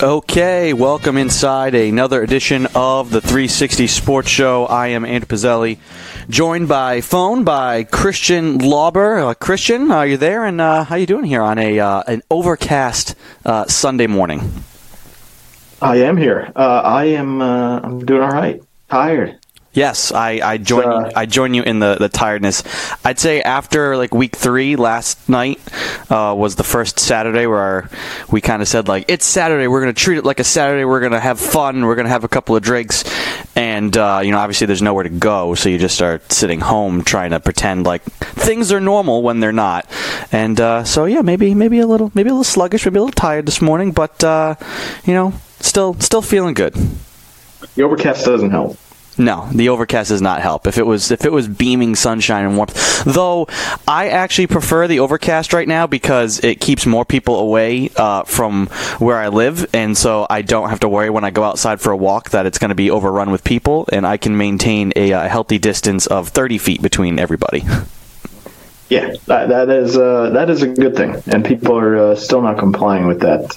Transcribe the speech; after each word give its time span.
Okay, 0.00 0.72
welcome 0.74 1.16
inside 1.16 1.74
another 1.74 2.22
edition 2.22 2.68
of 2.72 3.10
the 3.10 3.20
360 3.20 3.88
Sports 3.88 4.28
Show. 4.28 4.64
I 4.64 4.88
am 4.88 5.04
Andrew 5.04 5.26
Pezzelli, 5.26 5.78
joined 6.30 6.68
by 6.68 7.00
phone 7.00 7.42
by 7.42 7.82
Christian 7.82 8.58
Lawber. 8.58 9.18
Uh, 9.18 9.34
Christian, 9.34 9.90
are 9.90 10.06
you 10.06 10.16
there? 10.16 10.44
And 10.44 10.60
uh, 10.60 10.84
how 10.84 10.94
are 10.94 10.98
you 10.98 11.06
doing 11.06 11.24
here 11.24 11.42
on 11.42 11.58
a 11.58 11.80
uh, 11.80 12.04
an 12.06 12.22
overcast 12.30 13.16
uh, 13.44 13.64
Sunday 13.66 14.06
morning? 14.06 14.62
I 15.82 15.96
am 15.96 16.16
here. 16.16 16.52
Uh, 16.54 16.80
I 16.84 17.06
am. 17.06 17.42
Uh, 17.42 17.80
I'm 17.80 18.06
doing 18.06 18.22
all 18.22 18.30
right. 18.30 18.62
Tired. 18.88 19.40
Yes, 19.78 20.10
I, 20.10 20.40
I 20.42 20.58
join 20.58 20.84
Uh, 20.84 21.06
you, 21.06 21.12
I 21.14 21.26
join 21.26 21.54
you 21.54 21.62
in 21.62 21.78
the, 21.78 21.94
the 21.94 22.08
tiredness. 22.08 22.64
I'd 23.04 23.18
say 23.20 23.40
after 23.42 23.96
like 23.96 24.12
week 24.12 24.34
three 24.34 24.74
last 24.74 25.28
night 25.28 25.60
uh, 26.10 26.34
was 26.36 26.56
the 26.56 26.64
first 26.64 26.98
Saturday 26.98 27.46
where 27.46 27.88
we 28.28 28.40
kind 28.40 28.60
of 28.60 28.66
said 28.66 28.88
like 28.88 29.04
it's 29.06 29.24
Saturday 29.24 29.68
we're 29.68 29.80
gonna 29.80 29.92
treat 29.92 30.18
it 30.18 30.24
like 30.24 30.40
a 30.40 30.44
Saturday 30.44 30.84
we're 30.84 31.00
gonna 31.00 31.20
have 31.20 31.38
fun 31.38 31.86
we're 31.86 31.94
gonna 31.94 32.08
have 32.08 32.24
a 32.24 32.28
couple 32.28 32.56
of 32.56 32.62
drinks 32.62 33.04
and 33.54 33.96
uh, 33.96 34.20
you 34.24 34.32
know 34.32 34.38
obviously 34.38 34.66
there's 34.66 34.82
nowhere 34.82 35.04
to 35.04 35.10
go 35.10 35.54
so 35.54 35.68
you 35.68 35.78
just 35.78 35.94
start 35.94 36.32
sitting 36.32 36.58
home 36.60 37.04
trying 37.04 37.30
to 37.30 37.38
pretend 37.38 37.86
like 37.86 38.02
things 38.02 38.72
are 38.72 38.80
normal 38.80 39.22
when 39.22 39.38
they're 39.38 39.52
not 39.52 39.88
and 40.32 40.60
uh, 40.60 40.82
so 40.82 41.04
yeah 41.04 41.22
maybe 41.22 41.54
maybe 41.54 41.78
a 41.78 41.86
little 41.86 42.10
maybe 42.14 42.30
a 42.30 42.32
little 42.32 42.42
sluggish 42.44 42.84
maybe 42.84 42.98
a 42.98 43.02
little 43.02 43.12
tired 43.12 43.46
this 43.46 43.62
morning 43.62 43.92
but 43.92 44.24
uh, 44.24 44.56
you 45.04 45.14
know 45.14 45.32
still 45.60 45.94
still 46.00 46.22
feeling 46.22 46.54
good. 46.54 46.74
The 47.74 47.82
overcast 47.82 48.24
doesn't 48.24 48.50
help. 48.50 48.76
No, 49.18 49.48
the 49.52 49.68
overcast 49.68 50.10
does 50.10 50.22
not 50.22 50.40
help. 50.40 50.68
If 50.68 50.78
it 50.78 50.86
was 50.86 51.10
if 51.10 51.24
it 51.24 51.32
was 51.32 51.48
beaming 51.48 51.96
sunshine 51.96 52.44
and 52.44 52.56
warmth, 52.56 53.02
though, 53.04 53.48
I 53.86 54.08
actually 54.08 54.46
prefer 54.46 54.86
the 54.86 55.00
overcast 55.00 55.52
right 55.52 55.66
now 55.66 55.88
because 55.88 56.38
it 56.44 56.60
keeps 56.60 56.86
more 56.86 57.04
people 57.04 57.40
away 57.40 57.90
uh, 57.96 58.22
from 58.22 58.68
where 58.98 59.16
I 59.18 59.28
live, 59.28 59.68
and 59.74 59.98
so 59.98 60.26
I 60.30 60.42
don't 60.42 60.70
have 60.70 60.80
to 60.80 60.88
worry 60.88 61.10
when 61.10 61.24
I 61.24 61.30
go 61.30 61.42
outside 61.42 61.80
for 61.80 61.90
a 61.90 61.96
walk 61.96 62.30
that 62.30 62.46
it's 62.46 62.58
going 62.58 62.68
to 62.68 62.76
be 62.76 62.90
overrun 62.92 63.32
with 63.32 63.42
people, 63.42 63.88
and 63.92 64.06
I 64.06 64.18
can 64.18 64.36
maintain 64.36 64.92
a, 64.94 65.12
uh 65.12 65.28
healthy 65.28 65.58
distance 65.58 66.06
of 66.06 66.28
thirty 66.28 66.58
feet 66.58 66.80
between 66.80 67.18
everybody. 67.18 67.64
Yeah, 68.90 69.12
that, 69.26 69.50
that 69.50 69.68
is 69.68 69.98
uh, 69.98 70.30
that 70.30 70.48
is 70.48 70.62
a 70.62 70.68
good 70.68 70.96
thing, 70.96 71.22
and 71.26 71.44
people 71.44 71.76
are 71.78 72.12
uh, 72.12 72.14
still 72.14 72.40
not 72.40 72.58
complying 72.58 73.06
with 73.06 73.20
that 73.20 73.54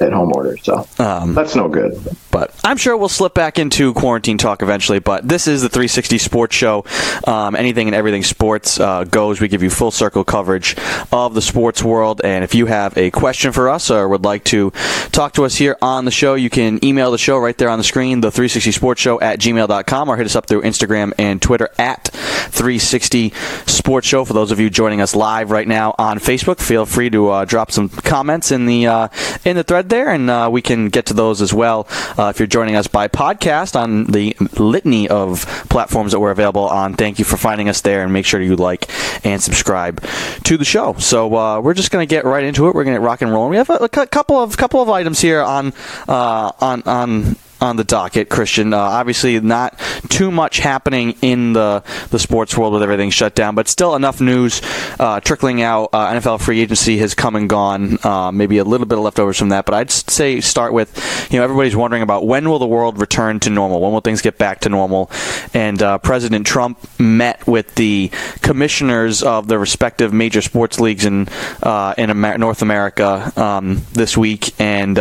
that 0.00 0.12
home 0.12 0.32
order. 0.34 0.56
So 0.58 0.86
Um, 0.98 1.34
that's 1.34 1.54
no 1.54 1.68
good. 1.68 1.96
But 2.30 2.54
I'm 2.64 2.76
sure 2.76 2.96
we'll 2.96 3.08
slip 3.08 3.34
back 3.34 3.58
into 3.58 3.92
quarantine 3.94 4.38
talk 4.38 4.62
eventually. 4.62 4.98
But 4.98 5.26
this 5.26 5.46
is 5.46 5.62
the 5.62 5.68
360 5.68 6.18
Sports 6.18 6.54
Show. 6.56 6.84
Um, 7.26 7.54
anything 7.56 7.88
and 7.88 7.94
everything 7.94 8.22
sports 8.22 8.78
uh, 8.80 9.04
goes. 9.04 9.40
We 9.40 9.48
give 9.48 9.62
you 9.62 9.70
full 9.70 9.90
circle 9.90 10.24
coverage 10.24 10.76
of 11.12 11.34
the 11.34 11.42
sports 11.42 11.82
world. 11.82 12.20
And 12.24 12.44
if 12.44 12.54
you 12.54 12.66
have 12.66 12.96
a 12.96 13.10
question 13.10 13.52
for 13.52 13.68
us 13.68 13.90
or 13.90 14.08
would 14.08 14.24
like 14.24 14.44
to 14.44 14.70
talk 15.12 15.34
to 15.34 15.44
us 15.44 15.56
here 15.56 15.76
on 15.82 16.04
the 16.04 16.10
show, 16.10 16.34
you 16.34 16.50
can 16.50 16.84
email 16.84 17.10
the 17.10 17.18
show 17.18 17.36
right 17.38 17.56
there 17.56 17.68
on 17.68 17.78
the 17.78 17.84
screen, 17.84 18.20
the 18.20 18.30
360 18.30 18.72
Sports 18.72 19.00
Show 19.00 19.20
at 19.20 19.38
gmail.com, 19.38 20.08
or 20.08 20.16
hit 20.16 20.26
us 20.26 20.36
up 20.36 20.46
through 20.46 20.62
Instagram 20.62 21.12
and 21.18 21.40
Twitter 21.42 21.68
at 21.78 22.08
360 22.08 23.32
Sports 23.66 24.06
Show. 24.06 24.24
For 24.24 24.32
those 24.32 24.50
of 24.50 24.60
you 24.60 24.70
joining 24.70 25.00
us 25.00 25.14
live 25.14 25.50
right 25.50 25.66
now 25.68 25.94
on 25.98 26.18
Facebook, 26.18 26.60
feel 26.60 26.86
free 26.86 27.10
to 27.10 27.28
uh, 27.28 27.44
drop 27.44 27.70
some 27.70 27.88
comments 27.88 28.50
in 28.50 28.66
the 28.66 28.86
uh, 28.86 29.08
in 29.44 29.56
the 29.56 29.64
thread 29.64 29.88
there, 29.90 30.08
and 30.08 30.30
uh, 30.30 30.48
we 30.50 30.62
can 30.62 30.88
get 30.88 31.06
to 31.06 31.14
those 31.14 31.42
as 31.42 31.52
well. 31.52 31.86
Uh, 32.18 32.32
if 32.34 32.38
you're 32.38 32.46
joining 32.46 32.76
us 32.76 32.86
by 32.86 33.08
podcast 33.08 33.78
on 33.78 34.04
the 34.06 34.36
litany 34.58 35.08
of 35.08 35.44
platforms 35.68 36.12
that 36.12 36.20
we're 36.20 36.30
available 36.30 36.66
on, 36.66 36.94
thank 36.94 37.18
you 37.18 37.24
for 37.24 37.36
finding 37.36 37.68
us 37.68 37.82
there, 37.82 38.02
and 38.02 38.12
make 38.12 38.24
sure 38.24 38.40
you 38.40 38.56
like 38.56 38.88
and 39.24 39.42
subscribe 39.42 40.02
to 40.44 40.56
the 40.56 40.64
show. 40.64 40.94
So 40.94 41.36
uh, 41.36 41.60
we're 41.60 41.74
just 41.74 41.90
going 41.90 42.06
to 42.06 42.10
get 42.10 42.24
right 42.24 42.44
into 42.44 42.68
it. 42.68 42.74
We're 42.74 42.84
going 42.84 42.96
to 42.96 43.00
rock 43.00 43.22
and 43.22 43.30
roll. 43.30 43.48
We 43.48 43.56
have 43.56 43.70
a, 43.70 43.74
a 43.74 43.88
couple 43.88 44.42
of 44.42 44.56
couple 44.56 44.80
of 44.80 44.88
items 44.88 45.20
here 45.20 45.42
on 45.42 45.72
uh, 46.08 46.52
on 46.60 46.82
on 46.82 47.36
on 47.60 47.76
the 47.76 47.84
docket, 47.84 48.28
Christian. 48.28 48.72
Uh, 48.72 48.78
obviously, 48.78 49.38
not 49.40 49.78
too 50.08 50.30
much 50.30 50.58
happening 50.58 51.16
in 51.22 51.52
the 51.52 51.82
the 52.10 52.18
sports 52.18 52.56
world 52.56 52.72
with 52.72 52.82
everything 52.82 53.10
shut 53.10 53.34
down, 53.34 53.54
but 53.54 53.68
still 53.68 53.94
enough 53.94 54.20
news 54.20 54.60
uh, 54.98 55.20
trickling 55.20 55.62
out. 55.62 55.90
Uh, 55.92 56.12
NFL 56.12 56.40
free 56.40 56.60
agency 56.60 56.98
has 56.98 57.14
come 57.14 57.36
and 57.36 57.48
gone. 57.48 57.98
Uh, 58.04 58.32
maybe 58.32 58.58
a 58.58 58.64
little 58.64 58.86
bit 58.86 58.98
of 58.98 59.04
leftovers 59.04 59.38
from 59.38 59.50
that, 59.50 59.66
but 59.66 59.74
I'd 59.74 59.90
say 59.90 60.40
start 60.40 60.72
with 60.72 61.28
you 61.30 61.38
know 61.38 61.44
everybody's 61.44 61.76
wondering 61.76 62.02
about 62.02 62.26
when 62.26 62.48
will 62.48 62.58
the 62.58 62.66
world 62.66 62.98
return 62.98 63.40
to 63.40 63.50
normal? 63.50 63.80
When 63.80 63.92
will 63.92 64.00
things 64.00 64.22
get 64.22 64.38
back 64.38 64.60
to 64.60 64.68
normal? 64.68 65.10
And 65.54 65.82
uh, 65.82 65.98
President 65.98 66.46
Trump 66.46 66.78
met 66.98 67.46
with 67.46 67.74
the 67.74 68.10
commissioners 68.40 69.22
of 69.22 69.48
the 69.48 69.58
respective 69.58 70.12
major 70.12 70.42
sports 70.42 70.80
leagues 70.80 71.04
in 71.04 71.28
uh, 71.62 71.94
in 71.98 72.10
Amer- 72.10 72.38
North 72.38 72.62
America 72.62 73.32
um, 73.36 73.82
this 73.92 74.16
week, 74.16 74.54
and. 74.60 74.98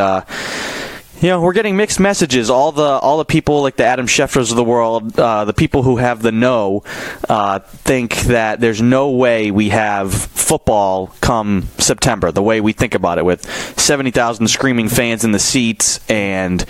You 1.21 1.27
know, 1.27 1.41
we're 1.41 1.53
getting 1.53 1.75
mixed 1.75 1.99
messages. 1.99 2.49
All 2.49 2.71
the 2.71 2.81
all 2.81 3.17
the 3.17 3.25
people 3.25 3.61
like 3.61 3.75
the 3.75 3.83
Adam 3.83 4.07
Schefters 4.07 4.51
of 4.51 4.55
the 4.55 4.63
world, 4.63 5.19
uh, 5.19 5.43
the 5.43 5.53
people 5.53 5.83
who 5.83 5.97
have 5.97 6.21
the 6.21 6.31
no, 6.31 6.83
uh, 7.27 7.59
think 7.59 8.21
that 8.21 8.61
there's 8.61 8.81
no 8.81 9.09
way 9.09 9.51
we 9.51 9.69
have 9.69 10.13
football 10.13 11.07
come 11.19 11.67
September. 11.77 12.31
The 12.31 12.41
way 12.41 12.61
we 12.61 12.71
think 12.71 12.95
about 12.95 13.17
it, 13.17 13.25
with 13.25 13.45
seventy 13.77 14.11
thousand 14.11 14.47
screaming 14.47 14.87
fans 14.87 15.25
in 15.25 15.33
the 15.33 15.39
seats 15.39 15.99
and 16.09 16.63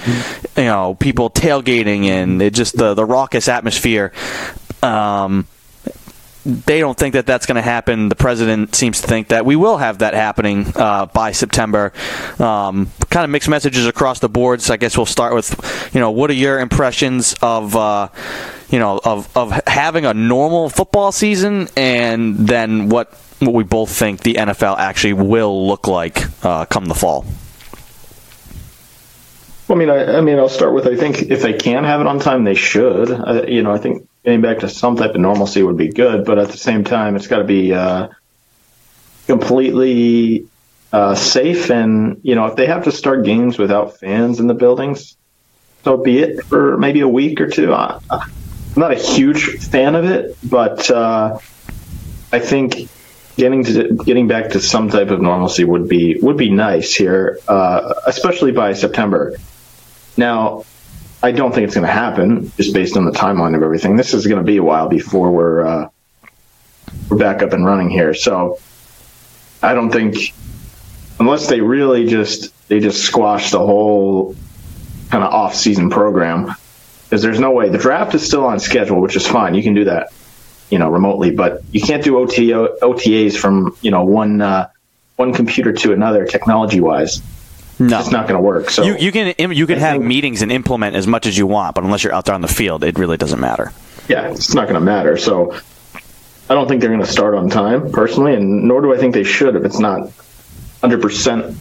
you 0.58 0.64
know 0.64 0.96
people 0.96 1.30
tailgating 1.30 2.06
and 2.06 2.42
it 2.42 2.56
just 2.56 2.76
the 2.76 2.96
the 2.96 3.06
raucous 3.06 3.48
atmosphere. 3.48 4.12
Um, 4.82 5.46
they 6.46 6.80
don't 6.80 6.98
think 6.98 7.14
that 7.14 7.26
that's 7.26 7.46
going 7.46 7.58
to 7.58 7.62
happen. 7.62 8.10
The 8.10 8.16
president 8.16 8.76
seems 8.76 9.02
to 9.02 9.08
think 9.08 9.28
that 9.30 9.46
we 9.46 9.56
will 9.56 9.78
have 9.78 10.00
that 10.00 10.14
happening 10.14 10.72
uh, 10.76 11.06
by 11.08 11.32
September. 11.32 11.92
Um, 12.40 12.92
kind 13.10 13.24
of 13.24 13.30
mixed 13.30 13.50
messages 13.50 13.86
across 13.86 14.20
the 14.20 14.30
board. 14.30 14.62
So 14.62 14.74
I 14.74 14.78
guess 14.78 14.96
we'll 14.96 15.06
start 15.06 15.34
with, 15.34 15.92
you 15.94 16.00
know, 16.00 16.12
what 16.12 16.30
are 16.30 16.34
your 16.34 16.60
impressions 16.60 17.36
of, 17.42 17.76
uh, 17.76 18.10
you 18.70 18.80
know, 18.80 19.00
of 19.04 19.36
of 19.36 19.52
having 19.68 20.06
a 20.06 20.14
normal 20.14 20.70
football 20.70 21.12
season, 21.12 21.68
and 21.76 22.36
then 22.36 22.90
what 22.90 23.14
what 23.40 23.54
we 23.54 23.64
both 23.64 23.90
think 23.90 24.22
the 24.22 24.36
NFL 24.36 24.78
actually 24.78 25.14
will 25.14 25.68
look 25.68 25.88
like 25.88 26.24
uh, 26.46 26.66
come 26.66 26.86
the 26.86 26.94
fall. 26.94 27.26
Well, 29.68 29.76
I 29.78 29.80
mean, 29.80 29.90
I, 29.90 30.18
I 30.18 30.22
mean, 30.22 30.40
I'll 30.40 30.50
start 30.50 30.74
with 30.74 30.88
I 30.88 30.96
think 30.96 31.24
if 31.24 31.42
they 31.42 31.54
can 31.54 31.84
have 31.84 32.02
it 32.02 32.08
on 32.08 32.20
time, 32.20 32.44
they 32.44 32.56
should. 32.56 33.10
You 33.48 33.64
know, 33.64 33.72
I 33.72 33.78
think 33.78 34.09
getting 34.24 34.42
back 34.42 34.60
to 34.60 34.70
some 34.70 34.96
type 34.96 35.12
of 35.12 35.22
normalcy 35.22 35.64
would 35.64 35.78
be 35.78 35.90
good, 35.90 36.26
but 36.26 36.40
at 36.40 36.50
the 36.50 36.58
same 36.58 36.84
time, 36.84 37.16
it's 37.16 37.28
got 37.28 37.40
to 37.40 37.44
be 37.44 37.74
uh, 37.74 38.10
completely 39.28 40.48
uh, 40.92 41.16
safe. 41.16 41.70
And 41.70 42.20
you 42.24 42.36
know, 42.36 42.48
if 42.48 42.56
they 42.56 42.68
have 42.68 42.86
to 42.86 42.92
start 42.92 43.26
games 43.26 43.58
without 43.58 43.98
fans 43.98 44.40
in 44.40 44.48
the 44.48 44.54
buildings, 44.54 45.16
so 45.84 45.98
be 45.98 46.20
it 46.20 46.44
for 46.46 46.78
maybe 46.78 47.00
a 47.02 47.08
week 47.08 47.40
or 47.40 47.48
two. 47.48 47.74
I, 47.74 48.00
I'm 48.10 48.30
not 48.76 48.92
a 48.92 48.96
huge 48.96 49.60
fan 49.68 49.96
of 49.96 50.06
it, 50.06 50.38
but 50.44 50.90
uh, 50.92 51.40
I 52.32 52.40
think 52.40 52.90
getting 53.38 53.64
to 53.64 53.94
getting 53.94 54.28
back 54.28 54.52
to 54.52 54.60
some 54.60 54.90
type 54.90 55.10
of 55.10 55.22
normalcy 55.22 55.64
would 55.64 55.88
be 55.88 56.20
would 56.22 56.38
be 56.38 56.50
nice 56.50 56.94
here, 56.94 57.40
uh, 57.48 57.94
especially 58.06 58.52
by 58.52 58.74
September. 58.74 59.38
Now, 60.18 60.66
I 61.22 61.32
don't 61.32 61.54
think 61.54 61.66
it's 61.66 61.76
going 61.76 61.86
to 61.86 61.92
happen 61.92 62.52
just 62.56 62.74
based 62.74 62.96
on 62.96 63.06
the 63.06 63.12
timeline 63.12 63.56
of 63.56 63.62
everything. 63.62 63.98
This 63.98 64.14
is 64.14 64.26
going 64.26 64.38
to 64.38 64.46
be 64.46 64.58
a 64.58 64.64
while 64.64 64.88
before 64.88 65.32
we're 65.32 65.66
uh, 65.66 65.90
we're 67.10 67.18
back 67.18 67.42
up 67.42 67.52
and 67.52 67.66
running 67.66 67.90
here. 67.90 68.14
So 68.14 68.60
I 69.62 69.74
don't 69.74 69.92
think 69.92 70.34
unless 71.20 71.48
they 71.48 71.60
really 71.60 72.06
just 72.06 72.54
they 72.70 72.80
just 72.80 73.04
squash 73.04 73.52
the 73.52 73.60
whole 73.60 74.36
kind 75.10 75.24
of 75.24 75.34
off 75.34 75.56
season 75.56 75.90
program 75.90 76.56
because 77.04 77.22
there's 77.22 77.40
no 77.40 77.52
way 77.52 77.70
the 77.70 77.78
draft 77.78 78.14
is 78.16 78.26
still 78.26 78.46
on 78.46 78.60
schedule, 78.60 79.02
which 79.02 79.16
is 79.16 79.28
fine. 79.28 79.56
You 79.56 79.64
can 79.64 79.74
do 79.74 79.86
that, 79.86 80.14
you 80.70 80.78
know, 80.78 80.90
remotely, 80.90 81.32
but 81.32 81.64
you 81.72 81.82
can't 81.82 82.04
do 82.04 82.18
OT, 82.18 82.52
OTAs 82.52 83.36
from 83.36 83.76
you 83.82 83.92
know 83.92 84.06
one 84.06 84.42
uh, 84.42 84.70
one 85.18 85.34
computer 85.34 85.74
to 85.74 85.92
another 85.92 86.26
technology 86.26 86.80
wise. 86.80 87.22
No, 87.80 88.00
It's 88.00 88.12
not 88.12 88.28
going 88.28 88.36
to 88.38 88.42
work. 88.42 88.70
So 88.70 88.84
you 88.84 88.98
you 88.98 89.12
can 89.12 89.34
you 89.52 89.66
can 89.66 89.80
have 89.80 89.94
think- 89.94 90.04
meetings 90.06 90.42
and 90.42 90.52
implement 90.52 90.96
as 90.98 91.08
much 91.08 91.26
as 91.26 91.38
you 91.38 91.48
want, 91.48 91.76
but 91.76 91.84
unless 91.86 92.04
you're 92.04 92.14
out 92.14 92.26
there 92.26 92.36
on 92.36 92.42
the 92.42 92.48
field, 92.50 92.84
it 92.84 93.00
really 93.00 93.16
doesn't 93.18 93.40
matter. 93.40 93.72
yeah, 94.10 94.30
it's 94.32 94.54
not 94.54 94.64
going 94.68 94.80
to 94.80 94.86
matter. 94.86 95.16
So 95.18 95.54
I 96.50 96.56
don't 96.56 96.68
think 96.68 96.82
they're 96.82 96.90
going 96.90 97.06
to 97.06 97.12
start 97.12 97.36
on 97.36 97.50
time, 97.50 97.92
personally, 97.92 98.34
and 98.34 98.64
nor 98.68 98.82
do 98.82 98.94
I 98.94 98.98
think 98.98 99.14
they 99.14 99.24
should 99.24 99.56
if 99.56 99.64
it's 99.64 99.80
not 99.80 100.10
100% 100.82 101.56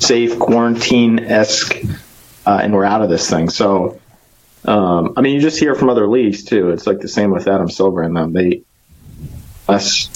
safe, 0.00 0.38
quarantine 0.38 1.18
esque, 1.20 1.76
uh, 2.46 2.60
and 2.62 2.72
we're 2.74 2.84
out 2.84 3.02
of 3.02 3.08
this 3.10 3.28
thing. 3.28 3.48
So, 3.48 3.98
um, 4.64 5.14
I 5.16 5.22
mean, 5.22 5.34
you 5.34 5.40
just 5.40 5.58
hear 5.58 5.74
from 5.74 5.88
other 5.90 6.06
leagues 6.06 6.44
too. 6.44 6.70
It's 6.70 6.86
like 6.86 7.00
the 7.00 7.08
same 7.08 7.30
with 7.30 7.48
Adam 7.48 7.68
Silver 7.70 8.02
and 8.02 8.14
them. 8.16 8.32
They, 8.32 8.62
unless 9.66 10.08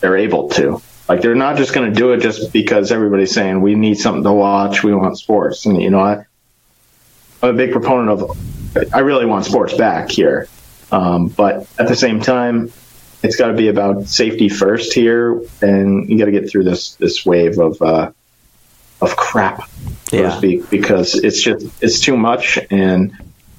they're 0.00 0.16
able 0.16 0.48
to. 0.50 0.82
Like 1.08 1.20
they're 1.20 1.34
not 1.34 1.56
just 1.56 1.74
going 1.74 1.92
to 1.92 1.94
do 1.94 2.12
it 2.12 2.20
just 2.20 2.52
because 2.52 2.90
everybody's 2.90 3.32
saying 3.32 3.60
we 3.60 3.74
need 3.74 3.96
something 3.98 4.24
to 4.24 4.32
watch, 4.32 4.82
we 4.82 4.94
want 4.94 5.18
sports, 5.18 5.66
and 5.66 5.80
you 5.80 5.90
know 5.90 6.00
I, 6.00 6.24
I'm 7.42 7.50
a 7.50 7.52
big 7.52 7.72
proponent 7.72 8.20
of. 8.22 8.38
I 8.92 9.00
really 9.00 9.26
want 9.26 9.44
sports 9.44 9.74
back 9.74 10.10
here, 10.10 10.48
um, 10.90 11.28
but 11.28 11.68
at 11.78 11.88
the 11.88 11.94
same 11.94 12.20
time, 12.20 12.72
it's 13.22 13.36
got 13.36 13.48
to 13.48 13.54
be 13.54 13.68
about 13.68 14.06
safety 14.08 14.48
first 14.48 14.92
here, 14.94 15.40
and 15.60 16.08
you 16.08 16.18
got 16.18 16.24
to 16.24 16.32
get 16.32 16.48
through 16.50 16.64
this 16.64 16.94
this 16.94 17.24
wave 17.26 17.58
of 17.58 17.80
uh, 17.82 18.10
of 19.02 19.16
crap, 19.16 19.68
so 20.08 20.16
Yeah. 20.16 20.30
to 20.30 20.36
speak, 20.38 20.70
because 20.70 21.14
it's 21.16 21.42
just 21.42 21.66
it's 21.82 22.00
too 22.00 22.16
much, 22.16 22.58
and 22.70 23.12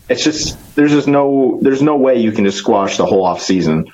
it's 0.09 0.24
just 0.24 0.57
there's 0.75 0.91
just 0.91 1.07
no 1.07 1.59
there's 1.62 1.81
no 1.81 1.95
way 1.95 2.19
you 2.19 2.31
can 2.31 2.44
just 2.44 2.57
squash 2.57 2.98
the 2.98 3.06
whole 3.06 3.24
off 3.24 3.41
season 3.41 3.91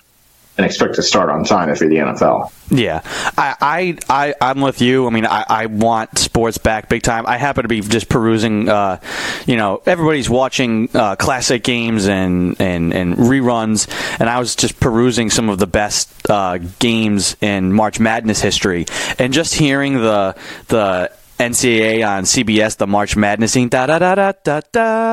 and 0.62 0.70
expect 0.70 0.96
to 0.96 1.04
start 1.04 1.30
on 1.30 1.44
time 1.44 1.70
if 1.70 1.80
you're 1.80 1.90
the 1.90 1.96
NFL. 1.96 2.52
Yeah, 2.70 3.02
I, 3.38 3.98
I, 4.10 4.34
I 4.40 4.52
am 4.52 4.62
with 4.62 4.82
you. 4.82 5.08
I 5.08 5.10
mean, 5.10 5.26
I, 5.26 5.44
I 5.48 5.66
want 5.66 6.18
sports 6.18 6.58
back 6.58 6.88
big 6.88 7.02
time. 7.02 7.26
I 7.26 7.38
happen 7.38 7.64
to 7.64 7.68
be 7.68 7.82
just 7.82 8.08
perusing, 8.08 8.70
uh, 8.70 9.00
you 9.46 9.58
know, 9.58 9.82
everybody's 9.86 10.30
watching 10.30 10.90
uh, 10.94 11.16
classic 11.16 11.64
games 11.64 12.08
and, 12.08 12.60
and, 12.62 12.94
and 12.94 13.16
reruns, 13.16 13.90
and 14.20 14.30
I 14.30 14.40
was 14.40 14.56
just 14.56 14.80
perusing 14.80 15.30
some 15.30 15.50
of 15.50 15.58
the 15.58 15.68
best 15.68 16.30
uh, 16.30 16.60
games 16.80 17.36
in 17.42 17.74
March 17.74 18.00
Madness 18.00 18.40
history, 18.40 18.86
and 19.18 19.34
just 19.34 19.56
hearing 19.56 19.96
the 19.96 20.36
the 20.68 21.12
NCAA 21.40 22.08
on 22.08 22.24
CBS, 22.24 22.78
the 22.78 22.88
March 22.88 23.16
Madness 23.16 23.54
scene, 23.54 23.68
da 23.68 23.88
da 23.88 23.98
da 23.98 24.16
da 24.16 24.32
da 24.44 24.62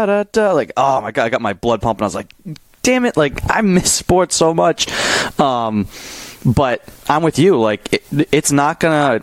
da 0.06 0.24
da. 0.30 0.52
Like, 0.52 0.72
oh 0.76 1.00
my 1.00 1.10
god, 1.10 1.24
I 1.24 1.28
got 1.30 1.40
my 1.40 1.54
blood 1.54 1.80
pumping. 1.80 2.02
I 2.02 2.06
was 2.06 2.14
like, 2.14 2.32
damn 2.88 3.04
it, 3.04 3.18
like 3.18 3.42
I 3.50 3.60
miss 3.60 3.92
sports 3.92 4.34
so 4.34 4.54
much. 4.54 4.88
Um, 5.38 5.86
but 6.46 6.82
I'm 7.06 7.22
with 7.22 7.38
you. 7.38 7.60
Like 7.60 7.92
it, 7.92 8.02
it's 8.32 8.50
not 8.50 8.80
gonna 8.80 9.22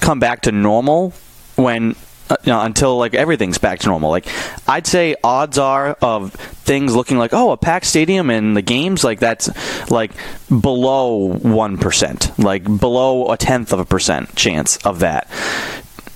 come 0.00 0.20
back 0.20 0.42
to 0.42 0.52
normal 0.52 1.14
when 1.56 1.96
uh, 2.28 2.36
you 2.44 2.52
know, 2.52 2.60
until 2.60 2.98
like 2.98 3.14
everything's 3.14 3.56
back 3.56 3.78
to 3.80 3.88
normal. 3.88 4.10
Like 4.10 4.26
I'd 4.68 4.86
say 4.86 5.16
odds 5.24 5.56
are 5.56 5.96
of 6.02 6.34
things 6.34 6.94
looking 6.94 7.16
like 7.16 7.32
oh 7.32 7.50
a 7.52 7.56
packed 7.56 7.86
stadium 7.86 8.28
and 8.28 8.54
the 8.54 8.60
games 8.60 9.04
like 9.04 9.20
that's 9.20 9.48
like 9.90 10.10
below 10.48 11.32
one 11.32 11.78
percent, 11.78 12.38
like 12.38 12.64
below 12.64 13.32
a 13.32 13.38
tenth 13.38 13.72
of 13.72 13.80
a 13.80 13.86
percent 13.86 14.36
chance 14.36 14.76
of 14.84 15.00
that. 15.00 15.30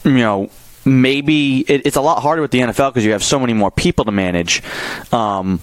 You 0.04 0.18
know. 0.18 0.50
Maybe 0.84 1.60
it, 1.60 1.86
it's 1.86 1.94
a 1.94 2.00
lot 2.00 2.22
harder 2.22 2.42
with 2.42 2.50
the 2.50 2.58
NFL 2.58 2.90
because 2.90 3.04
you 3.04 3.12
have 3.12 3.22
so 3.22 3.38
many 3.38 3.52
more 3.52 3.70
people 3.70 4.04
to 4.04 4.10
manage. 4.10 4.64
Um, 5.12 5.60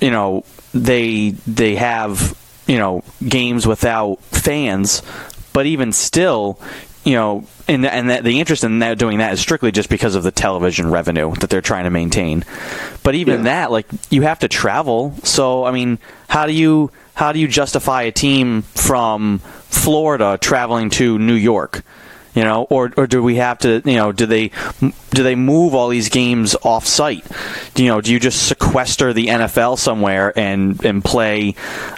you 0.00 0.10
know 0.10 0.44
they 0.74 1.30
they 1.46 1.76
have 1.76 2.36
you 2.66 2.78
know 2.78 3.02
games 3.26 3.66
without 3.66 4.20
fans, 4.24 5.02
but 5.52 5.66
even 5.66 5.92
still, 5.92 6.60
you 7.04 7.14
know, 7.14 7.44
and 7.68 7.86
and 7.86 8.10
that, 8.10 8.24
the 8.24 8.40
interest 8.40 8.64
in 8.64 8.80
that 8.80 8.98
doing 8.98 9.18
that 9.18 9.32
is 9.32 9.40
strictly 9.40 9.72
just 9.72 9.88
because 9.88 10.14
of 10.14 10.22
the 10.22 10.30
television 10.30 10.90
revenue 10.90 11.34
that 11.36 11.50
they're 11.50 11.60
trying 11.60 11.84
to 11.84 11.90
maintain. 11.90 12.44
But 13.02 13.14
even 13.14 13.38
Yeah. 13.38 13.44
that, 13.44 13.70
like 13.72 13.86
you 14.10 14.22
have 14.22 14.40
to 14.40 14.48
travel, 14.48 15.14
so 15.22 15.64
I 15.64 15.70
mean, 15.70 15.98
how 16.28 16.46
do 16.46 16.52
you 16.52 16.90
how 17.14 17.32
do 17.32 17.38
you 17.38 17.48
justify 17.48 18.02
a 18.02 18.12
team 18.12 18.62
from 18.74 19.38
Florida 19.70 20.38
traveling 20.40 20.90
to 20.90 21.18
New 21.18 21.34
York? 21.34 21.82
You 22.36 22.44
know 22.44 22.64
or 22.70 22.92
or 22.96 23.06
do 23.06 23.22
we 23.22 23.36
have 23.36 23.58
to 23.58 23.82
you 23.84 23.96
know 23.96 24.12
do 24.12 24.26
they 24.26 24.52
do 25.10 25.22
they 25.22 25.34
move 25.34 25.74
all 25.74 25.88
these 25.88 26.10
games 26.10 26.54
off 26.62 26.86
site 26.86 27.26
you 27.74 27.86
know 27.86 28.00
do 28.00 28.12
you 28.12 28.20
just 28.20 28.46
sequester 28.46 29.12
the 29.12 29.26
NFL 29.26 29.78
somewhere 29.78 30.32
and 30.38 30.84
and 30.84 31.02
play 31.02 31.54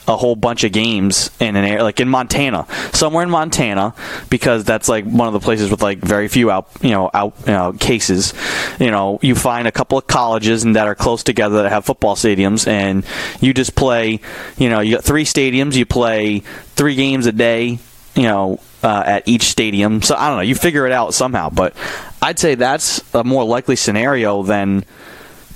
a 0.06 0.16
whole 0.16 0.36
bunch 0.36 0.64
of 0.64 0.72
games 0.72 1.30
in 1.40 1.56
an 1.56 1.64
area 1.64 1.82
like 1.82 2.00
in 2.00 2.08
Montana 2.08 2.66
somewhere 2.92 3.24
in 3.24 3.30
Montana 3.30 3.94
because 4.30 4.64
that's 4.64 4.88
like 4.88 5.04
one 5.04 5.26
of 5.26 5.34
the 5.34 5.40
places 5.40 5.70
with 5.70 5.82
like 5.82 5.98
very 5.98 6.28
few 6.28 6.50
out 6.50 6.68
you 6.80 6.90
know 6.90 7.10
out 7.12 7.34
you 7.40 7.52
know, 7.52 7.72
cases. 7.72 8.32
You 8.78 8.92
know 8.92 9.18
you 9.22 9.34
find 9.34 9.66
a 9.66 9.72
couple 9.72 9.98
of 9.98 10.06
colleges 10.06 10.62
and 10.62 10.76
that 10.76 10.86
are 10.86 10.94
close 10.94 11.24
together 11.24 11.62
that 11.62 11.70
have 11.70 11.84
football 11.84 12.14
stadiums 12.14 12.66
and 12.68 13.04
you 13.40 13.52
just 13.52 13.74
play 13.74 14.20
you 14.56 14.70
know 14.70 14.80
you 14.80 14.94
got 14.94 15.04
three 15.04 15.24
stadiums 15.24 15.74
you 15.74 15.84
play 15.84 16.40
three 16.76 16.94
games 16.94 17.26
a 17.26 17.32
day 17.32 17.80
you 18.18 18.24
know, 18.24 18.58
uh, 18.82 19.02
at 19.06 19.28
each 19.28 19.44
stadium. 19.44 20.02
So 20.02 20.14
I 20.16 20.28
don't 20.28 20.36
know. 20.36 20.42
You 20.42 20.54
figure 20.54 20.86
it 20.86 20.92
out 20.92 21.14
somehow, 21.14 21.50
but 21.50 21.74
I'd 22.22 22.38
say 22.38 22.54
that's 22.54 23.02
a 23.14 23.24
more 23.24 23.44
likely 23.44 23.76
scenario 23.76 24.42
than 24.42 24.84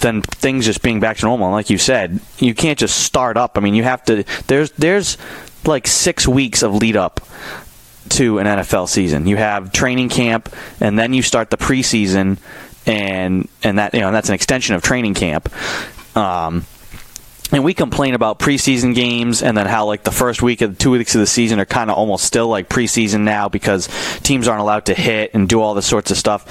than 0.00 0.20
things 0.22 0.64
just 0.66 0.82
being 0.82 1.00
back 1.00 1.18
to 1.18 1.26
normal. 1.26 1.46
And 1.46 1.54
like 1.54 1.70
you 1.70 1.78
said, 1.78 2.20
you 2.38 2.54
can't 2.54 2.78
just 2.78 3.04
start 3.04 3.36
up. 3.36 3.56
I 3.56 3.60
mean, 3.60 3.74
you 3.74 3.84
have 3.84 4.04
to. 4.06 4.24
There's 4.46 4.70
there's 4.72 5.16
like 5.64 5.86
six 5.86 6.26
weeks 6.26 6.62
of 6.62 6.74
lead 6.74 6.96
up 6.96 7.20
to 8.10 8.38
an 8.38 8.46
NFL 8.46 8.88
season. 8.88 9.26
You 9.26 9.36
have 9.36 9.72
training 9.72 10.08
camp, 10.08 10.54
and 10.80 10.98
then 10.98 11.14
you 11.14 11.22
start 11.22 11.50
the 11.50 11.56
preseason, 11.56 12.38
and 12.86 13.48
and 13.62 13.78
that 13.78 13.94
you 13.94 14.00
know 14.00 14.08
and 14.08 14.16
that's 14.16 14.28
an 14.28 14.34
extension 14.34 14.74
of 14.74 14.82
training 14.82 15.14
camp. 15.14 15.48
Um, 16.16 16.66
and 17.52 17.62
we 17.62 17.74
complain 17.74 18.14
about 18.14 18.38
preseason 18.38 18.94
games 18.94 19.42
and 19.42 19.56
then 19.56 19.66
how 19.66 19.86
like 19.86 20.02
the 20.04 20.10
first 20.10 20.42
week 20.42 20.62
of 20.62 20.78
two 20.78 20.90
weeks 20.90 21.14
of 21.14 21.20
the 21.20 21.26
season 21.26 21.60
are 21.60 21.66
kind 21.66 21.90
of 21.90 21.96
almost 21.96 22.24
still 22.24 22.48
like 22.48 22.68
preseason 22.68 23.20
now 23.20 23.48
because 23.48 23.88
teams 24.20 24.48
aren't 24.48 24.62
allowed 24.62 24.86
to 24.86 24.94
hit 24.94 25.34
and 25.34 25.48
do 25.48 25.60
all 25.60 25.74
this 25.74 25.86
sorts 25.86 26.10
of 26.10 26.16
stuff. 26.16 26.46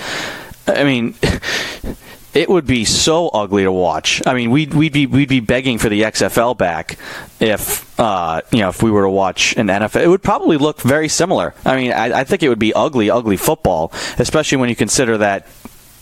I 0.68 0.84
mean, 0.84 1.16
it 2.34 2.50
would 2.50 2.66
be 2.66 2.86
so 2.86 3.30
ugly 3.30 3.64
to 3.64 3.72
watch. 3.72 4.22
I 4.26 4.34
mean, 4.34 4.52
we'd 4.52 4.74
we'd 4.74 4.94
be 4.94 5.06
we'd 5.06 5.28
be 5.28 5.40
begging 5.40 5.80
for 5.80 5.90
the 5.90 6.04
XFL 6.04 6.58
back 6.58 6.98
if 7.40 8.00
uh, 8.00 8.42
you 8.52 8.60
know 8.60 8.70
if 8.70 8.82
we 8.84 8.92
were 8.92 9.04
to 9.04 9.10
watch 9.10 9.56
an 9.58 9.68
NFL. 9.68 10.04
It 10.04 10.08
would 10.08 10.24
probably 10.24 10.58
look 10.58 10.82
very 10.82 11.10
similar. 11.10 11.54
I 11.66 11.76
mean, 11.76 11.92
I, 11.92 12.20
I 12.20 12.24
think 12.24 12.44
it 12.44 12.50
would 12.50 12.60
be 12.60 12.74
ugly, 12.74 13.10
ugly 13.10 13.38
football, 13.38 13.92
especially 14.18 14.60
when 14.60 14.70
you 14.70 14.76
consider 14.76 15.18
that 15.18 15.48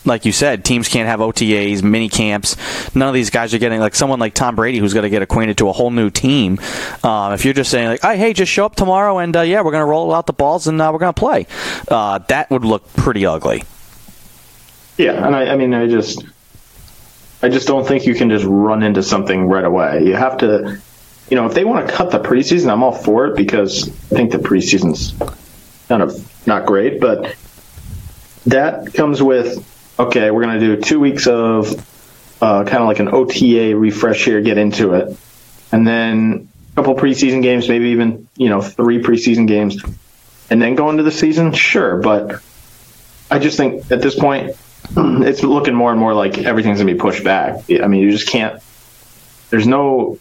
like 0.05 0.25
you 0.25 0.31
said, 0.31 0.63
teams 0.63 0.87
can't 0.87 1.07
have 1.07 1.19
OTAs, 1.19 1.83
mini 1.83 2.09
camps. 2.09 2.55
None 2.95 3.07
of 3.07 3.13
these 3.13 3.29
guys 3.29 3.53
are 3.53 3.57
getting 3.57 3.79
like 3.79 3.95
someone 3.95 4.19
like 4.19 4.33
Tom 4.33 4.55
Brady 4.55 4.77
who's 4.77 4.93
got 4.93 5.01
to 5.01 5.09
get 5.09 5.21
acquainted 5.21 5.57
to 5.59 5.69
a 5.69 5.71
whole 5.71 5.91
new 5.91 6.09
team. 6.09 6.59
Um, 7.03 7.33
if 7.33 7.45
you're 7.45 7.53
just 7.53 7.71
saying 7.71 7.87
like, 7.89 8.01
"Hey, 8.01 8.17
hey, 8.17 8.33
just 8.33 8.51
show 8.51 8.65
up 8.65 8.75
tomorrow 8.75 9.17
and 9.19 9.35
uh, 9.35 9.41
yeah, 9.41 9.61
we're 9.61 9.71
going 9.71 9.81
to 9.81 9.89
roll 9.89 10.13
out 10.13 10.25
the 10.25 10.33
balls 10.33 10.67
and 10.67 10.81
uh, 10.81 10.89
we're 10.91 10.99
going 10.99 11.13
to 11.13 11.19
play," 11.19 11.47
uh, 11.89 12.19
that 12.29 12.49
would 12.49 12.65
look 12.65 12.91
pretty 12.93 13.25
ugly. 13.25 13.63
Yeah, 14.97 15.25
and 15.25 15.35
I, 15.35 15.49
I 15.49 15.55
mean, 15.55 15.73
I 15.73 15.87
just, 15.87 16.25
I 17.41 17.47
just 17.47 17.67
don't 17.67 17.87
think 17.87 18.05
you 18.05 18.13
can 18.15 18.29
just 18.29 18.45
run 18.45 18.83
into 18.83 19.01
something 19.01 19.45
right 19.47 19.63
away. 19.63 20.03
You 20.03 20.15
have 20.15 20.37
to, 20.39 20.77
you 21.29 21.35
know, 21.35 21.45
if 21.45 21.53
they 21.53 21.63
want 21.63 21.87
to 21.87 21.93
cut 21.93 22.11
the 22.11 22.19
preseason, 22.19 22.69
I'm 22.69 22.83
all 22.83 22.91
for 22.91 23.27
it 23.27 23.37
because 23.37 23.87
I 23.87 24.15
think 24.15 24.31
the 24.31 24.39
preseason's 24.39 25.13
kind 25.87 26.03
of 26.03 26.47
not 26.47 26.65
great, 26.65 26.99
but 26.99 27.33
that 28.45 28.93
comes 28.93 29.21
with 29.23 29.65
okay, 29.99 30.31
we're 30.31 30.43
going 30.43 30.59
to 30.59 30.65
do 30.75 30.81
two 30.81 30.99
weeks 30.99 31.27
of 31.27 31.73
uh, 32.41 32.63
kind 32.63 32.77
of 32.77 32.87
like 32.87 32.99
an 32.99 33.09
OTA 33.09 33.75
refresh 33.75 34.23
here, 34.23 34.41
get 34.41 34.57
into 34.57 34.93
it, 34.93 35.15
and 35.71 35.85
then 35.85 36.47
a 36.71 36.75
couple 36.75 36.95
preseason 36.95 37.41
games, 37.41 37.67
maybe 37.67 37.89
even 37.89 38.27
you 38.37 38.49
know 38.49 38.61
three 38.61 39.01
preseason 39.01 39.47
games, 39.47 39.83
and 40.49 40.61
then 40.61 40.75
go 40.75 40.89
into 40.89 41.03
the 41.03 41.11
season. 41.11 41.51
Sure, 41.51 41.97
but 41.97 42.41
I 43.29 43.39
just 43.39 43.57
think 43.57 43.91
at 43.91 44.01
this 44.01 44.17
point 44.17 44.55
it's 44.97 45.43
looking 45.43 45.75
more 45.75 45.91
and 45.91 45.99
more 45.99 46.13
like 46.13 46.37
everything's 46.37 46.79
gonna 46.79 46.91
be 46.91 46.97
pushed 46.97 47.23
back. 47.23 47.63
I 47.69 47.87
mean, 47.87 48.01
you 48.01 48.11
just 48.11 48.29
can't. 48.29 48.61
There's 49.49 49.67
no 49.67 50.17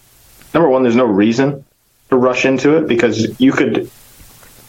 number 0.52 0.68
one. 0.68 0.82
There's 0.82 0.96
no 0.96 1.04
reason 1.04 1.64
to 2.10 2.16
rush 2.16 2.46
into 2.46 2.78
it 2.78 2.88
because 2.88 3.40
you 3.40 3.52
could 3.52 3.90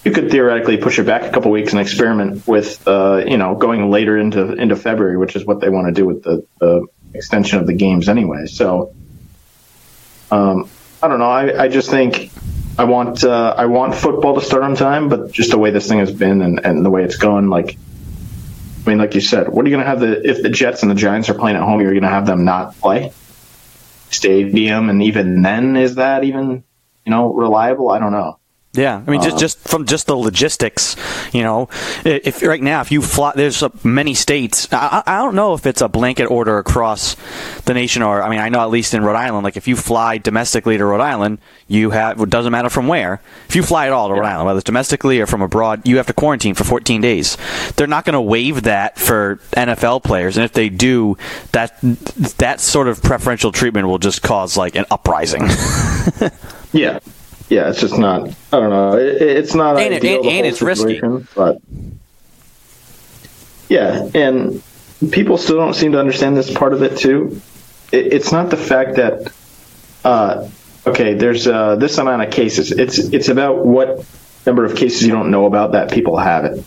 you 0.04 0.12
could 0.12 0.32
theoretically 0.32 0.78
push 0.78 0.98
it 1.00 1.06
back 1.06 1.24
a 1.24 1.30
couple 1.30 1.52
weeks 1.52 1.72
and 1.74 1.82
experiment 1.82 2.48
with 2.48 2.88
uh, 2.88 3.24
you 3.26 3.38
know 3.38 3.56
going 3.56 3.92
later 3.92 4.18
into 4.18 4.54
into 4.54 4.76
February, 4.76 5.18
which 5.18 5.36
is 5.36 5.46
what 5.46 5.60
they 5.60 5.70
want 5.70 5.88
to 5.88 5.94
do 5.94 6.06
with 6.06 6.24
the, 6.24 6.46
the 6.60 6.88
extension 7.14 7.60
of 7.60 7.68
the 7.68 7.74
games 7.74 8.08
anyway. 8.08 8.46
So 8.46 8.94
um, 10.32 10.70
I 11.02 11.08
don't 11.08 11.20
know. 11.20 11.30
I, 11.30 11.64
I 11.64 11.68
just 11.68 11.90
think 11.90 12.32
I 12.78 12.86
want 12.86 13.24
uh, 13.24 13.54
I 13.58 13.66
want 13.66 13.96
football 13.96 14.36
to 14.36 14.42
start 14.42 14.64
on 14.64 14.76
time, 14.76 15.10
but 15.10 15.32
just 15.32 15.52
the 15.52 15.58
way 15.58 15.72
this 15.72 15.88
thing 15.88 16.00
has 16.00 16.12
been 16.12 16.42
and, 16.42 16.66
and 16.66 16.86
the 16.86 16.90
way 16.90 17.04
it's 17.04 17.18
gone, 17.18 17.50
like 17.50 17.78
I 18.86 18.90
mean, 18.90 19.00
like 19.00 19.16
you 19.16 19.22
said, 19.22 19.50
what 19.50 19.66
are 19.66 19.70
you 19.70 19.76
going 19.76 19.84
to 19.84 19.90
have 19.90 20.00
the 20.00 20.28
if 20.28 20.42
the 20.42 20.50
Jets 20.50 20.82
and 20.82 20.90
the 20.90 20.96
Giants 20.96 21.30
are 21.30 21.34
playing 21.34 21.58
at 21.58 21.64
home? 21.64 21.82
You're 21.82 21.92
going 21.92 22.04
to 22.04 22.10
have 22.10 22.26
them 22.26 22.46
not 22.46 22.78
play 22.80 23.12
stadium, 24.10 24.90
and 24.90 25.04
even 25.04 25.42
then, 25.42 25.76
is 25.76 25.96
that 25.96 26.24
even 26.24 26.64
you 27.06 27.12
know 27.12 27.34
reliable? 27.34 27.90
I 27.90 28.00
don't 28.00 28.14
know. 28.14 28.39
Yeah, 28.74 29.02
I 29.06 29.10
mean, 29.10 29.20
just 29.24 29.38
Uh, 29.38 29.40
just 29.40 29.58
from 29.68 29.88
just 29.88 30.06
the 30.06 30.16
logistics, 30.16 30.96
you 31.34 31.42
know, 31.42 31.70
if 32.06 32.44
right 32.44 32.62
now 32.62 32.82
if 32.82 32.92
you 32.92 33.02
fly, 33.02 33.32
there's 33.36 33.64
many 33.84 34.14
states. 34.14 34.68
I, 34.72 35.02
I 35.06 35.16
I 35.16 35.18
don't 35.18 35.34
know 35.34 35.56
if 35.56 35.66
it's 35.66 35.82
a 35.82 35.88
blanket 35.90 36.26
order 36.26 36.60
across 36.60 37.16
the 37.66 37.74
nation, 37.74 38.04
or 38.04 38.22
I 38.22 38.30
mean, 38.30 38.40
I 38.40 38.50
know 38.50 38.60
at 38.62 38.70
least 38.70 38.94
in 38.94 39.04
Rhode 39.04 39.16
Island, 39.16 39.44
like 39.44 39.58
if 39.58 39.68
you 39.68 39.76
fly 39.76 40.20
domestically 40.20 40.78
to 40.78 40.86
Rhode 40.86 41.02
Island, 41.02 41.40
you 41.68 41.90
have 41.90 42.22
it 42.22 42.30
doesn't 42.30 42.52
matter 42.52 42.70
from 42.70 42.88
where. 42.88 43.22
If 43.48 43.56
you 43.56 43.64
fly 43.64 43.88
at 43.88 43.92
all 43.92 44.08
to 44.10 44.14
Rhode 44.14 44.26
Island, 44.28 44.46
whether 44.46 44.60
it's 44.60 44.66
domestically 44.66 45.20
or 45.20 45.26
from 45.26 45.42
abroad, 45.42 45.88
you 45.88 45.98
have 45.98 46.06
to 46.06 46.14
quarantine 46.14 46.54
for 46.54 46.64
14 46.64 47.02
days. 47.02 47.38
They're 47.76 47.88
not 47.88 48.06
going 48.06 48.14
to 48.14 48.22
waive 48.22 48.64
that 48.64 49.00
for 49.00 49.38
NFL 49.54 50.04
players, 50.04 50.38
and 50.38 50.46
if 50.46 50.54
they 50.54 50.70
do, 50.70 51.18
that 51.54 51.76
that 52.38 52.62
sort 52.62 52.88
of 52.88 53.02
preferential 53.02 53.52
treatment 53.52 53.88
will 53.88 53.98
just 53.98 54.22
cause 54.22 54.56
like 54.58 54.76
an 54.76 54.86
uprising. 54.92 55.48
Yeah, 56.72 57.00
yeah, 57.50 57.70
it's 57.70 57.80
just 57.82 57.98
not. 57.98 58.30
I 58.54 58.60
don't 58.60 58.70
know. 58.70 58.98
It, 58.98 59.22
it's 59.22 59.54
not 59.56 59.78
And 59.80 59.94
it- 59.94 59.98
ideal, 59.98 60.16
and- 60.18 60.26
the 60.26 60.30
and 60.32 60.48
it's 60.48 60.62
risky. 60.62 61.02
But 61.36 61.60
yeah, 63.68 64.10
and 64.14 64.62
people 65.12 65.38
still 65.38 65.58
don't 65.58 65.74
seem 65.76 65.92
to 65.94 66.00
understand 66.00 66.36
this 66.36 66.52
part 66.54 66.74
of 66.74 66.82
it 66.82 66.98
too. 66.98 67.42
It, 67.92 68.14
it's 68.14 68.32
not 68.32 68.50
the 68.50 68.58
fact 68.58 68.96
that 68.96 69.32
uh, 70.04 70.50
okay, 70.88 71.14
there's 71.14 71.48
uh, 71.48 71.76
this 71.76 71.98
amount 71.98 72.24
of 72.24 72.32
cases. 72.32 72.72
It's 72.72 72.98
it's 72.98 73.30
about 73.30 73.66
what 73.66 74.06
number 74.46 74.66
of 74.66 74.76
cases 74.76 75.04
you 75.04 75.12
don't 75.12 75.30
know 75.32 75.46
about 75.46 75.74
that 75.74 75.92
people 75.92 76.18
have 76.18 76.46
it. 76.46 76.64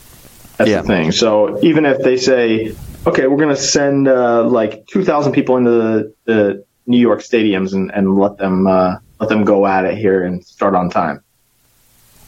That's 0.58 0.70
Yeah. 0.70 0.82
the 0.82 0.86
thing. 0.88 1.12
So 1.12 1.58
even 1.64 1.86
if 1.86 1.98
they 2.02 2.16
say, 2.16 2.74
okay, 3.06 3.26
we're 3.26 3.38
going 3.38 3.48
to 3.48 3.56
send 3.60 4.06
uh, 4.06 4.44
like 4.44 4.86
2,000 4.86 5.32
people 5.32 5.56
into 5.56 5.70
the, 5.70 6.14
the 6.26 6.64
New 6.86 6.98
York 6.98 7.20
stadiums 7.20 7.72
and, 7.72 7.90
and 7.92 8.16
let 8.16 8.36
them 8.36 8.66
uh, 8.66 8.96
let 9.20 9.28
them 9.28 9.44
go 9.44 9.66
at 9.66 9.84
it 9.84 9.96
here 9.96 10.24
and 10.24 10.44
start 10.44 10.74
on 10.74 10.90
time. 10.90 11.22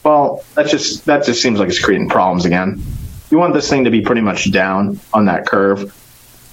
Well, 0.03 0.43
that 0.53 0.67
just 0.67 1.05
that 1.05 1.25
just 1.25 1.41
seems 1.41 1.59
like 1.59 1.69
it's 1.69 1.83
creating 1.83 2.09
problems 2.09 2.45
again. 2.45 2.81
You 3.31 3.39
want 3.39 3.53
this 3.55 3.67
thing 3.69 3.85
to 3.85 3.89
be 3.89 4.01
pretty 4.01 4.21
much 4.21 4.51
down 4.51 4.99
on 5.11 5.25
that 5.25 5.47
curve 5.47 5.93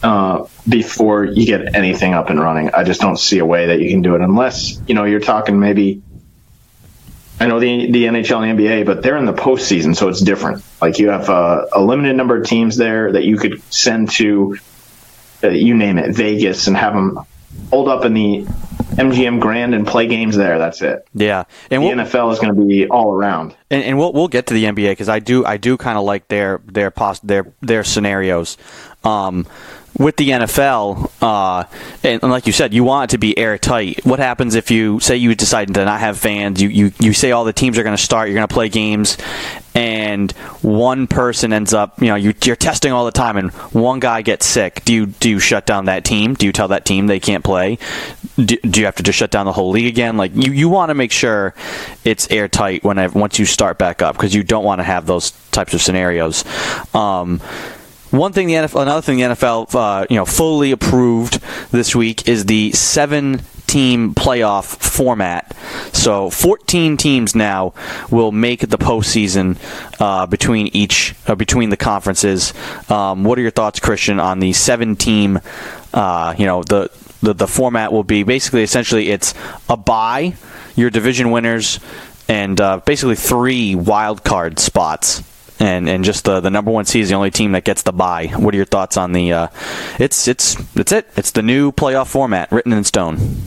uh, 0.03 0.47
before 0.67 1.25
you 1.25 1.45
get 1.45 1.75
anything 1.75 2.15
up 2.15 2.31
and 2.31 2.41
running. 2.41 2.71
I 2.75 2.83
just 2.83 3.01
don't 3.01 3.19
see 3.19 3.39
a 3.39 3.45
way 3.45 3.67
that 3.67 3.81
you 3.81 3.91
can 3.91 4.01
do 4.01 4.15
it 4.15 4.23
unless 4.23 4.81
you 4.89 4.95
know 4.95 5.05
you're 5.05 5.21
talking 5.21 5.61
maybe. 5.61 6.03
I 7.39 7.47
know 7.47 7.61
the 7.61 7.91
the 7.91 8.05
NHL 8.05 8.49
and 8.49 8.59
NBA, 8.59 8.87
but 8.87 9.03
they're 9.03 9.19
in 9.19 9.27
the 9.27 9.35
postseason, 9.35 9.95
so 9.95 10.09
it's 10.09 10.21
different. 10.21 10.65
Like 10.81 10.99
you 10.99 11.11
have 11.11 11.29
a, 11.29 11.67
a 11.73 11.81
limited 11.83 12.17
number 12.17 12.41
of 12.41 12.47
teams 12.47 12.77
there 12.77 13.13
that 13.13 13.25
you 13.25 13.37
could 13.37 13.63
send 13.73 14.11
to, 14.13 14.59
uh, 15.43 15.49
you 15.49 15.75
name 15.75 15.99
it, 15.99 16.15
Vegas, 16.15 16.69
and 16.69 16.77
have 16.77 16.95
them 16.95 17.19
hold 17.73 17.89
up 17.89 18.05
in 18.05 18.13
the 18.13 18.45
MGM 18.97 19.41
Grand 19.41 19.75
and 19.75 19.87
play 19.87 20.07
games 20.07 20.37
there. 20.37 20.59
That's 20.59 20.83
it. 20.83 21.09
Yeah, 21.15 21.45
and 21.71 21.83
The 21.83 21.87
we'll, 21.89 21.97
NFL 21.97 22.31
is 22.33 22.39
going 22.39 22.55
to 22.55 22.65
be 22.67 22.87
all 22.87 23.15
around. 23.15 23.57
and, 23.71 23.83
and 23.83 23.99
we'll 23.99 24.13
we'll 24.13 24.29
get 24.29 24.47
to 24.49 24.55
the 24.55 24.65
NBA 24.65 24.91
because 24.93 25.09
I 25.09 25.19
do 25.19 25.45
I 25.47 25.57
do 25.57 25.77
kind 25.79 25.97
of 25.97 26.05
like 26.05 26.29
their 26.29 26.61
their 26.67 26.91
pos- 26.91 27.21
their 27.21 27.53
their 27.63 27.85
scenarios. 27.85 28.59
Um, 29.03 29.47
with 29.99 30.17
the 30.17 30.31
NFL, 30.31 31.11
uh, 31.21 31.65
and, 32.03 32.23
and 32.23 32.33
like 32.33 32.47
you 32.47 32.53
said, 32.53 32.73
you 32.73 32.85
want 32.85 33.11
it 33.11 33.15
to 33.15 33.19
be 33.19 33.37
airtight. 33.37 34.05
What 34.05 34.19
happens 34.19 34.55
if 34.55 34.71
you 34.71 35.01
say 35.01 35.17
you 35.17 35.35
decide 35.35 35.73
to 35.75 35.85
not 35.85 36.01
have 36.01 36.19
fans? 36.19 36.63
You 36.63 36.69
you, 36.69 36.93
you 36.99 37.13
say 37.13 37.33
all 37.33 37.45
the 37.45 37.53
teams 37.53 37.79
are 37.79 37.83
going 37.83 37.97
to 37.97 38.03
start, 38.03 38.29
you're 38.29 38.37
going 38.37 38.49
to 38.49 38.53
play 38.53 38.69
games, 38.69 39.19
and 39.75 40.33
one 40.63 41.07
person 41.07 41.53
ends 41.53 41.73
up, 41.73 42.01
you 42.01 42.09
know, 42.09 42.15
you, 42.15 42.35
you're 42.45 42.57
testing 42.57 42.93
all 42.93 43.05
the 43.05 43.13
time, 43.13 43.37
and 43.37 43.51
one 43.73 44.01
guy 44.01 44.23
gets 44.23 44.47
sick. 44.47 44.85
Do 44.85 44.93
you 44.93 45.07
do 45.07 45.31
you 45.31 45.39
shut 45.39 45.67
down 45.67 45.87
that 45.87 46.05
team? 46.05 46.35
Do 46.35 46.47
you 46.47 46.53
tell 46.53 46.69
that 46.69 46.85
team 46.85 47.07
they 47.07 47.21
can't 47.21 47.45
play? 47.45 47.79
Do, 48.37 48.57
do 48.57 48.81
you 48.81 48.87
have 48.87 48.97
to 48.97 49.03
just 49.03 49.19
shut 49.19 49.31
down 49.31 49.47
the 49.47 49.53
whole 49.53 49.71
league 49.71 49.87
again? 49.87 50.17
Like 50.17 50.33
you, 50.35 50.53
you 50.53 50.69
want 50.69 50.91
to 50.91 50.95
make 50.95 51.13
sure 51.13 51.55
it's 52.05 52.31
airtight 52.31 52.83
whenever 52.83 53.19
once 53.19 53.39
you 53.39 53.45
start 53.45 53.79
back 53.79 54.03
up 54.03 54.17
because 54.17 54.35
you 54.35 54.43
don't 54.43 54.65
want 54.65 54.79
to 54.81 54.85
have 54.85 55.07
those 55.07 55.33
types 55.53 55.75
of 55.75 55.83
scenarios. 55.83 56.45
Um, 56.95 57.41
one 58.13 58.33
thing 58.33 58.47
the 58.47 58.55
NFL, 58.55 58.83
another 58.83 59.01
thing 59.01 59.17
the 59.17 59.25
NFL, 59.25 59.75
uh, 59.75 60.07
you 60.11 60.17
know, 60.17 60.27
fully 60.27 60.71
approved 60.71 61.41
this 61.71 61.97
week 61.97 62.29
is 62.29 62.45
the 62.45 62.71
seven-team 62.73 64.15
playoff 64.15 64.65
format. 64.65 65.57
So 65.95 66.29
14 66.29 66.99
teams 66.99 67.35
now 67.35 67.73
will 68.11 68.31
make 68.31 68.61
the 68.61 68.77
postseason 68.77 69.57
uh, 69.99 70.27
between 70.27 70.69
each 70.69 71.15
uh, 71.27 71.35
between 71.35 71.71
the 71.71 71.79
conferences. 71.79 72.53
Um, 72.91 73.25
what 73.25 73.39
are 73.39 73.43
your 73.43 73.51
thoughts, 73.51 73.81
Christian, 73.81 74.21
on 74.21 74.41
the 74.41 74.53
seven-team? 74.53 75.41
Uh, 75.95 76.35
you 76.37 76.45
know, 76.45 76.63
the, 76.65 76.91
the 77.23 77.33
the 77.33 77.47
format 77.47 77.93
will 77.93 78.05
be 78.05 78.25
basically 78.25 78.63
essentially 78.63 79.09
it's 79.09 79.33
a 79.71 79.77
bye, 79.77 80.35
your 80.77 80.91
division 80.91 81.31
winners, 81.31 81.81
and 82.29 82.61
uh, 82.61 82.77
basically 82.85 83.17
three 83.17 83.75
wild 83.75 84.23
card 84.23 84.59
spots 84.59 85.23
and 85.63 85.89
and 85.89 86.05
just 86.05 86.25
the 86.25 86.41
the 86.41 86.51
number 86.51 86.73
one 86.73 86.85
seed 86.85 87.05
is 87.05 87.11
the 87.11 87.15
only 87.15 87.31
team 87.31 87.53
that 87.53 87.63
gets 87.63 87.85
the 87.85 87.93
bye. 87.93 88.27
What 88.27 88.53
are 88.53 88.57
your 88.57 88.67
thoughts 88.67 88.97
on 88.97 89.13
the? 89.13 89.33
Uh, 89.33 89.49
it's 89.99 90.27
it's 90.27 90.57
it's 90.77 90.91
it. 90.91 91.09
It's 91.17 91.31
the 91.31 91.43
new 91.43 91.71
playoff 91.71 92.09
format 92.09 92.51
written 92.51 92.73
in 92.73 92.83
stone. 92.83 93.43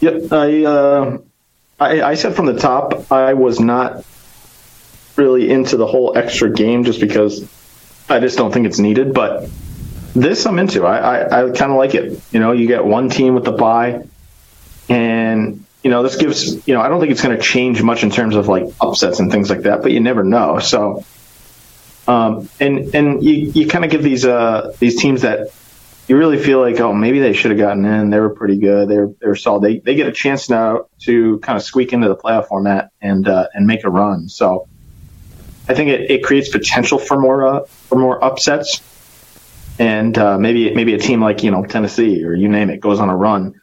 Yep, 0.00 0.32
I, 0.32 0.64
uh, 0.64 1.18
I 1.78 2.02
I 2.02 2.14
said 2.14 2.34
from 2.34 2.46
the 2.46 2.58
top 2.58 3.12
I 3.12 3.34
was 3.34 3.60
not 3.60 4.04
really 5.14 5.48
into 5.48 5.76
the 5.76 5.86
whole 5.86 6.18
extra 6.18 6.52
game 6.52 6.82
just 6.82 7.00
because 7.00 7.48
I 8.08 8.18
just 8.18 8.36
don't 8.36 8.52
think 8.52 8.66
it's 8.66 8.80
needed. 8.80 9.14
But 9.14 9.48
this 10.14 10.44
I'm 10.44 10.58
into. 10.58 10.86
I 10.86 10.98
I, 10.98 11.44
I 11.44 11.50
kind 11.52 11.70
of 11.70 11.78
like 11.78 11.94
it. 11.94 12.20
You 12.32 12.40
know, 12.40 12.50
you 12.50 12.66
get 12.66 12.84
one 12.84 13.10
team 13.10 13.36
with 13.36 13.44
the 13.44 13.52
bye, 13.52 14.04
and 14.88 15.64
you 15.84 15.90
know 15.90 16.02
this 16.02 16.16
gives 16.16 16.66
you 16.66 16.74
know 16.74 16.80
I 16.80 16.88
don't 16.88 16.98
think 16.98 17.12
it's 17.12 17.22
going 17.22 17.36
to 17.36 17.42
change 17.42 17.80
much 17.80 18.02
in 18.02 18.10
terms 18.10 18.34
of 18.34 18.48
like 18.48 18.64
upsets 18.80 19.20
and 19.20 19.30
things 19.30 19.48
like 19.48 19.62
that. 19.62 19.82
But 19.82 19.92
you 19.92 20.00
never 20.00 20.24
know. 20.24 20.58
So. 20.58 21.04
Um, 22.08 22.48
and 22.58 22.94
and 22.94 23.22
you, 23.22 23.32
you 23.32 23.68
kind 23.68 23.84
of 23.84 23.90
give 23.90 24.02
these 24.02 24.24
uh, 24.24 24.74
these 24.78 25.00
teams 25.00 25.22
that 25.22 25.52
you 26.08 26.16
really 26.16 26.38
feel 26.42 26.58
like, 26.58 26.80
oh, 26.80 26.94
maybe 26.94 27.20
they 27.20 27.34
should 27.34 27.50
have 27.50 27.60
gotten 27.60 27.84
in. 27.84 28.08
They 28.08 28.18
were 28.18 28.30
pretty 28.30 28.56
good. 28.56 28.88
they're 28.88 29.08
they 29.20 29.26
were 29.26 29.36
solid. 29.36 29.62
They, 29.62 29.78
they 29.78 29.94
get 29.94 30.06
a 30.06 30.12
chance 30.12 30.48
now 30.48 30.86
to 31.00 31.38
kind 31.40 31.56
of 31.56 31.62
squeak 31.62 31.92
into 31.92 32.08
the 32.08 32.16
playoff 32.16 32.48
format 32.48 32.90
and 33.02 33.28
uh, 33.28 33.48
and 33.52 33.66
make 33.66 33.84
a 33.84 33.90
run. 33.90 34.28
So 34.30 34.66
I 35.68 35.74
think 35.74 35.90
it, 35.90 36.10
it 36.10 36.24
creates 36.24 36.48
potential 36.48 36.98
for 36.98 37.20
more 37.20 37.46
uh, 37.46 37.64
for 37.64 37.98
more 37.98 38.24
upsets. 38.24 38.82
And 39.78 40.16
uh, 40.16 40.38
maybe 40.38 40.74
maybe 40.74 40.94
a 40.94 40.98
team 40.98 41.20
like 41.20 41.42
you 41.42 41.50
know 41.50 41.64
Tennessee 41.64 42.24
or 42.24 42.34
you 42.34 42.48
name 42.48 42.70
it 42.70 42.80
goes 42.80 43.00
on 43.00 43.10
a 43.10 43.16
run 43.16 43.60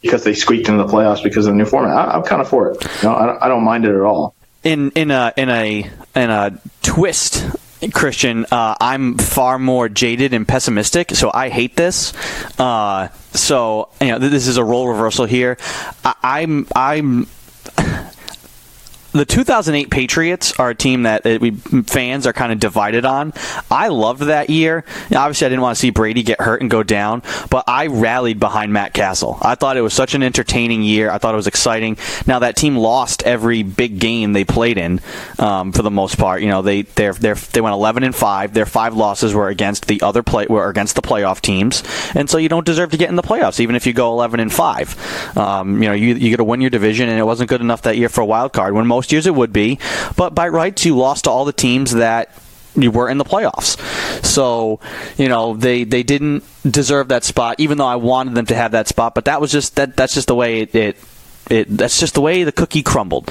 because 0.00 0.22
they 0.22 0.34
squeaked 0.34 0.68
into 0.68 0.82
the 0.84 0.88
playoffs 0.88 1.24
because 1.24 1.46
of 1.46 1.52
the 1.52 1.58
new 1.58 1.66
format. 1.66 1.92
I, 1.96 2.12
I'm 2.12 2.22
kind 2.22 2.40
of 2.40 2.48
for 2.48 2.70
it. 2.70 2.84
You 3.02 3.08
know, 3.08 3.14
I, 3.14 3.46
I 3.46 3.48
don't 3.48 3.64
mind 3.64 3.84
it 3.84 3.94
at 3.94 4.00
all. 4.00 4.36
In 4.62 4.92
in 4.92 5.10
a 5.10 5.32
in 5.36 5.50
a 5.50 5.90
in 6.14 6.30
a 6.30 6.58
twist. 6.82 7.44
Christian, 7.92 8.46
uh, 8.50 8.74
I'm 8.80 9.18
far 9.18 9.58
more 9.58 9.88
jaded 9.88 10.32
and 10.32 10.46
pessimistic, 10.48 11.10
so 11.10 11.30
I 11.32 11.48
hate 11.48 11.76
this. 11.76 12.12
Uh, 12.58 13.08
so 13.32 13.88
you 14.00 14.08
know, 14.08 14.18
this 14.18 14.46
is 14.46 14.56
a 14.56 14.64
role 14.64 14.88
reversal 14.88 15.26
here. 15.26 15.58
I, 16.04 16.14
I'm 16.22 16.66
I'm 16.74 17.26
the 19.14 19.24
2008 19.24 19.90
Patriots 19.90 20.58
are 20.58 20.70
a 20.70 20.74
team 20.74 21.04
that 21.04 21.24
uh, 21.24 21.38
we 21.40 21.52
fans 21.52 22.26
are 22.26 22.32
kind 22.32 22.52
of 22.52 22.58
divided 22.58 23.04
on. 23.04 23.32
I 23.70 23.88
loved 23.88 24.22
that 24.22 24.50
year. 24.50 24.84
Now, 25.08 25.22
obviously, 25.22 25.46
I 25.46 25.50
didn't 25.50 25.62
want 25.62 25.76
to 25.76 25.80
see 25.80 25.90
Brady 25.90 26.24
get 26.24 26.40
hurt 26.40 26.60
and 26.60 26.70
go 26.70 26.82
down, 26.82 27.22
but 27.48 27.64
I 27.68 27.86
rallied 27.86 28.40
behind 28.40 28.72
Matt 28.72 28.92
Cassel. 28.92 29.38
I 29.40 29.54
thought 29.54 29.76
it 29.76 29.82
was 29.82 29.94
such 29.94 30.14
an 30.14 30.24
entertaining 30.24 30.82
year. 30.82 31.10
I 31.10 31.18
thought 31.18 31.32
it 31.32 31.36
was 31.36 31.46
exciting. 31.46 31.96
Now 32.26 32.40
that 32.40 32.56
team 32.56 32.76
lost 32.76 33.22
every 33.22 33.62
big 33.62 34.00
game 34.00 34.32
they 34.32 34.44
played 34.44 34.78
in, 34.78 35.00
um, 35.38 35.70
for 35.70 35.82
the 35.82 35.92
most 35.92 36.18
part. 36.18 36.42
You 36.42 36.48
know, 36.48 36.62
they 36.62 36.82
they 36.82 37.10
they 37.10 37.32
they 37.34 37.60
went 37.60 37.74
11 37.74 38.02
and 38.02 38.14
five. 38.14 38.52
Their 38.52 38.66
five 38.66 38.94
losses 38.94 39.32
were 39.32 39.48
against 39.48 39.86
the 39.86 40.02
other 40.02 40.24
play 40.24 40.46
were 40.48 40.68
against 40.68 40.96
the 40.96 41.02
playoff 41.02 41.40
teams, 41.40 41.84
and 42.16 42.28
so 42.28 42.36
you 42.36 42.48
don't 42.48 42.66
deserve 42.66 42.90
to 42.90 42.96
get 42.96 43.10
in 43.10 43.16
the 43.16 43.22
playoffs, 43.22 43.60
even 43.60 43.76
if 43.76 43.86
you 43.86 43.92
go 43.92 44.10
11 44.10 44.40
and 44.40 44.52
five. 44.52 44.96
Um, 45.38 45.80
you 45.80 45.88
know, 45.88 45.94
you 45.94 46.14
you 46.14 46.30
got 46.30 46.38
to 46.38 46.44
win 46.44 46.60
your 46.60 46.70
division, 46.70 47.08
and 47.08 47.16
it 47.16 47.24
wasn't 47.24 47.48
good 47.48 47.60
enough 47.60 47.82
that 47.82 47.96
year 47.96 48.08
for 48.08 48.22
a 48.22 48.26
wild 48.26 48.52
card. 48.52 48.74
When 48.74 48.88
most 48.88 49.03
years 49.12 49.26
it 49.26 49.34
would 49.34 49.52
be, 49.52 49.78
but 50.16 50.34
by 50.34 50.48
rights 50.48 50.84
you 50.84 50.96
lost 50.96 51.24
to 51.24 51.30
all 51.30 51.44
the 51.44 51.52
teams 51.52 51.92
that 51.92 52.30
you 52.76 52.90
were 52.90 53.08
in 53.08 53.18
the 53.18 53.24
playoffs. 53.24 53.78
So, 54.24 54.80
you 55.16 55.28
know, 55.28 55.54
they 55.54 55.84
they 55.84 56.02
didn't 56.02 56.44
deserve 56.68 57.08
that 57.08 57.24
spot, 57.24 57.60
even 57.60 57.78
though 57.78 57.86
I 57.86 57.96
wanted 57.96 58.34
them 58.34 58.46
to 58.46 58.54
have 58.54 58.72
that 58.72 58.88
spot. 58.88 59.14
But 59.14 59.26
that 59.26 59.40
was 59.40 59.52
just 59.52 59.76
that 59.76 59.96
that's 59.96 60.14
just 60.14 60.28
the 60.28 60.34
way 60.34 60.60
it, 60.60 60.74
it 60.74 60.96
it 61.50 61.76
that's 61.76 62.00
just 62.00 62.14
the 62.14 62.20
way 62.20 62.44
the 62.44 62.52
cookie 62.52 62.82
crumbled. 62.82 63.30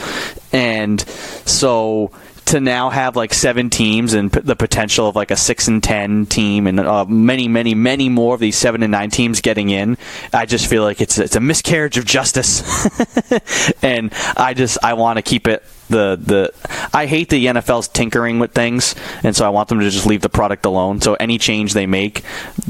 And 0.51 1.01
so 1.01 2.11
to 2.45 2.59
now 2.59 2.89
have 2.89 3.15
like 3.15 3.33
seven 3.33 3.69
teams 3.69 4.13
and 4.13 4.31
p- 4.31 4.39
the 4.41 4.55
potential 4.55 5.07
of 5.07 5.15
like 5.15 5.31
a 5.31 5.35
six 5.35 5.67
and 5.67 5.83
ten 5.83 6.25
team 6.25 6.67
and 6.67 6.79
uh, 6.79 7.05
many 7.05 7.47
many 7.47 7.75
many 7.75 8.09
more 8.09 8.33
of 8.35 8.39
these 8.39 8.57
seven 8.57 8.83
and 8.83 8.91
nine 8.91 9.09
teams 9.09 9.41
getting 9.41 9.69
in 9.69 9.97
i 10.33 10.45
just 10.45 10.67
feel 10.67 10.83
like 10.83 11.01
it's 11.01 11.17
it's 11.17 11.35
a 11.35 11.39
miscarriage 11.39 11.97
of 11.97 12.05
justice. 12.05 12.61
And 13.83 14.13
i 14.37 14.53
just 14.53 14.77
i 14.83 14.93
want 14.93 15.17
to 15.17 15.21
keep 15.21 15.47
it 15.47 15.63
the 15.89 16.19
the 16.21 16.53
I 16.93 17.05
hate 17.05 17.29
the 17.29 17.45
NFL's 17.45 17.87
tinkering 17.87 18.39
with 18.39 18.51
things, 18.51 18.95
and 19.23 19.35
so 19.35 19.45
I 19.45 19.49
want 19.49 19.69
them 19.69 19.79
to 19.79 19.89
just 19.89 20.05
leave 20.05 20.21
the 20.21 20.29
product 20.29 20.65
alone. 20.65 21.01
So 21.01 21.15
any 21.15 21.37
change 21.37 21.73
they 21.73 21.85
make, 21.85 22.19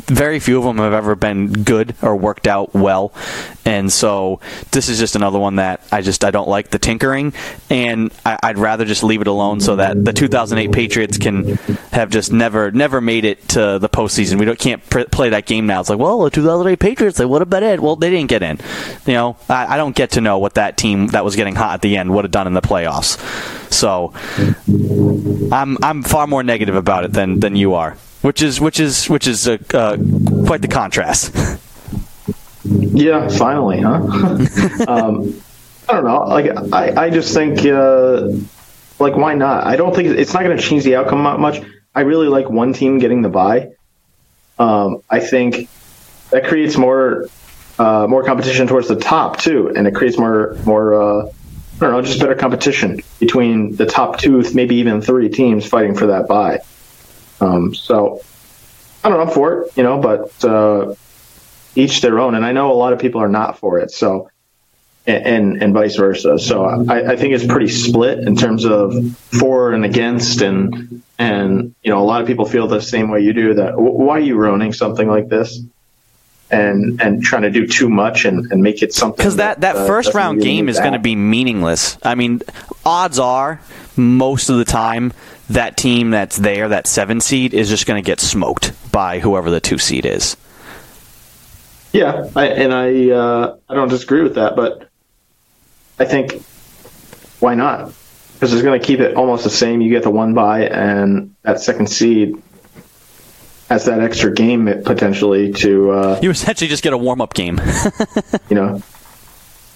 very 0.05 0.39
few 0.39 0.57
of 0.57 0.63
them 0.63 0.77
have 0.77 0.93
ever 0.93 1.15
been 1.15 1.51
good 1.63 1.95
or 2.01 2.15
worked 2.15 2.47
out 2.47 2.73
well, 2.73 3.13
and 3.65 3.91
so 3.91 4.39
this 4.71 4.89
is 4.89 4.99
just 4.99 5.15
another 5.15 5.39
one 5.39 5.55
that 5.57 5.81
I 5.91 6.01
just 6.01 6.23
I 6.23 6.31
don't 6.31 6.49
like 6.49 6.69
the 6.69 6.79
tinkering, 6.79 7.33
and 7.69 8.13
I, 8.25 8.37
I'd 8.43 8.57
rather 8.57 8.85
just 8.85 9.03
leave 9.03 9.21
it 9.21 9.27
alone 9.27 9.59
so 9.59 9.75
that 9.77 10.03
the 10.03 10.13
2008 10.13 10.71
Patriots 10.71 11.17
can 11.17 11.55
have 11.91 12.09
just 12.09 12.31
never 12.31 12.71
never 12.71 13.01
made 13.01 13.25
it 13.25 13.47
to 13.49 13.79
the 13.79 13.89
postseason. 13.89 14.39
We 14.39 14.45
don't 14.45 14.59
can't 14.59 14.87
pr- 14.89 15.03
play 15.11 15.29
that 15.29 15.45
game 15.45 15.65
now. 15.65 15.79
It's 15.81 15.89
like 15.89 15.99
well 15.99 16.19
the 16.23 16.29
2008 16.29 16.79
Patriots 16.79 17.17
they 17.17 17.25
would 17.25 17.41
have 17.41 17.49
been 17.49 17.63
in. 17.63 17.81
Well 17.81 17.95
they 17.95 18.09
didn't 18.09 18.29
get 18.29 18.43
in. 18.43 18.59
You 19.05 19.13
know 19.13 19.37
I, 19.49 19.75
I 19.75 19.77
don't 19.77 19.95
get 19.95 20.11
to 20.11 20.21
know 20.21 20.39
what 20.39 20.55
that 20.55 20.77
team 20.77 21.07
that 21.07 21.23
was 21.23 21.35
getting 21.35 21.55
hot 21.55 21.75
at 21.75 21.81
the 21.81 21.97
end 21.97 22.13
would 22.13 22.25
have 22.25 22.31
done 22.31 22.47
in 22.47 22.53
the 22.53 22.61
playoffs. 22.61 23.02
So 23.69 24.13
I'm 25.51 25.77
I'm 25.83 26.03
far 26.03 26.27
more 26.27 26.43
negative 26.43 26.75
about 26.75 27.03
it 27.05 27.13
than 27.13 27.39
than 27.39 27.55
you 27.55 27.73
are, 27.73 27.97
which 28.21 28.41
is 28.41 28.61
which 28.61 28.79
is 28.79 29.09
which 29.09 29.27
is 29.27 29.47
uh, 29.47 29.57
uh, 29.73 29.97
quite 30.45 30.61
the 30.61 30.67
contrast. 30.67 31.33
Yeah, 32.65 33.27
finally, 33.27 33.81
huh? 33.81 33.95
um, 34.87 35.41
I 35.89 35.93
don't 35.93 36.05
know. 36.05 36.23
Like, 36.23 36.73
I, 36.73 37.05
I 37.05 37.09
just 37.09 37.33
think, 37.33 37.65
uh, 37.65 38.29
like, 38.99 39.17
why 39.17 39.33
not? 39.33 39.65
I 39.65 39.75
don't 39.75 39.93
think 39.93 40.09
it's 40.09 40.33
not 40.33 40.43
going 40.43 40.55
to 40.55 40.63
change 40.63 40.83
the 40.83 40.95
outcome 40.95 41.23
that 41.23 41.39
much. 41.39 41.61
I 41.93 42.01
really 42.01 42.27
like 42.27 42.49
one 42.49 42.73
team 42.73 42.99
getting 42.99 43.21
the 43.21 43.29
bye. 43.29 43.73
Um, 44.57 45.03
I 45.09 45.19
think 45.19 45.69
that 46.29 46.45
creates 46.45 46.77
more, 46.77 47.27
uh, 47.77 48.07
more 48.07 48.23
competition 48.23 48.67
towards 48.67 48.87
the 48.87 48.95
top 48.95 49.37
too, 49.37 49.73
and 49.75 49.85
it 49.87 49.93
creates 49.93 50.17
more, 50.17 50.55
more. 50.65 51.31
I 51.75 51.79
don't 51.79 51.91
know, 51.91 52.01
just 52.01 52.19
better 52.19 52.35
competition 52.35 53.01
between 53.19 53.75
the 53.75 53.85
top 53.85 54.19
two, 54.19 54.43
maybe 54.53 54.75
even 54.75 55.01
three 55.01 55.29
teams 55.29 55.65
fighting 55.65 55.95
for 55.95 56.07
that 56.07 56.27
bye. 56.27 56.59
Um, 57.41 57.73
so 57.73 58.21
I 59.03 59.09
don't 59.09 59.17
know 59.17 59.25
I'm 59.25 59.31
for 59.31 59.63
it, 59.63 59.77
you 59.77 59.83
know, 59.83 59.99
but 59.99 60.45
uh, 60.45 60.95
each 61.75 62.01
their 62.01 62.19
own. 62.19 62.35
And 62.35 62.45
I 62.45 62.51
know 62.51 62.71
a 62.71 62.75
lot 62.75 62.93
of 62.93 62.99
people 62.99 63.21
are 63.21 63.29
not 63.29 63.57
for 63.59 63.79
it. 63.79 63.91
So 63.91 64.29
and 65.05 65.61
and 65.61 65.73
vice 65.73 65.95
versa. 65.95 66.39
So 66.39 66.63
I, 66.63 67.11
I 67.11 67.15
think 67.15 67.33
it's 67.33 67.45
pretty 67.45 67.67
split 67.67 68.19
in 68.19 68.35
terms 68.35 68.65
of 68.65 68.93
for 69.17 69.73
and 69.73 69.83
against, 69.83 70.41
and 70.41 71.03
and 71.19 71.75
you 71.83 71.91
know 71.91 72.01
a 72.01 72.05
lot 72.05 72.21
of 72.21 72.27
people 72.27 72.45
feel 72.45 72.67
the 72.67 72.81
same 72.81 73.09
way 73.09 73.21
you 73.21 73.33
do. 73.33 73.55
That 73.55 73.77
why 73.77 74.17
are 74.17 74.21
you 74.21 74.37
ruining 74.37 74.73
something 74.73 75.07
like 75.07 75.27
this? 75.27 75.59
And 76.53 77.01
and 77.01 77.23
trying 77.23 77.41
to 77.41 77.49
do 77.49 77.65
too 77.65 77.89
much 77.89 78.25
and, 78.25 78.51
and 78.51 78.61
make 78.61 78.83
it 78.83 78.93
something 78.93 79.17
because 79.17 79.37
that 79.37 79.61
that, 79.61 79.75
uh, 79.75 79.87
first 79.87 80.13
round 80.13 80.41
game 80.41 80.69
is 80.69 80.77
going 80.77 80.93
to 80.93 80.99
be 80.99 81.15
meaningless. 81.15 81.97
I 82.03 82.15
mean, 82.15 82.41
odds 82.85 83.17
are 83.17 83.59
most 83.95 84.49
of 84.49 84.57
the 84.57 84.65
time 84.65 85.13
that 85.49 85.77
team 85.77 86.11
that's 86.11 86.37
there, 86.37 86.69
that 86.69 86.87
seven 86.87 87.21
seed, 87.21 87.53
is 87.53 87.69
just 87.69 87.85
going 87.85 88.01
to 88.01 88.05
get 88.05 88.19
smoked 88.19 88.71
bye 88.91 89.19
whoever 89.19 89.49
the 89.49 89.59
two 89.59 89.77
seed 89.77 90.05
is. 90.05 90.37
Yeah, 91.91 92.29
I, 92.35 92.47
and 92.47 92.73
I 92.73 93.09
uh, 93.09 93.57
I 93.69 93.75
don't 93.75 93.89
disagree 93.89 94.21
with 94.21 94.35
that, 94.35 94.55
but 94.55 94.89
I 95.99 96.05
think 96.05 96.43
why 97.39 97.55
not? 97.55 97.93
Because 98.33 98.53
it's 98.53 98.63
going 98.63 98.79
to 98.79 98.85
keep 98.85 98.99
it 98.99 99.15
almost 99.15 99.43
the 99.43 99.49
same. 99.49 99.81
You 99.81 99.89
get 99.89 100.03
the 100.03 100.09
one 100.09 100.33
by, 100.33 100.65
and 100.65 101.35
that 101.43 101.61
second 101.61 101.87
seed 101.87 102.35
has 103.69 103.85
that 103.85 104.01
extra 104.01 104.31
game 104.31 104.65
potentially 104.83 105.53
to. 105.53 105.91
Uh, 105.91 106.19
you 106.21 106.29
essentially 106.29 106.67
just 106.67 106.83
get 106.83 106.93
a 106.93 106.97
warm 106.97 107.21
up 107.21 107.33
game. 107.33 107.59
you 108.49 108.55
know, 108.55 108.81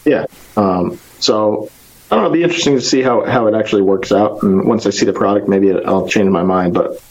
yeah. 0.06 0.26
Um, 0.56 1.00
so 1.20 1.70
I 2.10 2.16
don't 2.16 2.24
know. 2.24 2.26
It'll 2.28 2.34
be 2.34 2.44
interesting 2.44 2.76
to 2.76 2.82
see 2.82 3.02
how 3.02 3.26
how 3.26 3.48
it 3.48 3.56
actually 3.56 3.82
works 3.82 4.12
out. 4.12 4.44
And 4.44 4.68
once 4.68 4.86
I 4.86 4.92
see 4.92 5.06
the 5.06 5.14
product, 5.14 5.48
maybe 5.48 5.72
I'll 5.74 6.08
change 6.08 6.30
my 6.30 6.44
mind. 6.44 6.74
But 6.74 7.02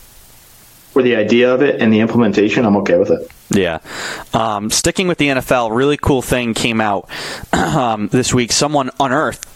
for 0.96 1.02
the 1.02 1.16
idea 1.16 1.52
of 1.52 1.60
it 1.60 1.80
and 1.82 1.92
the 1.92 2.00
implementation, 2.00 2.64
I'm 2.64 2.76
okay 2.78 2.98
with 2.98 3.10
it. 3.10 3.30
Yeah. 3.50 3.80
Um, 4.32 4.70
sticking 4.70 5.08
with 5.08 5.18
the 5.18 5.28
NFL, 5.28 5.76
really 5.76 5.96
cool 5.98 6.22
thing 6.22 6.54
came 6.54 6.80
out 6.80 7.08
um, 7.52 8.08
this 8.08 8.32
week. 8.32 8.50
Someone 8.50 8.90
unearthed 8.98 9.46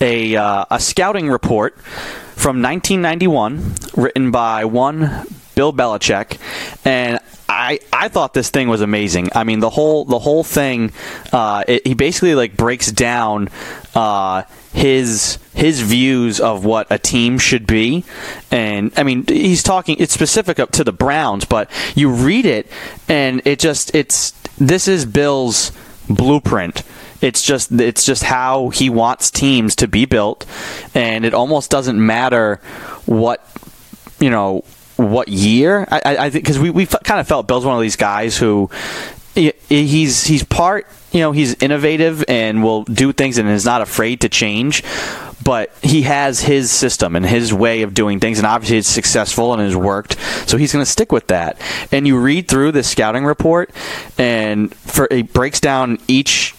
a, 0.00 0.34
uh, 0.36 0.64
a 0.70 0.80
scouting 0.80 1.28
report 1.30 1.78
from 1.80 2.60
1991 2.60 3.74
written 3.96 4.30
by 4.30 4.64
one 4.64 5.26
Bill 5.60 5.74
Belichick, 5.74 6.38
and 6.86 7.18
I, 7.46 7.80
I 7.92 8.08
thought 8.08 8.32
this 8.32 8.48
thing 8.48 8.68
was 8.68 8.80
amazing. 8.80 9.28
I 9.34 9.44
mean 9.44 9.60
the 9.60 9.68
whole 9.68 10.06
the 10.06 10.18
whole 10.18 10.42
thing. 10.42 10.90
Uh, 11.34 11.64
it, 11.68 11.86
he 11.86 11.92
basically 11.92 12.34
like 12.34 12.56
breaks 12.56 12.90
down 12.90 13.50
uh, 13.94 14.44
his 14.72 15.38
his 15.52 15.82
views 15.82 16.40
of 16.40 16.64
what 16.64 16.86
a 16.88 16.98
team 16.98 17.36
should 17.36 17.66
be, 17.66 18.06
and 18.50 18.90
I 18.96 19.02
mean 19.02 19.26
he's 19.26 19.62
talking. 19.62 19.96
It's 19.98 20.14
specific 20.14 20.58
up 20.58 20.70
to 20.72 20.82
the 20.82 20.94
Browns, 20.94 21.44
but 21.44 21.70
you 21.94 22.08
read 22.08 22.46
it 22.46 22.66
and 23.06 23.42
it 23.44 23.58
just 23.58 23.94
it's 23.94 24.30
this 24.56 24.88
is 24.88 25.04
Bill's 25.04 25.72
blueprint. 26.08 26.84
It's 27.20 27.42
just 27.42 27.70
it's 27.72 28.06
just 28.06 28.22
how 28.22 28.70
he 28.70 28.88
wants 28.88 29.30
teams 29.30 29.76
to 29.76 29.86
be 29.86 30.06
built, 30.06 30.46
and 30.94 31.26
it 31.26 31.34
almost 31.34 31.70
doesn't 31.70 32.00
matter 32.00 32.62
what 33.04 33.46
you 34.20 34.30
know 34.30 34.64
what 35.00 35.28
year. 35.28 35.86
I, 35.90 36.00
I 36.04 36.30
think 36.30 36.44
because 36.44 36.58
we 36.58 36.70
we 36.70 36.86
kind 36.86 37.20
of 37.20 37.28
felt 37.28 37.46
Bill's 37.46 37.64
one 37.64 37.76
of 37.76 37.82
these 37.82 37.96
guys 37.96 38.36
who 38.36 38.70
he's 39.34 40.24
he's 40.24 40.42
part 40.42 40.86
you 41.12 41.20
know 41.20 41.32
he's 41.32 41.54
innovative 41.62 42.24
and 42.28 42.62
will 42.62 42.82
do 42.84 43.12
things 43.12 43.38
and 43.38 43.48
is 43.48 43.64
not 43.64 43.80
afraid 43.80 44.20
to 44.20 44.28
change 44.28 44.82
but 45.42 45.74
he 45.82 46.02
has 46.02 46.40
his 46.40 46.70
system 46.70 47.16
and 47.16 47.24
his 47.24 47.54
way 47.54 47.82
of 47.82 47.94
doing 47.94 48.18
things 48.20 48.38
and 48.38 48.46
obviously 48.46 48.76
it's 48.76 48.88
successful 48.88 49.52
and 49.52 49.62
has 49.62 49.76
worked 49.76 50.16
so 50.48 50.56
he's 50.56 50.72
going 50.72 50.84
to 50.84 50.90
stick 50.90 51.12
with 51.12 51.28
that 51.28 51.60
and 51.92 52.06
you 52.06 52.18
read 52.18 52.48
through 52.48 52.72
this 52.72 52.90
scouting 52.90 53.24
report 53.24 53.70
and 54.18 54.74
for 54.74 55.06
it 55.10 55.32
breaks 55.32 55.60
down 55.60 55.98
each 56.08 56.54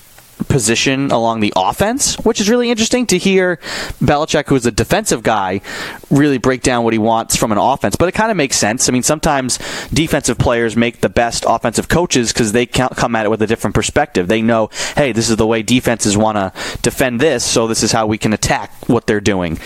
position 0.47 1.11
along 1.11 1.39
the 1.39 1.53
offense, 1.55 2.15
which 2.19 2.41
is 2.41 2.49
really 2.49 2.69
interesting 2.69 3.05
to 3.07 3.17
hear 3.17 3.57
Belichick, 4.01 4.47
who 4.47 4.55
is 4.55 4.65
a 4.65 4.71
defensive 4.71 5.23
guy, 5.23 5.61
really 6.09 6.37
break 6.37 6.61
down 6.61 6.83
what 6.83 6.93
he 6.93 6.99
wants 6.99 7.35
from 7.35 7.51
an 7.51 7.57
offense. 7.57 7.95
But 7.95 8.09
it 8.09 8.13
kind 8.13 8.31
of 8.31 8.37
makes 8.37 8.57
sense. 8.57 8.89
I 8.89 8.91
mean, 8.91 9.03
sometimes 9.03 9.59
defensive 9.93 10.37
players 10.37 10.75
make 10.75 11.01
the 11.01 11.09
best 11.09 11.45
offensive 11.47 11.87
coaches 11.87 12.33
because 12.33 12.51
they 12.51 12.65
come 12.65 13.15
at 13.15 13.25
it 13.25 13.29
with 13.29 13.41
a 13.41 13.47
different 13.47 13.75
perspective. 13.75 14.27
They 14.27 14.41
know, 14.41 14.69
hey, 14.95 15.11
this 15.11 15.29
is 15.29 15.37
the 15.37 15.47
way 15.47 15.63
defenses 15.63 16.17
want 16.17 16.37
to 16.37 16.53
defend 16.81 17.19
this, 17.19 17.43
so 17.43 17.67
this 17.67 17.83
is 17.83 17.91
how 17.91 18.07
we 18.07 18.17
can 18.17 18.33
attack 18.33 18.71
what 18.87 19.07
they're 19.07 19.21
doing. 19.21 19.59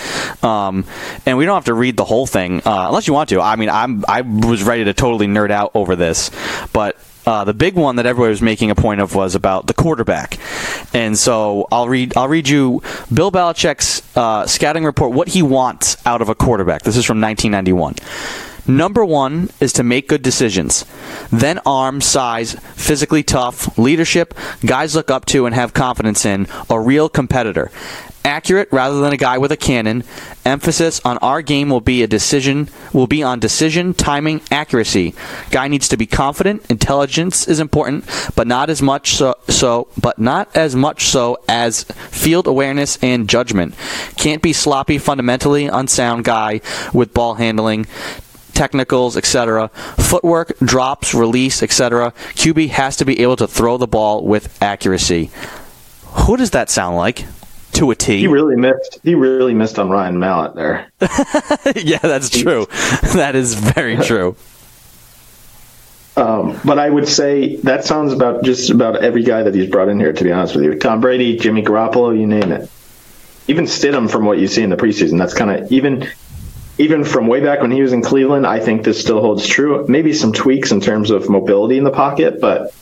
Um, 0.43 0.85
and 1.25 1.37
we 1.37 1.45
don't 1.45 1.55
have 1.55 1.65
to 1.65 1.73
read 1.73 1.97
the 1.97 2.05
whole 2.05 2.27
thing 2.27 2.61
uh, 2.65 2.85
unless 2.87 3.07
you 3.07 3.13
want 3.13 3.29
to. 3.29 3.41
I 3.41 3.55
mean, 3.55 3.69
I'm 3.69 4.03
I 4.07 4.21
was 4.21 4.63
ready 4.63 4.85
to 4.85 4.93
totally 4.93 5.27
nerd 5.27 5.51
out 5.51 5.71
over 5.73 5.95
this, 5.95 6.31
but 6.73 6.97
uh, 7.25 7.43
the 7.43 7.53
big 7.53 7.75
one 7.75 7.95
that 7.97 8.05
everybody 8.05 8.29
was 8.29 8.41
making 8.41 8.71
a 8.71 8.75
point 8.75 9.01
of 9.01 9.15
was 9.15 9.35
about 9.35 9.67
the 9.67 9.73
quarterback, 9.73 10.37
and 10.93 11.17
so 11.17 11.67
I'll 11.71 11.87
read 11.87 12.15
I'll 12.17 12.27
read 12.27 12.47
you 12.47 12.81
Bill 13.13 13.31
Belichick's 13.31 14.01
uh, 14.17 14.45
scouting 14.47 14.85
report 14.85 15.11
what 15.11 15.29
he 15.29 15.41
wants 15.41 15.97
out 16.05 16.21
of 16.21 16.29
a 16.29 16.35
quarterback. 16.35 16.83
This 16.83 16.97
is 16.97 17.05
from 17.05 17.21
1991. 17.21 17.95
Number 18.67 19.05
one 19.05 19.49
is 19.59 19.73
to 19.73 19.83
make 19.83 20.07
good 20.07 20.23
decisions. 20.23 20.85
Then 21.31 21.59
arm, 21.67 22.01
size, 22.01 22.55
physically 22.75 23.21
tough, 23.21 23.77
leadership, 23.77 24.33
guys 24.65 24.95
look 24.95 25.11
up 25.11 25.25
to 25.27 25.45
and 25.45 25.53
have 25.53 25.73
confidence 25.73 26.25
in, 26.25 26.47
a 26.69 26.79
real 26.79 27.07
competitor 27.07 27.71
accurate 28.25 28.67
rather 28.71 28.99
than 28.99 29.13
a 29.13 29.17
guy 29.17 29.37
with 29.37 29.51
a 29.51 29.57
cannon. 29.57 30.03
Emphasis 30.43 30.99
on 31.05 31.17
our 31.19 31.41
game 31.41 31.69
will 31.69 31.81
be 31.81 32.03
a 32.03 32.07
decision 32.07 32.69
will 32.93 33.07
be 33.07 33.21
on 33.21 33.39
decision, 33.39 33.93
timing, 33.93 34.41
accuracy. 34.49 35.13
Guy 35.51 35.67
needs 35.67 35.87
to 35.89 35.97
be 35.97 36.05
confident. 36.05 36.65
Intelligence 36.69 37.47
is 37.47 37.59
important, 37.59 38.05
but 38.35 38.47
not 38.47 38.69
as 38.69 38.81
much 38.81 39.15
so, 39.15 39.35
so 39.47 39.87
but 40.01 40.17
not 40.17 40.55
as 40.55 40.75
much 40.75 41.05
so 41.05 41.37
as 41.47 41.83
field 41.83 42.47
awareness 42.47 42.97
and 43.03 43.29
judgment. 43.29 43.75
Can't 44.17 44.41
be 44.41 44.53
sloppy, 44.53 44.97
fundamentally 44.97 45.65
unsound 45.65 46.23
guy 46.23 46.61
with 46.93 47.13
ball 47.13 47.35
handling 47.35 47.85
technicals, 48.53 49.17
etc. 49.17 49.67
Footwork, 49.97 50.57
drops, 50.59 51.13
release, 51.13 51.61
etc. 51.61 52.13
QB 52.35 52.69
has 52.69 52.95
to 52.97 53.05
be 53.05 53.19
able 53.19 53.35
to 53.35 53.47
throw 53.47 53.77
the 53.77 53.87
ball 53.87 54.23
with 54.25 54.57
accuracy. 54.63 55.29
Who 56.25 56.37
does 56.37 56.51
that 56.51 56.69
sound 56.69 56.95
like? 56.95 57.25
To 57.75 57.91
a 57.91 57.95
T. 57.95 58.19
He 58.19 58.27
really 58.27 58.55
missed. 58.55 58.99
He 59.03 59.15
really 59.15 59.53
missed 59.53 59.79
on 59.79 59.89
Ryan 59.89 60.19
Mallett 60.19 60.55
there. 60.55 60.91
yeah, 61.75 61.99
that's 61.99 62.29
true. 62.29 62.65
that 63.13 63.33
is 63.35 63.53
very 63.53 63.97
true. 64.03 64.35
Um, 66.17 66.59
but 66.63 66.79
I 66.79 66.89
would 66.89 67.07
say 67.07 67.57
that 67.57 67.83
sounds 67.83 68.13
about 68.13 68.43
just 68.43 68.69
about 68.69 69.03
every 69.03 69.23
guy 69.23 69.43
that 69.43 69.53
he's 69.53 69.69
brought 69.69 69.89
in 69.89 69.99
here. 69.99 70.13
To 70.13 70.23
be 70.23 70.31
honest 70.31 70.55
with 70.55 70.63
you, 70.63 70.79
Tom 70.79 71.01
Brady, 71.01 71.37
Jimmy 71.37 71.61
Garoppolo, 71.61 72.17
you 72.17 72.25
name 72.25 72.51
it. 72.51 72.69
Even 73.47 73.65
Stidham, 73.65 74.09
from 74.09 74.25
what 74.25 74.39
you 74.39 74.47
see 74.47 74.63
in 74.63 74.69
the 74.69 74.77
preseason, 74.77 75.19
that's 75.19 75.33
kind 75.33 75.51
of 75.51 75.71
even 75.71 76.07
even 76.77 77.03
from 77.03 77.27
way 77.27 77.41
back 77.41 77.61
when 77.61 77.71
he 77.71 77.81
was 77.81 77.93
in 77.93 78.01
Cleveland. 78.01 78.47
I 78.47 78.59
think 78.59 78.83
this 78.83 78.99
still 78.99 79.21
holds 79.21 79.45
true. 79.45 79.85
Maybe 79.87 80.13
some 80.13 80.33
tweaks 80.33 80.71
in 80.71 80.81
terms 80.81 81.09
of 81.11 81.29
mobility 81.29 81.77
in 81.77 81.83
the 81.83 81.91
pocket, 81.91 82.39
but 82.39 82.73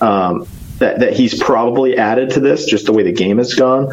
um, 0.00 0.46
that, 0.78 1.00
that 1.00 1.12
he's 1.12 1.38
probably 1.38 1.96
added 1.96 2.30
to 2.30 2.40
this, 2.40 2.66
just 2.66 2.86
the 2.86 2.92
way 2.92 3.02
the 3.02 3.12
game 3.12 3.38
has 3.38 3.54
gone. 3.54 3.90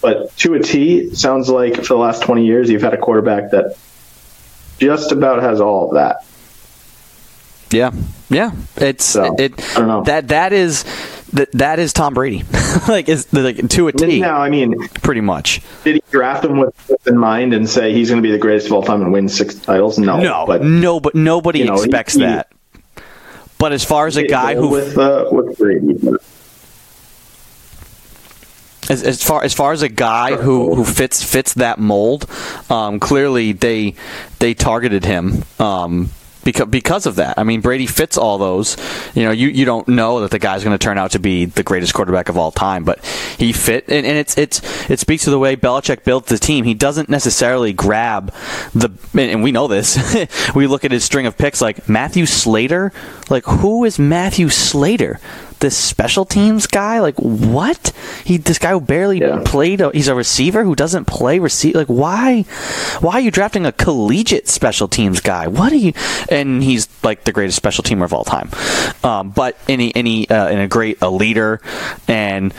But 0.00 0.34
to 0.38 0.54
a 0.54 0.60
T, 0.60 1.14
sounds 1.14 1.48
like 1.48 1.76
for 1.76 1.94
the 1.94 1.96
last 1.96 2.22
20 2.22 2.46
years, 2.46 2.70
you've 2.70 2.82
had 2.82 2.94
a 2.94 2.98
quarterback 2.98 3.50
that 3.50 3.76
just 4.78 5.12
about 5.12 5.42
has 5.42 5.60
all 5.60 5.88
of 5.88 5.94
that. 5.94 6.24
Yeah, 7.70 7.92
yeah. 8.28 8.52
It's 8.76 9.04
so, 9.04 9.34
it. 9.38 9.52
I 9.76 9.78
don't 9.78 9.88
know. 9.88 10.02
That 10.02 10.28
that 10.28 10.52
is 10.52 10.84
that 11.32 11.52
that 11.52 11.78
is 11.78 11.92
Tom 11.92 12.14
Brady. 12.14 12.42
like 12.88 13.08
is 13.08 13.32
like 13.32 13.68
to 13.68 13.88
a 13.88 13.92
T. 13.92 14.20
Now, 14.20 14.38
I 14.38 14.50
mean, 14.50 14.88
pretty 14.88 15.20
much. 15.20 15.60
Did 15.84 15.96
he 15.96 16.02
draft 16.10 16.44
him 16.44 16.58
with 16.58 16.74
this 16.88 17.06
in 17.06 17.16
mind 17.16 17.54
and 17.54 17.68
say 17.68 17.92
he's 17.92 18.10
going 18.10 18.20
to 18.20 18.26
be 18.26 18.32
the 18.32 18.38
greatest 18.38 18.66
of 18.66 18.72
all 18.72 18.82
time 18.82 19.02
and 19.02 19.12
win 19.12 19.28
six 19.28 19.54
titles? 19.54 19.98
No, 19.98 20.20
no, 20.20 20.46
but 20.46 20.64
no, 20.64 20.98
but 20.98 21.14
nobody 21.14 21.60
you 21.60 21.66
know, 21.66 21.74
expects 21.74 22.14
he, 22.14 22.22
that. 22.22 22.50
But 23.60 23.72
as 23.72 23.84
far 23.84 24.06
as 24.06 24.16
a 24.16 24.26
guy 24.26 24.54
who 24.54 24.68
with 24.70 24.96
uh, 24.96 25.28
with 25.30 25.58
Brady, 25.58 25.98
as, 28.88 29.02
as 29.02 29.22
far 29.22 29.44
as 29.44 29.52
far 29.52 29.72
as 29.72 29.82
a 29.82 29.88
guy 29.90 30.34
who, 30.34 30.74
who 30.74 30.82
fits 30.82 31.22
fits 31.22 31.52
that 31.54 31.78
mold, 31.78 32.26
um, 32.70 32.98
clearly 32.98 33.52
they 33.52 33.96
they 34.38 34.54
targeted 34.54 35.04
him. 35.04 35.44
Um, 35.58 36.08
because 36.44 36.68
because 36.68 37.06
of 37.06 37.16
that. 37.16 37.38
I 37.38 37.44
mean, 37.44 37.60
Brady 37.60 37.86
fits 37.86 38.16
all 38.16 38.38
those. 38.38 38.76
You 39.14 39.24
know, 39.24 39.30
you, 39.30 39.48
you 39.48 39.64
don't 39.64 39.86
know 39.88 40.20
that 40.20 40.30
the 40.30 40.38
guy's 40.38 40.64
going 40.64 40.76
to 40.76 40.82
turn 40.82 40.98
out 40.98 41.12
to 41.12 41.18
be 41.18 41.44
the 41.44 41.62
greatest 41.62 41.94
quarterback 41.94 42.28
of 42.28 42.36
all 42.36 42.50
time, 42.50 42.84
but 42.84 43.04
he 43.38 43.52
fit, 43.52 43.84
and, 43.88 44.06
and 44.06 44.16
it's 44.16 44.36
it's 44.38 44.90
it 44.90 44.98
speaks 44.98 45.24
to 45.24 45.30
the 45.30 45.38
way 45.38 45.56
Belichick 45.56 46.04
built 46.04 46.26
the 46.26 46.38
team. 46.38 46.64
He 46.64 46.74
doesn't 46.74 47.08
necessarily 47.08 47.72
grab 47.72 48.32
the, 48.74 48.90
and 49.14 49.42
we 49.42 49.52
know 49.52 49.68
this. 49.68 49.98
we 50.54 50.66
look 50.66 50.84
at 50.84 50.92
his 50.92 51.04
string 51.04 51.26
of 51.26 51.36
picks 51.36 51.60
like 51.60 51.88
Matthew 51.88 52.26
Slater. 52.26 52.92
Like, 53.28 53.44
who 53.44 53.84
is 53.84 53.98
Matthew 53.98 54.48
Slater? 54.48 55.20
This 55.60 55.76
special 55.76 56.24
teams 56.24 56.66
guy? 56.66 56.98
Like 57.00 57.14
what? 57.16 57.92
He 58.24 58.36
this 58.36 58.58
guy 58.58 58.70
who 58.72 58.80
barely 58.80 59.20
Yeah. 59.20 59.42
played. 59.44 59.80
A, 59.80 59.90
he's 59.92 60.08
a 60.08 60.14
receiver 60.14 60.64
who 60.64 60.74
doesn't 60.74 61.04
play 61.06 61.38
receive. 61.38 61.74
Like 61.74 61.86
why? 61.86 62.42
Why 63.00 63.12
are 63.14 63.20
you 63.20 63.30
drafting 63.30 63.64
a 63.66 63.72
collegiate 63.72 64.48
special 64.48 64.88
teams 64.88 65.20
guy? 65.20 65.46
What 65.46 65.72
are 65.72 65.76
you? 65.76 65.92
And 66.28 66.62
he's 66.62 66.88
like 67.02 67.24
the 67.24 67.32
greatest 67.32 67.56
special 67.56 67.84
teamer 67.84 68.04
of 68.04 68.12
all 68.12 68.24
time. 68.24 68.50
Um, 69.04 69.30
but 69.30 69.56
any 69.68 69.94
any 69.94 70.28
uh, 70.28 70.48
and 70.48 70.60
a 70.60 70.68
great 70.68 70.98
a 71.00 71.10
leader 71.10 71.60
and 72.08 72.52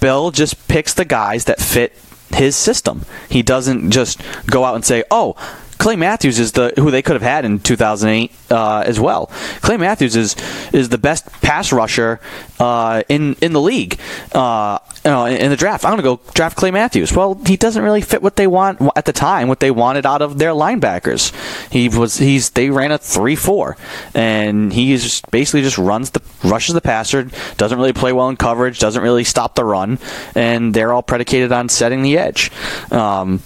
Bill 0.00 0.30
just 0.30 0.66
picks 0.68 0.94
the 0.94 1.04
guys 1.04 1.44
that 1.44 1.60
fit 1.60 1.92
his 2.34 2.56
system. 2.56 3.04
He 3.28 3.42
doesn't 3.42 3.90
just 3.90 4.20
go 4.46 4.64
out 4.64 4.74
and 4.74 4.84
say, 4.84 5.04
"Oh, 5.10 5.36
Clay 5.82 5.96
Matthews 5.96 6.38
is 6.38 6.52
the 6.52 6.72
who 6.76 6.92
they 6.92 7.02
could 7.02 7.14
have 7.14 7.22
had 7.22 7.44
in 7.44 7.58
2008 7.58 8.30
uh, 8.52 8.84
as 8.86 9.00
well. 9.00 9.26
Clay 9.62 9.76
Matthews 9.76 10.14
is 10.14 10.36
is 10.72 10.90
the 10.90 10.96
best 10.96 11.26
pass 11.42 11.72
rusher 11.72 12.20
uh, 12.60 13.02
in 13.08 13.34
in 13.40 13.52
the 13.52 13.60
league. 13.60 13.98
Uh, 14.32 14.78
you 15.04 15.10
in, 15.24 15.50
the 15.50 15.56
draft, 15.56 15.84
I'm 15.84 15.90
going 15.90 16.16
to 16.16 16.24
go 16.24 16.32
draft 16.34 16.56
Clay 16.56 16.70
Matthews. 16.70 17.12
Well, 17.12 17.34
he 17.44 17.56
doesn't 17.56 17.82
really 17.82 18.00
fit 18.00 18.22
what 18.22 18.36
they 18.36 18.46
want 18.46 18.80
at 18.94 19.06
the 19.06 19.12
time. 19.12 19.48
What 19.48 19.58
they 19.58 19.72
wanted 19.72 20.06
out 20.06 20.22
of 20.22 20.38
their 20.38 20.52
linebackers. 20.52 21.32
He 21.72 21.88
was 21.88 22.16
he's 22.16 22.50
they 22.50 22.70
ran 22.70 22.92
a 22.92 22.98
three 22.98 23.34
four, 23.34 23.76
and 24.14 24.72
he 24.72 24.96
basically 25.32 25.62
just 25.62 25.78
runs 25.78 26.10
the 26.10 26.22
rushes 26.44 26.76
the 26.76 26.80
passer. 26.80 27.28
Doesn't 27.56 27.76
really 27.76 27.92
play 27.92 28.12
well 28.12 28.28
in 28.28 28.36
coverage. 28.36 28.78
Doesn't 28.78 29.02
really 29.02 29.24
stop 29.24 29.56
the 29.56 29.64
run, 29.64 29.98
and 30.36 30.74
they're 30.74 30.92
all 30.92 31.02
predicated 31.02 31.50
on 31.50 31.68
setting 31.68 32.02
the 32.02 32.18
edge. 32.18 32.52
Um, 32.92 33.42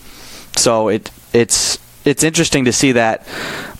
so 0.55 0.88
it 0.88 1.11
it's 1.33 1.79
it's 2.07 2.23
interesting 2.23 2.64
to 2.64 2.73
see 2.73 2.92
that 2.92 3.27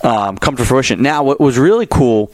um, 0.03 0.37
come 0.37 0.55
to 0.57 0.65
fruition. 0.65 1.01
Now, 1.01 1.23
what 1.23 1.39
was 1.39 1.57
really 1.57 1.87
cool 1.87 2.31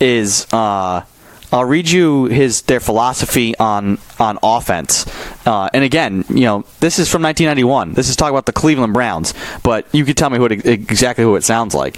is 0.00 0.46
uh, 0.52 1.04
I'll 1.52 1.64
read 1.64 1.88
you 1.88 2.24
his 2.26 2.62
their 2.62 2.80
philosophy 2.80 3.56
on 3.58 3.98
on 4.18 4.38
offense. 4.42 5.06
Uh, 5.46 5.68
and 5.72 5.84
again, 5.84 6.24
you 6.28 6.42
know, 6.42 6.64
this 6.80 6.98
is 6.98 7.08
from 7.10 7.22
1991. 7.22 7.94
This 7.94 8.08
is 8.08 8.16
talking 8.16 8.34
about 8.34 8.46
the 8.46 8.52
Cleveland 8.52 8.92
Browns, 8.92 9.34
but 9.62 9.86
you 9.92 10.04
can 10.04 10.14
tell 10.14 10.30
me 10.30 10.38
who 10.38 10.46
it, 10.46 10.66
exactly 10.66 11.24
who 11.24 11.36
it 11.36 11.44
sounds 11.44 11.74
like. 11.74 11.96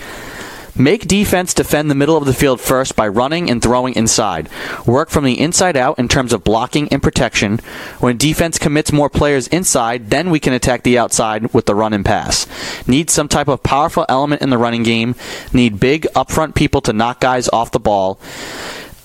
Make 0.79 1.09
defense 1.09 1.55
defend 1.55 1.91
the 1.91 1.95
middle 1.95 2.17
of 2.17 2.27
the 2.27 2.35
field 2.35 2.61
first 2.61 2.97
by 2.97 3.09
running 3.09 3.51
and 3.51 3.63
throwing 3.63 3.95
inside. 3.95 4.49
Work 4.87 5.11
from 5.11 5.25
the 5.25 5.41
inside 5.41 5.77
out 5.77 5.99
in 5.99 6.09
terms 6.09 6.33
of 6.33 6.45
blocking 6.45 6.89
and 6.89 7.03
protection. 7.03 7.59
When 7.99 8.17
defense 8.17 8.59
commits 8.59 8.93
more 8.93 9.09
players 9.09 9.49
inside, 9.49 10.11
then 10.11 10.31
we 10.31 10.41
can 10.41 10.53
attack 10.53 10.83
the 10.83 10.99
outside 10.99 11.53
with 11.55 11.67
the 11.67 11.75
run 11.75 11.93
and 11.93 12.05
pass. 12.05 12.47
Need 12.87 13.09
some 13.11 13.29
type 13.29 13.49
of 13.49 13.63
powerful 13.63 14.05
element 14.09 14.43
in 14.43 14.51
the 14.51 14.59
running 14.59 14.83
game. 14.83 15.15
Need 15.53 15.81
big 15.81 16.03
upfront 16.15 16.55
people 16.55 16.81
to 16.83 16.93
knock 16.93 17.21
guys 17.21 17.49
off 17.49 17.73
the 17.73 17.81
ball. 17.81 18.21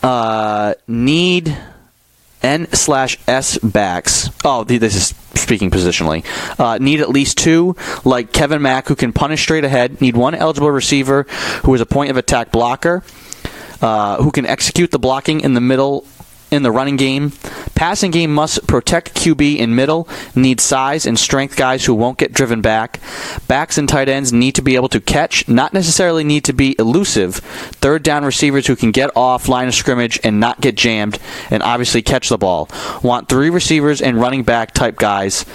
Uh, 0.03 0.73
need 0.87 1.57
N 2.43 2.67
slash 2.73 3.17
S 3.27 3.57
backs. 3.59 4.29
Oh, 4.43 4.63
th- 4.63 4.81
this 4.81 4.95
is 4.95 5.13
speaking 5.41 5.71
positionally. 5.71 6.25
Uh, 6.59 6.77
need 6.77 7.01
at 7.01 7.09
least 7.09 7.37
two, 7.37 7.75
like 8.05 8.31
Kevin 8.31 8.61
Mack, 8.61 8.87
who 8.87 8.95
can 8.95 9.13
punish 9.13 9.41
straight 9.41 9.63
ahead. 9.63 10.01
Need 10.01 10.15
one 10.15 10.35
eligible 10.35 10.71
receiver 10.71 11.23
who 11.65 11.73
is 11.73 11.81
a 11.81 11.85
point 11.85 12.11
of 12.11 12.17
attack 12.17 12.51
blocker, 12.51 13.03
uh, 13.81 14.21
who 14.21 14.31
can 14.31 14.45
execute 14.45 14.91
the 14.91 14.99
blocking 14.99 15.41
in 15.41 15.53
the 15.53 15.61
middle 15.61 16.05
in 16.51 16.63
the 16.63 16.71
running 16.71 16.97
game. 16.97 17.31
Passing 17.73 18.11
game 18.11 18.33
must 18.33 18.67
protect 18.67 19.15
QB 19.15 19.57
in 19.57 19.73
middle, 19.73 20.07
need 20.35 20.59
size 20.59 21.05
and 21.05 21.17
strength 21.17 21.55
guys 21.55 21.85
who 21.85 21.95
won't 21.95 22.17
get 22.17 22.33
driven 22.33 22.61
back. 22.61 22.99
Backs 23.47 23.77
and 23.77 23.87
tight 23.89 24.09
ends 24.09 24.31
need 24.31 24.53
to 24.55 24.61
be 24.61 24.75
able 24.75 24.89
to 24.89 24.99
catch, 24.99 25.47
not 25.47 25.73
necessarily 25.73 26.23
need 26.23 26.43
to 26.45 26.53
be 26.53 26.75
elusive. 26.77 27.35
Third 27.35 28.03
down 28.03 28.25
receivers 28.25 28.67
who 28.67 28.75
can 28.75 28.91
get 28.91 29.15
off 29.15 29.47
line 29.47 29.67
of 29.67 29.73
scrimmage 29.73 30.19
and 30.23 30.39
not 30.39 30.61
get 30.61 30.75
jammed, 30.75 31.17
and 31.49 31.63
obviously 31.63 32.01
catch 32.01 32.29
the 32.29 32.37
ball. 32.37 32.69
Want 33.01 33.29
three 33.29 33.49
receivers 33.49 34.01
and 34.01 34.19
running 34.19 34.43
back 34.43 34.73
type 34.73 34.97
guys. 34.97 35.45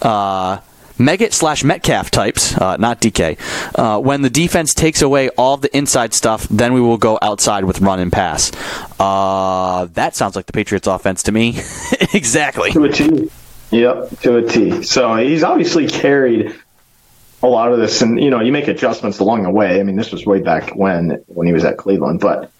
Uh, 0.00 0.58
Meggett 0.98 1.32
slash 1.32 1.64
Metcalf 1.64 2.10
types, 2.10 2.56
uh, 2.56 2.76
not 2.76 3.00
DK. 3.00 3.38
Uh, 3.74 4.00
when 4.00 4.22
the 4.22 4.30
defense 4.30 4.74
takes 4.74 5.00
away 5.00 5.28
all 5.30 5.56
the 5.56 5.74
inside 5.76 6.12
stuff, 6.12 6.46
then 6.48 6.72
we 6.72 6.80
will 6.80 6.98
go 6.98 7.18
outside 7.22 7.64
with 7.64 7.80
run 7.80 8.00
and 8.00 8.12
pass. 8.12 8.50
Uh, 8.98 9.86
that 9.94 10.16
sounds 10.16 10.36
like 10.36 10.46
the 10.46 10.52
Patriots' 10.52 10.86
offense 10.86 11.22
to 11.24 11.32
me. 11.32 11.50
exactly. 12.14 12.72
To 12.72 12.84
a 12.84 12.92
T. 12.92 13.30
Yep, 13.70 14.20
to 14.20 14.36
a 14.38 14.42
T. 14.42 14.82
So 14.82 15.16
he's 15.16 15.44
obviously 15.44 15.86
carried 15.86 16.54
a 17.42 17.46
lot 17.46 17.72
of 17.72 17.78
this, 17.78 18.02
and 18.02 18.20
you 18.20 18.30
know, 18.30 18.40
you 18.40 18.50
make 18.50 18.68
adjustments 18.68 19.18
along 19.20 19.44
the 19.44 19.50
way. 19.50 19.80
I 19.80 19.82
mean, 19.84 19.96
this 19.96 20.10
was 20.10 20.26
way 20.26 20.40
back 20.40 20.74
when 20.74 21.22
when 21.26 21.46
he 21.46 21.52
was 21.52 21.64
at 21.64 21.76
Cleveland, 21.76 22.20
but 22.20 22.50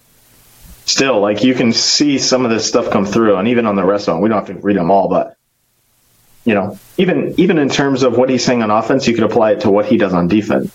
still, 0.85 1.19
like 1.19 1.43
you 1.43 1.53
can 1.53 1.73
see 1.73 2.17
some 2.17 2.45
of 2.45 2.51
this 2.51 2.67
stuff 2.67 2.89
come 2.89 3.05
through, 3.05 3.35
and 3.35 3.47
even 3.47 3.65
on 3.65 3.75
the 3.75 3.83
rest 3.83 4.07
of 4.07 4.15
them, 4.15 4.21
we 4.21 4.29
don't 4.29 4.45
have 4.45 4.55
to 4.55 4.61
read 4.61 4.77
them 4.77 4.91
all, 4.91 5.09
but 5.09 5.35
you 6.49 6.55
know, 6.55 6.79
even 6.97 7.35
even 7.37 7.59
in 7.59 7.69
terms 7.69 8.01
of 8.01 8.17
what 8.17 8.27
he's 8.27 8.43
saying 8.43 8.63
on 8.63 8.71
offense, 8.71 9.07
you 9.07 9.13
could 9.13 9.23
apply 9.23 9.51
it 9.51 9.61
to 9.61 9.69
what 9.69 9.85
he 9.85 9.97
does 9.97 10.15
on 10.15 10.27
defense. 10.27 10.73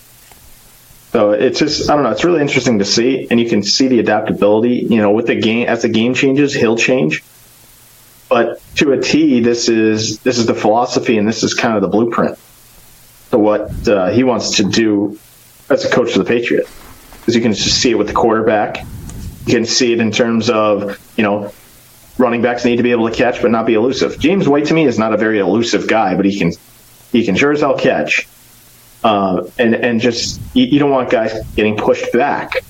So 1.10 1.32
it's 1.32 1.58
just 1.58 1.90
I 1.90 1.94
don't 1.94 2.04
know, 2.04 2.10
it's 2.10 2.22
really 2.22 2.42
interesting 2.42 2.78
to 2.78 2.84
see, 2.84 3.26
and 3.28 3.40
you 3.40 3.48
can 3.48 3.64
see 3.64 3.88
the 3.88 3.98
adaptability. 3.98 4.86
You 4.88 4.98
know, 4.98 5.10
with 5.10 5.26
the 5.26 5.34
game 5.34 5.66
as 5.66 5.82
the 5.82 5.88
game 5.88 6.14
changes, 6.14 6.54
he'll 6.54 6.76
change. 6.76 7.24
But 8.28 8.62
to 8.76 8.92
a 8.92 9.00
T, 9.00 9.40
this 9.40 9.68
is 9.68 10.20
this 10.20 10.38
is 10.38 10.46
the 10.46 10.54
philosophy, 10.54 11.18
and 11.18 11.26
this 11.26 11.42
is 11.42 11.54
kind 11.54 11.74
of 11.74 11.82
the 11.82 11.88
blueprint 11.88 12.38
to 13.32 13.38
what 13.38 13.88
uh, 13.88 14.10
he 14.10 14.22
wants 14.22 14.58
to 14.58 14.62
do 14.62 15.18
as 15.70 15.84
a 15.84 15.90
coach 15.90 16.12
of 16.12 16.24
the 16.24 16.24
Patriots. 16.24 16.70
Because 17.18 17.34
you 17.34 17.42
can 17.42 17.52
just 17.52 17.82
see 17.82 17.90
it 17.90 17.98
with 17.98 18.06
the 18.06 18.14
quarterback. 18.14 18.78
You 19.46 19.54
can 19.54 19.66
see 19.66 19.92
it 19.92 19.98
in 19.98 20.12
terms 20.12 20.50
of 20.50 21.00
you 21.16 21.24
know 21.24 21.52
running 22.18 22.42
backs 22.42 22.64
need 22.64 22.76
to 22.76 22.82
be 22.82 22.92
able 22.92 23.08
to 23.08 23.14
catch 23.14 23.42
but 23.42 23.50
not 23.50 23.66
be 23.66 23.74
elusive. 23.74 24.18
James 24.18 24.48
White 24.48 24.66
to 24.66 24.74
me 24.74 24.84
is 24.84 24.98
not 24.98 25.12
a 25.12 25.16
very 25.16 25.38
elusive 25.38 25.88
guy, 25.88 26.14
but 26.14 26.24
he 26.24 26.38
can 26.38 26.52
he 27.12 27.24
can 27.24 27.36
sure 27.36 27.52
as 27.52 27.60
hell 27.60 27.78
catch. 27.78 28.28
Uh, 29.02 29.48
and 29.58 29.74
and 29.74 30.00
just 30.00 30.40
you, 30.54 30.64
you, 30.64 30.78
don't 30.78 30.90
want 30.90 31.10
guys 31.10 31.32
getting 31.54 31.76
pushed 31.76 32.10
back. 32.12 32.64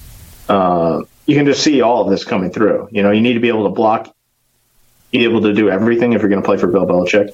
Uh, 0.48 1.02
you 1.26 1.36
can 1.36 1.46
just 1.46 1.62
see 1.62 1.80
all 1.80 2.02
of 2.02 2.10
this 2.10 2.24
coming 2.24 2.50
through. 2.50 2.88
You 2.90 3.02
know, 3.02 3.12
you 3.12 3.20
need 3.20 3.34
to 3.34 3.40
be 3.40 3.48
able 3.48 3.64
to 3.64 3.70
block, 3.70 4.14
be 5.12 5.24
able 5.24 5.42
to 5.42 5.54
do 5.54 5.70
everything 5.70 6.12
if 6.12 6.20
you're 6.20 6.28
going 6.28 6.42
to 6.42 6.46
play 6.46 6.56
for 6.56 6.66
Bill 6.66 6.86
Belichick, 6.86 7.30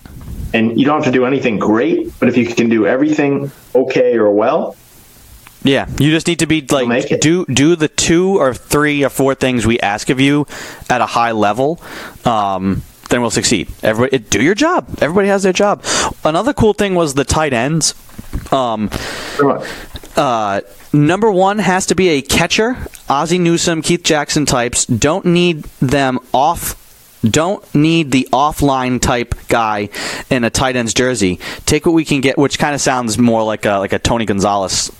and 0.52 0.78
you 0.78 0.84
don't 0.84 1.02
have 1.02 1.10
to 1.10 1.18
do 1.18 1.24
anything 1.24 1.58
great, 1.58 2.12
but 2.20 2.28
if 2.28 2.36
you 2.36 2.46
can 2.46 2.68
do 2.68 2.86
everything 2.86 3.50
okay 3.74 4.16
or 4.16 4.30
well, 4.30 4.76
yeah, 5.62 5.88
you 5.98 6.10
just 6.10 6.26
need 6.26 6.38
to 6.38 6.46
be 6.46 6.62
like 6.62 7.20
do 7.20 7.44
do 7.46 7.76
the 7.76 7.88
two 7.88 8.40
or 8.40 8.54
three 8.54 9.04
or 9.04 9.10
four 9.10 9.34
things 9.34 9.66
we 9.66 9.78
ask 9.80 10.08
of 10.08 10.18
you 10.18 10.46
at 10.88 11.00
a 11.00 11.06
high 11.06 11.32
level. 11.32 11.80
Um, 12.24 12.82
then 13.10 13.20
we'll 13.20 13.30
succeed. 13.30 13.68
Everybody, 13.82 14.18
do 14.18 14.42
your 14.42 14.54
job. 14.54 14.88
Everybody 15.00 15.28
has 15.28 15.42
their 15.42 15.52
job. 15.52 15.84
Another 16.24 16.52
cool 16.52 16.72
thing 16.72 16.94
was 16.94 17.14
the 17.14 17.24
tight 17.24 17.52
ends. 17.52 17.94
Um, 18.52 18.88
uh, 20.16 20.60
number 20.92 21.30
one 21.30 21.58
has 21.58 21.86
to 21.86 21.94
be 21.94 22.08
a 22.10 22.22
catcher. 22.22 22.76
Ozzie 23.08 23.38
Newsome, 23.38 23.82
Keith 23.82 24.04
Jackson 24.04 24.46
types 24.46 24.86
don't 24.86 25.26
need 25.26 25.64
them 25.80 26.20
off 26.32 26.76
don't 27.22 27.74
need 27.74 28.12
the 28.12 28.26
offline 28.32 28.98
type 28.98 29.34
guy 29.48 29.90
in 30.30 30.42
a 30.42 30.48
tight 30.48 30.74
end's 30.74 30.94
jersey. 30.94 31.38
Take 31.66 31.84
what 31.84 31.92
we 31.92 32.06
can 32.06 32.22
get, 32.22 32.38
which 32.38 32.58
kind 32.58 32.74
of 32.74 32.80
sounds 32.80 33.18
more 33.18 33.42
like 33.42 33.66
a 33.66 33.72
like 33.72 33.92
a 33.92 33.98
Tony 33.98 34.24
Gonzalez 34.24 34.90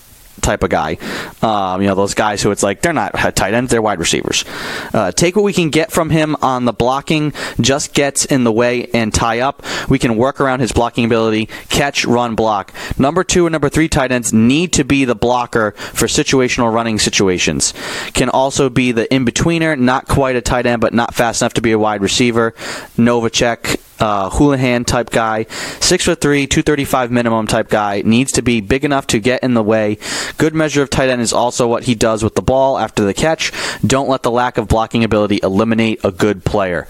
type 0.40 0.62
of 0.62 0.70
guy. 0.70 0.98
Um, 1.42 1.82
you 1.82 1.88
know, 1.88 1.94
those 1.94 2.14
guys 2.14 2.42
who 2.42 2.50
it's 2.50 2.62
like 2.62 2.82
they're 2.82 2.92
not 2.92 3.12
tight 3.34 3.54
ends, 3.54 3.70
they're 3.70 3.82
wide 3.82 3.98
receivers. 3.98 4.44
Uh, 4.92 5.12
take 5.12 5.36
what 5.36 5.44
we 5.44 5.52
can 5.52 5.70
get 5.70 5.92
from 5.92 6.10
him 6.10 6.36
on 6.42 6.64
the 6.64 6.72
blocking, 6.72 7.32
just 7.60 7.94
gets 7.94 8.24
in 8.24 8.44
the 8.44 8.52
way 8.52 8.86
and 8.92 9.12
tie 9.12 9.40
up. 9.40 9.64
We 9.88 9.98
can 9.98 10.16
work 10.16 10.40
around 10.40 10.60
his 10.60 10.72
blocking 10.72 11.04
ability, 11.04 11.46
catch, 11.68 12.04
run, 12.04 12.34
block. 12.34 12.72
Number 12.98 13.24
two 13.24 13.46
and 13.46 13.52
number 13.52 13.68
three 13.68 13.88
tight 13.88 14.12
ends 14.12 14.32
need 14.32 14.72
to 14.74 14.84
be 14.84 15.04
the 15.04 15.14
blocker 15.14 15.72
for 15.72 16.06
situational 16.06 16.72
running 16.72 16.98
situations. 16.98 17.74
Can 18.14 18.28
also 18.28 18.68
be 18.68 18.92
the 18.92 19.12
in 19.12 19.24
betweener, 19.24 19.78
not 19.78 20.08
quite 20.08 20.36
a 20.36 20.40
tight 20.40 20.66
end, 20.66 20.80
but 20.80 20.94
not 20.94 21.14
fast 21.14 21.42
enough 21.42 21.54
to 21.54 21.62
be 21.62 21.72
a 21.72 21.78
wide 21.78 22.02
receiver. 22.02 22.52
Novacek, 22.96 23.80
uh, 24.00 24.30
Holohan 24.30 24.86
type 24.86 25.10
guy, 25.10 25.44
six 25.80 26.04
foot 26.04 26.20
three, 26.20 26.46
two 26.46 26.62
thirty 26.62 26.84
five 26.84 27.10
minimum 27.10 27.46
type 27.46 27.68
guy. 27.68 28.02
Needs 28.04 28.32
to 28.32 28.42
be 28.42 28.60
big 28.60 28.84
enough 28.84 29.06
to 29.08 29.20
get 29.20 29.42
in 29.42 29.54
the 29.54 29.62
way. 29.62 29.98
Good 30.38 30.54
measure 30.54 30.82
of 30.82 30.90
tight 30.90 31.10
end 31.10 31.20
is 31.20 31.32
also 31.32 31.68
what 31.68 31.84
he 31.84 31.94
does 31.94 32.24
with 32.24 32.34
the 32.34 32.42
ball 32.42 32.78
after 32.78 33.04
the 33.04 33.14
catch. 33.14 33.52
Don't 33.86 34.08
let 34.08 34.22
the 34.22 34.30
lack 34.30 34.58
of 34.58 34.68
blocking 34.68 35.04
ability 35.04 35.40
eliminate 35.42 36.00
a 36.04 36.10
good 36.10 36.44
player. 36.44 36.88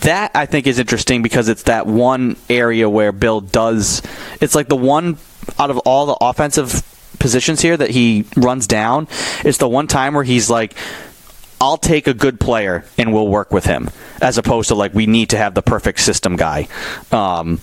That 0.00 0.32
I 0.34 0.44
think 0.44 0.66
is 0.66 0.78
interesting 0.78 1.22
because 1.22 1.48
it's 1.48 1.62
that 1.62 1.86
one 1.86 2.36
area 2.50 2.90
where 2.90 3.10
Bill 3.10 3.40
does. 3.40 4.02
It's 4.40 4.54
like 4.54 4.68
the 4.68 4.76
one 4.76 5.16
out 5.58 5.70
of 5.70 5.78
all 5.78 6.06
the 6.06 6.16
offensive 6.20 6.82
positions 7.18 7.62
here 7.62 7.76
that 7.76 7.90
he 7.90 8.26
runs 8.36 8.66
down. 8.66 9.08
It's 9.44 9.58
the 9.58 9.68
one 9.68 9.86
time 9.86 10.14
where 10.14 10.24
he's 10.24 10.50
like, 10.50 10.74
I'll 11.64 11.78
take 11.78 12.06
a 12.06 12.12
good 12.12 12.38
player 12.38 12.84
and 12.98 13.14
we'll 13.14 13.26
work 13.26 13.50
with 13.50 13.64
him, 13.64 13.88
as 14.20 14.36
opposed 14.36 14.68
to 14.68 14.74
like 14.74 14.92
we 14.92 15.06
need 15.06 15.30
to 15.30 15.38
have 15.38 15.54
the 15.54 15.62
perfect 15.62 16.00
system 16.00 16.36
guy. 16.36 16.68
Um, 17.10 17.58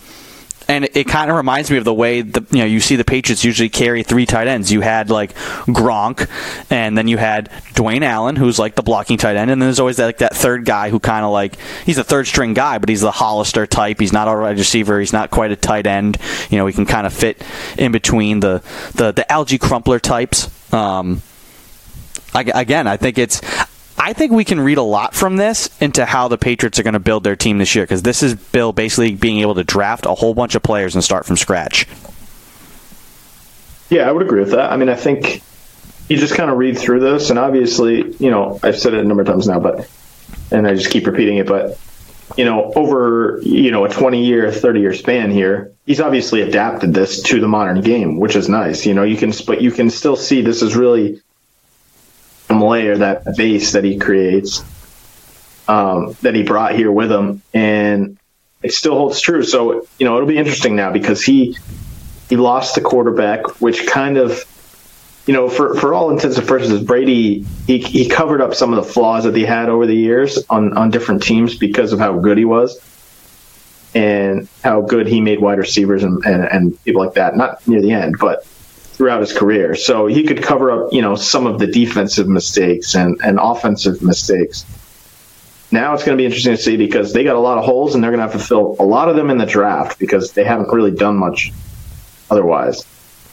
and 0.68 0.90
it, 0.96 1.08
kind 1.08 1.30
of 1.30 1.38
reminds 1.38 1.70
me 1.70 1.78
of 1.78 1.84
the 1.84 1.94
way 1.94 2.22
the 2.24 2.44
you 2.50 2.60
know 2.60 2.66
you 2.66 2.80
see 2.80 2.96
the 2.96 3.06
Patriots 3.06 3.44
usually 3.44 3.70
carry 3.70 4.02
three 4.02 4.26
tight 4.26 4.48
ends. 4.48 4.72
You 4.72 4.82
had 4.82 5.12
like 5.12 5.36
Gronk, 5.68 6.28
and 6.72 6.98
then 6.98 7.08
you 7.08 7.18
had 7.18 7.52
Dwayne 7.76 8.02
Allen, 8.02 8.38
who's 8.38 8.58
like 8.58 8.74
the 8.74 8.82
blocking 8.82 9.20
tight 9.20 9.36
end, 9.36 9.52
and 9.52 9.62
then 9.62 9.68
there's 9.68 9.80
always 9.80 9.98
that, 9.98 10.08
like 10.08 10.18
that 10.18 10.36
third 10.36 10.66
guy 10.66 10.90
who 10.90 11.00
kind 11.00 11.24
of 11.24 11.32
like 11.32 11.58
he's 11.86 12.00
a 12.00 12.04
third 12.04 12.26
string 12.26 12.56
guy, 12.56 12.80
but 12.80 12.90
he's 12.90 13.02
the 13.02 13.12
Hollister 13.12 13.68
type. 13.68 14.00
He's 14.00 14.14
not 14.14 14.28
a 14.28 14.32
wide 14.32 14.58
receiver. 14.58 15.00
He's 15.00 15.14
not 15.14 15.30
quite 15.30 15.52
a 15.52 15.56
tight 15.56 15.86
end. 15.86 16.18
You 16.50 16.58
know, 16.58 16.66
he 16.66 16.74
can 16.74 16.88
kind 16.88 17.06
of 17.06 17.14
fit 17.14 17.40
in 17.78 17.92
between 17.92 18.40
the 18.40 18.64
the 18.96 19.12
the 19.12 19.28
Alge 19.30 19.60
Crumpler 19.60 20.00
types. 20.00 20.50
Um, 20.74 21.22
I, 22.34 22.44
again, 22.56 22.88
I 22.88 22.98
think 22.98 23.18
it's 23.18 23.42
I 23.98 24.14
think 24.14 24.32
we 24.32 24.46
can 24.46 24.60
read 24.60 24.78
a 24.78 24.84
lot 24.84 25.14
from 25.14 25.38
this 25.38 25.70
into 25.80 26.06
how 26.06 26.28
the 26.28 26.38
Patriots 26.38 26.80
are 26.80 26.84
going 26.84 26.94
to 26.94 27.00
build 27.00 27.24
their 27.24 27.36
team 27.36 27.60
this 27.60 27.76
year 27.76 27.84
because 27.84 28.02
this 28.02 28.24
is 28.24 28.36
Bill 28.36 28.74
basically 28.74 29.16
being 29.16 29.40
able 29.40 29.56
to 29.56 29.64
draft 29.64 30.06
a 30.06 30.16
whole 30.16 30.34
bunch 30.34 30.56
of 30.56 30.64
players 30.64 30.96
and 30.96 31.04
start 31.04 31.26
from 31.26 31.38
scratch. 31.38 31.88
Yeah, 33.90 34.08
I 34.08 34.12
would 34.12 34.24
agree 34.24 34.40
with 34.40 34.52
that. 34.52 34.72
I 34.72 34.78
mean, 34.78 34.90
I 34.90 34.96
think 34.96 35.44
you 36.10 36.18
just 36.18 36.36
kind 36.36 36.50
of 36.50 36.58
read 36.58 36.78
through 36.78 37.02
this, 37.02 37.30
and 37.30 37.38
obviously, 37.38 38.16
you 38.20 38.32
know, 38.32 38.60
I've 38.64 38.78
said 38.80 38.94
it 38.94 39.02
a 39.02 39.08
number 39.08 39.22
of 39.22 39.28
times 39.28 39.48
now, 39.48 39.60
but 39.60 39.90
and 40.52 40.68
I 40.68 40.76
just 40.76 40.92
keep 40.92 41.06
repeating 41.06 41.38
it, 41.38 41.48
but 41.48 41.78
you 42.38 42.46
know, 42.46 42.72
over 42.76 43.40
you 43.44 43.72
know 43.72 43.86
a 43.86 43.90
20 43.90 44.26
year, 44.26 44.52
30 44.52 44.80
year 44.80 44.94
span 44.94 45.32
here, 45.32 45.74
he's 45.86 46.02
obviously 46.02 46.42
adapted 46.42 46.94
this 46.94 47.22
to 47.24 47.40
the 47.40 47.48
modern 47.48 47.82
game, 47.82 48.20
which 48.20 48.36
is 48.36 48.50
nice. 48.50 48.86
You 48.86 48.94
know, 48.94 49.04
you 49.04 49.18
can 49.18 49.34
but 49.46 49.62
you 49.62 49.72
can 49.72 49.90
still 49.90 50.16
see 50.16 50.42
this 50.42 50.62
is 50.62 50.76
really 50.76 51.22
layer, 52.62 52.98
that 52.98 53.36
base 53.36 53.74
that 53.74 53.84
he 53.84 53.98
creates, 53.98 54.64
um, 55.68 56.16
that 56.22 56.36
he 56.36 56.44
brought 56.44 56.76
here 56.76 56.92
with 56.92 57.12
him, 57.12 57.42
and 57.54 58.18
it 58.64 58.74
still 58.74 58.96
holds 58.96 59.20
true. 59.20 59.44
So 59.44 59.88
you 60.00 60.06
know 60.06 60.16
it'll 60.16 60.28
be 60.28 60.38
interesting 60.38 60.76
now 60.76 60.92
because 60.92 61.24
he 61.24 61.58
he 62.30 62.38
lost 62.38 62.76
the 62.76 62.82
quarterback, 62.82 63.62
which 63.62 63.88
kind 63.88 64.18
of 64.18 64.44
you 65.26 65.34
know 65.34 65.50
for 65.50 65.76
for 65.76 65.94
all 65.94 66.10
intents 66.10 66.38
and 66.38 66.48
purposes, 66.48 66.84
Brady 66.84 67.46
he 67.68 67.80
he 67.80 68.08
covered 68.08 68.42
up 68.42 68.54
some 68.54 68.74
of 68.74 68.86
the 68.86 68.92
flaws 68.92 69.24
that 69.26 69.36
he 69.36 69.44
had 69.44 69.70
over 69.70 69.86
the 69.86 69.96
years 69.96 70.44
on 70.50 70.78
on 70.78 70.90
different 70.92 71.24
teams 71.24 71.58
because 71.58 71.94
of 71.94 72.00
how 72.00 72.20
good 72.20 72.38
he 72.38 72.46
was. 72.46 72.80
And 73.94 74.48
how 74.64 74.80
good 74.80 75.06
he 75.06 75.20
made 75.20 75.42
wide 75.42 75.58
receivers 75.58 76.02
and, 76.02 76.24
and, 76.26 76.46
and 76.46 76.84
people 76.86 77.04
like 77.04 77.16
that. 77.16 77.36
Not 77.36 77.68
near 77.68 77.82
the 77.82 77.92
end, 77.92 78.16
but 78.22 78.48
throughout 78.92 79.22
his 79.22 79.34
career. 79.34 79.76
So 79.76 80.08
he 80.08 80.24
could 80.24 80.44
cover 80.44 80.72
up, 80.72 80.94
you 80.94 81.02
know, 81.02 81.16
some 81.16 81.48
of 81.48 81.60
the 81.60 81.68
defensive 81.68 82.28
mistakes 82.28 82.96
and, 82.96 83.20
and 83.24 83.40
offensive 83.42 84.02
mistakes. 84.02 84.66
Now 85.72 85.94
it's 85.94 86.04
going 86.04 86.18
to 86.18 86.22
be 86.22 86.26
interesting 86.26 86.56
to 86.56 86.62
see 86.62 86.76
because 86.76 87.14
they 87.14 87.24
got 87.24 87.36
a 87.36 87.40
lot 87.40 87.58
of 87.58 87.64
holes 87.64 87.96
and 87.96 88.04
they're 88.04 88.12
going 88.12 88.20
to 88.20 88.30
have 88.30 88.40
to 88.40 88.46
fill 88.46 88.76
a 88.80 88.84
lot 88.84 89.08
of 89.08 89.16
them 89.16 89.30
in 89.30 89.38
the 89.38 89.46
draft 89.46 89.98
because 90.00 90.34
they 90.34 90.44
haven't 90.44 90.72
really 90.72 90.92
done 90.92 91.16
much 91.16 91.52
otherwise. 92.30 92.86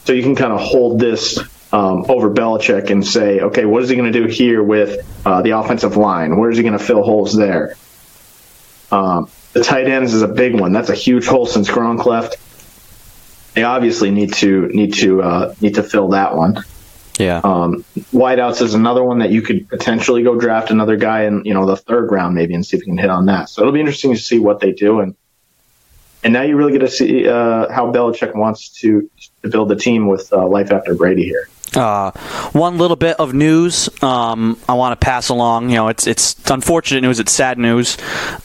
So 0.05 0.13
you 0.13 0.23
can 0.23 0.35
kind 0.35 0.53
of 0.53 0.61
hold 0.61 0.99
this 0.99 1.37
um, 1.71 2.05
over 2.09 2.31
Belichick 2.31 2.89
and 2.89 3.05
say, 3.05 3.41
okay, 3.41 3.65
what 3.65 3.83
is 3.83 3.89
he 3.89 3.95
going 3.95 4.11
to 4.11 4.19
do 4.19 4.27
here 4.27 4.63
with 4.63 5.05
uh, 5.25 5.41
the 5.41 5.51
offensive 5.51 5.97
line? 5.97 6.37
Where 6.37 6.49
is 6.49 6.57
he 6.57 6.63
going 6.63 6.77
to 6.77 6.83
fill 6.83 7.03
holes 7.03 7.35
there? 7.35 7.75
Um, 8.91 9.29
the 9.53 9.63
tight 9.63 9.87
ends 9.87 10.13
is 10.13 10.21
a 10.21 10.27
big 10.27 10.59
one. 10.59 10.71
That's 10.71 10.89
a 10.89 10.95
huge 10.95 11.27
hole 11.27 11.45
since 11.45 11.69
Gronk 11.69 12.05
left 12.05 12.37
they 13.59 13.63
obviously 13.63 14.09
need 14.09 14.33
to 14.35 14.67
need 14.69 14.93
to 14.93 15.21
uh, 15.21 15.53
need 15.59 15.75
to 15.75 15.83
fill 15.83 16.09
that 16.09 16.33
one. 16.33 16.63
Yeah. 17.17 17.41
Um, 17.43 17.83
wideouts 18.13 18.61
is 18.61 18.73
another 18.73 19.03
one 19.03 19.19
that 19.19 19.31
you 19.31 19.41
could 19.41 19.67
potentially 19.67 20.23
go 20.23 20.39
draft 20.39 20.71
another 20.71 20.95
guy 20.95 21.23
in 21.25 21.43
you 21.43 21.53
know 21.53 21.65
the 21.65 21.75
third 21.75 22.09
round 22.09 22.35
maybe 22.35 22.53
and 22.53 22.65
see 22.65 22.77
if 22.77 22.83
you 22.83 22.93
can 22.93 22.97
hit 22.97 23.09
on 23.09 23.25
that. 23.25 23.49
So 23.49 23.61
it'll 23.61 23.73
be 23.73 23.81
interesting 23.81 24.13
to 24.13 24.17
see 24.17 24.39
what 24.39 24.61
they 24.61 24.71
do 24.71 25.01
and 25.01 25.13
and 26.23 26.31
now 26.31 26.43
you 26.43 26.55
really 26.55 26.71
get 26.71 26.79
to 26.79 26.89
see 26.89 27.27
uh, 27.27 27.69
how 27.69 27.91
Belichick 27.91 28.33
wants 28.33 28.69
to 28.79 29.09
to 29.41 29.49
build 29.49 29.67
the 29.67 29.75
team 29.75 30.07
with 30.07 30.31
uh, 30.31 30.47
life 30.47 30.71
after 30.71 30.95
Brady 30.95 31.25
here. 31.25 31.49
Uh, 31.75 32.11
one 32.51 32.77
little 32.77 32.95
bit 32.95 33.17
of 33.19 33.33
news 33.33 33.89
um, 34.01 34.57
I 34.67 34.73
want 34.73 34.99
to 34.99 35.03
pass 35.03 35.29
along. 35.29 35.69
You 35.69 35.75
know, 35.75 35.87
it's 35.89 36.07
it's 36.07 36.35
unfortunate 36.49 37.01
news. 37.01 37.19
It's 37.19 37.31
sad 37.31 37.57
news. 37.57 37.97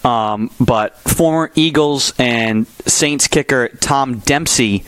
Um, 0.05 0.51
but 0.61 0.99
former 0.99 1.51
Eagles 1.55 2.13
and 2.19 2.67
Saints 2.87 3.29
kicker 3.29 3.69
Tom 3.69 4.19
Dempsey 4.19 4.85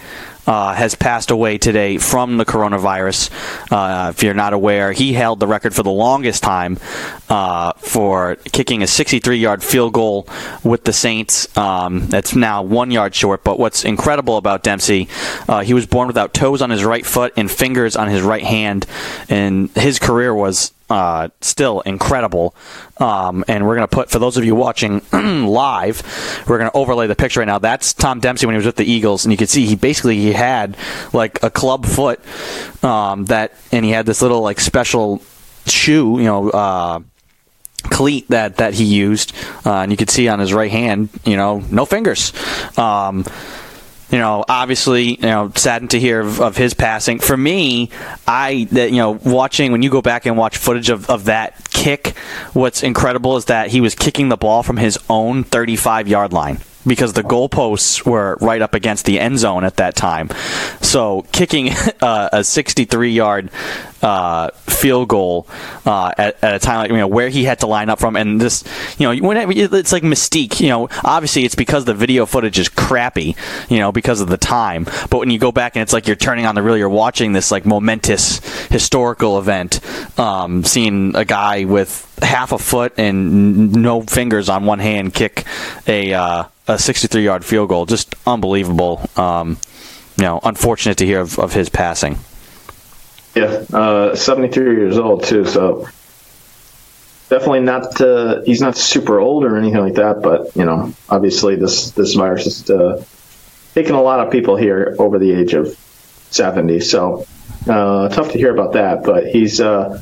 uh, 0.46 0.74
has 0.74 0.94
passed 0.94 1.30
away 1.30 1.58
today 1.58 1.98
from 1.98 2.36
the 2.36 2.44
coronavirus. 2.44 3.30
Uh, 3.70 4.10
if 4.10 4.22
you're 4.22 4.34
not 4.34 4.52
aware, 4.52 4.92
he 4.92 5.12
held 5.12 5.40
the 5.40 5.46
record 5.46 5.74
for 5.74 5.82
the 5.82 5.90
longest 5.90 6.42
time 6.42 6.78
uh, 7.28 7.72
for 7.78 8.36
kicking 8.52 8.82
a 8.82 8.86
63 8.86 9.36
yard 9.36 9.62
field 9.62 9.92
goal 9.92 10.28
with 10.62 10.84
the 10.84 10.92
Saints. 10.92 11.54
Um, 11.56 12.06
that's 12.08 12.34
now 12.34 12.62
one 12.62 12.90
yard 12.90 13.14
short. 13.14 13.44
But 13.44 13.58
what's 13.58 13.84
incredible 13.84 14.36
about 14.36 14.62
Dempsey, 14.62 15.08
uh, 15.48 15.62
he 15.62 15.74
was 15.74 15.86
born 15.86 16.06
without 16.06 16.34
toes 16.34 16.62
on 16.62 16.70
his 16.70 16.84
right 16.84 17.04
foot 17.04 17.32
and 17.36 17.50
fingers 17.50 17.96
on 17.96 18.08
his 18.08 18.22
right 18.22 18.44
hand, 18.44 18.86
and 19.28 19.70
his 19.70 19.98
career 19.98 20.34
was 20.34 20.72
uh, 20.88 21.28
still 21.40 21.80
incredible. 21.80 22.54
Um, 22.98 23.44
and 23.48 23.66
we're 23.66 23.76
going 23.76 23.88
to 23.88 23.94
put, 23.94 24.10
for 24.10 24.18
those 24.18 24.36
of 24.36 24.44
you 24.44 24.54
watching 24.54 25.02
live, 25.12 26.02
we're 26.48 26.58
going 26.58 26.70
to 26.70 26.76
overlay 26.76 27.06
the 27.06 27.16
picture 27.16 27.40
right 27.40 27.46
now. 27.46 27.58
That's 27.58 27.92
Tom 27.92 28.20
Dempsey 28.20 28.46
when 28.46 28.54
he 28.54 28.58
was 28.58 28.66
with 28.66 28.76
the 28.76 28.90
Eagles, 28.90 29.24
and 29.24 29.32
you 29.32 29.38
can 29.38 29.46
see 29.46 29.66
he 29.66 29.76
basically 29.76 30.16
he 30.16 30.32
had 30.32 30.76
like 31.12 31.42
a 31.42 31.50
club 31.50 31.86
foot 31.86 32.20
um, 32.84 33.26
that, 33.26 33.54
and 33.72 33.84
he 33.84 33.90
had 33.90 34.06
this 34.06 34.22
little 34.22 34.40
like 34.40 34.60
special 34.60 35.22
shoe, 35.66 36.18
you 36.18 36.24
know. 36.24 36.50
Uh, 36.50 37.00
cleat 37.88 38.26
that 38.28 38.56
that 38.56 38.74
he 38.74 38.82
used, 38.82 39.32
uh, 39.64 39.80
and 39.80 39.92
you 39.92 39.96
could 39.96 40.10
see 40.10 40.26
on 40.26 40.40
his 40.40 40.52
right 40.52 40.72
hand, 40.72 41.08
you 41.24 41.36
know, 41.36 41.62
no 41.70 41.84
fingers. 41.84 42.32
Um, 42.76 43.24
you 44.10 44.18
know, 44.18 44.44
obviously, 44.48 45.16
you 45.16 45.22
know, 45.22 45.50
saddened 45.56 45.90
to 45.90 46.00
hear 46.00 46.20
of, 46.20 46.40
of, 46.40 46.56
his 46.56 46.74
passing. 46.74 47.18
For 47.18 47.36
me, 47.36 47.90
I 48.26 48.68
that 48.70 48.90
you 48.90 48.98
know, 48.98 49.12
watching 49.12 49.72
when 49.72 49.82
you 49.82 49.90
go 49.90 50.00
back 50.00 50.26
and 50.26 50.36
watch 50.36 50.56
footage 50.56 50.90
of, 50.90 51.10
of 51.10 51.24
that 51.24 51.68
kick, 51.70 52.16
what's 52.52 52.82
incredible 52.82 53.36
is 53.36 53.46
that 53.46 53.70
he 53.70 53.80
was 53.80 53.94
kicking 53.94 54.28
the 54.28 54.36
ball 54.36 54.62
from 54.62 54.76
his 54.76 54.98
own 55.10 55.42
35 55.42 56.08
yard 56.08 56.32
line 56.32 56.60
because 56.86 57.12
the 57.12 57.22
goalposts 57.22 58.04
were 58.04 58.36
right 58.40 58.62
up 58.62 58.74
against 58.74 59.04
the 59.04 59.18
end 59.18 59.38
zone 59.38 59.64
at 59.64 59.76
that 59.76 59.96
time. 59.96 60.30
So 60.80 61.26
kicking 61.32 61.70
uh, 62.00 62.30
a 62.32 62.44
63 62.44 63.10
yard 63.10 63.50
uh, 64.02 64.50
field 64.50 65.08
goal 65.08 65.48
uh, 65.84 66.12
at, 66.16 66.42
at, 66.42 66.54
a 66.54 66.58
time 66.58 66.78
like 66.78 66.90
you 66.90 66.96
know 66.96 67.08
where 67.08 67.28
he 67.28 67.44
had 67.44 67.60
to 67.60 67.66
line 67.66 67.88
up 67.88 67.98
from, 67.98 68.14
and 68.14 68.40
this 68.40 68.62
you 68.98 69.06
know 69.06 69.26
when 69.26 69.36
it, 69.36 69.72
it's 69.72 69.92
like 69.92 70.02
mystique. 70.02 70.60
You 70.60 70.68
know, 70.68 70.88
obviously 71.04 71.44
it's 71.44 71.54
because 71.54 71.84
the 71.84 71.94
video 71.94 72.26
footage 72.26 72.58
is 72.58 72.68
crappy. 72.68 73.36
You 73.68 73.78
know, 73.78 73.92
because 73.92 74.20
of 74.20 74.28
the 74.28 74.36
time. 74.36 74.84
But 74.84 75.18
when 75.18 75.30
you 75.30 75.38
go 75.38 75.50
back 75.50 75.76
and 75.76 75.82
it's 75.82 75.92
like 75.92 76.06
you're 76.06 76.16
turning 76.16 76.46
on 76.46 76.54
the 76.54 76.62
reel, 76.62 76.76
you're 76.76 76.88
watching 76.88 77.32
this 77.32 77.50
like 77.50 77.64
momentous 77.66 78.38
historical 78.68 79.38
event. 79.38 79.80
Um, 80.18 80.62
seeing 80.64 81.16
a 81.16 81.24
guy 81.24 81.64
with 81.64 82.02
half 82.22 82.52
a 82.52 82.58
foot 82.58 82.94
and 82.98 83.72
no 83.72 84.02
fingers 84.02 84.48
on 84.48 84.64
one 84.64 84.78
hand 84.78 85.12
kick 85.12 85.44
a 85.86 86.12
uh, 86.14 86.44
a 86.66 86.78
63 86.78 87.22
yard 87.22 87.44
field 87.44 87.68
goal. 87.68 87.86
Just 87.86 88.14
unbelievable. 88.26 89.08
Um, 89.16 89.58
you 90.16 90.24
know, 90.24 90.40
unfortunate 90.42 90.98
to 90.98 91.06
hear 91.06 91.20
of, 91.20 91.38
of 91.38 91.52
his 91.52 91.68
passing. 91.68 92.18
Yeah, 93.34 93.64
uh, 93.72 94.16
73 94.16 94.76
years 94.76 94.98
old 94.98 95.24
too. 95.24 95.44
So 95.44 95.86
definitely 97.28 97.60
not. 97.60 98.00
Uh, 98.00 98.42
he's 98.42 98.60
not 98.62 98.76
super 98.76 99.20
old 99.20 99.44
or 99.44 99.56
anything 99.56 99.80
like 99.80 99.94
that. 99.94 100.22
But 100.22 100.56
you 100.56 100.64
know, 100.64 100.94
obviously 101.08 101.56
this 101.56 101.90
this 101.90 102.14
virus 102.14 102.44
has 102.44 102.70
uh, 102.70 103.04
taken 103.74 103.94
a 103.94 104.02
lot 104.02 104.20
of 104.20 104.32
people 104.32 104.56
here 104.56 104.96
over 104.98 105.18
the 105.18 105.32
age 105.32 105.52
of 105.54 105.68
70. 106.30 106.80
So 106.80 107.26
uh, 107.68 108.08
tough 108.08 108.32
to 108.32 108.38
hear 108.38 108.52
about 108.52 108.72
that. 108.72 109.04
But 109.04 109.26
he's 109.26 109.60
uh, 109.60 110.00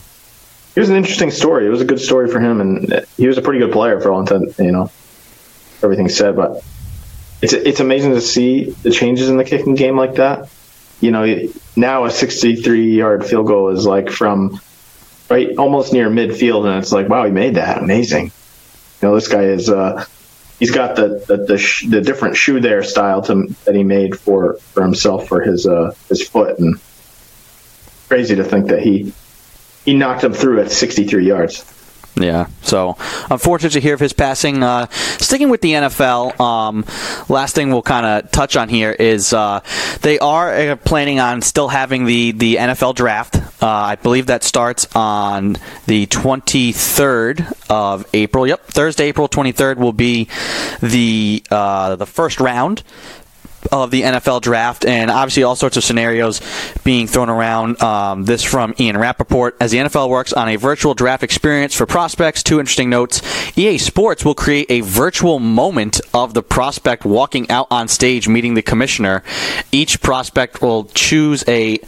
he 0.75 0.81
was 0.81 0.91
an 0.91 0.97
interesting 0.97 1.31
story. 1.31 1.67
It 1.67 1.71
was 1.71 1.81
a 1.81 1.85
good 1.85 2.01
story 2.01 2.31
for 2.31 2.41
him, 2.41 2.61
and 2.61 3.07
he 3.17 3.27
was 3.27 3.39
a 3.39 3.43
pretty 3.43 3.61
good 3.61 3.73
player 3.73 4.01
for 4.01 4.13
all 4.13 4.21
intent. 4.21 4.59
You 4.59 4.73
know, 4.73 4.91
everything 5.85 6.09
said, 6.09 6.37
but 6.37 6.65
it's 7.43 7.53
it's 7.53 7.81
amazing 7.81 8.13
to 8.13 8.21
see 8.21 8.71
the 8.71 8.91
changes 8.91 9.29
in 9.29 9.37
the 9.37 9.45
kicking 9.45 9.75
game 9.75 9.97
like 9.97 10.15
that. 10.17 10.49
You 11.01 11.11
know, 11.11 11.49
now 11.77 12.05
a 12.05 12.11
63 12.11 12.97
yard 12.97 13.27
field 13.27 13.47
goal 13.47 13.69
is 13.71 13.85
like 13.85 14.11
from 14.11 14.61
right 15.29 15.57
almost 15.57 15.93
near 15.93 16.09
midfield, 16.09 16.67
and 16.67 16.79
it's 16.83 16.93
like, 16.93 17.09
wow, 17.09 17.25
he 17.25 17.31
made 17.31 17.57
that, 17.57 17.79
amazing. 17.79 18.33
You 19.03 19.09
know, 19.09 19.15
this 19.15 19.29
guy 19.29 19.43
is 19.45 19.69
uh, 19.69 20.05
he's 20.59 20.71
got 20.71 20.97
the 20.97 21.25
the 21.27 21.37
the, 21.37 21.59
sh- 21.59 21.87
the 21.87 22.01
different 22.01 22.37
shoe 22.37 22.61
there 22.61 22.83
style 22.83 23.23
to, 23.23 23.55
that 23.65 23.75
he 23.75 23.85
made 23.85 24.19
for 24.19 24.55
for 24.55 24.83
himself 24.83 25.29
for 25.29 25.41
his 25.43 25.67
uh 25.67 25.95
his 26.09 26.27
foot, 26.27 26.59
and 26.59 26.81
crazy 28.09 28.37
to 28.37 28.45
think 28.45 28.69
that 28.69 28.81
he 28.81 29.13
he 29.85 29.95
knocked 29.95 30.25
him 30.25 30.33
through 30.33 30.61
at 30.61 30.71
63 30.73 31.27
yards. 31.27 31.74
Yeah. 32.17 32.47
So 32.63 32.97
unfortunate 33.29 33.73
to 33.73 33.81
hear 33.81 33.95
of 33.95 34.01
his 34.01 34.13
passing. 34.13 34.63
Uh, 34.63 34.87
sticking 35.19 35.49
with 35.51 35.61
the 35.63 35.73
NFL, 35.73 36.39
um, 36.39 36.85
last 37.29 37.55
thing 37.55 37.71
we'll 37.71 37.83
kind 37.83 38.07
of 38.07 38.31
touch 38.31 38.57
on 38.57 38.69
here 38.69 38.93
is 38.93 39.33
uh, 39.33 39.61
they 40.03 40.19
are 40.21 40.55
uh, 40.55 40.77
planning 40.77 41.19
on 41.19 41.43
still 41.43 41.69
having 41.69 42.05
the, 42.05 42.31
the 42.33 42.57
NFL 42.57 42.95
draft. 42.95 43.37
Uh, 43.61 43.69
I 43.69 43.97
believe 43.97 44.27
that 44.27 44.45
starts 44.45 44.87
on 44.95 45.57
the 45.87 46.07
23rd 46.07 47.53
of 47.69 48.07
April. 48.15 48.47
Yep, 48.47 48.67
Thursday, 48.67 49.07
April 49.07 49.29
23rd 49.29 49.79
will 49.79 49.93
be 49.93 50.29
the 50.81 51.43
uh, 51.51 51.97
the 51.97 52.07
first 52.07 52.41
round 52.41 52.83
of 53.73 53.91
the 53.91 54.03
NFL 54.03 54.43
draft, 54.43 54.85
and 54.85 55.11
obviously 55.11 55.43
all 55.43 55.57
sorts 55.57 55.77
of 55.77 55.85
scenarios 55.85 56.41
being 56.85 57.07
thrown 57.07 57.29
around. 57.29 57.81
Um, 57.83 58.25
this 58.25 58.43
from 58.43 58.75
Ian 58.79 58.97
Rapoport. 58.97 59.57
As 59.61 59.71
the 59.71 59.79
NFL 59.79 60.09
works 60.09 60.33
on 60.33 60.49
a 60.49 60.57
virtual 60.57 60.95
draft 60.95 61.23
experience 61.23 61.75
for 61.75 61.87
prospects, 61.87 62.43
two 62.43 62.61
interesting 62.61 62.91
notes. 62.91 63.23
EA 63.57 63.79
Sports 63.79 64.25
will 64.25 64.35
create 64.35 64.67
a 64.71 64.81
virtual 64.81 65.39
moment 65.39 66.01
of 66.13 66.35
the 66.35 66.43
prospect 66.43 67.05
walking 67.05 67.51
out 67.51 67.67
on 67.71 67.89
stage 67.89 68.29
meeting 68.29 68.55
the 68.55 68.63
commissioner. 68.63 69.23
Each 69.73 70.01
prospect 70.01 70.63
will 70.63 70.85
choose 70.85 71.45
a 71.49 71.79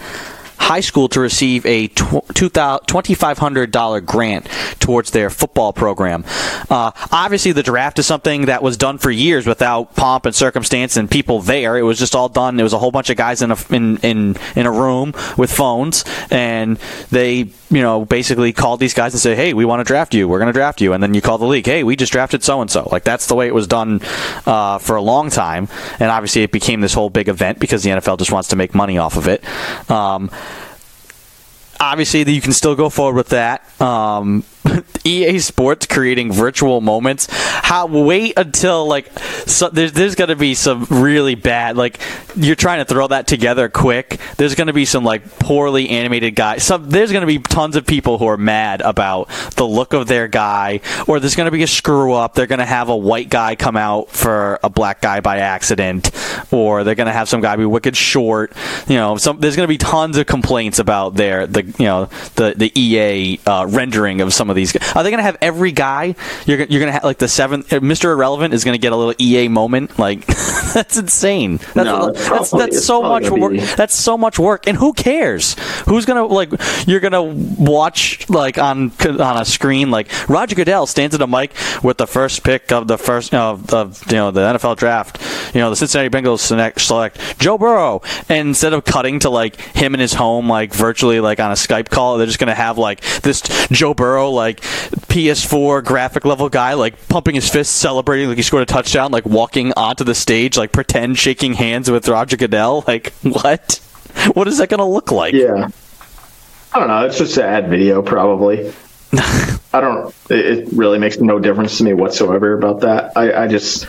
high 0.59 0.81
school 0.81 1.09
to 1.09 1.21
receive 1.21 1.65
a 1.67 1.89
$2,500 1.89 4.05
grant 4.05 4.47
towards 4.81 5.13
their 5.13 5.31
football 5.31 5.73
program. 5.73 6.25
Uh, 6.71 6.93
obviously, 7.13 7.53
the 7.53 7.63
draft 7.63 7.99
is 7.99 8.07
something 8.07 8.47
that 8.47 8.63
was 8.63 8.77
done 8.77 8.99
for 8.99 9.11
years 9.11 9.47
without 9.47 9.95
pomp 9.95 10.27
and 10.27 10.35
circumstance 10.35 10.97
and 10.97 11.11
people 11.11 11.41
there. 11.41 11.77
It 11.77 11.83
was 11.83 11.99
just 11.99 12.15
all 12.15 12.29
done. 12.29 12.57
There 12.57 12.65
was 12.65 12.73
a 12.73 12.79
whole 12.79 12.91
bunch 12.91 13.11
of 13.11 13.17
guys 13.17 13.43
in 13.43 13.53
a, 13.53 13.57
in, 13.71 13.99
in, 13.99 14.37
in 14.55 14.67
a 14.67 14.73
room 14.73 15.13
with 15.37 15.53
phones, 15.53 16.05
and 16.31 16.79
they, 17.11 17.51
you 17.71 17.83
know, 17.83 18.05
basically 18.05 18.53
called 18.53 18.81
these 18.81 18.95
guys 18.95 19.15
and 19.15 19.21
say, 19.21 19.35
hey, 19.35 19.55
we 19.55 19.65
want 19.65 19.81
to 19.81 19.85
draft 19.85 20.15
you. 20.15 20.29
We're 20.29 20.39
going 20.39 20.53
to 20.53 20.53
draft 20.53 20.81
you. 20.81 20.93
And 20.93 21.03
then 21.03 21.15
you 21.15 21.21
call 21.21 21.39
the 21.39 21.47
league, 21.47 21.67
hey, 21.67 21.85
we 21.85 21.97
just 21.97 22.13
drafted 22.13 22.43
so 22.43 22.61
and 22.61 22.71
so. 22.71 22.89
Like, 22.91 23.05
that's 23.05 23.27
the 23.27 23.35
way 23.35 23.47
it 23.47 23.55
was 23.55 23.67
done 23.67 24.01
uh, 24.47 24.79
for 24.79 24.97
a 24.97 25.03
long 25.03 25.31
time. 25.31 25.69
And 25.99 26.11
obviously, 26.11 26.43
it 26.43 26.53
became 26.53 26.81
this 26.81 26.95
whole 26.95 27.11
big 27.11 27.29
event 27.29 27.59
because 27.59 27.83
the 27.83 27.91
NFL 27.91 28.19
just 28.19 28.33
wants 28.33 28.49
to 28.49 28.57
make 28.57 28.75
money 28.75 28.99
off 28.99 29.17
of 29.17 29.29
it. 29.29 29.45
Um, 29.91 30.31
obviously 31.81 32.31
you 32.33 32.41
can 32.41 32.53
still 32.53 32.75
go 32.75 32.89
forward 32.89 33.17
with 33.17 33.29
that. 33.29 33.63
Um, 33.81 34.45
EA 35.05 35.39
Sports 35.39 35.87
creating 35.87 36.33
virtual 36.33 36.81
moments. 36.81 37.29
How 37.31 37.87
wait 37.87 38.35
until 38.37 38.87
like 38.87 39.11
so 39.47 39.69
there's 39.69 39.93
there's 39.93 40.15
going 40.15 40.29
to 40.29 40.37
be 40.37 40.55
some 40.55 40.87
really 40.91 41.35
bad 41.35 41.77
like 41.77 42.01
you're 42.37 42.57
trying 42.57 42.79
to 42.79 42.85
throw 42.85 43.07
that 43.09 43.27
together 43.27 43.69
quick. 43.69 44.19
There's 44.37 44.55
going 44.55 44.67
to 44.67 44.73
be 44.73 44.85
some 44.85 45.05
like 45.05 45.39
poorly 45.39 45.89
animated 45.89 46.35
guys. 46.35 46.65
Some 46.65 46.89
there's 46.89 47.13
going 47.13 47.23
to 47.23 47.27
be 47.27 47.39
tons 47.39 47.77
of 47.77 47.87
people 47.87 48.19
who 48.19 48.27
are 48.27 48.37
mad 48.37 48.81
about 48.81 49.29
the 49.57 49.67
look 49.67 49.93
of 49.93 50.07
their 50.07 50.29
guy, 50.29 50.81
or 51.07 51.21
there's 51.21 51.37
going 51.37 51.47
to 51.47 51.51
be 51.51 51.63
a 51.63 51.67
screw 51.67 52.13
up. 52.13 52.35
They're 52.35 52.47
going 52.47 52.59
to 52.59 52.65
have 52.65 52.89
a 52.89 52.97
white 52.97 53.29
guy 53.29 53.57
come 53.57 53.77
out 53.77 54.11
for 54.11 54.59
a 54.63 54.69
black 54.69 55.01
guy 55.01 55.21
by 55.21 55.39
accident, 55.39 56.11
or 56.51 56.85
they're 56.85 56.95
going 56.95 57.07
to 57.07 57.13
have 57.13 57.29
some 57.29 57.41
guy 57.41 57.57
be 57.57 57.65
wicked 57.65 57.97
short. 57.97 58.53
You 58.89 58.97
know, 58.97 59.17
some 59.17 59.41
there's 59.41 59.57
going 59.57 59.67
to 59.67 59.73
be 59.73 59.79
tons 59.79 60.17
of 60.17 60.27
complaints 60.27 60.79
about 60.79 61.15
their 61.15 61.47
the 61.47 61.63
you 61.63 61.87
know 61.87 62.07
the 62.35 62.55
the 62.57 62.73
EA 62.79 63.41
uh, 63.47 63.67
rendering 63.69 64.21
of 64.21 64.35
some 64.35 64.51
of 64.51 64.56
these. 64.57 64.75
Are 64.97 65.03
they 65.05 65.11
going 65.11 65.19
to 65.19 65.23
have 65.25 65.39
every 65.41 65.71
guy? 65.73 66.15
You're 66.47 66.59
you're 66.59 66.81
going 66.81 66.87
to 66.89 66.93
have 66.93 67.05
like 67.05 67.19
the 67.19 67.29
seventh 67.29 67.73
uh, 67.73 67.81
Mr. 67.81 68.13
Irrelevant 68.13 68.53
is 68.55 68.65
going 68.65 68.75
to 68.75 68.81
get 68.81 68.93
a 68.93 68.97
little 68.97 69.15
EA 69.21 69.47
moment. 69.49 69.99
Like 69.99 70.27
that's 70.75 70.97
insane. 70.97 71.59
That's, 71.59 71.75
No, 71.77 72.11
that's, 72.13 72.27
probably- 72.27 72.59
that's 72.61 72.85
so 72.85 73.03
much 73.03 73.31
work. 73.31 73.53
be- 73.53 73.59
That's 73.61 73.95
so 73.95 74.19
much 74.19 74.39
work, 74.39 74.67
and 74.67 74.77
who 74.77 74.93
cares? 74.93 75.55
Who's 75.87 76.05
gonna 76.07 76.25
like? 76.27 76.51
You're 76.87 77.01
gonna 77.01 77.23
watch 77.23 78.29
like 78.29 78.59
on 78.59 78.93
on 79.03 79.37
a 79.41 79.45
screen 79.45 79.91
like 79.91 80.09
Roger 80.29 80.55
Goodell 80.55 80.87
stands 80.87 81.15
at 81.15 81.21
a 81.23 81.27
mic 81.27 81.53
with 81.83 81.99
the 81.99 82.07
first 82.07 82.43
pick 82.45 82.73
of 82.73 82.89
the 82.89 82.99
first 82.99 83.35
of, 83.35 83.73
of 83.73 84.03
you 84.11 84.17
know 84.17 84.31
the 84.31 84.41
NFL 84.41 84.77
draft. 84.77 85.19
You 85.55 85.61
know 85.61 85.71
the 85.71 85.77
Cincinnati 85.77 86.11
Bengals 86.11 86.41
select, 86.41 86.81
select 86.81 87.39
Joe 87.39 87.59
Burrow, 87.59 88.03
and 88.29 88.49
instead 88.49 88.73
of 88.73 88.85
cutting 88.85 89.21
to 89.21 89.31
like 89.31 89.61
him 89.77 89.95
in 89.95 90.01
his 90.01 90.15
home 90.15 90.49
like 90.49 90.73
virtually 90.75 91.21
like 91.21 91.41
on 91.41 91.51
a 91.51 91.55
Skype 91.55 91.89
call, 91.89 92.17
they're 92.19 92.27
just 92.27 92.39
gonna 92.39 92.55
have 92.55 92.79
like 92.79 93.01
this 93.23 93.43
Joe 93.71 93.95
Burrow 93.95 94.31
like 94.31 94.46
PS4 94.57 95.85
graphic 95.85 96.25
level 96.25 96.49
guy 96.49 96.75
like 96.75 97.09
pumping 97.09 97.35
his 97.35 97.49
fists, 97.49 97.75
celebrating 97.75 98.29
like 98.29 98.37
he 98.37 98.43
scored 98.43 98.63
a 98.63 98.67
touchdown, 98.67 99.11
like 99.11 99.27
walking 99.27 99.73
onto 99.73 100.05
the 100.05 100.15
stage, 100.15 100.57
like 100.57 100.73
pretend 100.73 101.19
shaking 101.19 101.55
hands 101.55 101.91
with 101.91 102.09
Roger 102.09 102.37
Goodell. 102.37 102.85
Like 102.87 103.13
what? 103.23 103.81
What 104.35 104.49
is 104.49 104.59
that 104.59 104.69
gonna 104.69 104.89
look 104.89 105.11
like? 105.13 105.35
Yeah. 105.35 105.69
I 106.73 106.79
don't 106.79 106.89
know. 106.89 107.07
It's 107.07 107.19
just 107.19 107.37
an 107.37 107.45
ad 107.45 107.69
video, 107.69 108.03
probably. 108.03 108.73
I 109.13 109.81
don't. 109.81 110.15
It 110.31 110.47
it 110.47 110.69
really 110.73 110.99
makes 110.99 111.19
no 111.19 111.39
difference 111.39 111.79
to 111.79 111.85
me 111.85 111.95
whatsoever 111.95 112.53
about 112.57 112.81
that. 112.81 113.17
I, 113.17 113.45
I 113.45 113.49
just, 113.49 113.87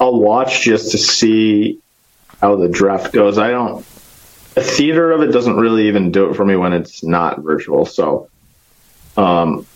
I'll 0.00 0.18
watch 0.18 0.62
just 0.62 0.92
to 0.92 0.98
see 0.98 1.80
how 2.40 2.56
the 2.56 2.68
draft 2.68 3.12
goes. 3.12 3.38
I 3.38 3.50
don't. 3.50 3.86
A 4.56 4.60
theater 4.60 5.12
of 5.12 5.22
it 5.22 5.28
doesn't 5.28 5.56
really 5.56 5.88
even 5.88 6.10
do 6.10 6.28
it 6.30 6.34
for 6.34 6.44
me 6.44 6.56
when 6.56 6.72
it's 6.72 7.02
not 7.02 7.40
virtual. 7.40 7.86
So, 7.86 8.28
um, 9.16 9.66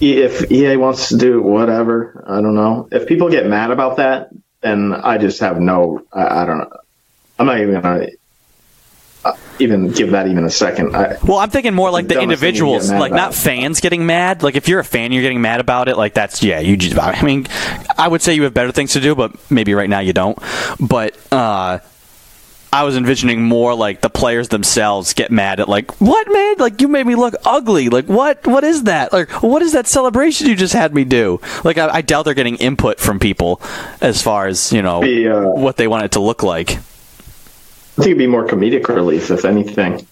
if 0.00 0.50
EA 0.50 0.76
wants 0.76 1.08
to 1.08 1.16
do 1.16 1.40
whatever, 1.42 2.24
I 2.26 2.40
don't 2.40 2.54
know. 2.54 2.88
If 2.90 3.06
people 3.06 3.30
get 3.30 3.46
mad 3.46 3.70
about 3.70 3.96
that, 3.98 4.30
then 4.60 4.92
I 4.92 5.18
just 5.18 5.40
have 5.40 5.60
no. 5.60 6.02
I, 6.12 6.42
I 6.42 6.46
don't 6.46 6.58
know. 6.58 6.76
I'm 7.38 7.46
not 7.46 7.60
even 7.60 7.80
gonna 7.80 8.06
uh, 9.24 9.36
even 9.58 9.90
give 9.92 10.10
that 10.10 10.26
even 10.26 10.44
a 10.44 10.50
second. 10.50 10.96
I, 10.96 11.16
Well, 11.22 11.38
I'm 11.38 11.50
thinking 11.50 11.74
more 11.74 11.90
like 11.90 12.08
the 12.08 12.14
Dumbest 12.14 12.40
thing 12.40 12.54
you 12.54 12.60
can 12.60 12.68
individuals, 12.68 12.90
like 12.90 13.12
not 13.12 13.34
fans 13.34 13.80
getting 13.80 14.06
mad. 14.06 14.42
Like 14.42 14.56
if 14.56 14.68
you're 14.68 14.80
a 14.80 14.84
fan, 14.84 15.12
you're 15.12 15.22
getting 15.22 15.40
mad 15.40 15.60
about 15.60 15.88
it. 15.88 15.96
Like 15.96 16.14
that's 16.14 16.42
yeah. 16.42 16.58
You 16.60 16.76
just. 16.76 16.98
I 16.98 17.22
mean, 17.22 17.46
I 17.96 18.08
would 18.08 18.22
say 18.22 18.34
you 18.34 18.42
have 18.44 18.54
better 18.54 18.72
things 18.72 18.92
to 18.94 19.00
do, 19.00 19.14
but 19.14 19.50
maybe 19.50 19.74
right 19.74 19.88
now 19.88 20.00
you 20.00 20.12
don't. 20.12 20.38
But 20.80 21.16
uh, 21.32 21.78
I 22.72 22.84
was 22.84 22.96
envisioning 22.96 23.42
more 23.42 23.74
like 23.74 24.00
the 24.00 24.08
players 24.08 24.48
themselves 24.48 25.12
get 25.12 25.30
mad 25.30 25.60
at 25.60 25.68
like 25.68 26.00
what 26.00 26.26
man 26.32 26.54
like 26.58 26.80
you 26.80 26.88
made 26.88 27.06
me 27.06 27.14
look 27.14 27.34
ugly 27.44 27.90
like 27.90 28.06
what 28.06 28.46
what 28.46 28.64
is 28.64 28.84
that 28.84 29.12
like 29.12 29.42
what 29.42 29.60
is 29.60 29.72
that 29.72 29.86
celebration 29.86 30.48
you 30.48 30.56
just 30.56 30.72
had 30.72 30.94
me 30.94 31.04
do 31.04 31.40
like 31.64 31.76
I, 31.76 31.96
I 31.96 32.00
doubt 32.02 32.24
they're 32.24 32.34
getting 32.34 32.56
input 32.56 32.98
from 32.98 33.18
people 33.18 33.60
as 34.00 34.22
far 34.22 34.46
as 34.46 34.72
you 34.72 34.80
know 34.80 35.02
Be, 35.02 35.28
uh, 35.28 35.48
what 35.48 35.76
they 35.76 35.86
want 35.86 36.04
it 36.04 36.12
to 36.12 36.20
look 36.20 36.42
like 36.42 36.78
I 37.92 37.96
think 37.96 38.06
it'd 38.06 38.18
be 38.18 38.26
more 38.26 38.46
comedic 38.46 38.88
relief, 38.88 39.30
if 39.30 39.44
anything, 39.44 40.06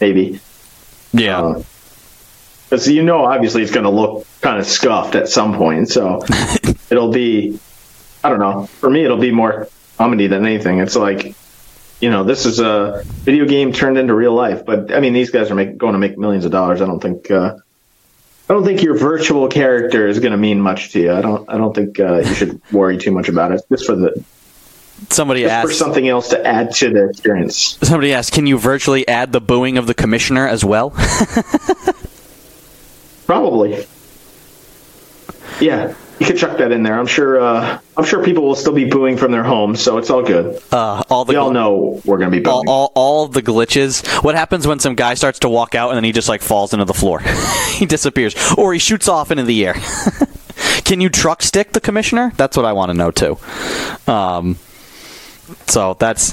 maybe. 0.00 0.38
yeah 1.12 1.60
Because 2.70 2.86
you 2.88 3.02
know, 3.02 3.24
obviously, 3.24 3.62
it's 3.62 3.72
going 3.72 3.84
to 3.84 3.90
look 3.90 4.24
kind 4.40 4.60
of 4.60 4.66
scuffed 4.66 5.16
at 5.16 5.28
some 5.28 5.56
point. 5.56 5.88
So 5.88 6.22
it'll 6.90 7.10
be, 7.10 7.58
I 8.22 8.28
don't 8.28 8.38
know. 8.38 8.66
For 8.66 8.88
me, 8.88 9.04
it'll 9.04 9.18
be 9.18 9.32
more 9.32 9.68
comedy 9.98 10.28
than 10.28 10.46
anything. 10.46 10.78
It's 10.78 10.94
like, 10.94 11.34
you 12.04 12.10
know, 12.10 12.22
this 12.22 12.44
is 12.44 12.60
a 12.60 13.02
video 13.06 13.46
game 13.46 13.72
turned 13.72 13.96
into 13.96 14.14
real 14.14 14.34
life. 14.34 14.66
But 14.66 14.92
I 14.92 15.00
mean, 15.00 15.14
these 15.14 15.30
guys 15.30 15.50
are 15.50 15.54
make, 15.54 15.78
going 15.78 15.94
to 15.94 15.98
make 15.98 16.18
millions 16.18 16.44
of 16.44 16.52
dollars. 16.52 16.82
I 16.82 16.86
don't 16.86 17.00
think. 17.00 17.30
Uh, 17.30 17.56
I 18.46 18.52
don't 18.52 18.62
think 18.62 18.82
your 18.82 18.94
virtual 18.94 19.48
character 19.48 20.06
is 20.06 20.20
going 20.20 20.32
to 20.32 20.36
mean 20.36 20.60
much 20.60 20.92
to 20.92 21.00
you. 21.00 21.12
I 21.14 21.22
don't. 21.22 21.48
I 21.48 21.56
don't 21.56 21.74
think 21.74 21.98
uh, 21.98 22.16
you 22.16 22.34
should 22.34 22.60
worry 22.72 22.98
too 22.98 23.10
much 23.10 23.30
about 23.30 23.52
it. 23.52 23.62
Just 23.70 23.86
for 23.86 23.96
the 23.96 24.22
somebody 25.08 25.44
just 25.44 25.66
for 25.66 25.72
something 25.72 26.06
else 26.06 26.28
to 26.28 26.46
add 26.46 26.72
to 26.72 26.90
the 26.90 27.08
experience. 27.08 27.78
Somebody 27.80 28.12
asked, 28.12 28.32
"Can 28.32 28.46
you 28.46 28.58
virtually 28.58 29.08
add 29.08 29.32
the 29.32 29.40
booing 29.40 29.78
of 29.78 29.86
the 29.86 29.94
commissioner 29.94 30.46
as 30.46 30.62
well?" 30.62 30.90
Probably. 33.24 33.86
Yeah, 35.58 35.94
you 36.24 36.32
could 36.32 36.40
chuck 36.40 36.58
that 36.58 36.72
in 36.72 36.82
there. 36.82 36.98
I'm 36.98 37.06
sure. 37.06 37.38
Uh, 37.38 37.78
I'm 37.96 38.04
sure 38.04 38.24
people 38.24 38.44
will 38.44 38.54
still 38.54 38.72
be 38.72 38.86
booing 38.86 39.16
from 39.16 39.30
their 39.30 39.44
homes, 39.44 39.80
so 39.80 39.98
it's 39.98 40.08
all 40.08 40.22
good. 40.22 40.60
Uh, 40.72 41.02
all 41.10 41.24
the 41.24 41.32
We 41.32 41.36
all 41.36 41.50
know 41.50 42.00
we're 42.04 42.18
going 42.18 42.30
to 42.30 42.40
be 42.40 42.46
all, 42.46 42.64
all, 42.66 42.92
all 42.94 43.28
the 43.28 43.42
glitches. 43.42 44.06
What 44.24 44.34
happens 44.34 44.66
when 44.66 44.78
some 44.78 44.94
guy 44.94 45.14
starts 45.14 45.40
to 45.40 45.48
walk 45.48 45.74
out 45.74 45.90
and 45.90 45.96
then 45.96 46.04
he 46.04 46.12
just 46.12 46.28
like 46.28 46.40
falls 46.40 46.72
into 46.72 46.86
the 46.86 46.94
floor? 46.94 47.20
he 47.72 47.84
disappears, 47.84 48.34
or 48.56 48.72
he 48.72 48.78
shoots 48.78 49.06
off 49.06 49.30
into 49.30 49.44
the 49.44 49.66
air. 49.66 49.74
Can 50.84 51.00
you 51.00 51.08
truck 51.10 51.42
stick 51.42 51.72
the 51.72 51.80
commissioner? 51.80 52.32
That's 52.36 52.56
what 52.56 52.64
I 52.64 52.72
want 52.72 52.90
to 52.90 52.94
know 52.94 53.10
too. 53.10 53.38
Um, 54.10 54.58
so 55.66 55.94
that's 55.98 56.32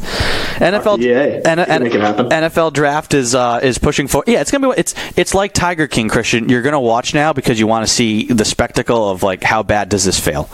NFL. 0.60 1.00
EA. 1.02 1.41
N- 1.45 1.60
You 1.60 1.65
can 1.65 1.84
make 1.84 1.93
it 1.93 2.02
happen. 2.02 2.30
NFL 2.30 2.74
draft 2.74 3.13
is 3.13 3.34
uh, 3.36 3.60
is 3.62 3.78
pushing 3.78 4.08
for. 4.08 4.24
Yeah, 4.28 4.41
it's 4.41 4.52
gonna 4.52 4.69
be. 4.69 4.80
It's 4.80 4.93
it's 5.17 5.34
like 5.34 5.54
Tiger 5.54 5.88
King, 5.88 6.10
Christian. 6.10 6.50
You're 6.50 6.62
gonna 6.62 6.80
watch 6.80 7.13
now 7.13 7.34
because 7.34 7.60
you 7.60 7.67
want 7.67 7.86
to 7.88 7.91
see 7.93 8.26
the 8.28 8.45
spectacle 8.45 9.10
of 9.10 9.24
like 9.24 9.43
how 9.43 9.63
bad 9.63 9.89
does 9.89 10.06
this 10.06 10.19
fail. 10.19 10.50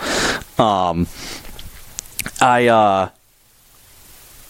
Um, 0.57 1.07
I 2.41 2.67
uh, 2.67 3.09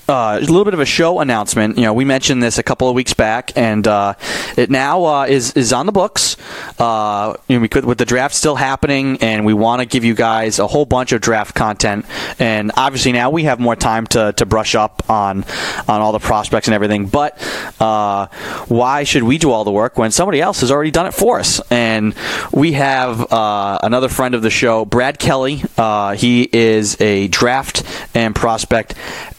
uh, 0.08 0.38
a 0.38 0.40
little 0.40 0.64
bit 0.64 0.74
of 0.74 0.80
a 0.80 0.86
show 0.86 1.20
announcement. 1.20 1.78
You 1.78 1.84
know, 1.84 1.94
we 1.94 2.06
mentioned 2.06 2.42
this 2.42 2.58
a 2.58 2.64
couple 2.64 2.88
of 2.88 2.96
weeks 2.96 3.14
back, 3.14 3.52
and 3.56 3.86
uh, 3.88 4.14
it 4.56 4.70
now 4.70 5.06
uh, 5.06 5.26
is 5.26 5.52
is 5.54 5.74
on 5.74 5.86
the 5.86 5.92
books. 5.92 6.38
Uh, 6.80 7.36
you 7.48 7.58
know, 7.58 7.62
we 7.62 7.68
could, 7.68 7.86
with 7.86 7.98
the 7.98 8.06
draft 8.06 8.34
still 8.34 8.56
happening, 8.56 9.18
and 9.22 9.46
we 9.46 9.54
want 9.54 9.82
to 9.82 9.86
give 9.86 10.06
you 10.06 10.14
guys 10.14 10.60
a 10.60 10.68
whole 10.68 10.86
bunch 10.86 11.12
of 11.12 11.22
draft 11.22 11.56
content. 11.56 12.06
And 12.40 12.72
obviously, 12.78 13.12
now 13.12 13.30
we 13.30 13.44
have 13.44 13.60
more 13.60 13.76
time 13.76 14.08
to, 14.08 14.34
to 14.34 14.46
brush 14.46 14.76
up 14.76 15.10
on 15.10 15.44
on 15.88 16.02
all 16.02 16.14
the 16.14 16.20
prospects 16.20 16.68
and 16.68 16.76
everything. 16.76 17.08
But 17.08 17.38
uh, 17.80 18.28
why 18.68 19.04
should 19.04 19.24
we 19.24 19.38
do 19.38 19.52
all 19.52 19.66
the 19.66 19.72
work 19.72 19.98
when 19.98 20.12
somebody 20.12 20.42
else 20.42 20.62
has 20.62 20.72
already 20.72 20.92
done 20.92 21.08
it 21.08 21.14
for 21.14 21.40
us? 21.40 21.60
And 21.70 22.16
we 22.54 22.74
have 22.74 23.32
uh, 23.32 23.80
another 23.84 24.08
friend 24.10 24.36
of 24.36 24.42
the 24.42 24.50
show, 24.50 24.86
Brad 24.86 25.20
Kelly. 25.20 25.64
He 26.18 26.50
is 26.52 27.00
a 27.02 27.28
draft 27.28 27.84
and 28.16 28.34
prospect 28.34 28.96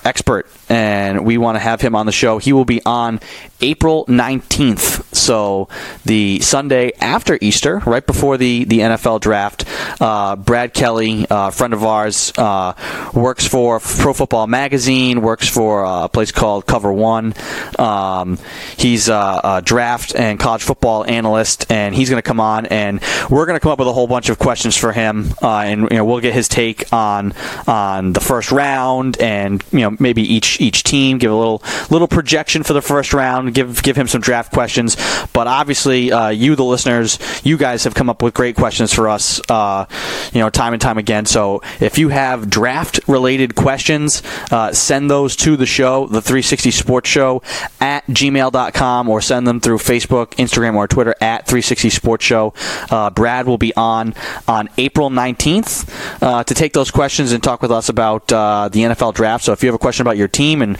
expert, 0.09 0.47
and 0.69 1.25
we 1.25 1.39
want 1.39 1.57
to 1.57 1.61
have 1.61 1.81
him 1.81 1.95
on 1.95 2.07
the 2.07 2.13
show. 2.13 2.39
He 2.39 2.53
will 2.53 2.65
be 2.65 2.81
on 2.85 3.21
April 3.61 4.05
19th, 4.07 5.15
so 5.15 5.69
the 6.05 6.41
Sunday 6.41 6.93
after 7.01 7.39
Easter, 7.41 7.79
right 7.87 8.07
before 8.07 8.37
the, 8.37 8.65
the 8.65 8.81
NFL 8.81 9.21
draft. 9.21 9.65
Uh, 10.01 10.37
Brad 10.37 10.75
Kelly, 10.75 11.27
a 11.31 11.35
uh, 11.35 11.51
friend 11.51 11.75
of 11.75 11.85
ours, 11.85 12.33
uh, 12.39 12.75
works 13.15 13.47
for 13.47 13.81
Pro 13.81 14.13
Football 14.13 14.47
Magazine, 14.47 15.23
works 15.23 15.49
for 15.49 15.85
a 15.85 16.09
place 16.09 16.33
called 16.33 16.67
Cover 16.67 16.93
One. 16.93 17.35
Um, 17.79 18.39
he's 18.77 19.09
a, 19.09 19.41
a, 19.45 19.63
draft 19.65 20.15
and 20.15 20.39
college 20.39 20.63
football 20.63 21.05
analyst, 21.05 21.71
and 21.71 21.95
he's 21.95 22.09
going 22.11 22.19
to 22.19 22.27
come 22.27 22.41
on, 22.41 22.67
and 22.67 23.01
we're 23.29 23.47
going 23.47 23.57
to 23.57 23.61
come 23.61 23.73
up 23.73 23.79
with 23.79 23.89
a 23.89 23.93
whole 23.93 24.07
bunch 24.07 24.29
of 24.29 24.39
questions 24.39 24.77
for 24.77 24.93
him, 24.93 25.35
uh, 25.43 25.61
and 25.61 25.83
you 25.83 25.97
know, 25.97 26.05
we'll 26.05 26.21
get 26.21 26.35
his 26.35 26.49
take 26.49 26.93
on 26.93 27.35
on 27.67 28.13
the 28.13 28.21
first 28.21 28.53
round, 28.53 29.21
and 29.21 29.63
you 29.73 29.81
know 29.81 29.97
maybe 29.99 30.23
each 30.23 30.61
each 30.61 30.83
team 30.83 31.19
give 31.19 31.33
a 31.33 31.37
little 31.37 31.63
little 31.91 32.09
projection 32.09 32.63
for 32.63 32.73
the 32.73 32.83
first 32.83 33.13
round, 33.13 33.48
give 33.51 33.83
give 33.83 33.97
him 33.97 34.09
some 34.09 34.21
draft 34.21 34.53
questions. 34.53 34.97
But 35.33 35.47
obviously, 35.47 36.13
uh, 36.13 36.29
you 36.29 36.57
the 36.57 36.65
listeners, 36.65 37.19
you 37.45 37.57
guys 37.57 37.85
have 37.85 37.95
come 37.95 38.11
up 38.11 38.23
with 38.23 38.35
great 38.35 38.57
questions 38.57 38.93
for 38.93 39.09
us, 39.09 39.41
uh, 39.51 39.87
you 40.33 40.41
know, 40.41 40.51
time 40.51 40.73
and 40.73 40.83
time 40.83 40.99
again. 40.99 41.27
So 41.27 41.63
if 41.81 41.99
you 41.99 42.09
have 42.09 42.51
draft 42.51 43.01
related 43.07 43.55
questions, 43.55 44.23
uh, 44.51 44.73
send 44.73 45.11
those 45.11 45.37
to 45.37 45.57
the 45.57 45.67
show, 45.67 46.07
the 46.07 46.21
360 46.21 46.71
Sports 46.71 47.09
Show 47.09 47.43
at 47.81 48.07
gmail.com, 48.07 49.09
or 49.09 49.21
send 49.21 49.47
them 49.47 49.61
through 49.61 49.79
Facebook, 49.79 50.31
Instagram, 50.37 50.77
or 50.77 50.89
Twitter 50.89 51.15
at 51.21 51.47
360 51.47 51.91
Sports 51.91 52.25
Show. 52.25 52.55
Uh, 52.91 53.11
Brad 53.11 53.47
will 53.47 53.59
be 53.59 53.75
on 53.75 54.15
on 54.47 54.69
April 54.79 55.11
19th 55.11 56.23
uh, 56.23 56.45
to 56.45 56.55
take 56.55 56.73
those 56.73 56.91
questions 56.91 57.33
and 57.33 57.43
talk 57.43 57.63
with 57.63 57.71
us 57.71 57.89
about 57.89 58.33
uh, 58.33 58.69
the 58.69 58.81
NFL 58.81 59.15
draft. 59.15 59.45
So 59.45 59.53
if 59.53 59.63
you 59.63 59.69
have 59.69 59.75
a 59.75 59.79
question 59.79 60.03
about 60.03 60.17
your 60.17 60.29
team 60.29 60.63
and 60.63 60.79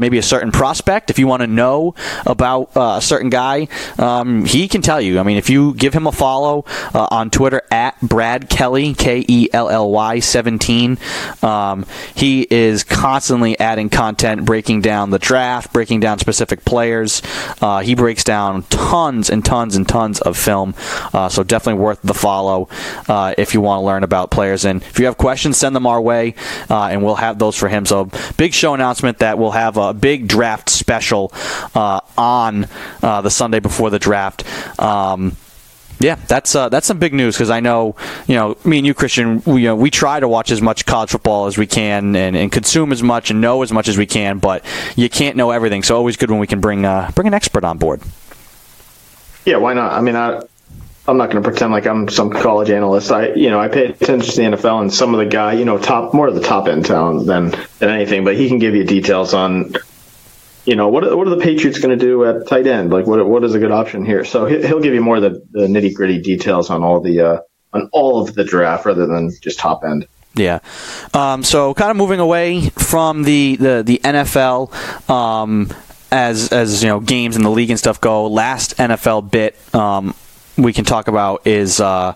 maybe 0.00 0.18
a 0.18 0.22
certain 0.22 0.52
prospect, 0.52 1.10
if 1.10 1.18
you 1.18 1.26
want 1.26 1.42
to 1.42 1.46
know 1.46 1.85
about 2.24 2.76
uh, 2.76 2.96
a 2.98 3.02
certain 3.02 3.30
guy, 3.30 3.68
um, 3.98 4.44
he 4.44 4.68
can 4.68 4.82
tell 4.82 5.00
you. 5.00 5.18
I 5.18 5.22
mean, 5.22 5.36
if 5.36 5.50
you 5.50 5.74
give 5.74 5.94
him 5.94 6.06
a 6.06 6.12
follow 6.12 6.64
uh, 6.94 7.08
on 7.10 7.30
Twitter 7.30 7.62
at 7.70 8.00
Brad 8.00 8.48
Kelly, 8.48 8.94
K 8.94 9.24
E 9.26 9.48
L 9.52 9.68
L 9.68 9.90
Y 9.90 10.20
17, 10.20 10.98
um, 11.42 11.86
he 12.14 12.46
is 12.50 12.84
constantly 12.84 13.58
adding 13.58 13.90
content, 13.90 14.44
breaking 14.44 14.80
down 14.80 15.10
the 15.10 15.18
draft, 15.18 15.72
breaking 15.72 16.00
down 16.00 16.18
specific 16.18 16.64
players. 16.64 17.22
Uh, 17.60 17.80
he 17.80 17.94
breaks 17.94 18.24
down 18.24 18.62
tons 18.64 19.30
and 19.30 19.44
tons 19.44 19.76
and 19.76 19.88
tons 19.88 20.20
of 20.20 20.36
film. 20.36 20.74
so 21.30 21.42
definitely 21.42 21.82
worth 21.82 22.00
the 22.02 22.14
follow 22.14 22.68
if 23.38 23.54
you 23.54 23.60
want 23.60 23.80
to 23.80 23.86
learn 23.86 24.02
about 24.02 24.30
players. 24.30 24.64
And 24.64 24.82
if 24.82 24.98
you 24.98 25.06
have 25.06 25.16
questions, 25.16 25.56
send 25.56 25.74
them 25.76 25.86
our 25.86 26.00
way, 26.00 26.34
uh, 26.70 26.86
and 26.86 27.02
we'll 27.02 27.16
have 27.16 27.38
those 27.38 27.56
for 27.56 27.68
him. 27.68 27.86
So, 27.86 28.10
big 28.36 28.54
show 28.54 28.74
announcement 28.74 29.18
that 29.18 29.38
we'll 29.38 29.50
have 29.52 29.76
a 29.76 29.92
big 29.92 30.28
draft 30.28 30.68
special 30.68 31.32
uh, 31.76 32.00
on 32.18 32.66
uh, 33.02 33.20
the 33.20 33.30
Sunday 33.30 33.60
before 33.60 33.90
the 33.90 33.98
draft. 33.98 34.44
Um, 34.80 35.36
yeah, 35.98 36.16
that's 36.26 36.54
uh, 36.54 36.68
that's 36.68 36.86
some 36.86 36.98
big 36.98 37.14
news 37.14 37.36
because 37.36 37.48
I 37.48 37.60
know 37.60 37.96
you 38.26 38.34
know 38.34 38.56
me 38.64 38.78
and 38.78 38.86
you, 38.86 38.92
Christian. 38.92 39.42
We 39.46 39.62
you 39.62 39.68
know, 39.68 39.76
we 39.76 39.90
try 39.90 40.20
to 40.20 40.28
watch 40.28 40.50
as 40.50 40.60
much 40.60 40.84
college 40.84 41.10
football 41.10 41.46
as 41.46 41.56
we 41.56 41.66
can 41.66 42.14
and, 42.16 42.36
and, 42.36 42.52
consume 42.52 42.92
as 42.92 43.02
much 43.02 43.30
and 43.30 43.40
know 43.40 43.62
as 43.62 43.72
much 43.72 43.88
as 43.88 43.96
we 43.96 44.04
can, 44.04 44.38
but 44.38 44.62
you 44.94 45.08
can't 45.08 45.36
know 45.36 45.52
everything. 45.52 45.82
So 45.82 45.96
always 45.96 46.18
good 46.18 46.30
when 46.30 46.38
we 46.38 46.46
can 46.46 46.60
bring 46.60 46.84
uh, 46.84 47.10
bring 47.14 47.26
an 47.26 47.34
expert 47.34 47.64
on 47.64 47.78
board. 47.78 48.02
Yeah, 49.46 49.56
why 49.56 49.72
not? 49.72 49.92
I 49.92 50.02
mean, 50.02 50.16
I 50.16 50.42
I'm 51.08 51.16
not 51.16 51.30
going 51.30 51.42
to 51.42 51.48
pretend 51.48 51.72
like 51.72 51.86
I'm 51.86 52.08
some 52.08 52.30
college 52.30 52.68
analyst. 52.68 53.12
I, 53.12 53.32
you 53.34 53.48
know, 53.48 53.60
I 53.60 53.68
pay 53.68 53.86
attention 53.86 54.34
to 54.34 54.36
the 54.36 54.56
NFL 54.56 54.82
and 54.82 54.92
some 54.92 55.14
of 55.14 55.18
the 55.18 55.26
guy, 55.26 55.52
you 55.52 55.64
know, 55.64 55.78
top 55.78 56.12
more 56.12 56.26
of 56.26 56.34
the 56.34 56.40
top 56.40 56.66
end 56.66 56.84
talent 56.84 57.26
than 57.26 57.50
than 57.78 57.90
anything. 57.90 58.24
But 58.24 58.36
he 58.36 58.48
can 58.48 58.58
give 58.58 58.74
you 58.74 58.84
details 58.84 59.32
on, 59.32 59.74
you 60.66 60.76
know, 60.76 60.88
what 60.88 61.16
what 61.16 61.26
are 61.26 61.30
the 61.30 61.42
Patriots 61.42 61.78
going 61.78 61.96
to 61.96 62.04
do 62.04 62.24
at 62.24 62.46
tight 62.46 62.66
end? 62.66 62.90
Like, 62.90 63.06
what 63.06 63.26
what 63.26 63.44
is 63.44 63.54
a 63.54 63.58
good 63.58 63.72
option 63.72 64.04
here? 64.04 64.24
So 64.24 64.46
he'll 64.46 64.80
give 64.80 64.94
you 64.94 65.00
more 65.00 65.16
of 65.16 65.22
the, 65.22 65.46
the 65.52 65.66
nitty 65.66 65.94
gritty 65.94 66.20
details 66.20 66.70
on 66.70 66.82
all 66.82 67.00
the 67.00 67.20
uh, 67.20 67.40
on 67.72 67.88
all 67.92 68.20
of 68.20 68.34
the 68.34 68.44
draft 68.44 68.84
rather 68.84 69.06
than 69.06 69.30
just 69.40 69.58
top 69.58 69.84
end. 69.84 70.06
Yeah. 70.34 70.58
Um, 71.14 71.42
so 71.42 71.72
kind 71.72 71.90
of 71.90 71.96
moving 71.96 72.20
away 72.20 72.68
from 72.70 73.22
the 73.22 73.56
the 73.56 73.82
the 73.84 74.00
NFL. 74.02 75.08
Um, 75.08 75.72
as 76.10 76.52
as 76.52 76.82
you 76.82 76.88
know, 76.88 77.00
games 77.00 77.36
in 77.36 77.42
the 77.42 77.50
league 77.50 77.70
and 77.70 77.78
stuff 77.78 78.00
go. 78.00 78.26
Last 78.26 78.76
NFL 78.76 79.30
bit 79.30 79.56
um, 79.74 80.14
we 80.56 80.72
can 80.72 80.84
talk 80.84 81.08
about 81.08 81.46
is 81.46 81.80
uh, 81.80 82.14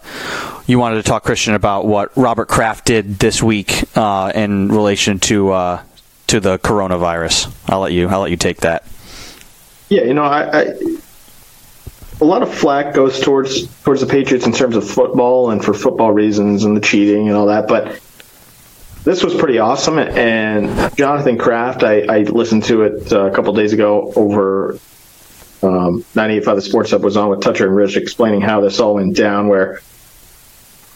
you 0.66 0.78
wanted 0.78 0.96
to 0.96 1.02
talk 1.02 1.24
Christian 1.24 1.54
about 1.54 1.86
what 1.86 2.16
Robert 2.16 2.48
Kraft 2.48 2.86
did 2.86 3.18
this 3.18 3.42
week 3.42 3.84
uh, 3.96 4.32
in 4.34 4.68
relation 4.68 5.18
to 5.20 5.50
uh, 5.50 5.82
to 6.30 6.40
the 6.40 6.58
coronavirus. 6.58 7.52
I'll 7.68 7.80
let 7.80 7.92
you 7.92 8.08
I'll 8.08 8.20
let 8.20 8.30
you 8.30 8.36
take 8.36 8.58
that. 8.58 8.84
Yeah, 9.88 10.02
you 10.04 10.14
know, 10.14 10.22
I, 10.22 10.60
I, 10.60 10.74
a 12.20 12.24
lot 12.24 12.42
of 12.42 12.54
flack 12.54 12.94
goes 12.94 13.18
towards 13.18 13.66
towards 13.82 14.00
the 14.00 14.06
Patriots 14.06 14.46
in 14.46 14.52
terms 14.52 14.76
of 14.76 14.88
football 14.88 15.50
and 15.50 15.64
for 15.64 15.74
football 15.74 16.12
reasons 16.12 16.64
and 16.64 16.76
the 16.76 16.80
cheating 16.80 17.26
and 17.26 17.36
all 17.36 17.46
that, 17.46 17.66
but 17.66 18.00
this 19.02 19.24
was 19.24 19.34
pretty 19.34 19.58
awesome. 19.58 19.98
And 19.98 20.96
Jonathan 20.96 21.36
Kraft, 21.38 21.82
I, 21.82 22.02
I 22.02 22.18
listened 22.22 22.64
to 22.64 22.82
it 22.82 23.12
uh, 23.12 23.24
a 23.24 23.34
couple 23.34 23.52
days 23.54 23.72
ago 23.72 24.12
over 24.14 24.74
um, 25.62 26.04
98.5 26.14 26.54
The 26.54 26.62
Sports 26.62 26.90
Hub 26.92 27.02
was 27.02 27.16
on 27.16 27.28
with 27.28 27.40
Toucher 27.40 27.66
and 27.66 27.74
Rich 27.74 27.96
explaining 27.96 28.40
how 28.40 28.60
this 28.60 28.78
all 28.78 28.94
went 28.94 29.16
down, 29.16 29.48
where 29.48 29.80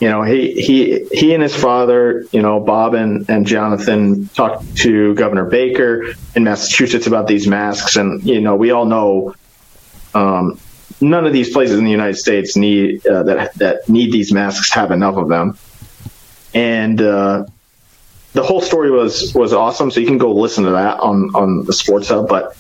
you 0.01 0.09
know 0.09 0.23
he 0.23 0.53
he 0.53 1.07
he 1.13 1.35
and 1.35 1.43
his 1.43 1.55
father, 1.55 2.27
you 2.33 2.43
know 2.43 2.61
Bob 2.61 2.95
and 2.95 3.29
and 3.29 3.47
Jonathan 3.47 4.29
talked 4.29 4.77
to 4.79 5.15
Governor 5.15 5.45
Baker 5.45 6.15
in 6.35 6.45
Massachusetts 6.45 7.07
about 7.07 7.27
these 7.27 7.47
masks, 7.47 7.97
and 7.97 8.23
you 8.25 8.41
know 8.41 8.57
we 8.57 8.71
all 8.71 8.87
know. 8.87 9.35
Um, 10.15 10.61
none 11.01 11.27
of 11.27 11.33
these 11.33 11.51
places 11.51 11.79
in 11.79 11.85
the 11.85 11.91
United 11.91 12.17
States 12.17 12.57
need 12.57 13.07
uh, 13.07 13.25
that 13.25 13.55
that 13.55 13.89
need 13.89 14.13
these 14.13 14.33
masks 14.33 14.73
have 14.73 14.91
enough 14.91 15.17
of 15.17 15.29
them, 15.29 15.59
and 16.55 17.01
uh, 17.01 17.47
the 18.33 18.43
whole 18.43 18.61
story 18.61 18.91
was 18.91 19.33
was 19.35 19.53
awesome. 19.53 19.91
So 19.91 20.01
you 20.01 20.07
can 20.07 20.19
go 20.19 20.33
listen 20.33 20.65
to 20.65 20.71
that 20.73 21.01
on 21.01 21.35
on 21.35 21.65
the 21.65 21.73
Sports 21.73 22.09
Hub. 22.09 22.29
But 22.29 22.57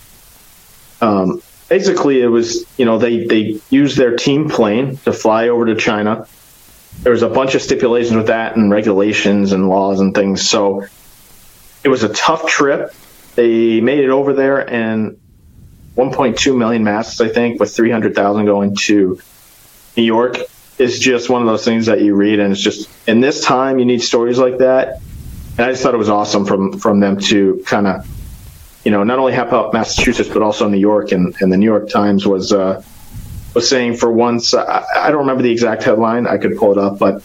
um, 1.01 1.43
basically 1.68 2.20
it 2.22 2.28
was 2.28 2.64
you 2.78 2.85
know 2.85 2.99
they 2.99 3.26
they 3.26 3.61
used 3.70 3.97
their 3.97 4.16
team 4.16 4.49
plane 4.49 4.97
to 4.99 5.12
fly 5.12 5.49
over 5.49 5.66
to 5.66 5.74
China. 5.74 6.26
There 7.03 7.12
was 7.12 7.22
a 7.22 7.28
bunch 7.28 7.55
of 7.55 7.62
stipulations 7.62 8.16
with 8.16 8.28
that 8.28 8.57
and 8.57 8.70
regulations 8.70 9.53
and 9.53 9.68
laws 9.68 10.01
and 10.01 10.14
things. 10.14 10.49
So 10.49 10.86
it 11.82 11.88
was 11.88 12.03
a 12.03 12.09
tough 12.09 12.47
trip. 12.47 12.95
They 13.34 13.80
made 13.80 14.01
it 14.01 14.11
over 14.11 14.32
there 14.32 14.68
and 14.68 15.20
1.2 15.97 16.57
million 16.57 16.82
masks, 16.82 17.20
I 17.20 17.28
think, 17.28 17.61
with 17.61 17.74
300,000 17.74 18.47
going 18.47 18.76
to 18.76 19.20
New 19.97 20.03
York 20.03 20.38
is 20.78 20.99
just 20.99 21.28
one 21.30 21.40
of 21.40 21.47
those 21.47 21.64
things 21.64 21.86
that 21.86 22.01
you 22.01 22.14
read 22.16 22.40
and 22.40 22.53
it's 22.53 22.61
just 22.61 22.90
in 23.07 23.20
this 23.20 23.45
time 23.45 23.78
you 23.78 23.84
need 23.84 24.03
stories 24.03 24.38
like 24.38 24.59
that. 24.59 25.01
And 25.57 25.66
I 25.66 25.70
just 25.70 25.82
thought 25.82 25.95
it 25.95 25.99
was 25.99 26.09
awesome 26.09 26.47
from 26.47 26.80
from 26.80 26.99
them 26.99 27.20
to 27.20 27.62
kind 27.64 27.86
of 27.86 28.09
you 28.84 28.90
know, 28.90 29.03
not 29.03 29.18
only 29.18 29.32
help 29.32 29.53
out 29.53 29.72
Massachusetts, 29.72 30.28
but 30.28 30.42
also 30.42 30.68
New 30.68 30.78
York. 30.78 31.12
And, 31.12 31.34
and 31.40 31.51
the 31.51 31.57
New 31.57 31.66
York 31.66 31.88
Times 31.88 32.26
was, 32.26 32.53
uh, 32.53 32.82
was 33.55 33.68
saying 33.68 33.96
for 33.96 34.11
once, 34.12 34.52
I, 34.52 34.84
I 34.94 35.11
don't 35.11 35.20
remember 35.20 35.42
the 35.42 35.52
exact 35.52 35.84
headline. 35.84 36.26
I 36.26 36.38
could 36.38 36.57
pull 36.57 36.72
it 36.72 36.78
up, 36.78 36.98
but 36.98 37.22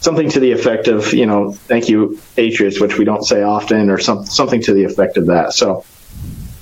something 0.00 0.28
to 0.30 0.40
the 0.40 0.50
effect 0.50 0.88
of, 0.88 1.14
you 1.14 1.26
know, 1.26 1.52
thank 1.52 1.88
you, 1.88 2.20
Patriots, 2.34 2.80
which 2.80 2.98
we 2.98 3.04
don't 3.04 3.24
say 3.24 3.42
often, 3.42 3.88
or 3.88 3.98
some, 3.98 4.26
something 4.26 4.60
to 4.62 4.74
the 4.74 4.84
effect 4.84 5.16
of 5.16 5.26
that. 5.26 5.52
So 5.52 5.84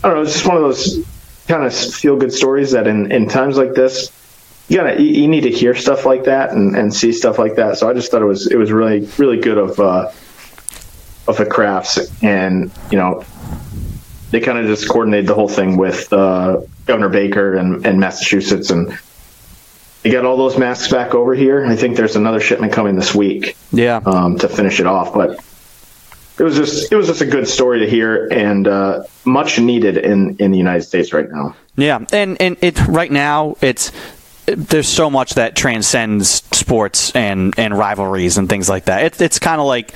I 0.05 0.09
don't 0.09 0.17
know. 0.19 0.23
It's 0.23 0.35
just 0.35 0.47
one 0.47 0.57
of 0.57 0.63
those 0.63 1.05
kind 1.49 1.65
of 1.65 1.75
feel 1.75 2.17
good 2.17 2.33
stories 2.33 2.73
that 2.73 2.87
in, 2.87 3.11
in 3.11 3.29
times 3.29 3.57
like 3.57 3.73
this, 3.75 4.13
you 4.69 4.77
gotta, 4.77 5.03
you, 5.03 5.23
you 5.23 5.29
need 5.29 5.41
to 5.43 5.51
hear 5.51 5.75
stuff 5.75 6.05
like 6.05 6.25
that 6.25 6.53
and, 6.53 6.77
and 6.77 6.95
see 6.95 7.13
stuff 7.13 7.39
like 7.39 7.57
that. 7.57 7.79
So 7.79 7.89
I 7.89 7.95
just 7.95 8.11
thought 8.11 8.23
it 8.23 8.27
was, 8.27 8.47
it 8.47 8.57
was 8.57 8.71
really, 8.71 9.09
really 9.17 9.41
good 9.41 9.59
of, 9.59 9.81
uh, 9.81 10.13
of 11.27 11.37
the 11.39 11.47
Krafts 11.47 12.23
and, 12.23 12.71
you 12.91 12.99
know, 12.99 13.25
they 14.31 14.41
kind 14.41 14.59
of 14.59 14.67
just 14.67 14.89
coordinated 14.89 15.27
the 15.27 15.35
whole 15.35 15.49
thing 15.49 15.77
with 15.77 16.13
uh, 16.13 16.61
Governor 16.87 17.09
Baker 17.09 17.55
and, 17.55 17.85
and 17.87 17.99
Massachusetts, 17.99 18.71
and 18.71 18.99
they 20.03 20.11
got 20.11 20.25
all 20.25 20.37
those 20.37 20.57
masks 20.57 20.91
back 20.91 21.15
over 21.15 21.35
here. 21.35 21.65
I 21.67 21.77
think 21.77 21.97
there's 21.97 22.17
another 22.17 22.41
shipment 22.41 22.73
coming 22.73 22.97
this 22.97 23.15
week. 23.15 23.57
Yeah, 23.73 24.01
um, 24.05 24.39
to 24.39 24.49
finish 24.49 24.81
it 24.81 24.87
off, 24.87 25.13
but 25.13 25.39
it 26.39 26.43
was 26.43 26.57
just 26.57 26.91
it 26.91 26.97
was 26.97 27.09
just 27.09 27.21
a 27.21 27.27
good 27.27 27.49
story 27.49 27.81
to 27.81 27.89
hear 27.89 28.27
and 28.29 28.67
uh, 28.67 29.03
much 29.25 29.59
needed 29.59 29.99
in 29.99 30.37
in 30.39 30.51
the 30.51 30.59
United 30.59 30.83
States 30.83 31.13
right 31.13 31.31
now. 31.31 31.55
Yeah, 31.77 32.05
and 32.13 32.41
and 32.41 32.57
it 32.63 32.87
right 32.87 33.11
now 33.11 33.57
it's 33.61 33.93
there's 34.47 34.89
so 34.89 35.11
much 35.11 35.35
that 35.35 35.55
transcends 35.55 36.43
sports 36.57 37.15
and, 37.15 37.55
and 37.57 37.77
rivalries 37.77 38.39
and 38.39 38.49
things 38.49 38.69
like 38.69 38.87
that. 38.87 39.05
It, 39.05 39.21
it's 39.21 39.39
kind 39.39 39.61
of 39.61 39.67
like 39.67 39.95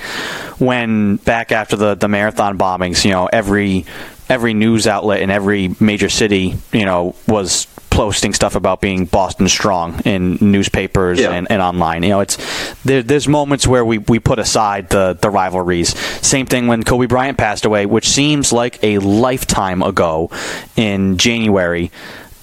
when 0.59 1.17
back 1.17 1.51
after 1.51 1.75
the, 1.75 1.95
the 1.95 2.07
marathon 2.07 2.57
bombings, 2.57 3.03
you 3.03 3.11
know, 3.11 3.27
every 3.27 3.85
every 4.29 4.53
news 4.53 4.87
outlet 4.87 5.21
in 5.21 5.29
every 5.29 5.75
major 5.79 6.09
city, 6.09 6.55
you 6.73 6.85
know, 6.85 7.15
was 7.27 7.67
posting 7.89 8.33
stuff 8.33 8.55
about 8.55 8.81
being 8.81 9.05
Boston 9.05 9.47
strong 9.47 10.01
in 10.01 10.37
newspapers 10.41 11.17
Yeah. 11.17 11.31
and, 11.31 11.49
and 11.49 11.61
online. 11.61 12.03
You 12.03 12.09
know, 12.09 12.19
it's 12.19 12.37
there, 12.83 13.01
there's 13.01 13.25
moments 13.27 13.65
where 13.65 13.85
we, 13.85 13.99
we 13.99 14.19
put 14.19 14.37
aside 14.37 14.89
the, 14.89 15.17
the 15.19 15.29
rivalries. 15.29 15.97
Same 16.25 16.45
thing 16.45 16.67
when 16.67 16.83
Kobe 16.83 17.05
Bryant 17.05 17.37
passed 17.37 17.63
away, 17.63 17.85
which 17.85 18.09
seems 18.09 18.51
like 18.51 18.83
a 18.83 18.97
lifetime 18.99 19.81
ago 19.81 20.29
in 20.75 21.17
January 21.17 21.89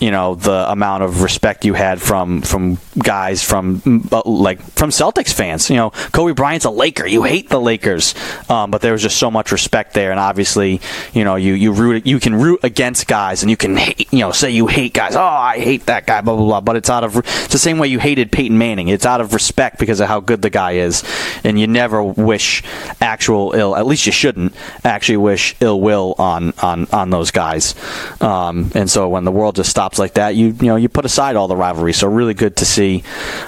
you 0.03 0.11
know 0.11 0.35
the 0.35 0.69
amount 0.69 1.05
of 1.05 1.23
respect 1.23 1.65
you 1.65 1.75
had 1.75 2.03
from 2.03 2.43
from 2.43 2.77
guys 2.99 3.41
from 3.41 3.81
like 4.27 4.61
from 4.61 4.91
Celtics 4.91 5.33
fans. 5.33 5.71
You 5.71 5.77
know, 5.77 5.91
Kobe 6.11 6.33
Bryant's 6.33 6.65
a 6.65 6.71
Laker. 6.71 7.07
You 7.07 7.23
hate 7.23 7.49
the 7.49 7.61
Lakers, 7.61 8.17
um, 8.51 8.73
but 8.73 8.81
there 8.81 8.91
was 8.91 9.03
just 9.03 9.17
so 9.17 9.31
much 9.31 9.53
respect 9.53 9.95
there, 9.95 10.11
and 10.11 10.19
obviously, 10.19 10.81
you 11.13 11.23
know, 11.23 11.37
you 11.37 11.53
you 11.53 11.71
root 11.73 12.05
you 12.05 12.19
can 12.19 12.35
root 12.35 12.59
against 12.65 13.07
guys, 13.07 13.45
and 13.45 13.51
you 13.51 13.57
can 13.57 13.77
hate, 13.77 14.13
you 14.13 14.19
know 14.19 14.33
say 14.33 14.51
you 14.51 14.67
hate 14.67 14.93
guys. 14.93 15.15
Oh, 15.15 15.23
I 15.23 15.61
hate 15.61 15.87
that 15.87 16.05
guy. 16.05 16.21
Blah 16.21 16.35
blah 16.35 16.47
blah. 16.47 16.61
But 16.61 16.75
it's 16.75 16.91
out 16.91 17.05
of 17.05 17.19
it's 17.19 17.53
the 17.53 17.59
same 17.59 17.79
way 17.79 17.87
you 17.87 18.01
hated 18.01 18.33
Peyton 18.33 18.59
Manning. 18.59 18.89
It's 18.89 19.07
out 19.07 19.21
of 19.21 19.33
respect 19.33 19.79
because 19.79 20.01
of 20.01 20.09
how 20.09 20.19
good 20.19 20.43
the 20.43 20.51
guy 20.51 20.73
is, 20.73 21.05
and 21.45 21.61
you 21.61 21.69
never 21.69 22.03
wish 22.03 22.65
actual 23.01 23.53
ill. 23.53 23.77
At 23.77 23.87
least 23.87 24.07
you 24.07 24.13
shouldn't 24.13 24.53
actually 24.85 25.19
wish 25.19 25.55
ill 25.61 25.81
will 25.81 26.17
on 26.19 26.55
on 26.61 26.89
on 26.93 27.11
those 27.11 27.31
guys. 27.31 27.77
Um, 28.21 28.73
and 28.75 28.91
so 28.91 29.09
when 29.09 29.23
the 29.23 29.31
world 29.31 29.55
just 29.55 29.71
stops 29.71 29.92
like 29.99 30.15
that, 30.15 30.35
you 30.35 30.49
you 30.49 30.67
know 30.67 30.77
you 30.77 30.89
put 30.89 31.05
aside 31.05 31.37
all 31.37 31.49
the 31.49 31.57
rivalry. 31.57 31.93
So 31.93 32.09
really 32.09 32.35
good 32.35 32.57
to 32.57 32.65
see 32.65 33.03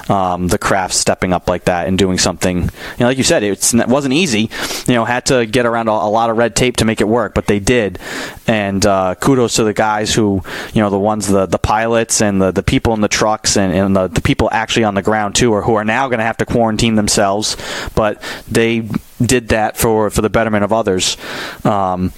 um, 0.09 0.49
the 0.49 0.59
Kraft 0.59 0.95
stepping 0.95 1.33
up 1.33 1.49
like 1.49 1.65
that 1.65 1.87
and 1.87 1.99
doing 1.99 2.19
something. 2.19 2.63
You 2.63 2.71
know, 3.01 3.07
like 3.07 3.19
you 3.19 3.25
said, 3.25 3.43
it 3.43 3.73
wasn't 3.89 4.15
easy. 4.15 4.51
You 4.87 4.95
know, 4.95 5.05
had 5.05 5.27
to 5.27 5.47
get 5.47 5.67
around 5.67 5.89
a, 5.89 5.93
a 5.93 6.11
lot 6.11 6.31
of 6.31 6.37
red 6.37 6.57
tape 6.57 6.77
to 6.79 6.85
make 6.85 7.01
it 7.01 7.09
work, 7.09 7.35
but 7.35 7.47
they 7.47 7.59
did. 7.59 7.99
And 8.47 8.85
uh, 8.85 9.15
kudos 9.17 9.55
to 9.57 9.65
the 9.65 9.73
guys 9.73 10.15
who 10.15 10.43
you 10.73 10.81
know 10.83 10.91
the 10.91 10.99
ones 10.99 11.29
the 11.29 11.47
the 11.47 11.59
pilots 11.59 12.21
and 12.21 12.41
the, 12.41 12.51
the 12.51 12.63
people 12.63 12.95
in 12.95 13.01
the 13.01 13.09
trucks 13.09 13.57
and, 13.57 13.73
and 13.73 13.97
the, 13.97 14.09
the 14.09 14.21
people 14.21 14.49
actually 14.53 14.85
on 14.85 14.95
the 14.95 15.03
ground 15.03 15.35
too, 15.35 15.53
or 15.53 15.63
who 15.63 15.75
are 15.75 15.85
now 15.85 16.09
going 16.09 16.19
to 16.19 16.25
have 16.25 16.37
to 16.39 16.47
quarantine 16.47 16.95
themselves, 16.95 17.57
but 17.95 18.23
they 18.51 18.89
did 19.21 19.49
that 19.49 19.77
for 19.77 20.11
for 20.11 20.23
the 20.23 20.31
betterment 20.31 20.65
of 20.65 20.73
others. 20.73 21.17
Um, 21.65 22.13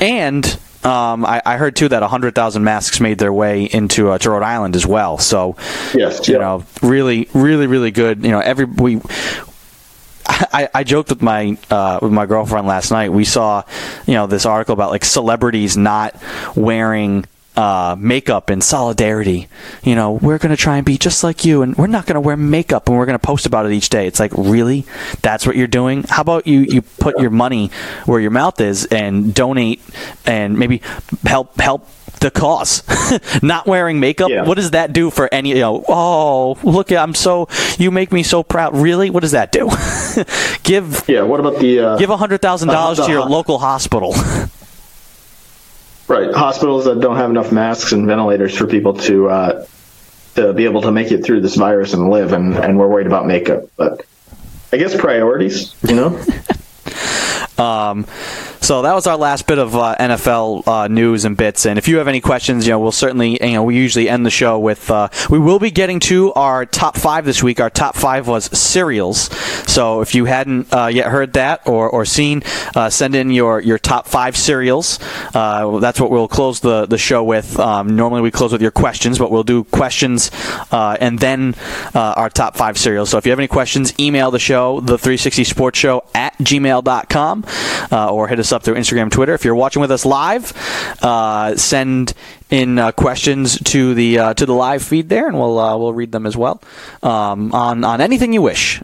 and 0.00 0.58
um, 0.84 1.24
I, 1.24 1.40
I, 1.44 1.56
heard 1.56 1.76
too 1.76 1.88
that 1.88 2.02
100,000 2.02 2.62
masks 2.62 3.00
made 3.00 3.18
their 3.18 3.32
way 3.32 3.64
into 3.64 4.10
uh, 4.10 4.18
to 4.18 4.30
Rhode 4.30 4.42
Island 4.42 4.76
as 4.76 4.86
well. 4.86 5.18
So, 5.18 5.56
yes, 5.94 6.28
you 6.28 6.34
yeah. 6.34 6.40
know, 6.40 6.64
really, 6.82 7.28
really, 7.32 7.66
really 7.66 7.90
good. 7.90 8.22
You 8.22 8.30
know, 8.30 8.40
every 8.40 8.66
we. 8.66 9.00
I, 10.26 10.68
I 10.74 10.84
joked 10.84 11.10
with 11.10 11.20
my 11.22 11.58
uh, 11.70 11.98
with 12.00 12.12
my 12.12 12.26
girlfriend 12.26 12.66
last 12.66 12.90
night. 12.90 13.12
We 13.12 13.24
saw, 13.24 13.62
you 14.06 14.14
know, 14.14 14.26
this 14.26 14.46
article 14.46 14.72
about 14.72 14.90
like 14.90 15.04
celebrities 15.04 15.76
not 15.76 16.16
wearing 16.56 17.26
uh, 17.56 17.96
makeup 17.98 18.50
in 18.50 18.60
solidarity. 18.60 19.48
You 19.82 19.94
know, 19.94 20.12
we're 20.12 20.38
going 20.38 20.50
to 20.50 20.56
try 20.56 20.76
and 20.76 20.86
be 20.86 20.98
just 20.98 21.22
like 21.24 21.44
you, 21.44 21.62
and 21.62 21.76
we're 21.76 21.86
not 21.86 22.06
going 22.06 22.14
to 22.14 22.20
wear 22.20 22.36
makeup, 22.36 22.88
and 22.88 22.96
we're 22.96 23.06
going 23.06 23.18
to 23.18 23.24
post 23.24 23.46
about 23.46 23.66
it 23.66 23.72
each 23.72 23.88
day. 23.88 24.06
It's 24.06 24.20
like, 24.20 24.32
really? 24.36 24.84
That's 25.22 25.46
what 25.46 25.56
you're 25.56 25.66
doing? 25.66 26.04
How 26.04 26.22
about 26.22 26.46
you, 26.46 26.60
you 26.60 26.82
put 26.82 27.18
your 27.18 27.30
money 27.30 27.70
where 28.06 28.20
your 28.20 28.30
mouth 28.30 28.60
is 28.60 28.86
and 28.86 29.34
donate 29.34 29.80
and 30.26 30.58
maybe 30.58 30.82
help 31.24 31.58
help 31.60 31.88
the 32.20 32.30
cause. 32.30 32.82
not 33.42 33.66
wearing 33.66 34.00
makeup. 34.00 34.30
Yeah. 34.30 34.44
What 34.44 34.56
does 34.56 34.72
that 34.72 34.92
do 34.92 35.10
for 35.10 35.28
any? 35.32 35.50
You 35.50 35.56
know, 35.56 35.84
oh 35.88 36.58
look, 36.62 36.90
I'm 36.90 37.14
so 37.14 37.48
you 37.78 37.90
make 37.90 38.12
me 38.12 38.22
so 38.22 38.42
proud. 38.42 38.76
Really? 38.76 39.10
What 39.10 39.20
does 39.20 39.32
that 39.32 39.52
do? 39.52 39.70
give 40.62 41.08
yeah. 41.08 41.22
What 41.22 41.40
about 41.40 41.60
the 41.60 41.78
uh, 41.80 41.96
give 41.98 42.10
a 42.10 42.16
hundred 42.16 42.42
thousand 42.42 42.68
dollars 42.68 42.98
to 42.98 43.10
your 43.10 43.22
ho- 43.22 43.28
local 43.28 43.58
hospital. 43.58 44.14
right 46.08 46.34
hospitals 46.34 46.84
that 46.84 47.00
don't 47.00 47.16
have 47.16 47.30
enough 47.30 47.52
masks 47.52 47.92
and 47.92 48.06
ventilators 48.06 48.56
for 48.56 48.66
people 48.66 48.94
to 48.94 49.28
uh, 49.28 49.66
to 50.34 50.52
be 50.52 50.64
able 50.64 50.82
to 50.82 50.92
make 50.92 51.12
it 51.12 51.24
through 51.24 51.40
this 51.40 51.56
virus 51.56 51.94
and 51.94 52.10
live, 52.10 52.32
and 52.32 52.54
and 52.56 52.78
we're 52.78 52.88
worried 52.88 53.06
about 53.06 53.26
makeup, 53.26 53.64
but. 53.76 54.04
I 54.72 54.76
guess 54.76 54.96
priorities, 54.96 55.72
you 55.86 55.94
know. 55.94 56.20
Um, 57.58 58.06
so 58.60 58.82
that 58.82 58.94
was 58.94 59.06
our 59.06 59.16
last 59.16 59.46
bit 59.46 59.58
of 59.58 59.76
uh, 59.76 59.94
NFL 60.00 60.66
uh, 60.66 60.88
news 60.88 61.24
and 61.24 61.36
bits. 61.36 61.66
And 61.66 61.78
if 61.78 61.86
you 61.86 61.98
have 61.98 62.08
any 62.08 62.20
questions, 62.20 62.66
you 62.66 62.72
know, 62.72 62.80
we'll 62.80 62.92
certainly, 62.92 63.38
you 63.42 63.52
know, 63.52 63.62
we 63.62 63.76
usually 63.76 64.08
end 64.08 64.24
the 64.24 64.30
show 64.30 64.58
with. 64.58 64.90
Uh, 64.90 65.08
we 65.28 65.38
will 65.38 65.58
be 65.58 65.70
getting 65.70 66.00
to 66.00 66.32
our 66.32 66.64
top 66.64 66.96
five 66.96 67.24
this 67.24 67.42
week. 67.42 67.60
Our 67.60 67.70
top 67.70 67.94
five 67.94 68.26
was 68.26 68.46
cereals. 68.58 69.30
So 69.70 70.00
if 70.00 70.14
you 70.14 70.24
hadn't 70.24 70.72
uh, 70.72 70.86
yet 70.86 71.08
heard 71.08 71.34
that 71.34 71.66
or, 71.66 71.90
or 71.90 72.04
seen, 72.04 72.42
uh, 72.74 72.90
send 72.90 73.14
in 73.14 73.30
your, 73.30 73.60
your 73.60 73.78
top 73.78 74.06
five 74.08 74.36
cereals. 74.36 74.98
Uh, 75.34 75.78
that's 75.78 76.00
what 76.00 76.10
we'll 76.10 76.28
close 76.28 76.60
the, 76.60 76.86
the 76.86 76.98
show 76.98 77.22
with. 77.22 77.58
Um, 77.58 77.96
normally 77.96 78.22
we 78.22 78.30
close 78.30 78.52
with 78.52 78.62
your 78.62 78.70
questions, 78.70 79.18
but 79.18 79.30
we'll 79.30 79.44
do 79.44 79.64
questions 79.64 80.30
and 80.70 81.18
then 81.18 81.54
our 81.94 82.30
top 82.30 82.56
five 82.56 82.78
cereals. 82.78 83.10
So 83.10 83.18
if 83.18 83.26
you 83.26 83.32
have 83.32 83.38
any 83.38 83.48
questions, 83.48 83.92
email 83.98 84.30
the 84.30 84.38
show, 84.38 84.80
the 84.80 84.96
360 84.96 85.44
Sports 85.44 85.78
Show 85.78 86.04
at 86.14 86.36
gmail.com 86.38 87.43
uh, 87.90 88.12
or 88.12 88.28
hit 88.28 88.38
us 88.38 88.52
up 88.52 88.62
through 88.62 88.74
Instagram, 88.74 89.10
Twitter. 89.10 89.34
If 89.34 89.44
you're 89.44 89.54
watching 89.54 89.80
with 89.80 89.90
us 89.90 90.04
live, 90.04 90.52
uh, 91.02 91.56
send 91.56 92.14
in 92.50 92.78
uh, 92.78 92.92
questions 92.92 93.58
to 93.64 93.94
the 93.94 94.18
uh, 94.18 94.34
to 94.34 94.46
the 94.46 94.54
live 94.54 94.82
feed 94.82 95.08
there, 95.08 95.26
and 95.26 95.38
we'll 95.38 95.58
uh, 95.58 95.76
we'll 95.76 95.94
read 95.94 96.12
them 96.12 96.26
as 96.26 96.36
well 96.36 96.62
um, 97.02 97.52
on 97.52 97.84
on 97.84 98.00
anything 98.00 98.32
you 98.32 98.42
wish. 98.42 98.82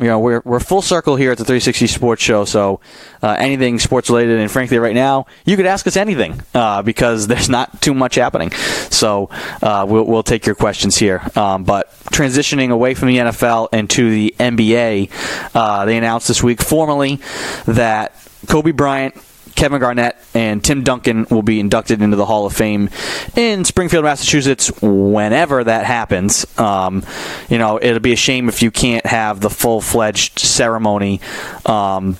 Uh, 0.00 0.04
you 0.04 0.08
know, 0.08 0.18
we're 0.18 0.42
we're 0.44 0.60
full 0.60 0.82
circle 0.82 1.16
here 1.16 1.32
at 1.32 1.38
the 1.38 1.44
360 1.44 1.86
Sports 1.86 2.22
Show, 2.22 2.44
so 2.44 2.80
anything 3.22 3.78
sports 3.78 4.08
related, 4.08 4.38
and 4.38 4.50
frankly, 4.50 4.78
right 4.78 4.94
now, 4.94 5.26
you 5.44 5.56
could 5.56 5.66
ask 5.66 5.86
us 5.86 5.96
anything 5.96 6.40
because 6.84 7.26
there's 7.28 7.48
not 7.48 7.80
too 7.80 7.94
much 7.94 8.14
happening. 8.14 8.50
So 8.90 9.30
we'll 9.62 10.04
we'll 10.04 10.22
take 10.22 10.46
your 10.46 10.54
questions 10.54 10.96
here. 10.96 11.22
Um, 11.36 11.64
but 11.64 11.92
transitioning 12.12 12.70
away 12.70 12.94
from 12.94 13.08
the 13.08 13.18
NFL 13.18 13.68
and 13.72 13.88
to 13.90 14.10
the 14.10 14.34
NBA, 14.38 15.84
they 15.86 15.96
announced 15.96 16.28
this 16.28 16.42
week 16.42 16.62
formally 16.62 17.20
that 17.66 18.14
Kobe 18.48 18.72
Bryant, 18.72 19.14
Kevin 19.60 19.78
Garnett, 19.78 20.16
and 20.32 20.64
Tim 20.64 20.84
Duncan 20.84 21.26
will 21.28 21.42
be 21.42 21.60
inducted 21.60 22.00
into 22.00 22.16
the 22.16 22.24
Hall 22.24 22.46
of 22.46 22.54
Fame 22.54 22.88
in 23.36 23.66
Springfield, 23.66 24.04
Massachusetts, 24.04 24.72
whenever 24.80 25.62
that 25.62 25.84
happens. 25.84 26.46
Um, 26.58 27.04
you 27.50 27.58
know, 27.58 27.78
it'll 27.80 28.00
be 28.00 28.14
a 28.14 28.16
shame 28.16 28.48
if 28.48 28.62
you 28.62 28.70
can't 28.70 29.04
have 29.04 29.40
the 29.40 29.50
full 29.50 29.82
fledged 29.82 30.38
ceremony. 30.38 31.20
Um, 31.66 32.16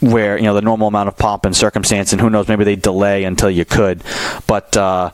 where 0.00 0.36
you 0.36 0.42
know 0.42 0.54
the 0.54 0.62
normal 0.62 0.88
amount 0.88 1.08
of 1.08 1.16
pomp 1.16 1.46
and 1.46 1.56
circumstance, 1.56 2.12
and 2.12 2.20
who 2.20 2.28
knows, 2.28 2.48
maybe 2.48 2.64
they 2.64 2.76
delay 2.76 3.22
until 3.22 3.50
you 3.50 3.64
could. 3.64 4.02
But 4.48 4.76
uh, 4.76 5.12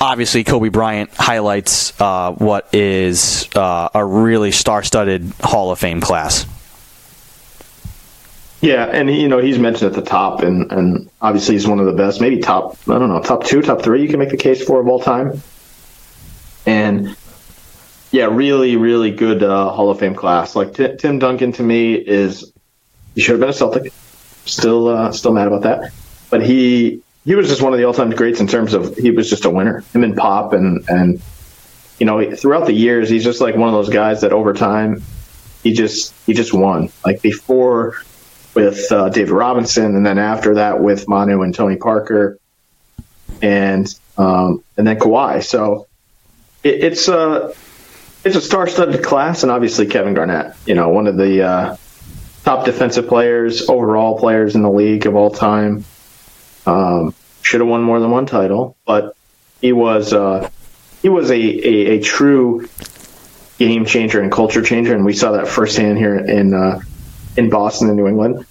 obviously, 0.00 0.44
Kobe 0.44 0.70
Bryant 0.70 1.10
highlights 1.12 2.00
uh, 2.00 2.32
what 2.32 2.74
is 2.74 3.50
uh, 3.54 3.90
a 3.94 4.02
really 4.02 4.50
star-studded 4.50 5.30
Hall 5.42 5.70
of 5.70 5.78
Fame 5.78 6.00
class. 6.00 6.46
Yeah, 8.62 8.84
and 8.84 9.10
you 9.10 9.26
know 9.26 9.38
he's 9.38 9.58
mentioned 9.58 9.90
at 9.90 9.96
the 10.00 10.08
top, 10.08 10.40
and 10.42 10.70
and 10.70 11.10
obviously 11.20 11.56
he's 11.56 11.66
one 11.66 11.80
of 11.80 11.86
the 11.86 11.92
best, 11.92 12.20
maybe 12.20 12.38
top. 12.38 12.78
I 12.88 12.96
don't 12.96 13.08
know, 13.08 13.20
top 13.20 13.44
two, 13.44 13.60
top 13.60 13.82
three. 13.82 14.02
You 14.02 14.08
can 14.08 14.20
make 14.20 14.30
the 14.30 14.36
case 14.36 14.64
for 14.64 14.80
of 14.80 14.86
all 14.86 15.00
time. 15.00 15.42
And 16.64 17.16
yeah, 18.12 18.26
really, 18.26 18.76
really 18.76 19.10
good 19.10 19.42
uh, 19.42 19.70
Hall 19.70 19.90
of 19.90 19.98
Fame 19.98 20.14
class. 20.14 20.54
Like 20.54 20.74
T- 20.74 20.94
Tim 20.96 21.18
Duncan 21.18 21.50
to 21.52 21.62
me 21.64 21.94
is 21.94 22.52
he 23.16 23.20
should 23.20 23.32
have 23.32 23.40
been 23.40 23.48
a 23.48 23.52
Celtic. 23.52 23.92
Still, 24.44 24.88
uh, 24.88 25.10
still 25.10 25.32
mad 25.32 25.48
about 25.48 25.62
that. 25.62 25.92
But 26.30 26.46
he 26.46 27.02
he 27.24 27.34
was 27.34 27.48
just 27.48 27.62
one 27.62 27.72
of 27.72 27.80
the 27.80 27.84
all 27.84 27.92
time 27.92 28.10
greats 28.10 28.38
in 28.38 28.46
terms 28.46 28.74
of 28.74 28.96
he 28.96 29.10
was 29.10 29.28
just 29.28 29.44
a 29.44 29.50
winner. 29.50 29.80
Him 29.92 30.04
and 30.04 30.16
Pop 30.16 30.52
and 30.52 30.88
and 30.88 31.20
you 31.98 32.06
know 32.06 32.32
throughout 32.36 32.66
the 32.66 32.72
years 32.72 33.08
he's 33.08 33.24
just 33.24 33.40
like 33.40 33.56
one 33.56 33.68
of 33.68 33.74
those 33.74 33.88
guys 33.88 34.20
that 34.20 34.32
over 34.32 34.52
time 34.52 35.02
he 35.64 35.72
just 35.72 36.14
he 36.26 36.32
just 36.32 36.54
won. 36.54 36.90
Like 37.04 37.22
before 37.22 37.96
with 38.54 38.90
uh, 38.92 39.08
David 39.08 39.30
Robinson, 39.30 39.96
and 39.96 40.04
then 40.04 40.18
after 40.18 40.56
that 40.56 40.80
with 40.80 41.08
Manu 41.08 41.42
and 41.42 41.54
Tony 41.54 41.76
Parker, 41.76 42.38
and 43.40 43.92
um, 44.16 44.62
and 44.76 44.86
then 44.86 44.98
Kawhi. 44.98 45.42
So 45.42 45.86
it, 46.62 46.84
it's 46.84 47.08
a 47.08 47.54
it's 48.24 48.36
a 48.36 48.40
star-studded 48.40 49.02
class, 49.02 49.42
and 49.42 49.50
obviously 49.50 49.86
Kevin 49.86 50.14
Garnett, 50.14 50.54
you 50.66 50.74
know, 50.74 50.90
one 50.90 51.06
of 51.06 51.16
the 51.16 51.42
uh, 51.42 51.76
top 52.44 52.64
defensive 52.64 53.08
players, 53.08 53.68
overall 53.68 54.18
players 54.18 54.54
in 54.54 54.62
the 54.62 54.70
league 54.70 55.06
of 55.06 55.16
all 55.16 55.30
time. 55.30 55.84
Um, 56.66 57.14
should 57.42 57.60
have 57.60 57.68
won 57.68 57.82
more 57.82 57.98
than 57.98 58.10
one 58.10 58.26
title, 58.26 58.76
but 58.86 59.16
he 59.60 59.72
was 59.72 60.12
uh, 60.12 60.48
he 61.02 61.08
was 61.08 61.30
a, 61.30 61.34
a, 61.34 61.96
a, 61.96 62.00
true 62.00 62.68
game 63.58 63.84
changer 63.84 64.20
and 64.20 64.30
culture 64.30 64.62
changer, 64.62 64.94
and 64.94 65.04
we 65.04 65.12
saw 65.12 65.32
that 65.32 65.48
firsthand 65.48 65.98
here 65.98 66.16
in 66.16 66.54
uh, 66.54 66.80
in 67.36 67.50
Boston 67.50 67.88
and 67.88 67.96
New 67.96 68.06
England. 68.06 68.46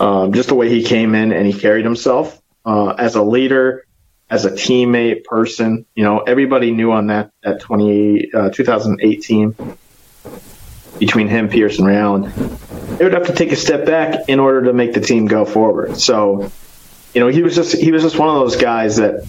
Um, 0.00 0.32
just 0.32 0.48
the 0.48 0.54
way 0.54 0.68
he 0.68 0.82
came 0.82 1.14
in 1.14 1.32
and 1.32 1.46
he 1.46 1.52
carried 1.52 1.84
himself 1.84 2.40
uh, 2.64 2.90
as 2.90 3.14
a 3.14 3.22
leader, 3.22 3.86
as 4.30 4.44
a 4.44 4.50
teammate, 4.50 5.24
person. 5.24 5.86
You 5.94 6.04
know, 6.04 6.20
everybody 6.20 6.72
knew 6.72 6.92
on 6.92 7.08
that 7.08 7.30
that 7.42 7.60
20, 7.60 8.32
uh, 8.34 8.50
2018 8.50 9.76
between 10.98 11.28
him, 11.28 11.48
Pierce, 11.48 11.78
and 11.78 11.86
Ray 11.86 11.96
Allen, 11.96 12.32
they 12.96 13.04
would 13.04 13.14
have 13.14 13.26
to 13.26 13.34
take 13.34 13.52
a 13.52 13.56
step 13.56 13.86
back 13.86 14.28
in 14.28 14.40
order 14.40 14.64
to 14.64 14.72
make 14.72 14.92
the 14.92 15.00
team 15.00 15.26
go 15.26 15.44
forward. 15.44 15.96
So, 15.96 16.50
you 17.14 17.20
know, 17.20 17.28
he 17.28 17.42
was 17.42 17.54
just 17.54 17.76
he 17.76 17.92
was 17.92 18.02
just 18.02 18.18
one 18.18 18.28
of 18.28 18.34
those 18.34 18.56
guys 18.56 18.96
that 18.96 19.26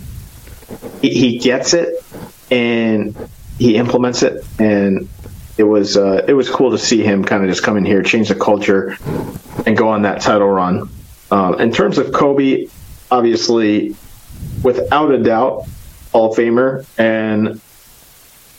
he, 1.02 1.10
he 1.10 1.38
gets 1.40 1.74
it, 1.74 2.04
and 2.52 3.16
he 3.58 3.76
implements 3.76 4.24
it. 4.24 4.46
And 4.60 5.10
it 5.58 5.64
was 5.64 5.98
uh, 5.98 6.26
it 6.28 6.34
was 6.34 6.50
cool 6.50 6.72
to 6.72 6.78
see 6.78 7.04
him 7.04 7.24
kind 7.24 7.44
of 7.44 7.50
just 7.50 7.64
come 7.64 7.78
in 7.78 7.86
here, 7.86 8.02
change 8.02 8.30
the 8.30 8.36
culture, 8.36 8.98
and 9.66 9.78
go 9.78 9.90
on 9.90 10.04
that 10.04 10.22
title 10.22 10.50
run. 10.50 10.90
Um, 11.32 11.60
in 11.60 11.72
terms 11.72 11.98
of 11.98 12.12
Kobe, 12.12 12.68
obviously, 13.12 13.96
without 14.64 15.12
a 15.12 15.22
doubt, 15.22 15.66
Hall 16.12 16.32
of 16.32 16.38
Famer, 16.38 16.86
and 16.98 17.62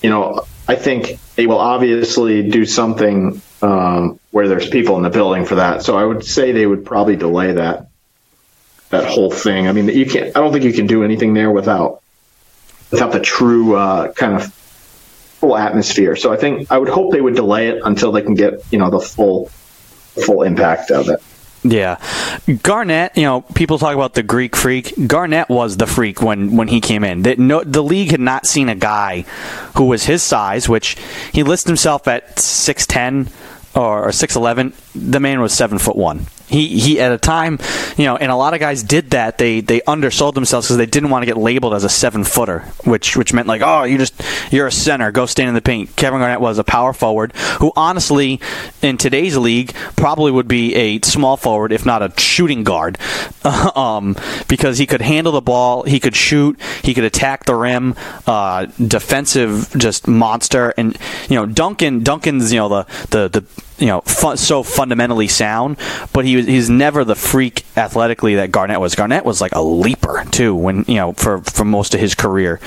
you 0.02 0.10
know, 0.10 0.46
I 0.68 0.76
think 0.76 1.18
they 1.34 1.46
will 1.46 1.58
obviously 1.58 2.48
do 2.48 2.64
something 2.64 3.40
um, 3.62 4.20
where 4.30 4.48
there's 4.48 4.68
people 4.68 4.96
in 4.96 5.02
the 5.02 5.10
building 5.10 5.44
for 5.44 5.56
that. 5.56 5.82
So 5.82 5.98
I 5.98 6.04
would 6.04 6.24
say 6.24 6.52
they 6.52 6.66
would 6.66 6.84
probably 6.84 7.16
delay 7.16 7.52
that 7.52 7.88
that 8.90 9.04
whole 9.06 9.30
thing. 9.30 9.66
I 9.66 9.72
mean, 9.72 9.88
you 9.88 10.06
can't. 10.06 10.36
I 10.36 10.40
don't 10.40 10.52
think 10.52 10.64
you 10.64 10.72
can 10.72 10.86
do 10.86 11.02
anything 11.02 11.34
there 11.34 11.50
without 11.50 12.02
without 12.90 13.12
the 13.12 13.20
true 13.20 13.74
uh, 13.74 14.12
kind 14.12 14.34
of 14.34 14.63
full 15.44 15.56
atmosphere. 15.56 16.16
So 16.16 16.32
I 16.32 16.36
think 16.36 16.70
I 16.70 16.78
would 16.78 16.88
hope 16.88 17.12
they 17.12 17.20
would 17.20 17.34
delay 17.34 17.68
it 17.68 17.82
until 17.84 18.12
they 18.12 18.22
can 18.22 18.34
get 18.34 18.64
you 18.70 18.78
know 18.78 18.90
the 18.90 19.00
full 19.00 19.46
full 20.24 20.42
impact 20.42 20.90
of 20.90 21.08
it. 21.08 21.22
Yeah, 21.66 21.98
Garnett. 22.62 23.16
You 23.16 23.24
know, 23.24 23.40
people 23.42 23.78
talk 23.78 23.94
about 23.94 24.14
the 24.14 24.22
Greek 24.22 24.54
freak. 24.56 24.94
Garnett 25.06 25.48
was 25.48 25.76
the 25.76 25.86
freak 25.86 26.22
when 26.22 26.56
when 26.56 26.68
he 26.68 26.80
came 26.80 27.04
in. 27.04 27.22
The, 27.22 27.36
no, 27.36 27.62
the 27.62 27.82
league 27.82 28.10
had 28.10 28.20
not 28.20 28.46
seen 28.46 28.68
a 28.68 28.74
guy 28.74 29.22
who 29.76 29.84
was 29.84 30.04
his 30.04 30.22
size, 30.22 30.68
which 30.68 30.96
he 31.32 31.42
listed 31.42 31.68
himself 31.68 32.08
at 32.08 32.38
six 32.38 32.86
ten 32.86 33.28
or 33.74 34.12
six 34.12 34.36
eleven. 34.36 34.72
The 34.94 35.20
man 35.20 35.40
was 35.40 35.52
seven 35.52 35.78
foot 35.78 35.96
one. 35.96 36.26
He 36.54 36.78
he 36.78 37.00
at 37.00 37.10
a 37.10 37.18
time, 37.18 37.58
you 37.96 38.04
know, 38.04 38.16
and 38.16 38.30
a 38.30 38.36
lot 38.36 38.54
of 38.54 38.60
guys 38.60 38.84
did 38.84 39.10
that. 39.10 39.38
They 39.38 39.60
they 39.60 39.80
undersold 39.80 40.36
themselves 40.36 40.68
because 40.68 40.76
they 40.76 40.86
didn't 40.86 41.10
want 41.10 41.22
to 41.22 41.26
get 41.26 41.36
labeled 41.36 41.74
as 41.74 41.82
a 41.82 41.88
seven 41.88 42.22
footer, 42.22 42.60
which 42.84 43.16
which 43.16 43.32
meant 43.32 43.48
like, 43.48 43.60
oh, 43.60 43.82
you 43.82 43.98
just 43.98 44.14
you're 44.52 44.68
a 44.68 44.72
center, 44.72 45.10
go 45.10 45.26
stand 45.26 45.48
in 45.48 45.54
the 45.54 45.60
paint. 45.60 45.96
Kevin 45.96 46.20
Garnett 46.20 46.40
was 46.40 46.58
a 46.58 46.64
power 46.64 46.92
forward 46.92 47.32
who, 47.58 47.72
honestly, 47.74 48.40
in 48.82 48.98
today's 48.98 49.36
league, 49.36 49.74
probably 49.96 50.30
would 50.30 50.46
be 50.46 50.76
a 50.76 51.00
small 51.00 51.36
forward 51.36 51.72
if 51.72 51.84
not 51.84 52.02
a 52.02 52.12
shooting 52.20 52.62
guard, 52.62 52.98
um, 53.74 54.16
because 54.46 54.78
he 54.78 54.86
could 54.86 55.00
handle 55.00 55.32
the 55.32 55.40
ball, 55.40 55.82
he 55.82 55.98
could 55.98 56.14
shoot, 56.14 56.56
he 56.82 56.94
could 56.94 57.04
attack 57.04 57.46
the 57.46 57.54
rim, 57.56 57.96
uh, 58.28 58.66
defensive 58.86 59.74
just 59.76 60.06
monster, 60.06 60.72
and 60.76 60.96
you 61.28 61.34
know 61.34 61.46
Duncan 61.46 62.04
Duncan's 62.04 62.52
you 62.52 62.60
know 62.60 62.68
the 62.68 62.86
the 63.10 63.40
the 63.40 63.44
you 63.78 63.86
know 63.86 64.02
so 64.36 64.62
fundamentally 64.62 65.28
sound, 65.28 65.76
but 66.12 66.24
he 66.24 66.36
was 66.36 66.46
he's 66.46 66.70
never 66.70 67.04
the 67.04 67.14
freak 67.14 67.64
athletically 67.76 68.36
that 68.36 68.52
Garnett 68.52 68.80
was. 68.80 68.94
Garnett 68.94 69.24
was 69.24 69.40
like 69.40 69.52
a 69.52 69.62
leaper 69.62 70.24
too 70.30 70.54
when 70.54 70.84
you 70.86 70.96
know 70.96 71.12
for 71.12 71.40
for 71.40 71.64
most 71.64 71.94
of 71.94 72.00
his 72.00 72.14
career. 72.14 72.60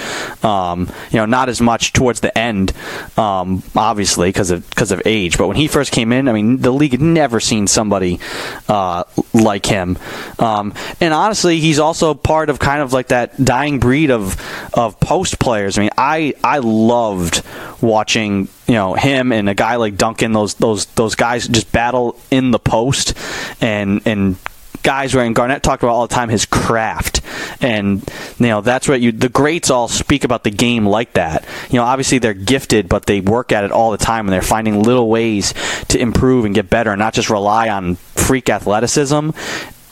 Um, 0.43 0.91
you 1.11 1.17
know, 1.17 1.25
not 1.25 1.49
as 1.49 1.61
much 1.61 1.93
towards 1.93 2.19
the 2.19 2.35
end, 2.37 2.73
um, 3.17 3.63
obviously 3.75 4.29
because 4.29 4.51
of 4.51 4.69
because 4.69 4.91
of 4.91 5.01
age. 5.05 5.37
But 5.37 5.47
when 5.47 5.57
he 5.57 5.67
first 5.67 5.91
came 5.91 6.11
in, 6.11 6.27
I 6.27 6.33
mean, 6.33 6.57
the 6.57 6.71
league 6.71 6.91
had 6.91 7.01
never 7.01 7.39
seen 7.39 7.67
somebody 7.67 8.19
uh, 8.67 9.03
like 9.33 9.65
him. 9.65 9.97
Um, 10.39 10.73
and 10.99 11.13
honestly, 11.13 11.59
he's 11.59 11.79
also 11.79 12.13
part 12.13 12.49
of 12.49 12.59
kind 12.59 12.81
of 12.81 12.91
like 12.93 13.07
that 13.09 13.43
dying 13.43 13.79
breed 13.79 14.11
of 14.11 14.35
of 14.73 14.99
post 14.99 15.39
players. 15.39 15.77
I 15.77 15.81
mean, 15.81 15.91
I 15.97 16.33
I 16.43 16.59
loved 16.59 17.43
watching 17.81 18.49
you 18.67 18.73
know 18.73 18.93
him 18.93 19.31
and 19.31 19.49
a 19.49 19.53
guy 19.53 19.77
like 19.77 19.97
Duncan. 19.97 20.33
Those 20.33 20.55
those 20.55 20.85
those 20.87 21.15
guys 21.15 21.47
just 21.47 21.71
battle 21.71 22.19
in 22.31 22.51
the 22.51 22.59
post. 22.59 23.13
And 23.61 24.01
and 24.05 24.37
guys 24.83 25.13
and 25.15 25.35
Garnett 25.35 25.63
talked 25.63 25.83
about 25.83 25.93
all 25.93 26.07
the 26.07 26.13
time 26.13 26.29
his 26.29 26.45
craft. 26.45 27.21
And 27.61 28.03
you 28.39 28.47
know 28.47 28.61
that's 28.61 28.87
what 28.87 29.01
you 29.01 29.11
the 29.11 29.29
greats 29.29 29.69
all 29.69 29.87
speak 29.87 30.23
about 30.23 30.43
the 30.43 30.51
game 30.51 30.85
like 30.85 31.13
that. 31.13 31.45
You 31.69 31.77
know 31.77 31.83
obviously 31.83 32.19
they're 32.19 32.33
gifted 32.33 32.89
but 32.89 33.05
they 33.05 33.21
work 33.21 33.51
at 33.51 33.63
it 33.63 33.71
all 33.71 33.91
the 33.91 33.97
time 33.97 34.27
and 34.27 34.33
they're 34.33 34.41
finding 34.41 34.83
little 34.83 35.09
ways 35.09 35.53
to 35.89 35.99
improve 35.99 36.45
and 36.45 36.53
get 36.53 36.69
better 36.69 36.91
and 36.91 36.99
not 36.99 37.13
just 37.13 37.29
rely 37.29 37.69
on 37.69 37.95
freak 37.95 38.49
athleticism 38.49 39.29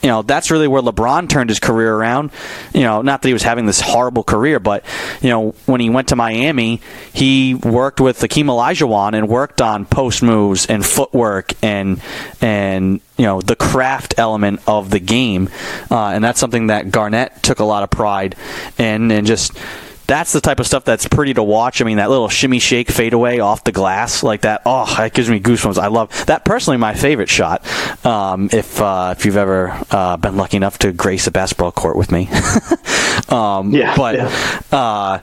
you 0.06 0.12
know 0.12 0.22
that's 0.22 0.52
really 0.52 0.68
where 0.68 0.80
LeBron 0.80 1.28
turned 1.28 1.50
his 1.50 1.58
career 1.58 1.92
around. 1.92 2.30
You 2.72 2.82
know, 2.82 3.02
not 3.02 3.22
that 3.22 3.28
he 3.28 3.32
was 3.32 3.42
having 3.42 3.66
this 3.66 3.80
horrible 3.80 4.22
career, 4.22 4.60
but 4.60 4.84
you 5.20 5.30
know 5.30 5.50
when 5.66 5.80
he 5.80 5.90
went 5.90 6.06
to 6.08 6.16
Miami, 6.16 6.80
he 7.12 7.56
worked 7.56 7.98
with 7.98 8.20
Hakeem 8.20 8.46
Olajuwon 8.46 9.14
and 9.14 9.28
worked 9.28 9.60
on 9.60 9.84
post 9.84 10.22
moves 10.22 10.64
and 10.66 10.86
footwork 10.86 11.54
and 11.60 12.00
and 12.40 13.00
you 13.16 13.24
know 13.24 13.40
the 13.40 13.56
craft 13.56 14.14
element 14.16 14.60
of 14.68 14.90
the 14.90 15.00
game, 15.00 15.48
uh, 15.90 16.10
and 16.10 16.22
that's 16.22 16.38
something 16.38 16.68
that 16.68 16.92
Garnett 16.92 17.42
took 17.42 17.58
a 17.58 17.64
lot 17.64 17.82
of 17.82 17.90
pride 17.90 18.36
in 18.78 19.10
and 19.10 19.26
just 19.26 19.58
that's 20.06 20.32
the 20.32 20.40
type 20.40 20.60
of 20.60 20.66
stuff 20.66 20.84
that's 20.84 21.06
pretty 21.08 21.34
to 21.34 21.42
watch. 21.42 21.80
I 21.80 21.84
mean, 21.84 21.96
that 21.96 22.10
little 22.10 22.28
shimmy 22.28 22.58
shake 22.58 22.90
fadeaway 22.90 23.38
off 23.38 23.64
the 23.64 23.72
glass 23.72 24.22
like 24.22 24.42
that. 24.42 24.62
Oh, 24.64 24.86
that 24.96 25.14
gives 25.14 25.28
me 25.28 25.40
goosebumps. 25.40 25.78
I 25.78 25.88
love 25.88 26.26
that. 26.26 26.44
Personally, 26.44 26.76
my 26.76 26.94
favorite 26.94 27.28
shot. 27.28 27.64
Um, 28.04 28.48
if 28.52 28.80
uh, 28.80 29.14
if 29.16 29.26
you've 29.26 29.36
ever 29.36 29.78
uh, 29.90 30.16
been 30.16 30.36
lucky 30.36 30.56
enough 30.56 30.78
to 30.78 30.92
grace 30.92 31.26
a 31.26 31.30
basketball 31.30 31.72
court 31.72 31.96
with 31.96 32.12
me, 32.12 32.28
um, 33.28 33.72
yeah. 33.72 33.96
But 33.96 34.16
yeah. 34.16 34.60
Uh, 34.70 35.18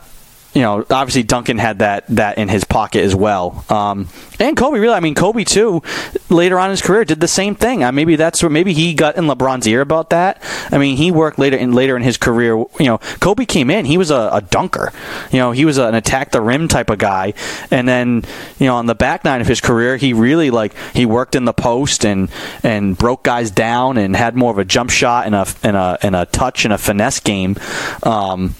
you 0.53 0.61
know, 0.61 0.85
obviously 0.89 1.23
Duncan 1.23 1.57
had 1.57 1.79
that 1.79 2.05
that 2.09 2.37
in 2.37 2.47
his 2.47 2.63
pocket 2.63 3.03
as 3.03 3.15
well. 3.15 3.65
Um, 3.69 4.07
and 4.39 4.55
Kobe, 4.55 4.79
really, 4.79 4.93
I 4.93 4.99
mean, 4.99 5.15
Kobe 5.15 5.43
too. 5.43 5.81
Later 6.29 6.59
on 6.59 6.65
in 6.65 6.71
his 6.71 6.81
career, 6.81 7.05
did 7.05 7.19
the 7.19 7.27
same 7.27 7.55
thing. 7.55 7.83
Uh, 7.83 7.91
maybe 7.91 8.15
that's 8.15 8.41
where 8.43 8.49
maybe 8.49 8.73
he 8.73 8.93
got 8.93 9.15
in 9.17 9.25
LeBron's 9.25 9.67
ear 9.67 9.81
about 9.81 10.11
that. 10.11 10.43
I 10.71 10.77
mean, 10.77 10.97
he 10.97 11.11
worked 11.11 11.39
later 11.39 11.57
in 11.57 11.73
later 11.73 11.95
in 11.95 12.03
his 12.03 12.17
career. 12.17 12.55
You 12.55 12.85
know, 12.85 12.97
Kobe 13.19 13.45
came 13.45 13.69
in, 13.69 13.85
he 13.85 13.97
was 13.97 14.11
a, 14.11 14.29
a 14.33 14.41
dunker. 14.41 14.91
You 15.31 15.39
know, 15.39 15.51
he 15.51 15.65
was 15.65 15.77
an 15.77 15.95
attack 15.95 16.31
the 16.31 16.41
rim 16.41 16.67
type 16.67 16.89
of 16.89 16.99
guy. 16.99 17.33
And 17.71 17.87
then, 17.87 18.23
you 18.59 18.67
know, 18.67 18.75
on 18.75 18.85
the 18.85 18.95
back 18.95 19.23
nine 19.23 19.41
of 19.41 19.47
his 19.47 19.61
career, 19.61 19.97
he 19.97 20.13
really 20.13 20.51
like 20.51 20.73
he 20.93 21.05
worked 21.05 21.35
in 21.35 21.45
the 21.45 21.53
post 21.53 22.05
and 22.05 22.29
and 22.61 22.97
broke 22.97 23.23
guys 23.23 23.49
down 23.49 23.97
and 23.97 24.15
had 24.15 24.35
more 24.35 24.51
of 24.51 24.59
a 24.59 24.65
jump 24.65 24.91
shot 24.91 25.25
and 25.25 25.33
a 25.33 25.47
and 25.63 25.75
a 25.75 25.97
and 26.01 26.15
a 26.15 26.25
touch 26.27 26.65
and 26.65 26.73
a 26.73 26.77
finesse 26.77 27.19
game. 27.19 27.55
Um, 28.03 28.55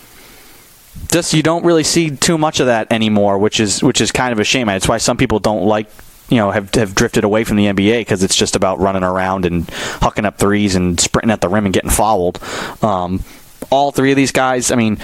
just 1.12 1.34
you 1.34 1.44
don't 1.44 1.66
really 1.66 1.84
see 1.84 2.16
too 2.16 2.38
much 2.38 2.60
of 2.60 2.68
that 2.68 2.91
anymore, 2.91 3.38
which 3.38 3.60
is 3.60 3.84
which 3.84 4.02
is 4.02 4.12
kind 4.12 4.32
of 4.32 4.39
a 4.39 4.44
shame. 4.44 4.68
That's 4.68 4.88
why 4.88 4.98
some 4.98 5.18
people 5.18 5.39
don't 5.39 5.66
like 5.66 5.89
you 6.30 6.38
know 6.38 6.52
have 6.52 6.74
have 6.76 6.96
drifted 6.96 7.24
away 7.24 7.44
from 7.44 7.58
the 7.58 7.66
NBA 7.66 8.02
because 8.02 8.24
it's 8.24 8.36
just 8.36 8.56
about 8.56 8.80
running 8.80 9.04
around 9.04 9.46
and 9.46 9.68
hucking 9.68 10.26
up 10.26 10.38
threes 10.38 10.76
and 10.76 11.00
sprinting 11.00 11.32
at 11.32 11.41
the 11.41 11.50
rim 11.50 11.66
and 11.66 11.74
getting 11.74 11.89
fouled. 11.91 12.39
Um, 12.82 13.24
all 13.70 13.91
three 13.91 14.12
of 14.12 14.18
these 14.18 14.32
guys, 14.32 14.72
I 14.72 14.76
mean, 14.76 15.00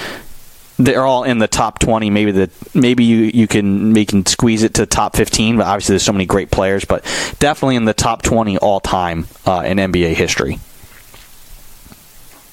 they're 0.80 1.06
all 1.06 1.26
in 1.26 1.40
the 1.40 1.48
top 1.48 1.78
20 1.80 2.10
maybe 2.10 2.32
the 2.32 2.50
maybe 2.74 3.04
you, 3.04 3.18
you 3.34 3.48
can 3.48 3.94
you 3.96 4.06
can 4.06 4.26
squeeze 4.26 4.64
it 4.64 4.76
to 4.76 4.86
top 4.86 5.16
15 5.16 5.58
but 5.58 5.68
obviously 5.68 5.94
there's 5.94 6.04
so 6.04 6.14
many 6.14 6.26
great 6.26 6.50
players 6.50 6.86
but 6.86 7.04
definitely 7.40 7.76
in 7.76 7.84
the 7.84 7.94
top 7.94 8.22
20 8.22 8.58
all 8.60 8.80
time 8.80 9.28
uh, 9.46 9.62
in 9.66 9.78
nba 9.78 10.14
history 10.14 10.58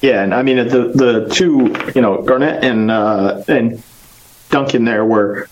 yeah, 0.00 0.22
and 0.22 0.34
I 0.34 0.42
mean 0.42 0.56
the 0.56 0.92
the 0.94 1.28
two, 1.32 1.74
you 1.94 2.02
know, 2.02 2.22
Garnett 2.22 2.64
and 2.64 2.90
uh, 2.90 3.42
and 3.48 3.82
Duncan 4.50 4.84
there 4.84 5.04
were 5.04 5.48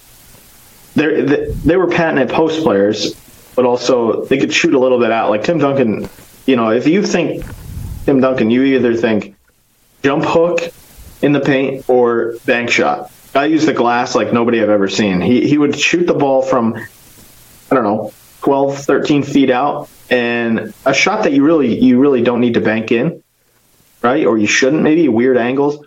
they 0.94 1.50
they 1.64 1.76
were 1.76 1.88
patented 1.88 2.28
post 2.30 2.62
players, 2.62 3.14
but 3.56 3.64
also 3.64 4.24
they 4.24 4.38
could 4.38 4.52
shoot 4.52 4.74
a 4.74 4.78
little 4.78 5.00
bit 5.00 5.10
out. 5.10 5.30
Like 5.30 5.44
Tim 5.44 5.58
Duncan, 5.58 6.08
you 6.46 6.56
know, 6.56 6.70
if 6.70 6.86
you 6.86 7.02
think 7.02 7.44
Tim 8.04 8.20
Duncan, 8.20 8.50
you 8.50 8.62
either 8.62 8.94
think 8.94 9.34
jump 10.02 10.24
hook 10.24 10.60
in 11.22 11.32
the 11.32 11.40
paint 11.40 11.88
or 11.88 12.34
bank 12.44 12.70
shot. 12.70 13.10
I 13.34 13.46
use 13.46 13.66
the 13.66 13.72
glass 13.72 14.14
like 14.14 14.32
nobody 14.32 14.62
I've 14.62 14.68
ever 14.68 14.88
seen. 14.88 15.20
He 15.20 15.48
he 15.48 15.56
would 15.56 15.78
shoot 15.78 16.06
the 16.06 16.14
ball 16.14 16.42
from 16.42 16.76
I 16.76 17.74
don't 17.74 17.84
know 17.84 18.12
12, 18.42 18.76
13 18.76 19.22
feet 19.22 19.48
out, 19.48 19.88
and 20.10 20.74
a 20.84 20.92
shot 20.92 21.24
that 21.24 21.32
you 21.32 21.42
really 21.44 21.82
you 21.82 21.98
really 21.98 22.22
don't 22.22 22.40
need 22.40 22.54
to 22.54 22.60
bank 22.60 22.92
in 22.92 23.23
right? 24.04 24.26
Or 24.26 24.36
you 24.36 24.46
shouldn't, 24.46 24.82
maybe 24.82 25.08
weird 25.08 25.38
angles. 25.38 25.84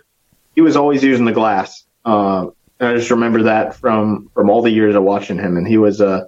He 0.54 0.60
was 0.60 0.76
always 0.76 1.02
using 1.04 1.24
the 1.24 1.32
glass. 1.32 1.84
Uh, 2.04 2.48
I 2.80 2.94
just 2.94 3.10
remember 3.10 3.44
that 3.44 3.76
from 3.76 4.30
from 4.34 4.50
all 4.50 4.62
the 4.62 4.70
years 4.70 4.94
of 4.94 5.02
watching 5.02 5.38
him, 5.38 5.56
and 5.56 5.66
he 5.66 5.78
was 5.78 6.00
uh, 6.00 6.26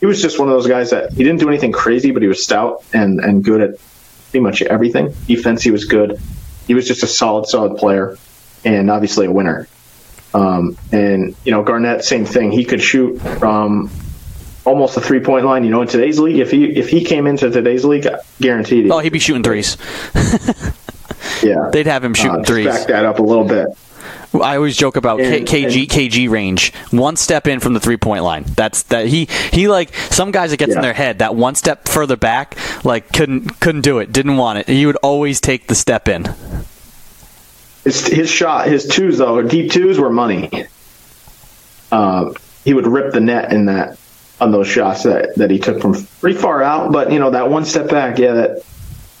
he 0.00 0.06
was 0.06 0.20
just 0.20 0.38
one 0.38 0.48
of 0.48 0.54
those 0.54 0.66
guys 0.66 0.90
that 0.90 1.12
he 1.12 1.22
didn't 1.22 1.40
do 1.40 1.48
anything 1.48 1.72
crazy, 1.72 2.10
but 2.10 2.22
he 2.22 2.28
was 2.28 2.42
stout 2.42 2.84
and 2.92 3.20
and 3.20 3.44
good 3.44 3.60
at 3.60 3.70
pretty 4.30 4.42
much 4.42 4.62
everything. 4.62 5.14
Defense, 5.26 5.62
he 5.62 5.70
was 5.70 5.84
good. 5.84 6.18
He 6.66 6.74
was 6.74 6.88
just 6.88 7.02
a 7.02 7.06
solid, 7.06 7.46
solid 7.46 7.76
player, 7.76 8.16
and 8.64 8.90
obviously 8.90 9.26
a 9.26 9.30
winner. 9.30 9.68
Um, 10.32 10.76
and 10.90 11.36
you 11.44 11.52
know, 11.52 11.62
Garnett, 11.62 12.04
same 12.04 12.24
thing. 12.24 12.50
He 12.50 12.64
could 12.64 12.82
shoot 12.82 13.18
from 13.18 13.90
almost 14.64 14.96
a 14.96 15.00
three 15.00 15.20
point 15.20 15.44
line. 15.44 15.64
You 15.64 15.70
know, 15.70 15.82
in 15.82 15.88
today's 15.88 16.18
league, 16.18 16.38
if 16.38 16.50
he 16.50 16.64
if 16.64 16.88
he 16.88 17.04
came 17.04 17.26
into 17.26 17.50
today's 17.50 17.84
league, 17.84 18.06
guaranteed. 18.40 18.90
Oh, 18.90 18.98
he'd 18.98 19.12
be 19.12 19.18
shooting 19.18 19.42
threes. 19.42 19.76
Yeah, 21.42 21.70
they'd 21.72 21.86
have 21.86 22.04
him 22.04 22.14
shooting 22.14 22.40
uh, 22.40 22.44
threes. 22.44 22.66
Back 22.66 22.86
that 22.88 23.04
up 23.04 23.18
a 23.18 23.22
little 23.22 23.44
bit. 23.44 23.68
I 24.34 24.56
always 24.56 24.76
joke 24.76 24.96
about 24.96 25.20
and, 25.20 25.46
K- 25.46 25.64
KG 25.64 25.82
and, 25.82 25.88
KG 25.88 26.28
range. 26.28 26.72
One 26.90 27.16
step 27.16 27.46
in 27.46 27.60
from 27.60 27.74
the 27.74 27.80
three 27.80 27.96
point 27.96 28.24
line. 28.24 28.44
That's 28.56 28.82
that 28.84 29.06
he 29.06 29.26
he 29.52 29.68
like 29.68 29.94
some 29.94 30.30
guys 30.30 30.52
it 30.52 30.58
gets 30.58 30.70
yeah. 30.70 30.76
in 30.76 30.82
their 30.82 30.92
head 30.92 31.20
that 31.20 31.34
one 31.34 31.54
step 31.54 31.88
further 31.88 32.16
back 32.16 32.56
like 32.84 33.12
couldn't 33.12 33.60
couldn't 33.60 33.82
do 33.82 33.98
it, 33.98 34.12
didn't 34.12 34.36
want 34.36 34.58
it. 34.58 34.68
He 34.68 34.86
would 34.86 34.96
always 34.96 35.40
take 35.40 35.68
the 35.68 35.74
step 35.74 36.08
in. 36.08 36.34
His, 37.84 38.06
his 38.06 38.30
shot, 38.30 38.66
his 38.66 38.86
twos 38.88 39.18
though, 39.18 39.42
deep 39.42 39.70
twos 39.70 39.98
were 39.98 40.10
money. 40.10 40.66
uh, 41.92 42.32
he 42.64 42.72
would 42.72 42.86
rip 42.86 43.12
the 43.12 43.20
net 43.20 43.52
in 43.52 43.66
that 43.66 43.98
on 44.40 44.50
those 44.50 44.66
shots 44.66 45.04
that, 45.04 45.34
that 45.36 45.50
he 45.50 45.58
took 45.58 45.80
from 45.80 45.94
pretty 46.20 46.38
far 46.38 46.62
out. 46.62 46.92
But 46.92 47.12
you 47.12 47.18
know 47.18 47.30
that 47.30 47.50
one 47.50 47.64
step 47.64 47.90
back, 47.90 48.18
yeah, 48.18 48.32
that 48.32 48.64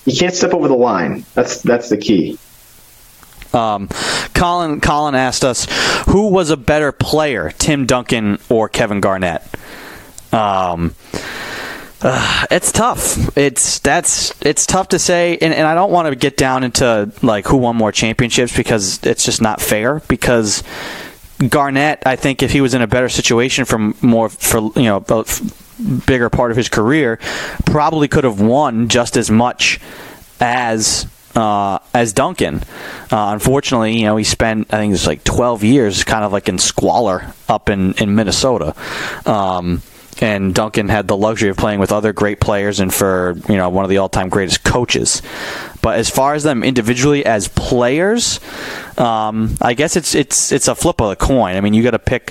you 0.04 0.16
can't 0.16 0.34
step 0.34 0.54
over 0.54 0.68
the 0.68 0.76
line. 0.76 1.24
That's 1.34 1.62
that's 1.62 1.88
the 1.88 1.96
key. 1.96 2.38
Um, 3.52 3.88
Colin 4.34 4.80
Colin 4.80 5.14
asked 5.14 5.44
us 5.44 5.66
who 6.08 6.28
was 6.28 6.50
a 6.50 6.56
better 6.56 6.92
player, 6.92 7.52
Tim 7.56 7.86
Duncan 7.86 8.38
or 8.48 8.68
Kevin 8.68 9.00
Garnett. 9.00 9.42
Um, 10.32 10.94
uh, 12.02 12.46
it's 12.50 12.70
tough. 12.70 13.36
It's 13.38 13.78
that's 13.78 14.34
it's 14.42 14.66
tough 14.66 14.88
to 14.88 14.98
say, 14.98 15.38
and, 15.40 15.54
and 15.54 15.66
I 15.66 15.74
don't 15.74 15.90
want 15.90 16.08
to 16.08 16.16
get 16.16 16.36
down 16.36 16.64
into 16.64 17.10
like 17.22 17.46
who 17.46 17.56
won 17.56 17.76
more 17.76 17.92
championships 17.92 18.54
because 18.54 19.00
it's 19.04 19.24
just 19.24 19.40
not 19.40 19.60
fair. 19.60 20.00
Because 20.08 20.62
Garnett, 21.48 22.02
I 22.06 22.16
think 22.16 22.42
if 22.42 22.52
he 22.52 22.60
was 22.60 22.74
in 22.74 22.82
a 22.82 22.86
better 22.86 23.08
situation 23.08 23.64
from 23.64 23.94
more 24.00 24.28
for 24.28 24.70
you 24.76 24.84
know 24.84 25.04
a 25.08 25.24
bigger 26.06 26.30
part 26.30 26.50
of 26.50 26.56
his 26.56 26.68
career, 26.68 27.18
probably 27.66 28.08
could 28.08 28.24
have 28.24 28.40
won 28.40 28.88
just 28.88 29.16
as 29.16 29.30
much 29.30 29.80
as 30.40 31.06
uh, 31.34 31.78
as 31.92 32.12
Duncan. 32.12 32.62
Uh, 33.10 33.30
unfortunately, 33.32 33.98
you 33.98 34.06
know, 34.06 34.16
he 34.16 34.24
spent 34.24 34.72
I 34.72 34.78
think 34.78 34.94
it's 34.94 35.06
like 35.06 35.24
12 35.24 35.64
years 35.64 36.04
kind 36.04 36.24
of 36.24 36.32
like 36.32 36.48
in 36.48 36.58
squalor 36.58 37.32
up 37.48 37.68
in 37.68 37.94
in 37.94 38.14
Minnesota. 38.14 38.74
Um, 39.26 39.82
and 40.20 40.54
Duncan 40.54 40.88
had 40.88 41.08
the 41.08 41.16
luxury 41.16 41.50
of 41.50 41.56
playing 41.56 41.80
with 41.80 41.92
other 41.92 42.12
great 42.12 42.40
players 42.40 42.80
and 42.80 42.92
for 42.92 43.34
you 43.48 43.56
know 43.56 43.68
one 43.68 43.84
of 43.84 43.90
the 43.90 43.98
all-time 43.98 44.28
greatest 44.28 44.64
coaches. 44.64 45.22
But 45.82 45.98
as 45.98 46.08
far 46.08 46.34
as 46.34 46.42
them 46.42 46.62
individually 46.62 47.24
as 47.26 47.48
players, 47.48 48.40
um, 48.98 49.56
I 49.60 49.74
guess 49.74 49.96
it's 49.96 50.14
it's 50.14 50.52
it's 50.52 50.68
a 50.68 50.74
flip 50.74 51.00
of 51.00 51.10
the 51.10 51.16
coin. 51.16 51.56
I 51.56 51.60
mean, 51.60 51.74
you 51.74 51.82
got 51.82 51.92
to 51.92 51.98
pick 51.98 52.30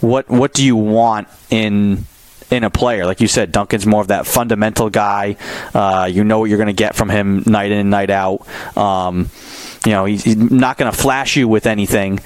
what 0.00 0.28
what 0.28 0.52
do 0.52 0.64
you 0.64 0.76
want 0.76 1.28
in 1.50 2.04
in 2.50 2.64
a 2.64 2.70
player. 2.70 3.04
Like 3.04 3.20
you 3.20 3.28
said, 3.28 3.52
Duncan's 3.52 3.86
more 3.86 4.00
of 4.00 4.08
that 4.08 4.26
fundamental 4.26 4.90
guy. 4.90 5.36
Uh, 5.74 6.08
you 6.10 6.24
know 6.24 6.40
what 6.40 6.46
you're 6.46 6.58
going 6.58 6.68
to 6.68 6.72
get 6.72 6.94
from 6.94 7.08
him 7.08 7.42
night 7.46 7.70
in 7.70 7.78
and 7.78 7.90
night 7.90 8.10
out. 8.10 8.46
Um, 8.76 9.30
you 9.84 9.92
know, 9.92 10.04
he's, 10.06 10.24
he's 10.24 10.36
not 10.36 10.76
going 10.76 10.90
to 10.90 10.96
flash 10.96 11.36
you 11.36 11.46
with 11.46 11.66
anything, 11.66 12.20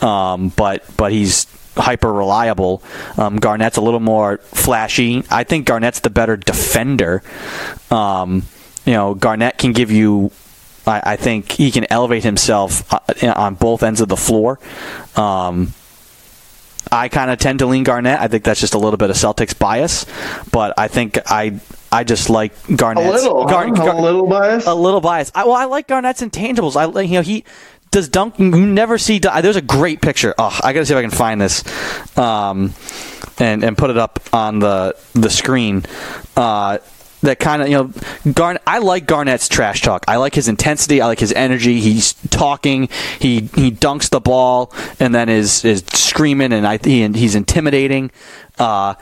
um, 0.00 0.48
but 0.50 0.84
but 0.96 1.12
he's 1.12 1.46
hyper 1.76 2.12
reliable. 2.12 2.82
Um, 3.16 3.36
Garnett's 3.36 3.76
a 3.76 3.80
little 3.80 4.00
more 4.00 4.38
flashy. 4.38 5.24
I 5.30 5.44
think 5.44 5.66
Garnett's 5.66 6.00
the 6.00 6.10
better 6.10 6.36
defender. 6.36 7.22
Um, 7.90 8.44
you 8.84 8.92
know, 8.92 9.14
Garnett 9.14 9.58
can 9.58 9.72
give 9.72 9.90
you. 9.90 10.30
I, 10.86 11.02
I, 11.04 11.16
think 11.16 11.50
he 11.50 11.72
can 11.72 11.84
elevate 11.90 12.22
himself 12.22 12.92
uh, 12.92 13.00
on 13.34 13.56
both 13.56 13.82
ends 13.82 14.00
of 14.00 14.08
the 14.08 14.16
floor. 14.16 14.60
Um, 15.16 15.74
I 16.92 17.08
kind 17.08 17.30
of 17.30 17.38
tend 17.38 17.58
to 17.58 17.66
lean 17.66 17.82
Garnett. 17.82 18.20
I 18.20 18.28
think 18.28 18.44
that's 18.44 18.60
just 18.60 18.74
a 18.74 18.78
little 18.78 18.96
bit 18.96 19.10
of 19.10 19.16
Celtics 19.16 19.58
bias, 19.58 20.06
but 20.52 20.74
I 20.78 20.86
think 20.86 21.18
I 21.26 21.58
I 21.90 22.04
just 22.04 22.30
like 22.30 22.52
Garnett. 22.74 23.06
A 23.06 23.10
little, 23.10 23.44
Gar- 23.46 23.68
huh? 23.74 23.92
a 23.92 24.00
little 24.00 24.26
bias. 24.26 24.66
A 24.66 24.74
little 24.74 25.00
bias. 25.00 25.32
I, 25.34 25.44
well, 25.44 25.54
I 25.54 25.64
like 25.64 25.88
Garnett's 25.88 26.22
intangibles. 26.22 26.76
I 26.76 27.00
you 27.02 27.14
know 27.14 27.22
he 27.22 27.44
does 27.96 28.10
Duncan. 28.10 28.54
You 28.54 28.66
never 28.66 28.98
see. 28.98 29.18
There's 29.18 29.56
a 29.56 29.62
great 29.62 30.02
picture. 30.02 30.34
Oh, 30.36 30.56
I 30.62 30.74
gotta 30.74 30.84
see 30.84 30.92
if 30.92 30.98
I 30.98 31.02
can 31.02 31.10
find 31.10 31.40
this, 31.40 31.64
um, 32.18 32.74
and 33.38 33.64
and 33.64 33.76
put 33.76 33.88
it 33.88 33.96
up 33.96 34.20
on 34.34 34.58
the 34.58 34.94
the 35.14 35.30
screen. 35.30 35.82
Uh, 36.36 36.76
that 37.22 37.40
kind 37.40 37.62
of 37.62 37.68
you 37.68 37.74
know 37.74 38.32
Garnett. 38.32 38.62
I 38.66 38.78
like 38.78 39.06
Garnett's 39.06 39.48
trash 39.48 39.80
talk. 39.80 40.04
I 40.06 40.16
like 40.16 40.34
his 40.34 40.46
intensity. 40.46 41.00
I 41.00 41.06
like 41.06 41.20
his 41.20 41.32
energy. 41.32 41.80
He's 41.80 42.12
talking. 42.28 42.90
He 43.18 43.40
he 43.40 43.70
dunks 43.70 44.10
the 44.10 44.20
ball 44.20 44.74
and 45.00 45.14
then 45.14 45.30
is 45.30 45.64
is 45.64 45.82
screaming 45.94 46.52
and 46.52 46.66
I 46.66 46.76
he, 46.76 47.08
he's 47.08 47.34
intimidating. 47.34 48.10
Uh, 48.58 48.94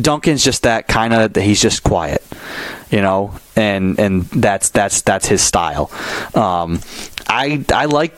Duncan's 0.00 0.44
just 0.44 0.62
that 0.62 0.88
kind 0.88 1.12
of. 1.12 1.34
He's 1.36 1.60
just 1.60 1.82
quiet, 1.82 2.24
you 2.90 3.00
know, 3.00 3.38
and 3.56 3.98
and 3.98 4.24
that's 4.24 4.70
that's 4.70 5.02
that's 5.02 5.26
his 5.26 5.42
style. 5.42 5.90
Um, 6.34 6.80
I 7.28 7.64
I 7.72 7.86
like 7.86 8.14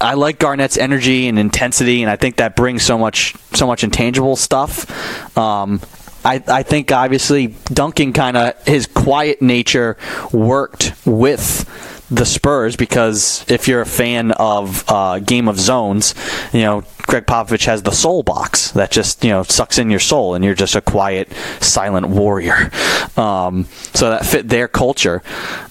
I 0.00 0.14
like 0.14 0.38
Garnett's 0.38 0.76
energy 0.76 1.28
and 1.28 1.38
intensity, 1.38 2.02
and 2.02 2.10
I 2.10 2.16
think 2.16 2.36
that 2.36 2.56
brings 2.56 2.82
so 2.82 2.98
much 2.98 3.34
so 3.54 3.66
much 3.66 3.84
intangible 3.84 4.36
stuff. 4.36 5.36
Um, 5.36 5.80
I, 6.24 6.42
I 6.48 6.62
think 6.62 6.90
obviously 6.92 7.54
Duncan 7.72 8.12
kind 8.12 8.36
of 8.36 8.66
his 8.66 8.86
quiet 8.86 9.40
nature 9.40 9.96
worked 10.32 10.92
with 11.06 11.97
the 12.10 12.24
Spurs 12.24 12.76
because 12.76 13.44
if 13.48 13.68
you're 13.68 13.82
a 13.82 13.86
fan 13.86 14.32
of 14.32 14.84
uh, 14.88 15.18
Game 15.18 15.48
of 15.48 15.58
Zones, 15.58 16.14
you 16.52 16.62
know 16.62 16.84
Gregg 17.02 17.26
Popovich 17.26 17.66
has 17.66 17.82
the 17.82 17.90
soul 17.90 18.22
box 18.22 18.72
that 18.72 18.90
just 18.90 19.24
you 19.24 19.30
know 19.30 19.42
sucks 19.42 19.78
in 19.78 19.90
your 19.90 20.00
soul, 20.00 20.34
and 20.34 20.44
you're 20.44 20.54
just 20.54 20.76
a 20.76 20.80
quiet, 20.80 21.32
silent 21.60 22.08
warrior. 22.08 22.70
Um, 23.16 23.64
so 23.94 24.10
that 24.10 24.24
fit 24.24 24.48
their 24.48 24.68
culture. 24.68 25.22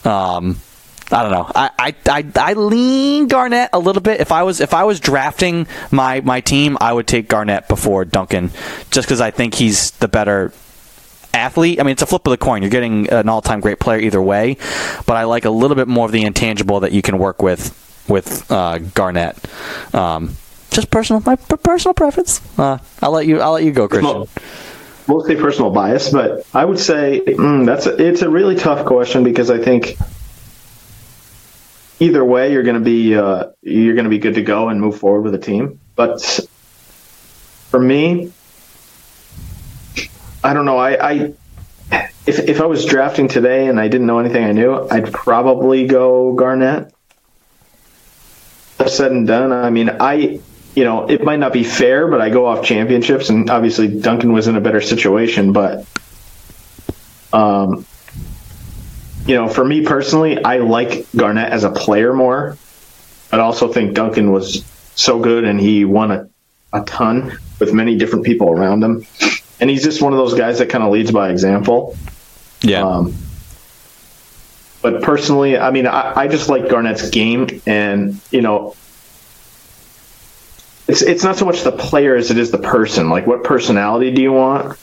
Um, 0.04 0.60
I 1.12 1.24
don't 1.24 1.32
know. 1.32 1.50
I, 1.56 1.70
I, 1.80 1.96
I, 2.10 2.26
I, 2.36 2.54
lean 2.54 3.28
Garnett 3.28 3.70
a 3.72 3.80
little 3.80 4.02
bit. 4.02 4.20
If 4.20 4.34
I 4.34 4.44
was 4.44 4.60
if 4.60 4.74
I 4.74 4.84
was 4.84 5.00
drafting 5.00 5.68
my, 5.90 6.20
my 6.22 6.42
team, 6.42 6.78
I 6.82 6.92
would 6.92 7.08
take 7.08 7.30
Garnett 7.30 7.70
before 7.70 8.04
Duncan, 8.04 8.52
just 8.92 9.08
because 9.08 9.22
I 9.22 9.32
think 9.32 9.54
he's 9.54 9.92
the 9.92 10.10
better 10.10 10.52
athlete. 11.38 11.80
I 11.80 11.84
mean, 11.84 11.94
it's 11.94 12.02
a 12.02 12.06
flip 12.06 12.26
of 12.28 12.32
the 12.32 12.38
coin. 12.38 12.62
You're 12.62 12.72
getting 12.72 13.10
an 13.10 13.30
all 13.30 13.42
time 13.42 13.62
great 13.62 13.80
player 13.80 14.00
either 14.00 14.22
way, 14.22 14.58
but 15.06 15.16
I 15.16 15.24
like 15.24 15.46
a 15.46 15.50
little 15.50 15.76
bit 15.76 15.88
more 15.88 16.06
of 16.06 16.12
the 16.12 16.24
intangible 16.24 16.82
that 16.82 16.92
you 16.92 17.02
can 17.02 17.18
work 17.18 17.42
with 17.42 17.74
with 18.10 18.50
uh, 18.52 18.80
Garnett. 18.80 19.38
Um, 19.94 20.36
just 20.72 20.92
personal, 20.92 21.22
my 21.26 21.36
personal 21.36 21.94
preference. 21.94 22.42
Uh, 22.60 22.78
I'll 23.02 23.12
let 23.12 23.26
you. 23.26 23.40
I'll 23.40 23.54
let 23.54 23.64
you 23.64 23.72
go, 23.72 23.88
Christian. 23.88 24.28
mostly 25.08 25.36
personal 25.36 25.72
bias, 25.72 26.12
but 26.12 26.46
I 26.54 26.66
would 26.66 26.80
say 26.80 27.22
mm, 27.26 27.66
that's 27.66 27.86
a, 27.86 27.96
it's 28.06 28.22
a 28.22 28.30
really 28.30 28.56
tough 28.56 28.86
question 28.86 29.24
because 29.24 29.50
I 29.50 29.60
think 29.60 29.98
either 32.00 32.24
way, 32.24 32.52
you're 32.52 32.64
going 32.64 32.76
to 32.78 32.84
be 32.84 33.16
uh, 33.16 33.48
you're 33.62 33.96
going 33.96 34.06
to 34.06 34.10
be 34.10 34.20
good 34.20 34.36
to 34.36 34.42
go 34.42 34.70
and 34.70 34.80
move 34.80 35.00
forward 35.00 35.22
with 35.22 35.34
the 35.34 35.40
team. 35.40 35.80
But 35.96 36.22
for 37.70 37.80
me, 37.80 38.32
I 40.48 40.54
don't 40.54 40.64
know. 40.64 40.78
I, 40.78 41.10
I 41.12 41.34
if 42.26 42.40
if 42.40 42.62
I 42.62 42.66
was 42.68 42.86
drafting 42.86 43.28
today 43.28 43.68
and 43.68 43.78
I 43.78 43.90
didn't 43.90 44.08
know 44.08 44.20
anything 44.20 44.46
I 44.46 44.54
knew, 44.54 44.88
I'd 44.90 45.12
probably 45.12 45.88
go 45.88 46.32
Garnett. 46.32 46.94
Said 48.88 49.12
and 49.12 49.28
done. 49.28 49.52
I 49.52 49.70
mean, 49.70 49.90
I 50.00 50.40
you 50.74 50.86
know 50.86 51.10
it 51.10 51.22
might 51.22 51.40
not 51.40 51.52
be 51.52 51.66
fair, 51.66 52.08
but 52.08 52.22
I 52.22 52.30
go 52.30 52.46
off 52.46 52.64
championships, 52.64 53.30
and 53.30 53.50
obviously 53.50 54.00
Duncan 54.00 54.32
was 54.32 54.48
in 54.48 54.56
a 54.56 54.62
better 54.62 54.80
situation, 54.80 55.52
but 55.52 55.86
um, 57.34 57.86
you 59.26 59.36
know, 59.36 59.50
for 59.50 59.66
me 59.66 59.84
personally, 59.84 60.42
I 60.42 60.60
like 60.60 61.08
Garnett 61.14 61.52
as 61.52 61.66
a 61.66 61.72
player 61.72 62.14
more. 62.14 62.58
I 63.34 63.40
also 63.40 63.68
think 63.74 63.96
Duncan 63.96 64.32
was 64.32 64.64
so 64.96 65.20
good 65.20 65.44
and 65.44 65.60
he 65.60 65.84
won 65.84 66.12
a, 66.12 66.30
a 66.72 66.86
ton 66.86 67.38
with 67.60 67.74
many 67.74 67.98
different 67.98 68.24
people 68.24 68.50
around 68.50 68.82
him. 68.82 69.06
And 69.60 69.70
he's 69.70 69.84
just 69.84 70.02
one 70.02 70.14
of 70.14 70.18
those 70.18 70.36
guys 70.36 70.60
that 70.60 70.70
kind 70.70 70.84
of 70.84 70.92
leads 70.92 71.12
by 71.12 71.30
example. 71.30 71.98
Yeah. 72.62 72.86
Um, 72.86 73.16
but 74.82 75.02
personally, 75.02 75.58
I 75.58 75.72
mean, 75.72 75.88
I, 75.88 76.14
I 76.16 76.28
just 76.28 76.50
like 76.50 76.70
Garnett's 76.70 77.10
game, 77.10 77.62
and 77.66 78.20
you 78.32 78.42
know, 78.42 78.76
it's 80.88 81.02
it's 81.02 81.24
not 81.24 81.38
so 81.38 81.46
much 81.46 81.64
the 81.64 81.72
player 81.72 82.16
as 82.16 82.32
it 82.32 82.38
is 82.38 82.52
the 82.52 82.60
person. 82.60 83.10
Like, 83.10 83.28
what 83.28 83.44
personality 83.44 84.12
do 84.12 84.22
you 84.22 84.32
want? 84.32 84.78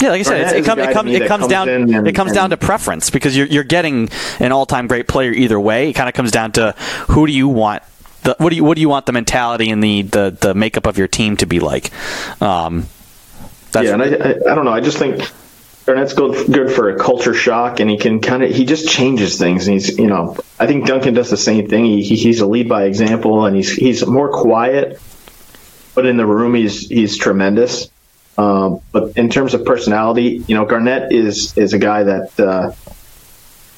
Yeah, 0.00 0.10
like 0.10 0.20
I 0.20 0.22
said, 0.24 0.56
it, 0.56 0.64
come, 0.66 0.78
it, 0.78 0.92
come, 0.92 1.08
it 1.08 1.26
comes 1.26 1.46
down 1.46 1.70
and, 1.70 2.06
it 2.06 2.14
comes 2.14 2.32
and, 2.32 2.36
down 2.36 2.50
to 2.50 2.58
preference 2.58 3.08
because 3.08 3.34
you're 3.34 3.46
you're 3.46 3.64
getting 3.64 4.10
an 4.40 4.52
all 4.52 4.66
time 4.66 4.88
great 4.88 5.08
player 5.08 5.32
either 5.32 5.58
way. 5.58 5.88
It 5.90 5.94
kind 5.94 6.08
of 6.08 6.14
comes 6.14 6.30
down 6.30 6.52
to 6.52 6.72
who 7.08 7.26
do 7.26 7.32
you 7.32 7.48
want. 7.48 7.82
The, 8.22 8.36
what 8.38 8.50
do 8.50 8.56
you 8.56 8.64
what 8.64 8.74
do 8.74 8.82
you 8.82 8.90
want 8.90 9.06
the 9.06 9.12
mentality 9.12 9.70
and 9.70 9.82
the, 9.82 10.02
the, 10.02 10.36
the 10.38 10.54
makeup 10.54 10.86
of 10.86 10.98
your 10.98 11.08
team 11.08 11.38
to 11.38 11.46
be 11.46 11.60
like? 11.60 11.90
Um, 12.42 12.88
yeah, 13.84 13.92
and 13.94 14.02
I, 14.02 14.06
I, 14.06 14.30
I 14.52 14.54
don't 14.54 14.64
know. 14.64 14.72
I 14.72 14.80
just 14.80 14.98
think 14.98 15.30
Garnett's 15.86 16.14
good 16.14 16.52
good 16.52 16.72
for 16.72 16.90
a 16.90 16.98
culture 16.98 17.34
shock, 17.34 17.80
and 17.80 17.88
he 17.88 17.96
can 17.96 18.20
kind 18.20 18.42
of 18.42 18.50
he 18.50 18.64
just 18.64 18.88
changes 18.88 19.38
things. 19.38 19.66
And 19.66 19.74
he's 19.74 19.98
you 19.98 20.08
know 20.08 20.36
I 20.58 20.66
think 20.66 20.86
Duncan 20.86 21.14
does 21.14 21.30
the 21.30 21.36
same 21.36 21.68
thing. 21.68 21.84
He, 21.84 22.02
he 22.02 22.16
he's 22.16 22.40
a 22.40 22.46
lead 22.46 22.68
by 22.68 22.84
example, 22.84 23.46
and 23.46 23.54
he's 23.54 23.72
he's 23.72 24.04
more 24.06 24.30
quiet, 24.30 25.00
but 25.94 26.06
in 26.06 26.16
the 26.16 26.26
room 26.26 26.54
he's 26.54 26.88
he's 26.88 27.16
tremendous. 27.16 27.88
Um, 28.38 28.80
but 28.92 29.16
in 29.16 29.30
terms 29.30 29.54
of 29.54 29.64
personality, 29.64 30.44
you 30.46 30.54
know, 30.54 30.64
Garnett 30.64 31.12
is 31.12 31.56
is 31.56 31.72
a 31.72 31.78
guy 31.78 32.02
that 32.02 32.40
uh, 32.40 32.72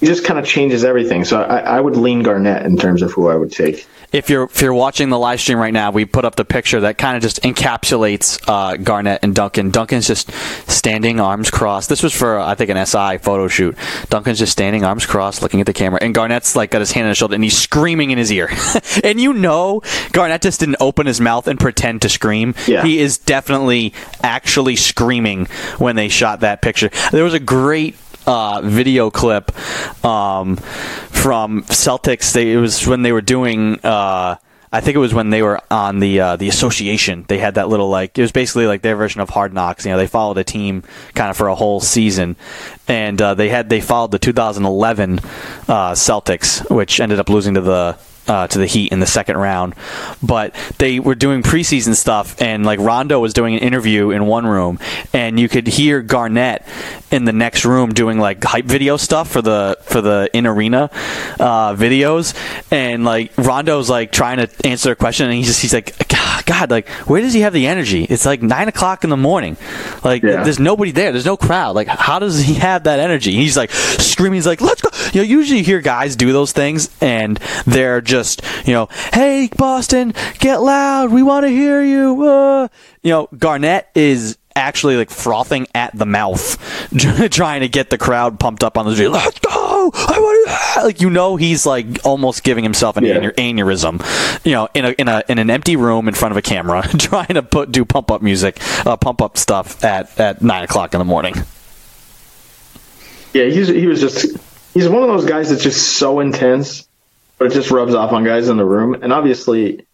he 0.00 0.06
just 0.06 0.24
kind 0.24 0.38
of 0.38 0.46
changes 0.46 0.84
everything. 0.84 1.24
So 1.24 1.42
I, 1.42 1.58
I 1.58 1.80
would 1.80 1.96
lean 1.96 2.22
Garnett 2.22 2.64
in 2.64 2.76
terms 2.76 3.02
of 3.02 3.12
who 3.12 3.28
I 3.28 3.36
would 3.36 3.52
take 3.52 3.86
if 4.12 4.30
you're 4.30 4.44
if 4.44 4.62
you're 4.62 4.74
watching 4.74 5.10
the 5.10 5.18
live 5.18 5.40
stream 5.40 5.58
right 5.58 5.72
now, 5.72 5.90
we 5.90 6.04
put 6.04 6.24
up 6.24 6.36
the 6.36 6.44
picture 6.44 6.80
that 6.80 6.96
kind 6.96 7.16
of 7.16 7.22
just 7.22 7.42
encapsulates 7.42 8.42
uh, 8.48 8.76
Garnett 8.76 9.20
and 9.22 9.34
Duncan. 9.34 9.70
Duncan's 9.70 10.06
just 10.06 10.30
standing, 10.70 11.20
arms 11.20 11.50
crossed. 11.50 11.88
This 11.88 12.02
was 12.02 12.14
for 12.14 12.38
I 12.38 12.54
think 12.54 12.70
an 12.70 12.86
SI 12.86 13.18
photo 13.18 13.48
shoot. 13.48 13.76
Duncan's 14.08 14.38
just 14.38 14.52
standing, 14.52 14.84
arms 14.84 15.04
crossed, 15.04 15.42
looking 15.42 15.60
at 15.60 15.66
the 15.66 15.74
camera, 15.74 15.98
and 16.02 16.14
Garnett's 16.14 16.56
like 16.56 16.70
got 16.70 16.80
his 16.80 16.92
hand 16.92 17.04
on 17.04 17.10
his 17.10 17.18
shoulder 17.18 17.34
and 17.34 17.44
he's 17.44 17.58
screaming 17.58 18.10
in 18.10 18.18
his 18.18 18.32
ear. 18.32 18.48
and 19.04 19.20
you 19.20 19.34
know, 19.34 19.82
Garnett 20.12 20.42
just 20.42 20.60
didn't 20.60 20.76
open 20.80 21.06
his 21.06 21.20
mouth 21.20 21.46
and 21.46 21.60
pretend 21.60 22.02
to 22.02 22.08
scream. 22.08 22.54
Yeah. 22.66 22.84
He 22.84 22.98
is 22.98 23.18
definitely 23.18 23.92
actually 24.22 24.76
screaming 24.76 25.46
when 25.76 25.96
they 25.96 26.08
shot 26.08 26.40
that 26.40 26.62
picture. 26.62 26.90
There 27.12 27.24
was 27.24 27.34
a 27.34 27.40
great 27.40 27.96
uh, 28.28 28.60
video 28.62 29.10
clip 29.10 29.50
um, 30.04 30.56
from 30.56 31.62
Celtics. 31.64 32.32
They, 32.32 32.52
it 32.52 32.58
was 32.58 32.86
when 32.86 33.02
they 33.02 33.12
were 33.12 33.22
doing. 33.22 33.80
Uh, 33.82 34.36
I 34.70 34.82
think 34.82 34.96
it 34.96 34.98
was 34.98 35.14
when 35.14 35.30
they 35.30 35.40
were 35.40 35.62
on 35.70 35.98
the 35.98 36.20
uh, 36.20 36.36
the 36.36 36.48
association. 36.48 37.24
They 37.26 37.38
had 37.38 37.54
that 37.54 37.70
little 37.70 37.88
like 37.88 38.18
it 38.18 38.22
was 38.22 38.32
basically 38.32 38.66
like 38.66 38.82
their 38.82 38.96
version 38.96 39.22
of 39.22 39.30
Hard 39.30 39.54
Knocks. 39.54 39.86
You 39.86 39.92
know, 39.92 39.98
they 39.98 40.06
followed 40.06 40.36
a 40.36 40.44
team 40.44 40.82
kind 41.14 41.30
of 41.30 41.38
for 41.38 41.48
a 41.48 41.54
whole 41.54 41.80
season, 41.80 42.36
and 42.86 43.20
uh, 43.20 43.32
they 43.32 43.48
had 43.48 43.70
they 43.70 43.80
followed 43.80 44.10
the 44.10 44.18
2011 44.18 45.18
uh, 45.18 45.22
Celtics, 45.92 46.70
which 46.70 47.00
ended 47.00 47.18
up 47.18 47.30
losing 47.30 47.54
to 47.54 47.62
the 47.62 47.98
uh, 48.28 48.46
to 48.46 48.58
the 48.58 48.66
Heat 48.66 48.92
in 48.92 49.00
the 49.00 49.06
second 49.06 49.36
round. 49.38 49.74
But 50.22 50.54
they 50.78 51.00
were 51.00 51.14
doing 51.14 51.42
preseason 51.42 51.94
stuff, 51.94 52.40
and 52.40 52.64
like 52.64 52.78
Rondo 52.78 53.18
was 53.18 53.32
doing 53.32 53.54
an 53.54 53.60
interview 53.60 54.10
in 54.10 54.26
one 54.26 54.46
room, 54.46 54.78
and 55.12 55.40
you 55.40 55.48
could 55.48 55.66
hear 55.66 56.02
Garnett 56.02 56.64
in 57.10 57.24
the 57.24 57.32
next 57.32 57.64
room 57.64 57.94
doing 57.94 58.18
like 58.18 58.44
hype 58.44 58.66
video 58.66 58.96
stuff 58.96 59.30
for 59.30 59.42
the 59.42 59.78
for 59.82 60.00
the 60.00 60.30
in 60.32 60.46
arena 60.46 60.90
uh, 61.40 61.74
videos, 61.74 62.34
and 62.70 63.04
like 63.04 63.32
Rondo's 63.36 63.88
like 63.88 64.12
trying 64.12 64.38
to 64.38 64.66
answer 64.66 64.92
a 64.92 64.96
question, 64.96 65.26
and 65.26 65.34
he's 65.34 65.46
just 65.46 65.62
he's 65.62 65.74
like, 65.74 65.96
God, 66.44 66.70
like 66.70 66.88
where 67.08 67.20
does 67.20 67.32
he 67.32 67.40
have 67.40 67.52
the 67.52 67.66
energy? 67.66 68.04
It's 68.04 68.26
like 68.26 68.42
nine 68.42 68.68
o'clock 68.68 69.04
in 69.04 69.10
the 69.10 69.16
morning, 69.16 69.56
like 70.04 70.22
yeah. 70.22 70.42
there's 70.44 70.58
nobody 70.58 70.90
there, 70.90 71.12
there's 71.12 71.26
no 71.26 71.36
crowd. 71.36 71.74
Like 71.74 71.88
how 71.88 72.18
does 72.18 72.40
he 72.40 72.54
have 72.54 72.84
that 72.84 73.00
energy? 73.00 73.32
He's 73.32 73.56
like 73.56 73.70
screaming, 73.70 74.36
he's 74.36 74.46
like, 74.46 74.60
let's 74.60 74.82
go. 74.82 74.87
You 75.12 75.22
know, 75.22 75.28
usually 75.28 75.58
you 75.58 75.64
hear 75.64 75.80
guys 75.80 76.16
do 76.16 76.32
those 76.32 76.52
things, 76.52 76.90
and 77.00 77.38
they're 77.66 78.00
just 78.00 78.42
you 78.66 78.72
know, 78.72 78.88
hey, 79.12 79.48
Boston, 79.56 80.14
get 80.38 80.56
loud. 80.62 81.12
We 81.12 81.22
want 81.22 81.44
to 81.44 81.50
hear 81.50 81.82
you. 81.82 82.22
Uh. 82.22 82.68
You 83.02 83.10
know, 83.10 83.28
Garnett 83.38 83.88
is 83.94 84.38
actually 84.58 84.96
like 84.96 85.08
frothing 85.08 85.66
at 85.74 85.96
the 85.96 86.04
mouth, 86.04 86.58
trying 87.30 87.60
to 87.60 87.68
get 87.68 87.90
the 87.90 87.98
crowd 87.98 88.40
pumped 88.40 88.64
up 88.64 88.76
on 88.76 88.84
the 88.86 88.92
street. 88.92 89.08
Let's 89.08 89.38
go! 89.38 89.90
I 89.94 90.18
want 90.18 90.48
to. 90.48 90.84
Like 90.84 91.00
you 91.00 91.10
know, 91.10 91.36
he's 91.36 91.64
like 91.64 91.86
almost 92.04 92.42
giving 92.42 92.64
himself 92.64 92.96
an 92.96 93.04
yeah. 93.04 93.30
aneurysm. 93.30 94.44
You 94.44 94.52
know, 94.52 94.68
in 94.74 94.84
a 94.84 94.90
in 94.90 95.08
a 95.08 95.22
in 95.28 95.38
an 95.38 95.50
empty 95.50 95.76
room 95.76 96.08
in 96.08 96.14
front 96.14 96.32
of 96.32 96.36
a 96.36 96.42
camera, 96.42 96.82
trying 96.98 97.34
to 97.34 97.42
put 97.42 97.72
do 97.72 97.84
pump 97.84 98.10
up 98.10 98.20
music, 98.20 98.60
uh, 98.86 98.96
pump 98.96 99.22
up 99.22 99.38
stuff 99.38 99.82
at 99.84 100.18
at 100.20 100.42
nine 100.42 100.64
o'clock 100.64 100.92
in 100.94 100.98
the 100.98 101.04
morning. 101.04 101.34
Yeah, 103.32 103.44
he's 103.44 103.68
he 103.68 103.86
was 103.86 104.00
just 104.00 104.36
he's 104.74 104.88
one 104.88 105.02
of 105.02 105.08
those 105.08 105.24
guys 105.24 105.50
that's 105.50 105.62
just 105.62 105.98
so 105.98 106.20
intense 106.20 106.88
but 107.38 107.46
it 107.46 107.54
just 107.54 107.70
rubs 107.70 107.94
off 107.94 108.12
on 108.12 108.24
guys 108.24 108.48
in 108.48 108.56
the 108.56 108.64
room. 108.64 108.94
And 109.02 109.12
obviously, 109.12 109.86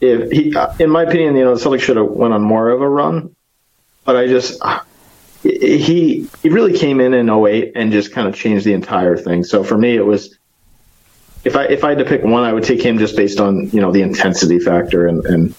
if 0.00 0.30
he, 0.30 0.54
in 0.82 0.90
my 0.90 1.02
opinion, 1.02 1.36
you 1.36 1.44
know, 1.44 1.54
the 1.54 1.62
Celtics 1.62 1.82
should 1.82 1.98
have 1.98 2.08
went 2.08 2.34
on 2.34 2.42
more 2.42 2.70
of 2.70 2.80
a 2.80 2.88
run. 2.88 3.36
But 4.04 4.16
I 4.16 4.26
just 4.26 4.60
he 5.42 6.28
he 6.42 6.48
really 6.48 6.76
came 6.76 7.00
in 7.00 7.14
in 7.14 7.30
08 7.30 7.72
and 7.76 7.92
just 7.92 8.12
kind 8.12 8.26
of 8.26 8.34
changed 8.34 8.64
the 8.64 8.72
entire 8.72 9.16
thing. 9.16 9.44
So 9.44 9.62
for 9.62 9.78
me, 9.78 9.94
it 9.94 10.04
was 10.04 10.36
if 11.44 11.54
I 11.54 11.66
if 11.66 11.84
I 11.84 11.90
had 11.90 11.98
to 11.98 12.04
pick 12.04 12.24
one, 12.24 12.42
I 12.42 12.52
would 12.52 12.64
take 12.64 12.82
him 12.82 12.98
just 12.98 13.14
based 13.14 13.38
on 13.38 13.70
you 13.70 13.80
know 13.80 13.92
the 13.92 14.02
intensity 14.02 14.58
factor 14.58 15.06
and, 15.06 15.24
and 15.24 15.54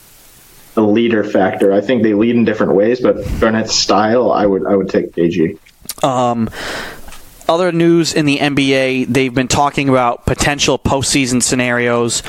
the 0.73 0.81
leader 0.81 1.23
factor. 1.23 1.71
I 1.71 1.79
think 1.79 2.03
they 2.03 2.13
lead 2.13 2.35
in 2.35 2.43
different 2.43 2.73
ways, 2.73 2.99
but 2.99 3.15
Garnett's 3.39 3.75
style, 3.75 4.33
I 4.33 4.45
would 4.45 4.65
I 4.65 4.75
would 4.75 4.89
take 4.89 5.13
KG. 5.13 5.57
Um, 6.03 6.49
other 7.47 7.71
news 7.71 8.13
in 8.13 8.25
the 8.25 8.37
NBA, 8.37 9.07
they've 9.07 9.33
been 9.33 9.47
talking 9.47 9.89
about 9.89 10.25
potential 10.25 10.77
postseason 10.79 11.41
scenarios, 11.41 12.23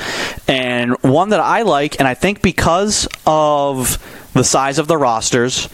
and 0.47 0.95
one 1.03 1.29
that 1.29 1.39
I 1.39 1.63
like, 1.63 1.99
and 1.99 2.07
I 2.07 2.13
think 2.13 2.41
because 2.41 3.07
of 3.25 3.97
the 4.33 4.43
size 4.43 4.79
of 4.79 4.87
the 4.87 4.97
rosters, 4.97 5.69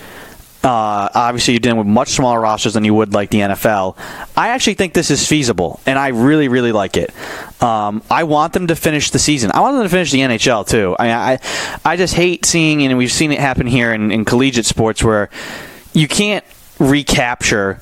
uh, 0.63 1.09
obviously 1.13 1.55
you're 1.55 1.59
dealing 1.59 1.79
with 1.79 1.87
much 1.87 2.09
smaller 2.09 2.39
rosters 2.39 2.75
than 2.75 2.83
you 2.83 2.93
would 2.93 3.13
like 3.13 3.31
the 3.31 3.39
NFL. 3.39 3.97
I 4.37 4.49
actually 4.49 4.75
think 4.75 4.93
this 4.93 5.09
is 5.09 5.27
feasible, 5.27 5.79
and 5.85 5.97
I 5.97 6.09
really, 6.09 6.47
really 6.47 6.71
like 6.71 6.97
it. 6.97 7.11
Um, 7.61 8.03
I 8.11 8.25
want 8.25 8.53
them 8.53 8.67
to 8.67 8.75
finish 8.75 9.09
the 9.09 9.19
season. 9.19 9.51
I 9.53 9.59
want 9.61 9.75
them 9.75 9.83
to 9.83 9.89
finish 9.89 10.11
the 10.11 10.19
NHL 10.19 10.67
too. 10.67 10.95
I, 10.99 11.33
I, 11.33 11.39
I 11.83 11.97
just 11.97 12.13
hate 12.13 12.45
seeing, 12.45 12.83
and 12.83 12.97
we've 12.97 13.11
seen 13.11 13.31
it 13.31 13.39
happen 13.39 13.65
here 13.65 13.91
in, 13.91 14.11
in 14.11 14.23
collegiate 14.23 14.65
sports, 14.65 15.03
where 15.03 15.29
you 15.93 16.07
can't 16.07 16.45
recapture 16.79 17.81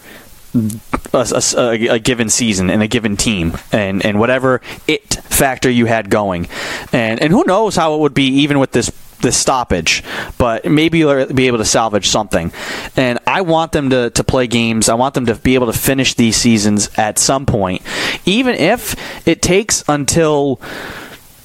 a, 1.14 1.44
a, 1.58 1.88
a, 1.88 2.00
given 2.00 2.30
season 2.30 2.70
and 2.70 2.82
a 2.82 2.88
given 2.88 3.18
team 3.18 3.58
and, 3.72 4.06
and 4.06 4.20
whatever 4.20 4.62
it 4.88 5.14
factor 5.14 5.70
you 5.70 5.86
had 5.86 6.10
going. 6.10 6.48
And 6.92 7.22
and 7.22 7.32
who 7.32 7.44
knows 7.46 7.76
how 7.76 7.96
it 7.96 8.00
would 8.00 8.14
be 8.14 8.28
even 8.42 8.60
with 8.60 8.72
this 8.72 8.92
this 9.22 9.38
stoppage, 9.38 10.04
but 10.38 10.66
maybe 10.66 11.00
you'll 11.00 11.12
er, 11.12 11.26
be 11.26 11.48
able 11.48 11.58
to 11.58 11.66
salvage 11.66 12.08
something. 12.08 12.52
And 12.96 13.20
I 13.28 13.42
want 13.42 13.72
them 13.74 13.90
to, 13.90 14.10
to 14.12 14.24
play 14.24 14.48
games. 14.48 14.90
I 14.90 14.94
want 14.96 15.14
them 15.14 15.26
to 15.28 15.36
be 15.36 15.56
able 15.56 15.68
to 15.68 15.78
finish 15.78 16.14
these 16.14 16.38
seasons 16.38 16.90
at 16.98 17.20
some 17.20 17.46
point, 17.46 17.82
even 18.26 18.56
if 18.56 18.96
it 19.28 19.42
takes 19.42 19.84
until 19.88 20.62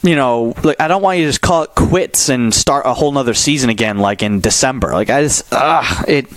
you 0.04 0.16
know, 0.16 0.54
like 0.62 0.80
I 0.80 0.86
don't 0.86 1.00
want 1.00 1.18
you 1.18 1.24
to 1.24 1.30
just 1.30 1.40
call 1.40 1.62
it 1.62 1.74
quits 1.74 2.28
and 2.28 2.54
start 2.54 2.84
a 2.84 2.92
whole 2.92 3.10
nother 3.10 3.32
season 3.32 3.70
again, 3.70 3.98
like 3.98 4.22
in 4.22 4.40
December. 4.40 4.92
Like 4.92 5.08
I 5.08 5.22
just, 5.22 5.44
ah, 5.50 6.04
it 6.06 6.30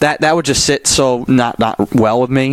that 0.00 0.22
that 0.22 0.34
would 0.34 0.46
just 0.46 0.64
sit 0.64 0.86
so 0.86 1.26
not 1.28 1.58
not 1.58 1.94
well 1.94 2.22
with 2.22 2.30
me. 2.30 2.52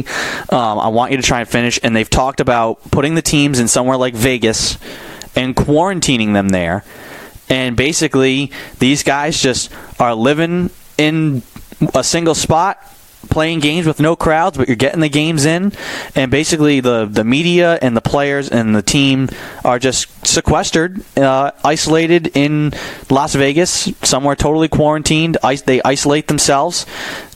Um, 0.49 0.80
I 0.80 0.89
want 0.89 1.12
you 1.12 1.18
to 1.18 1.24
try 1.24 1.39
and 1.39 1.47
finish, 1.47 1.80
and 1.82 1.95
they've 1.95 2.10
talked 2.10 2.41
about 2.41 2.91
putting 2.91 3.16
the 3.16 3.22
teams 3.22 3.60
in 3.60 3.70
somewhere 3.70 3.95
like 3.95 4.14
Vegas 4.14 4.78
and 5.34 5.55
quarantining 5.55 6.34
them 6.34 6.49
there, 6.49 6.84
and 7.47 7.78
basically 7.78 8.51
these 8.80 9.03
guys 9.03 9.41
just 9.41 9.72
are 9.97 10.14
living 10.14 10.72
in 10.97 11.41
a 11.95 12.03
single 12.03 12.36
spot 12.36 12.84
playing 13.30 13.59
games 13.59 13.86
with 13.86 13.99
no 13.99 14.15
crowds, 14.15 14.57
but 14.57 14.67
you're 14.67 14.78
getting 14.78 15.01
the 15.01 15.09
games 15.09 15.45
in, 15.45 15.74
and 16.15 16.32
basically 16.32 16.80
the 16.80 17.05
the 17.05 17.24
media 17.24 17.78
and 17.82 17.95
the 17.95 18.01
players 18.01 18.49
and 18.49 18.76
the 18.76 18.82
team 18.82 19.30
are 19.63 19.80
just 19.80 20.26
sequestered, 20.26 21.03
uh, 21.17 21.51
isolated 21.63 22.36
in 22.36 22.74
Las 23.09 23.36
Vegas, 23.36 23.91
somewhere 24.03 24.36
totally 24.36 24.67
quarantined. 24.67 25.38
they 25.65 25.82
isolate 25.84 26.28
themselves, 26.28 26.86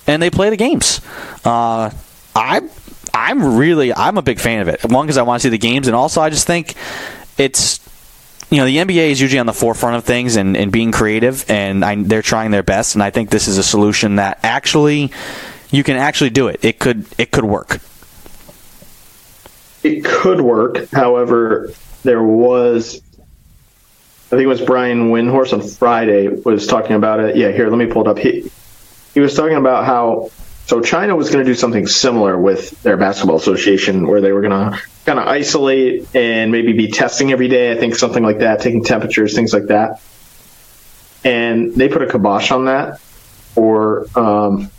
and 0.08 0.22
they 0.22 0.30
play 0.30 0.50
the 0.50 0.58
games. 0.58 1.02
Uh, 1.44 1.92
I 2.36 2.62
I'm 3.14 3.58
really 3.58 3.94
I'm 3.94 4.18
a 4.18 4.22
big 4.22 4.40
fan 4.40 4.62
of 4.62 4.68
it. 4.68 4.90
Long 4.90 5.10
as 5.10 5.18
I 5.18 5.24
want 5.24 5.42
to 5.42 5.48
see 5.48 5.50
the 5.52 5.58
games, 5.58 5.88
and 5.88 5.96
also 5.96 6.22
I 6.22 6.30
just 6.30 6.48
think 6.48 6.76
it's 7.38 7.80
you 8.50 8.58
know 8.58 8.66
the 8.66 8.78
NBA 8.78 9.12
is 9.12 9.22
usually 9.22 9.40
on 9.40 9.46
the 9.46 9.54
forefront 9.54 9.96
of 9.96 10.04
things 10.04 10.36
and, 10.36 10.58
and 10.58 10.72
being 10.72 10.92
creative, 10.92 11.50
and 11.50 11.84
I, 11.86 11.96
they're 11.96 12.22
trying 12.22 12.52
their 12.52 12.64
best. 12.64 12.96
And 12.96 13.04
I 13.04 13.10
think 13.10 13.30
this 13.30 13.48
is 13.48 13.58
a 13.58 13.64
solution 13.64 14.16
that 14.16 14.40
actually 14.44 15.12
you 15.74 15.84
can 15.84 15.98
actually 15.98 16.30
do 16.30 16.48
it. 16.48 16.64
It 16.64 16.80
could 16.80 17.06
it 17.18 17.32
could 17.32 17.46
work. 17.46 17.80
It 19.82 20.06
could 20.06 20.40
work. 20.40 20.90
However, 20.92 21.72
there 22.04 22.24
was 22.24 23.02
I 24.28 24.30
think 24.30 24.44
it 24.44 24.48
was 24.48 24.62
Brian 24.62 25.10
Windhorst 25.10 25.52
on 25.52 25.62
Friday 25.62 26.28
was 26.28 26.68
talking 26.68 26.96
about 26.96 27.20
it. 27.20 27.36
Yeah, 27.36 27.52
here, 27.52 27.70
let 27.70 27.78
me 27.78 27.88
pull 27.88 28.04
it 28.04 28.08
up. 28.08 28.20
He 28.20 28.52
he 29.16 29.20
was 29.20 29.36
talking 29.36 29.58
about 29.58 29.86
how 29.86 30.30
so 30.68 30.80
China 30.80 31.16
was 31.16 31.32
going 31.32 31.44
to 31.44 31.52
do 31.52 31.56
something 31.56 31.88
similar 31.88 32.40
with 32.40 32.70
their 32.84 32.96
basketball 32.96 33.38
association 33.38 34.08
where 34.08 34.22
they 34.22 34.32
were 34.32 34.42
going 34.42 34.72
to 34.72 34.80
kind 35.06 35.20
of 35.20 35.28
isolate 35.28 36.08
and 36.16 36.52
maybe 36.52 36.74
be 36.74 36.90
testing 36.90 37.32
every 37.32 37.48
day. 37.48 37.72
I 37.72 37.80
think 37.80 37.96
something 37.96 38.24
like 38.24 38.40
that, 38.40 38.62
taking 38.62 38.84
temperatures, 38.84 39.34
things 39.34 39.54
like 39.54 39.66
that. 39.66 40.02
And 41.26 41.74
they 41.74 41.90
put 41.90 42.04
a 42.04 42.08
kibosh 42.08 42.52
on 42.52 42.66
that 42.66 43.02
or 43.56 44.06
um, 44.18 44.72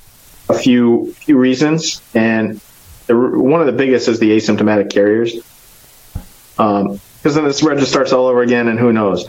a 0.48 0.54
few 0.54 1.12
few 1.14 1.38
reasons, 1.38 2.02
and 2.14 2.60
the, 3.06 3.16
one 3.16 3.60
of 3.60 3.66
the 3.66 3.72
biggest 3.72 4.08
is 4.08 4.18
the 4.18 4.36
asymptomatic 4.36 4.90
carriers, 4.90 5.32
because 5.32 6.58
um, 6.58 7.00
then 7.22 7.44
the 7.44 7.52
spread 7.52 7.78
just 7.78 7.90
starts 7.90 8.12
all 8.12 8.26
over 8.26 8.42
again, 8.42 8.68
and 8.68 8.78
who 8.78 8.92
knows. 8.92 9.28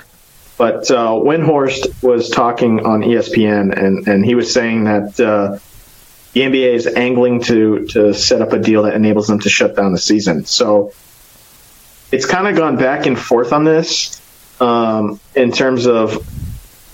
But 0.58 0.90
uh, 0.90 1.12
Windhorst 1.12 2.02
was 2.02 2.30
talking 2.30 2.86
on 2.86 3.02
ESPN, 3.02 3.78
and, 3.78 4.08
and 4.08 4.26
he 4.26 4.36
was 4.36 4.54
saying 4.54 4.86
that 4.86 5.20
uh, 5.20 5.60
the 6.32 6.42
NBA 6.42 6.74
is 6.74 6.88
angling 6.88 7.42
to 7.44 7.86
to 7.88 8.14
set 8.14 8.42
up 8.42 8.54
a 8.54 8.60
deal 8.60 8.84
that 8.84 8.94
enables 8.94 9.28
them 9.28 9.40
to 9.40 9.50
shut 9.50 9.76
down 9.76 9.92
the 9.92 9.98
season. 9.98 10.46
So 10.46 10.94
it's 12.12 12.26
kind 12.26 12.48
of 12.48 12.56
gone 12.56 12.78
back 12.78 13.06
and 13.06 13.18
forth 13.18 13.52
on 13.52 13.64
this 13.64 14.22
um, 14.62 15.20
in 15.36 15.52
terms 15.52 15.88
of 15.88 16.26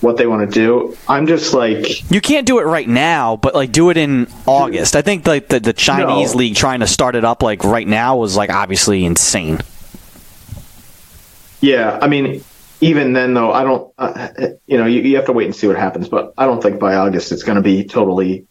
what 0.02 0.18
they 0.18 0.26
want 0.28 0.50
to 0.50 0.54
do. 0.54 0.98
I'm 1.08 1.28
just 1.28 1.54
like 1.54 2.10
You 2.12 2.20
can't 2.22 2.46
do 2.48 2.60
it 2.60 2.64
right 2.64 2.88
now, 2.88 3.36
but 3.38 3.54
like 3.56 3.72
do 3.72 3.90
it 3.92 3.98
in 3.98 4.28
August. 4.46 4.96
I 4.96 5.02
think 5.02 5.26
like 5.28 5.48
the, 5.48 5.60
the 5.60 5.74
Chinese 5.74 6.34
No. 6.34 6.38
league 6.40 6.56
trying 6.56 6.80
to 6.82 6.88
start 6.88 7.16
it 7.16 7.24
up 7.24 7.42
like 7.44 7.64
right 7.64 7.88
now 7.88 8.18
was 8.18 8.36
like 8.36 8.50
obviously 8.50 9.06
insane. 9.06 9.60
Yeah, 11.62 12.00
I 12.02 12.08
mean, 12.08 12.44
even 12.82 13.14
then 13.14 13.34
though, 13.36 13.52
I 13.52 13.64
don't. 13.64 13.94
Uh, 13.98 14.30
you 14.66 14.78
know, 14.78 14.88
you, 14.88 15.02
you 15.02 15.16
have 15.18 15.26
to 15.26 15.32
wait 15.32 15.46
and 15.46 15.56
see 15.56 15.68
what 15.68 15.78
happens. 15.78 16.10
But 16.10 16.34
I 16.38 16.46
don't 16.48 16.62
think 16.62 16.80
by 16.80 16.96
August 16.96 17.32
it's 17.32 17.44
going 17.44 17.58
to 17.58 17.62
be 17.62 17.84
totally. 17.84 18.48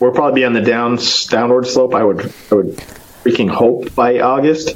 We'll 0.00 0.12
probably 0.12 0.40
be 0.40 0.44
on 0.46 0.54
the 0.54 0.62
down 0.62 0.98
downward 1.28 1.66
slope. 1.66 1.94
I 1.94 2.02
would, 2.02 2.20
I 2.50 2.54
would 2.54 2.76
freaking 3.22 3.48
hope 3.50 3.94
by 3.94 4.20
August. 4.20 4.74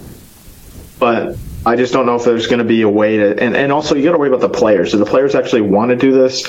But 0.99 1.37
I 1.69 1.77
just 1.77 1.93
don't 1.93 2.07
know 2.07 2.15
if 2.15 2.25
there's 2.25 2.47
going 2.47 2.61
to 2.61 2.65
be 2.65 2.81
a 2.81 2.89
way 2.89 3.19
to. 3.19 3.39
And 3.39 3.55
and 3.55 3.71
also 3.71 3.95
you 3.95 4.03
got 4.03 4.13
to 4.13 4.19
worry 4.19 4.31
about 4.31 4.41
the 4.41 4.49
players. 4.49 4.93
Do 4.93 4.99
the 4.99 5.05
players 5.05 5.35
actually 5.35 5.61
want 5.61 5.91
to 5.91 5.97
do 5.97 6.13
this? 6.13 6.49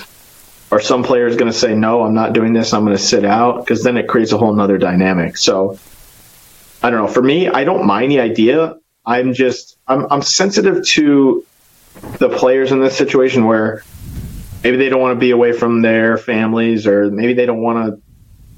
Are 0.72 0.80
some 0.80 1.04
players 1.04 1.36
going 1.36 1.52
to 1.52 1.58
say 1.58 1.76
no? 1.76 2.04
I'm 2.04 2.14
not 2.14 2.32
doing 2.32 2.54
this. 2.54 2.74
I'm 2.74 2.86
going 2.86 2.96
to 2.96 3.04
sit 3.04 3.26
out 3.26 3.60
because 3.60 3.84
then 3.84 3.98
it 3.98 4.08
creates 4.08 4.32
a 4.32 4.38
whole 4.38 4.54
nother 4.54 4.78
dynamic. 4.78 5.36
So 5.36 5.78
I 6.82 6.90
don't 6.90 7.06
know. 7.06 7.12
For 7.12 7.22
me, 7.22 7.50
I 7.50 7.66
don't 7.66 7.86
mind 7.86 8.14
the 8.14 8.22
idea. 8.22 8.78
I'm 9.06 9.34
just 9.34 9.78
I'm 9.90 10.08
I'm 10.10 10.22
sensitive 10.22 10.86
to 10.86 11.46
the 12.18 12.30
players 12.30 12.72
in 12.72 12.80
this 12.80 12.98
situation 12.98 13.44
where 13.44 13.84
maybe 14.64 14.78
they 14.78 14.88
don't 14.88 15.02
want 15.02 15.18
to 15.18 15.20
be 15.20 15.32
away 15.32 15.52
from 15.52 15.82
their 15.82 16.18
families 16.18 16.88
or 16.88 17.12
maybe 17.12 17.34
they 17.34 17.46
don't 17.46 17.62
want 17.62 17.86
to 17.86 18.02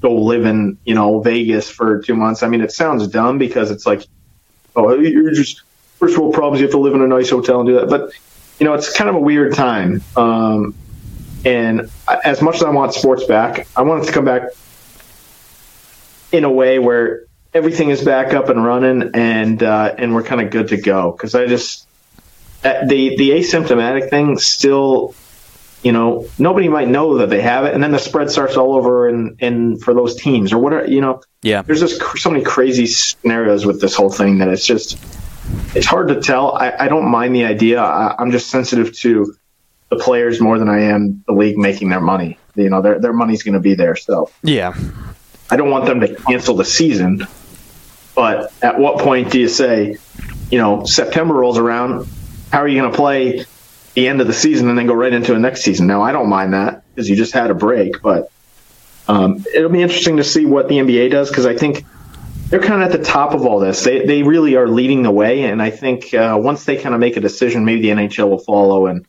go 0.00 0.14
live 0.14 0.44
in 0.44 0.78
you 0.84 0.94
know 0.94 1.18
Vegas 1.22 1.68
for 1.68 2.02
two 2.02 2.14
months. 2.14 2.44
I 2.44 2.48
mean, 2.48 2.60
it 2.60 2.70
sounds 2.70 3.08
dumb 3.08 3.38
because 3.38 3.72
it's 3.72 3.84
like, 3.84 4.06
oh, 4.76 4.94
you're 5.00 5.32
just 5.32 5.62
first 6.02 6.18
world 6.18 6.34
problems. 6.34 6.60
You 6.60 6.66
have 6.66 6.72
to 6.72 6.80
live 6.80 6.94
in 6.94 7.00
a 7.00 7.06
nice 7.06 7.30
hotel 7.30 7.60
and 7.60 7.68
do 7.68 7.74
that, 7.76 7.88
but 7.88 8.12
you 8.58 8.66
know, 8.66 8.74
it's 8.74 8.92
kind 8.92 9.08
of 9.08 9.14
a 9.14 9.20
weird 9.20 9.54
time. 9.54 10.02
Um, 10.16 10.74
and 11.44 11.90
as 12.24 12.42
much 12.42 12.56
as 12.56 12.64
I 12.64 12.70
want 12.70 12.92
sports 12.92 13.24
back, 13.24 13.68
I 13.76 13.82
want 13.82 14.02
it 14.02 14.06
to 14.06 14.12
come 14.12 14.24
back 14.24 14.48
in 16.32 16.42
a 16.42 16.50
way 16.50 16.80
where 16.80 17.26
everything 17.54 17.90
is 17.90 18.04
back 18.04 18.34
up 18.34 18.48
and 18.48 18.64
running 18.64 19.12
and 19.14 19.62
uh, 19.62 19.94
and 19.96 20.12
we're 20.12 20.24
kind 20.24 20.40
of 20.40 20.50
good 20.50 20.68
to 20.68 20.76
go. 20.76 21.12
Because 21.12 21.36
I 21.36 21.46
just 21.46 21.86
uh, 22.64 22.84
the 22.84 23.16
the 23.16 23.30
asymptomatic 23.30 24.10
thing 24.10 24.38
still, 24.38 25.14
you 25.84 25.92
know, 25.92 26.26
nobody 26.36 26.68
might 26.68 26.88
know 26.88 27.18
that 27.18 27.30
they 27.30 27.42
have 27.42 27.64
it, 27.64 27.74
and 27.74 27.82
then 27.82 27.92
the 27.92 28.00
spread 28.00 28.28
starts 28.28 28.56
all 28.56 28.74
over 28.74 29.08
and 29.08 29.36
and 29.40 29.80
for 29.80 29.94
those 29.94 30.16
teams 30.16 30.52
or 30.52 30.58
whatever, 30.58 30.88
you 30.88 31.00
know. 31.00 31.22
Yeah. 31.42 31.62
There's 31.62 31.80
just 31.80 32.00
cr- 32.00 32.16
so 32.16 32.30
many 32.30 32.42
crazy 32.42 32.86
scenarios 32.86 33.64
with 33.64 33.80
this 33.80 33.94
whole 33.94 34.10
thing 34.10 34.38
that 34.38 34.48
it's 34.48 34.66
just 34.66 34.98
it's 35.74 35.86
hard 35.86 36.08
to 36.08 36.20
tell. 36.20 36.54
I, 36.54 36.72
I 36.78 36.88
don't 36.88 37.10
mind 37.10 37.34
the 37.34 37.44
idea. 37.44 37.80
I, 37.80 38.14
I'm 38.18 38.30
just 38.30 38.50
sensitive 38.50 38.96
to 38.98 39.34
the 39.90 39.96
players 39.96 40.40
more 40.40 40.58
than 40.58 40.68
I 40.68 40.82
am 40.82 41.22
the 41.26 41.32
league 41.32 41.58
making 41.58 41.90
their 41.90 42.00
money. 42.00 42.38
You 42.54 42.70
know, 42.70 42.82
their 42.82 42.98
their 42.98 43.12
money's 43.12 43.42
going 43.42 43.54
to 43.54 43.60
be 43.60 43.74
there. 43.74 43.96
So 43.96 44.30
Yeah. 44.42 44.74
I 45.50 45.56
don't 45.56 45.70
want 45.70 45.84
them 45.86 46.00
to 46.00 46.14
cancel 46.14 46.56
the 46.56 46.64
season. 46.64 47.26
But 48.14 48.52
at 48.62 48.78
what 48.78 48.98
point 48.98 49.30
do 49.30 49.40
you 49.40 49.48
say, 49.48 49.96
you 50.50 50.58
know, 50.58 50.84
September 50.84 51.34
rolls 51.34 51.58
around? 51.58 52.06
How 52.50 52.60
are 52.60 52.68
you 52.68 52.80
going 52.80 52.90
to 52.90 52.96
play 52.96 53.44
the 53.94 54.08
end 54.08 54.20
of 54.20 54.26
the 54.26 54.32
season 54.32 54.68
and 54.68 54.78
then 54.78 54.86
go 54.86 54.94
right 54.94 55.12
into 55.12 55.34
a 55.34 55.38
next 55.38 55.62
season? 55.62 55.86
Now, 55.86 56.02
I 56.02 56.12
don't 56.12 56.28
mind 56.28 56.52
that 56.52 56.84
because 56.90 57.08
you 57.08 57.16
just 57.16 57.32
had 57.32 57.50
a 57.50 57.54
break, 57.54 58.02
but 58.02 58.30
um, 59.08 59.44
it'll 59.54 59.70
be 59.70 59.82
interesting 59.82 60.18
to 60.18 60.24
see 60.24 60.44
what 60.44 60.68
the 60.68 60.76
NBA 60.76 61.10
does 61.10 61.28
because 61.28 61.46
I 61.46 61.56
think 61.56 61.84
they're 62.52 62.60
kind 62.60 62.82
of 62.82 62.92
at 62.92 62.98
the 62.98 63.02
top 63.02 63.32
of 63.32 63.46
all 63.46 63.58
this. 63.58 63.82
They 63.82 64.04
they 64.04 64.22
really 64.22 64.56
are 64.56 64.68
leading 64.68 65.02
the 65.02 65.10
way, 65.10 65.44
and 65.44 65.62
I 65.62 65.70
think 65.70 66.12
uh, 66.12 66.38
once 66.38 66.66
they 66.66 66.76
kind 66.76 66.94
of 66.94 67.00
make 67.00 67.16
a 67.16 67.20
decision, 67.20 67.64
maybe 67.64 67.80
the 67.80 67.88
NHL 67.88 68.28
will 68.28 68.40
follow, 68.40 68.88
and 68.88 69.06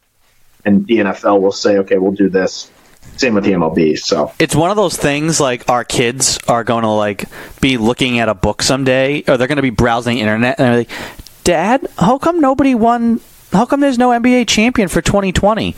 and 0.64 0.88
the 0.88 1.00
NFL 1.00 1.41
will 1.41 1.52
say, 1.52 1.80
okay, 1.80 1.98
we'll 1.98 2.14
do 2.14 2.30
this. 2.30 2.72
Same 3.18 3.34
with 3.34 3.44
the 3.44 3.52
MLB. 3.52 4.00
So 4.00 4.32
It's 4.39 4.56
one 4.56 4.72
of 4.72 4.78
those 4.78 4.96
things 4.96 5.41
like 5.41 5.70
our 5.70 5.84
kids 5.84 6.39
are 6.48 6.64
going 6.64 6.84
to 6.84 6.89
like 6.89 7.26
be 7.60 7.76
looking 7.78 8.18
at 8.20 8.30
a 8.30 8.34
book 8.34 8.64
someday 8.64 9.24
or 9.28 9.36
they're 9.36 9.48
going 9.50 9.58
to 9.58 9.62
be 9.62 9.72
browsing 9.72 10.16
the 10.16 10.22
internet 10.22 10.58
and 10.58 10.66
they're 10.66 10.78
like, 10.78 10.89
"Dad, 11.44 11.86
how 11.98 12.18
come 12.18 12.39
nobody 12.39 12.74
won 12.76 13.20
how 13.54 13.66
come 13.66 13.80
there's 13.80 13.97
no 13.97 14.10
NBA 14.10 14.47
champion 14.47 14.88
for 14.88 15.01
2020? 15.01 15.76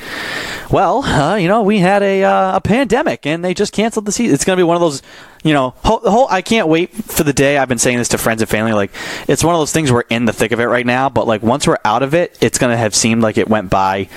Well, 0.72 1.04
uh, 1.04 1.36
you 1.36 1.48
know, 1.48 1.64
we 1.64 1.80
had 1.80 2.02
a, 2.02 2.24
uh, 2.24 2.58
a 2.58 2.62
pandemic 2.62 3.26
and 3.26 3.44
they 3.44 3.54
just 3.54 3.74
canceled 3.74 4.06
the 4.06 4.12
season. 4.12 4.34
It's 4.34 4.46
going 4.46 4.58
to 4.58 4.60
be 4.60 4.64
one 4.64 4.76
of 4.76 4.82
those, 4.82 5.02
you 5.44 5.54
know, 5.54 5.76
whole, 5.84 6.00
the 6.00 6.12
whole, 6.12 6.28
I 6.30 6.42
can't 6.42 6.68
wait 6.68 6.92
for 6.94 7.24
the 7.24 7.34
day. 7.34 7.58
I've 7.58 7.70
been 7.70 7.78
saying 7.78 7.98
this 7.98 8.10
to 8.10 8.18
friends 8.18 8.42
and 8.42 8.50
family. 8.50 8.74
Like, 8.74 8.92
it's 9.28 9.44
one 9.44 9.54
of 9.54 9.60
those 9.60 9.72
things 9.72 9.92
we're 9.92 10.02
in 10.10 10.26
the 10.26 10.34
thick 10.34 10.52
of 10.52 10.60
it 10.60 10.66
right 10.66 10.86
now, 10.86 11.10
but 11.10 11.28
like 11.28 11.44
once 11.44 11.68
we're 11.68 11.78
out 11.86 12.04
of 12.04 12.14
it, 12.14 12.38
it's 12.42 12.58
going 12.58 12.72
to 12.72 12.78
have 12.78 12.96
seemed 12.96 13.22
like 13.22 13.38
it 13.38 13.48
went 13.48 13.70
by. 13.70 14.10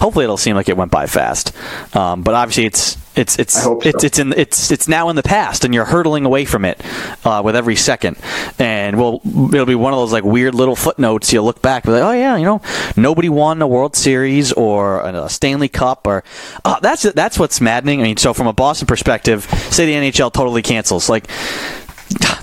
Hopefully, 0.00 0.24
it'll 0.24 0.36
seem 0.36 0.56
like 0.56 0.68
it 0.68 0.76
went 0.76 0.90
by 0.90 1.06
fast. 1.06 1.54
Um, 1.94 2.22
but 2.22 2.34
obviously, 2.34 2.64
it's 2.64 2.96
it's 3.14 3.38
it's 3.38 3.62
so. 3.62 3.78
it's 3.80 4.04
it's 4.04 4.18
in 4.18 4.32
it's 4.32 4.70
it's 4.70 4.88
now 4.88 5.08
in 5.10 5.16
the 5.16 5.22
past, 5.22 5.64
and 5.64 5.74
you're 5.74 5.84
hurtling 5.84 6.24
away 6.24 6.44
from 6.44 6.64
it 6.64 6.80
uh, 7.24 7.42
with 7.44 7.54
every 7.54 7.76
second. 7.76 8.16
And 8.58 8.98
well, 8.98 9.20
it'll 9.24 9.66
be 9.66 9.74
one 9.74 9.92
of 9.92 9.98
those 9.98 10.12
like 10.12 10.24
weird 10.24 10.54
little 10.54 10.76
footnotes. 10.76 11.32
You'll 11.32 11.44
look 11.44 11.60
back, 11.60 11.84
and 11.84 11.92
be 11.94 12.00
like, 12.00 12.08
oh 12.08 12.18
yeah, 12.18 12.36
you 12.36 12.44
know, 12.44 12.62
nobody 12.96 13.28
won 13.28 13.60
a 13.60 13.66
World 13.66 13.96
Series 13.96 14.52
or 14.52 15.00
a 15.00 15.28
Stanley 15.28 15.68
Cup, 15.68 16.06
or 16.06 16.24
uh, 16.64 16.80
that's 16.80 17.02
that's 17.02 17.38
what's 17.38 17.60
maddening. 17.60 18.00
I 18.00 18.04
mean, 18.04 18.16
so 18.16 18.32
from 18.32 18.46
a 18.46 18.52
Boston 18.52 18.86
perspective, 18.86 19.44
say 19.70 19.86
the 19.86 19.92
NHL 19.92 20.32
totally 20.32 20.62
cancels, 20.62 21.08
like 21.08 21.26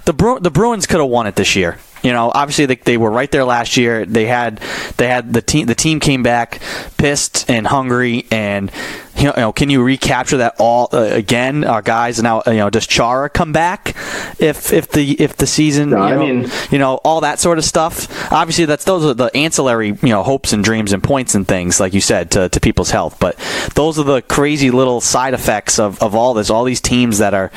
the 0.06 0.14
Bru- 0.16 0.40
the 0.40 0.52
Bruins 0.52 0.86
could 0.86 1.00
have 1.00 1.10
won 1.10 1.26
it 1.28 1.36
this 1.36 1.56
year. 1.56 1.78
You 2.02 2.14
know, 2.14 2.32
obviously 2.34 2.66
they, 2.66 2.76
they 2.76 2.98
were 2.98 3.12
right 3.12 3.30
there 3.32 3.44
last 3.44 3.78
year. 3.78 4.06
They 4.06 4.26
had 4.26 4.58
they 4.98 5.08
had 5.08 5.34
the 5.34 5.42
team 5.42 5.66
the 5.68 5.76
team 5.76 6.00
came 6.00 6.24
back 6.24 6.62
pissed 6.98 7.50
and 7.50 7.68
hungry 7.68 8.26
and 8.32 8.72
you 9.18 9.26
know, 9.26 9.34
you 9.36 9.42
know 9.42 9.52
can 9.52 9.70
you 9.70 9.84
recapture 9.84 10.38
that 10.38 10.56
all 10.60 10.90
uh, 10.94 10.98
again? 11.12 11.64
Our 11.66 11.82
guys 11.82 12.22
now 12.22 12.42
you 12.48 12.54
know 12.54 12.70
does 12.70 12.88
Chara 12.88 13.30
come 13.30 13.52
back 13.52 13.96
if 14.40 14.72
if 14.72 14.90
the 14.92 15.22
if 15.22 15.36
the 15.36 15.48
season 15.48 15.90
No, 15.90 16.08
you 16.08 16.14
I 16.14 16.18
mean- 16.18 16.52
you 16.72 16.78
know 16.80 16.96
all 17.04 17.22
that 17.22 17.40
sort 17.40 17.58
of 17.58 17.66
stuff. 17.66 18.32
Obviously 18.32 18.66
that's 18.66 18.86
those 18.86 19.04
are 19.06 19.14
the 19.14 19.36
ancillary 19.36 19.88
you 20.02 20.10
know 20.10 20.24
hopes 20.24 20.54
and 20.54 20.64
dreams 20.64 20.94
and 20.94 21.04
points 21.04 21.36
and 21.36 21.48
things 21.48 21.80
like 21.80 21.94
you 21.94 22.02
said 22.02 22.32
to, 22.32 22.48
to 22.50 22.60
people's 22.60 22.92
health. 22.92 23.18
But 23.20 23.36
those 23.76 24.00
are 24.00 24.04
the 24.04 24.22
crazy 24.22 24.72
little 24.72 25.02
side 25.02 25.34
effects 25.34 25.80
of, 25.80 26.02
of 26.02 26.16
all 26.16 26.34
this. 26.34 26.50
All 26.50 26.64
these 26.64 26.82
teams 26.82 27.18
that 27.18 27.34
are 27.34 27.52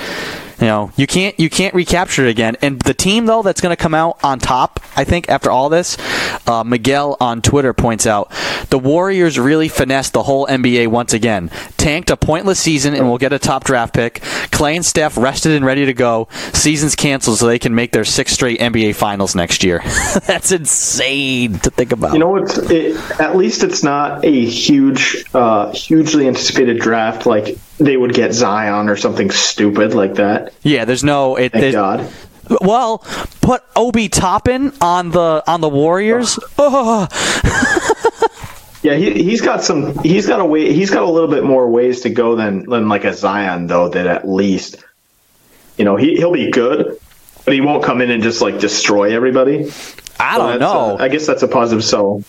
you 0.63 0.69
know, 0.69 0.93
you 0.97 1.09
can't 1.09 1.39
you 1.41 1.51
can't 1.51 1.75
recapture 1.75 2.25
it 2.25 2.31
again. 2.31 2.57
And 2.63 2.81
the 2.83 2.95
team 2.95 3.27
though 3.27 3.43
that's 3.43 3.61
going 3.61 3.75
to 3.75 3.83
come 3.83 3.95
out 3.95 4.23
on 4.23 4.39
top, 4.39 4.79
I 4.97 5.03
think, 5.03 5.29
after 5.29 5.51
all 5.51 5.69
this, 5.69 5.99
uh, 6.47 6.63
Miguel 6.63 7.17
on 7.21 7.43
Twitter 7.43 7.73
points 7.73 8.07
out 8.07 8.31
the 8.71 8.79
Warriors 8.79 9.41
really 9.41 9.69
finessed 9.69 10.13
the 10.13 10.23
whole 10.23 10.47
NBA 10.47 10.87
once 10.87 11.13
again. 11.13 11.51
Tanked 11.79 12.11
a 12.11 12.17
pointless 12.17 12.61
season 12.61 12.95
and 12.95 13.09
will 13.09 13.19
get 13.19 13.33
a 13.33 13.41
top 13.41 13.65
draft 13.65 13.93
pick. 13.93 14.21
Klay 14.53 14.77
and 14.77 14.87
Steph 14.87 15.17
rested 15.17 15.51
and 15.51 15.67
ready 15.67 15.85
to 15.87 15.95
go. 15.95 16.29
Season's 16.53 16.95
canceled 16.95 17.39
so 17.39 17.49
they 17.49 17.59
can 17.59 17.75
make 17.75 17.91
their 17.91 18.05
sixth 18.05 18.35
straight 18.35 18.61
NBA 18.61 18.95
Finals 18.95 19.35
next 19.35 19.65
year. 19.65 19.83
that's 20.29 20.53
insane 20.53 21.59
to 21.59 21.71
think 21.71 21.91
about. 21.91 22.13
You 22.13 22.21
know 22.21 22.29
what? 22.29 22.71
It, 22.71 22.97
at 23.21 23.37
least 23.37 23.65
it's 23.65 23.83
not 23.83 24.25
a 24.25 24.45
huge, 24.47 25.25
uh, 25.35 25.73
hugely 25.73 26.29
anticipated 26.29 26.79
draft 26.79 27.27
like 27.27 27.59
they 27.85 27.97
would 27.97 28.15
get 28.15 28.33
Zion 28.33 28.89
or 28.89 28.97
something 28.97 29.31
stupid 29.31 29.95
like 29.95 30.15
that. 30.15 30.53
yeah, 30.63 30.85
there's 30.85 31.05
no. 31.05 31.37
It, 31.37 31.53
Thank 31.53 31.63
there's- 31.63 31.75
God. 31.75 32.13
Well, 32.61 32.99
put 33.41 33.63
Obi 33.77 34.09
Toppin 34.09 34.73
on 34.81 35.11
the 35.11 35.43
on 35.47 35.61
the 35.61 35.69
Warriors. 35.69 36.39
Oh. 36.59 37.07
Yeah, 38.83 38.97
he, 38.97 39.13
he's 39.23 39.41
got 39.41 39.63
some. 39.63 39.97
He's 40.03 40.27
got 40.27 40.41
a 40.41 40.45
way. 40.45 40.73
He's 40.73 40.91
got 40.91 41.05
a 41.05 41.09
little 41.09 41.29
bit 41.31 41.45
more 41.45 41.71
ways 41.71 42.01
to 42.01 42.11
go 42.11 42.35
than 42.35 42.69
than 42.69 42.89
like 42.89 43.05
a 43.05 43.15
Zion 43.15 43.69
though. 43.69 43.89
That 43.89 44.09
at 44.09 44.29
least, 44.29 44.83
you 45.79 45.85
know, 45.85 45.95
he 45.95 46.17
he'll 46.17 46.33
be 46.33 46.51
good, 46.51 46.99
but 47.45 47.55
he 47.55 47.61
won't 47.61 47.85
come 47.85 48.01
in 48.03 48.11
and 48.11 48.25
just 48.25 48.43
like 48.43 48.59
destroy 48.59 49.15
everybody. 49.15 49.71
I 50.19 50.37
don't 50.37 50.59
know. 50.59 50.97
a- 50.99 51.05
I 51.05 51.07
guess 51.09 51.29
that's 51.29 51.45
a 51.45 51.49
positive. 51.49 51.85
So 51.85 52.25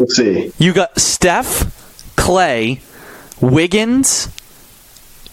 we'll 0.00 0.08
see. 0.08 0.52
You 0.58 0.72
got 0.72 0.98
Steph, 0.98 1.46
Klay, 2.16 2.80
Wiggins, 3.40 4.30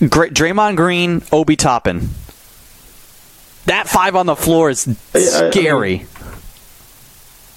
Gra- 0.09 0.29
Draymond 0.29 0.75
Green, 0.75 1.21
Obi 1.31 1.55
Toppin. 1.55 2.09
That 3.65 3.87
five 3.87 4.15
on 4.15 4.25
the 4.25 4.35
floor 4.35 4.69
is 4.69 4.81
scary. 5.13 6.05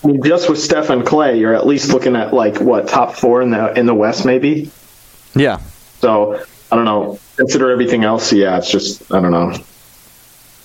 I 0.03 0.07
mean, 0.07 0.23
just 0.23 0.49
with 0.49 0.59
Steph 0.61 0.91
and 0.91 1.03
Klay, 1.03 1.39
you're 1.39 1.55
at 1.55 1.67
least 1.67 1.93
looking 1.93 2.17
at 2.17 2.33
like 2.33 2.61
what 2.61 2.89
top 2.89 3.15
four 3.17 3.43
in 3.43 3.51
the 3.51 3.79
in 3.79 3.87
the 3.87 3.95
West, 3.95 4.25
maybe. 4.25 4.71
yeah. 5.35 5.59
So 6.01 6.41
I 6.71 6.77
don't 6.77 6.85
know. 6.85 7.19
Consider 7.37 7.71
everything 7.71 8.05
else. 8.05 8.33
Yeah, 8.33 8.57
it's 8.59 8.71
just 8.71 9.13
I 9.13 9.21
don't 9.21 9.33
know. 9.33 9.53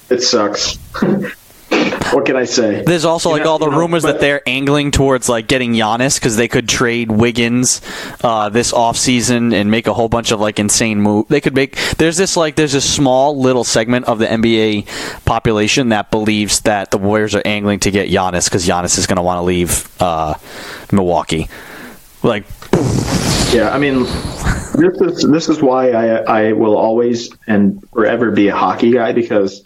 It 0.09 0.21
sucks. 0.21 0.77
what 2.13 2.25
can 2.25 2.35
I 2.35 2.45
say? 2.45 2.83
There's 2.85 3.05
also 3.05 3.29
You 3.29 3.35
like 3.35 3.43
know- 3.45 3.51
all 3.51 3.59
the 3.59 3.65
you 3.65 3.71
know, 3.71 3.77
rumors 3.79 4.03
that 4.03 4.19
they're 4.19 4.41
angling 4.47 4.91
towards 4.91 5.29
like 5.29 5.47
getting 5.47 5.73
Giannis 5.73 6.19
because 6.19 6.35
they 6.35 6.47
could 6.47 6.67
trade 6.69 7.11
Wiggins 7.11 7.81
uh, 8.23 8.49
this 8.49 8.71
offseason 8.71 9.53
and 9.53 9.69
make 9.71 9.87
a 9.87 9.93
whole 9.93 10.09
bunch 10.09 10.31
of 10.31 10.39
like 10.39 10.59
insane 10.59 11.01
move. 11.01 11.27
They 11.27 11.41
could 11.41 11.55
make 11.55 11.75
there's 11.97 12.17
this 12.17 12.37
like 12.37 12.55
there's 12.55 12.73
this 12.73 12.89
small 12.89 13.39
little 13.39 13.63
segment 13.63 14.05
of 14.05 14.19
the 14.19 14.25
NBA 14.27 15.25
population 15.25 15.89
that 15.89 16.11
believes 16.11 16.61
that 16.61 16.91
the 16.91 16.97
Warriors 16.97 17.35
are 17.35 17.41
angling 17.45 17.79
to 17.81 17.91
get 17.91 18.09
Giannis 18.09 18.45
because 18.45 18.67
Giannis 18.67 18.97
is 18.97 19.07
going 19.07 19.17
to 19.17 19.23
want 19.23 19.37
to 19.39 19.43
leave 19.43 19.89
uh, 20.01 20.35
Milwaukee. 20.91 21.49
Like 22.21 22.45
Yeah, 23.53 23.69
I 23.73 23.77
mean, 23.77 24.03
this 24.03 24.99
is 25.01 25.27
this 25.29 25.49
is 25.49 25.61
why 25.61 25.91
I 25.91 26.47
I 26.47 26.53
will 26.53 26.77
always 26.77 27.29
and 27.47 27.83
forever 27.93 28.31
be 28.31 28.47
a 28.47 28.55
hockey 28.55 28.91
guy 28.91 29.11
because 29.11 29.65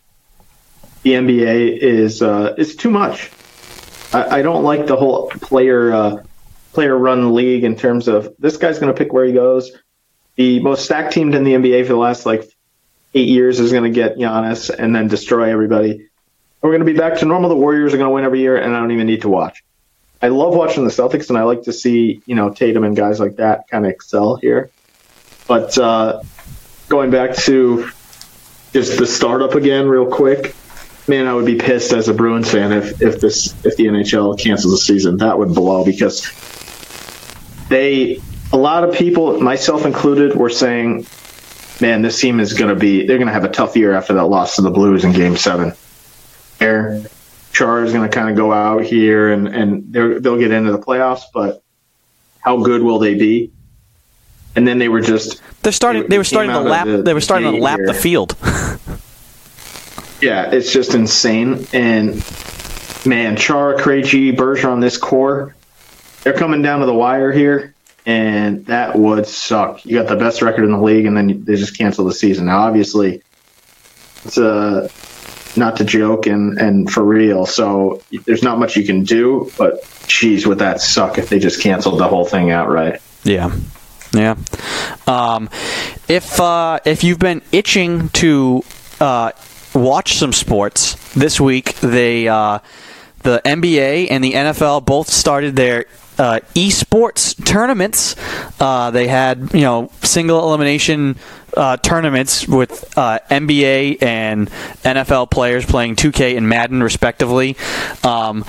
the 1.07 1.13
NBA 1.13 1.77
is 1.77 2.21
uh, 2.21 2.53
is 2.57 2.75
too 2.75 2.89
much. 2.89 3.31
I, 4.11 4.39
I 4.39 4.41
don't 4.41 4.63
like 4.63 4.87
the 4.87 4.97
whole 4.97 5.29
player 5.29 5.93
uh, 5.93 6.23
player 6.73 6.97
run 6.97 7.33
league 7.33 7.63
in 7.63 7.77
terms 7.77 8.09
of 8.09 8.35
this 8.39 8.57
guy's 8.57 8.79
going 8.79 8.93
to 8.93 8.97
pick 8.97 9.13
where 9.13 9.23
he 9.23 9.31
goes. 9.31 9.71
The 10.35 10.59
most 10.59 10.83
stacked 10.83 11.13
team 11.13 11.33
in 11.33 11.45
the 11.45 11.53
NBA 11.53 11.83
for 11.83 11.93
the 11.93 11.97
last 11.97 12.25
like 12.25 12.43
eight 13.13 13.29
years 13.29 13.61
is 13.61 13.71
going 13.71 13.85
to 13.85 13.89
get 13.89 14.17
Giannis 14.17 14.69
and 14.69 14.93
then 14.93 15.07
destroy 15.07 15.49
everybody. 15.49 16.09
We're 16.61 16.71
going 16.71 16.85
to 16.85 16.91
be 16.91 16.97
back 16.97 17.19
to 17.19 17.25
normal. 17.25 17.49
The 17.49 17.55
Warriors 17.55 17.93
are 17.93 17.97
going 17.97 18.09
to 18.09 18.13
win 18.13 18.25
every 18.25 18.41
year, 18.41 18.57
and 18.57 18.75
I 18.75 18.79
don't 18.79 18.91
even 18.91 19.07
need 19.07 19.21
to 19.21 19.29
watch. 19.29 19.63
I 20.21 20.27
love 20.27 20.55
watching 20.55 20.83
the 20.83 20.91
Celtics, 20.91 21.29
and 21.29 21.37
I 21.37 21.43
like 21.43 21.63
to 21.63 21.73
see 21.73 22.21
you 22.25 22.35
know 22.35 22.49
Tatum 22.49 22.83
and 22.83 22.97
guys 22.97 23.17
like 23.21 23.37
that 23.37 23.69
kind 23.69 23.85
of 23.85 23.91
excel 23.91 24.35
here. 24.35 24.71
But 25.47 25.77
uh, 25.77 26.21
going 26.89 27.11
back 27.11 27.37
to 27.45 27.89
just 28.73 28.97
the 28.97 29.07
startup 29.07 29.55
again, 29.55 29.87
real 29.87 30.07
quick, 30.07 30.53
man, 31.07 31.27
I 31.27 31.33
would 31.33 31.45
be 31.45 31.55
pissed 31.55 31.93
as 31.93 32.07
a 32.07 32.13
Bruins 32.13 32.51
fan 32.51 32.71
if 32.71 33.01
if 33.01 33.19
this 33.19 33.53
if 33.65 33.75
the 33.77 33.85
NHL 33.85 34.39
cancels 34.39 34.73
the 34.73 34.77
season. 34.77 35.17
That 35.17 35.37
would 35.37 35.53
blow 35.53 35.85
because 35.85 36.31
they 37.69 38.21
a 38.51 38.57
lot 38.57 38.83
of 38.83 38.95
people, 38.95 39.39
myself 39.39 39.85
included, 39.85 40.35
were 40.35 40.49
saying, 40.49 41.05
"Man, 41.81 42.01
this 42.01 42.19
team 42.19 42.39
is 42.39 42.53
going 42.53 42.73
to 42.73 42.79
be 42.79 43.05
they're 43.05 43.17
going 43.17 43.27
to 43.27 43.33
have 43.33 43.43
a 43.43 43.49
tough 43.49 43.75
year 43.75 43.93
after 43.93 44.13
that 44.13 44.25
loss 44.25 44.55
to 44.55 44.61
the 44.61 44.71
Blues 44.71 45.03
in 45.03 45.13
Game 45.13 45.37
Seven. 45.37 45.73
Air 46.59 47.03
Char 47.53 47.83
is 47.83 47.93
going 47.93 48.09
to 48.09 48.15
kind 48.15 48.29
of 48.29 48.35
go 48.35 48.51
out 48.53 48.83
here 48.83 49.31
and 49.31 49.47
and 49.47 49.93
they'll 49.93 50.37
get 50.37 50.51
into 50.51 50.71
the 50.71 50.79
playoffs, 50.79 51.23
but 51.33 51.63
how 52.39 52.57
good 52.63 52.81
will 52.81 52.99
they 52.99 53.15
be? 53.15 53.51
And 54.55 54.67
then 54.67 54.79
they 54.79 54.89
were 54.89 55.01
just 55.01 55.41
they're 55.61 55.71
starting. 55.71 56.03
They, 56.03 56.07
they 56.09 56.17
were 56.17 56.23
starting 56.23 56.51
to 56.51 56.59
lap. 56.61 56.87
The, 56.87 57.01
they 57.03 57.13
were 57.13 57.21
starting 57.21 57.51
to 57.51 57.59
lap 57.59 57.77
here. 57.77 57.87
the 57.87 57.93
field. 57.93 58.35
yeah, 60.21 60.51
it's 60.51 60.71
just 60.71 60.93
insane. 60.93 61.67
And 61.73 62.15
man, 63.05 63.35
Chara, 63.35 63.79
Krejci, 63.79 64.35
Bergeron, 64.35 64.81
this 64.81 64.97
core, 64.97 65.55
they're 66.23 66.33
coming 66.33 66.61
down 66.61 66.81
to 66.81 66.85
the 66.85 66.93
wire 66.93 67.31
here, 67.31 67.73
and 68.05 68.65
that 68.67 68.97
would 68.97 69.27
suck. 69.27 69.85
You 69.85 69.97
got 69.97 70.07
the 70.07 70.15
best 70.15 70.41
record 70.41 70.65
in 70.65 70.71
the 70.71 70.81
league, 70.81 71.05
and 71.05 71.15
then 71.15 71.43
they 71.45 71.55
just 71.55 71.77
cancel 71.77 72.05
the 72.05 72.13
season. 72.13 72.47
Now, 72.47 72.59
obviously, 72.59 73.21
it's 74.25 74.37
a 74.37 74.89
not 75.57 75.77
to 75.77 75.85
joke 75.85 76.27
and 76.27 76.59
and 76.59 76.91
for 76.91 77.03
real. 77.03 77.45
So 77.45 78.01
there's 78.25 78.43
not 78.43 78.59
much 78.59 78.75
you 78.75 78.85
can 78.85 79.03
do, 79.03 79.51
but 79.57 79.83
geez, 80.07 80.45
would 80.45 80.59
that 80.59 80.81
suck 80.81 81.17
if 81.17 81.29
they 81.29 81.39
just 81.39 81.61
canceled 81.61 81.99
the 81.99 82.07
whole 82.07 82.25
thing 82.25 82.51
outright? 82.51 83.01
Yeah. 83.23 83.55
Yeah. 84.13 84.35
Um, 85.05 85.49
if 86.07 86.39
uh, 86.39 86.79
if 86.85 87.03
you've 87.03 87.19
been 87.19 87.41
itching 87.51 88.09
to 88.09 88.63
uh, 88.99 89.31
watch 89.77 90.15
some 90.15 90.33
sports 90.33 90.95
this 91.13 91.39
week, 91.39 91.75
they 91.75 92.27
uh, 92.27 92.59
the 93.23 93.41
NBA 93.43 94.07
and 94.09 94.23
the 94.23 94.33
NFL 94.33 94.85
both 94.85 95.09
started 95.09 95.55
their 95.55 95.85
uh, 96.17 96.39
esports 96.55 97.43
tournaments. 97.45 98.15
Uh, 98.59 98.91
they 98.91 99.07
had 99.07 99.53
you 99.53 99.61
know 99.61 99.91
single 100.01 100.47
elimination 100.47 101.17
uh, 101.55 101.77
tournaments 101.77 102.47
with 102.47 102.97
uh, 102.97 103.19
NBA 103.29 104.01
and 104.01 104.49
NFL 104.83 105.31
players 105.31 105.65
playing 105.65 105.95
2K 105.95 106.37
and 106.37 106.47
Madden 106.47 106.81
respectively. 106.81 107.57
Um, 108.03 108.45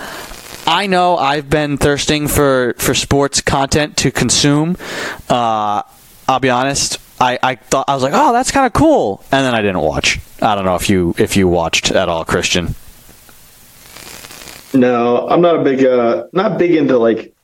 I 0.66 0.86
know 0.86 1.16
I've 1.16 1.48
been 1.48 1.78
thirsting 1.78 2.28
for, 2.28 2.74
for 2.76 2.94
sports 2.94 3.40
content 3.40 3.96
to 3.98 4.10
consume. 4.10 4.76
Uh, 5.28 5.82
I'll 6.28 6.40
be 6.40 6.50
honest. 6.50 6.98
I, 7.20 7.38
I 7.42 7.54
thought 7.56 7.86
I 7.88 7.94
was 7.94 8.02
like, 8.02 8.12
oh, 8.14 8.32
that's 8.32 8.50
kind 8.50 8.66
of 8.66 8.72
cool, 8.72 9.24
and 9.32 9.44
then 9.44 9.54
I 9.54 9.62
didn't 9.62 9.80
watch. 9.80 10.20
I 10.40 10.54
don't 10.54 10.64
know 10.64 10.76
if 10.76 10.88
you 10.88 11.14
if 11.18 11.36
you 11.36 11.48
watched 11.48 11.90
at 11.90 12.08
all, 12.08 12.24
Christian. 12.24 12.74
No, 14.72 15.28
I'm 15.28 15.40
not 15.40 15.60
a 15.60 15.64
big 15.64 15.84
uh, 15.84 16.26
not 16.32 16.58
big 16.58 16.74
into 16.74 16.98
like 16.98 17.34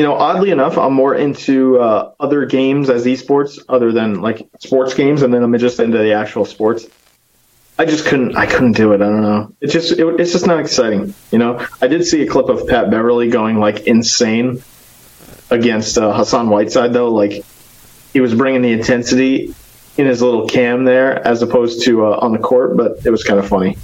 you 0.00 0.06
know, 0.06 0.14
oddly 0.14 0.50
enough, 0.50 0.78
I'm 0.78 0.94
more 0.94 1.14
into 1.14 1.78
uh, 1.78 2.12
other 2.18 2.46
games 2.46 2.88
as 2.88 3.04
esports 3.04 3.58
other 3.68 3.92
than 3.92 4.22
like 4.22 4.48
sports 4.58 4.94
games, 4.94 5.20
and 5.20 5.34
then 5.34 5.42
I'm 5.42 5.58
just 5.58 5.78
into 5.78 5.98
the 5.98 6.14
actual 6.14 6.46
sports. 6.46 6.86
I 7.78 7.84
just 7.84 8.06
couldn't. 8.06 8.34
I 8.34 8.46
couldn't 8.46 8.72
do 8.72 8.94
it. 8.94 9.02
I 9.02 9.10
don't 9.10 9.20
know. 9.20 9.54
It's 9.60 9.74
just. 9.74 9.92
It, 9.92 10.06
it's 10.18 10.32
just 10.32 10.46
not 10.46 10.58
exciting. 10.58 11.12
You 11.30 11.38
know. 11.38 11.66
I 11.82 11.86
did 11.86 12.06
see 12.06 12.22
a 12.22 12.26
clip 12.26 12.48
of 12.48 12.66
Pat 12.66 12.90
Beverley 12.90 13.28
going 13.28 13.58
like 13.60 13.86
insane 13.86 14.62
against 15.50 15.98
uh, 15.98 16.14
Hassan 16.14 16.48
Whiteside, 16.48 16.94
though. 16.94 17.12
Like 17.12 17.44
he 18.12 18.20
was 18.20 18.34
bringing 18.34 18.62
the 18.62 18.72
intensity 18.72 19.54
in 19.96 20.06
his 20.06 20.22
little 20.22 20.48
cam 20.48 20.84
there, 20.84 21.26
as 21.26 21.42
opposed 21.42 21.84
to 21.84 22.06
uh, 22.06 22.18
on 22.20 22.32
the 22.32 22.38
court. 22.38 22.76
But 22.76 23.04
it 23.04 23.10
was 23.10 23.22
kind 23.22 23.38
of 23.38 23.48
funny. 23.48 23.76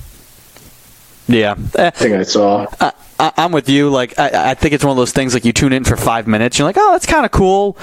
Yeah, 1.29 1.57
I 1.77 1.91
think 1.91 2.14
I 2.14 2.22
saw. 2.22 2.66
I, 3.18 3.33
am 3.37 3.53
with 3.53 3.68
you. 3.68 3.91
Like, 3.91 4.18
I, 4.18 4.51
I, 4.51 4.55
think 4.55 4.74
it's 4.74 4.85
one 4.85 4.93
of 4.93 4.97
those 4.97 5.12
things. 5.12 5.35
Like, 5.35 5.45
you 5.45 5.53
tune 5.53 5.72
in 5.72 5.83
for 5.83 5.97
five 5.97 6.27
minutes, 6.27 6.59
you're 6.59 6.66
like, 6.66 6.77
oh, 6.79 6.93
that's 6.93 7.07
kind 7.07 7.24
of 7.24 7.33
cool. 7.33 7.77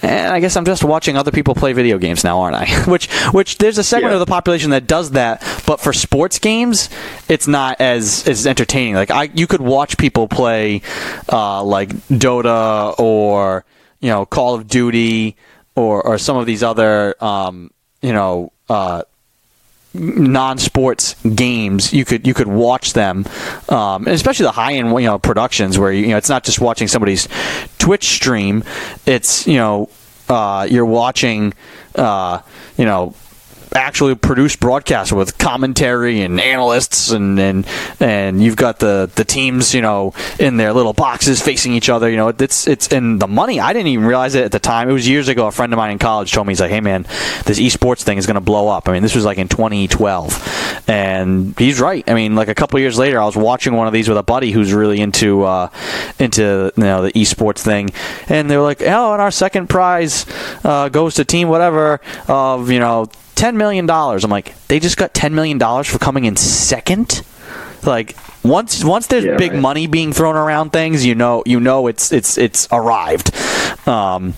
And 0.00 0.32
I 0.32 0.40
guess 0.40 0.56
I'm 0.56 0.64
just 0.64 0.82
watching 0.82 1.18
other 1.18 1.30
people 1.30 1.54
play 1.54 1.74
video 1.74 1.98
games 1.98 2.24
now, 2.24 2.40
aren't 2.40 2.56
I? 2.56 2.66
which, 2.90 3.12
which 3.32 3.58
there's 3.58 3.76
a 3.76 3.84
segment 3.84 4.12
yeah. 4.12 4.14
of 4.14 4.20
the 4.20 4.30
population 4.30 4.70
that 4.70 4.86
does 4.86 5.10
that, 5.10 5.42
but 5.66 5.80
for 5.80 5.92
sports 5.92 6.38
games, 6.38 6.88
it's 7.28 7.46
not 7.46 7.78
as 7.80 8.26
as 8.26 8.46
entertaining. 8.46 8.94
Like, 8.94 9.10
I 9.10 9.24
you 9.34 9.46
could 9.46 9.60
watch 9.60 9.98
people 9.98 10.28
play, 10.28 10.80
uh, 11.30 11.62
like 11.62 11.90
Dota 12.08 12.98
or 12.98 13.66
you 14.00 14.08
know 14.08 14.24
Call 14.24 14.54
of 14.54 14.66
Duty 14.66 15.36
or 15.74 16.02
or 16.02 16.18
some 16.18 16.36
of 16.36 16.46
these 16.46 16.62
other 16.62 17.22
um, 17.22 17.70
you 18.00 18.12
know. 18.12 18.52
Uh, 18.68 19.02
non-sports 19.94 21.14
games 21.34 21.92
you 21.92 22.02
could 22.02 22.26
you 22.26 22.32
could 22.32 22.48
watch 22.48 22.94
them 22.94 23.26
um, 23.68 24.08
especially 24.08 24.44
the 24.44 24.52
high-end 24.52 24.88
you 24.88 25.00
know 25.06 25.18
productions 25.18 25.78
where 25.78 25.92
you 25.92 26.06
know 26.06 26.16
it's 26.16 26.30
not 26.30 26.44
just 26.44 26.62
watching 26.62 26.88
somebody's 26.88 27.28
twitch 27.76 28.08
stream 28.08 28.64
it's 29.04 29.46
you 29.46 29.56
know 29.56 29.90
uh, 30.30 30.66
you're 30.70 30.86
watching 30.86 31.52
uh, 31.96 32.40
you 32.78 32.86
know 32.86 33.14
actually 33.74 34.14
produced 34.14 34.60
broadcast 34.60 35.12
with 35.12 35.38
commentary 35.38 36.22
and 36.22 36.40
analysts 36.40 37.10
and, 37.10 37.38
and 37.38 37.66
and 38.00 38.42
you've 38.42 38.56
got 38.56 38.78
the 38.78 39.10
the 39.14 39.24
teams 39.24 39.74
you 39.74 39.80
know 39.80 40.12
in 40.38 40.56
their 40.56 40.72
little 40.72 40.92
boxes 40.92 41.40
facing 41.40 41.72
each 41.72 41.88
other 41.88 42.10
you 42.10 42.16
know 42.16 42.28
it's 42.28 42.66
it's 42.66 42.88
and 42.92 43.20
the 43.20 43.26
money 43.26 43.60
I 43.60 43.72
didn't 43.72 43.88
even 43.88 44.06
realize 44.06 44.34
it 44.34 44.44
at 44.44 44.52
the 44.52 44.58
time. 44.58 44.88
It 44.88 44.92
was 44.92 45.08
years 45.08 45.28
ago 45.28 45.46
a 45.46 45.52
friend 45.52 45.72
of 45.72 45.76
mine 45.76 45.92
in 45.92 45.98
college 45.98 46.32
told 46.32 46.46
me 46.46 46.52
he's 46.52 46.60
like 46.60 46.70
hey 46.70 46.80
man 46.80 47.02
this 47.44 47.58
esports 47.58 48.02
thing 48.02 48.18
is 48.18 48.26
going 48.26 48.34
to 48.34 48.40
blow 48.40 48.68
up. 48.68 48.88
I 48.88 48.92
mean 48.92 49.02
this 49.02 49.14
was 49.14 49.24
like 49.24 49.38
in 49.38 49.48
2012 49.48 50.88
and 50.88 51.58
he's 51.58 51.80
right. 51.80 52.08
I 52.08 52.14
mean 52.14 52.34
like 52.34 52.48
a 52.48 52.54
couple 52.54 52.78
years 52.80 52.98
later 52.98 53.20
I 53.20 53.24
was 53.24 53.36
watching 53.36 53.74
one 53.74 53.86
of 53.86 53.92
these 53.92 54.08
with 54.08 54.18
a 54.18 54.22
buddy 54.22 54.52
who's 54.52 54.72
really 54.72 55.00
into 55.00 55.42
uh, 55.44 55.68
into 56.18 56.72
you 56.76 56.82
know 56.82 57.02
the 57.02 57.12
esports 57.12 57.58
thing. 57.58 57.90
And 58.28 58.50
they're 58.50 58.60
like 58.60 58.82
oh 58.82 59.12
and 59.12 59.22
our 59.22 59.30
second 59.30 59.68
prize 59.68 60.26
uh, 60.64 60.88
goes 60.88 61.14
to 61.14 61.24
team 61.24 61.48
whatever 61.48 62.00
of 62.28 62.70
you 62.70 62.80
know 62.80 63.06
ten 63.42 63.56
million 63.56 63.86
dollars. 63.86 64.22
I'm 64.22 64.30
like, 64.30 64.54
they 64.68 64.78
just 64.78 64.96
got 64.96 65.14
ten 65.14 65.34
million 65.34 65.58
dollars 65.58 65.88
for 65.88 65.98
coming 65.98 66.26
in 66.26 66.36
second. 66.36 67.22
Like 67.84 68.16
once 68.44 68.84
once 68.84 69.08
there's 69.08 69.24
yeah, 69.24 69.36
big 69.36 69.50
right. 69.50 69.60
money 69.60 69.88
being 69.88 70.12
thrown 70.12 70.36
around 70.36 70.70
things, 70.70 71.04
you 71.04 71.16
know 71.16 71.42
you 71.44 71.58
know 71.58 71.88
it's 71.88 72.12
it's 72.12 72.38
it's 72.38 72.68
arrived. 72.70 73.34
Um, 73.88 74.34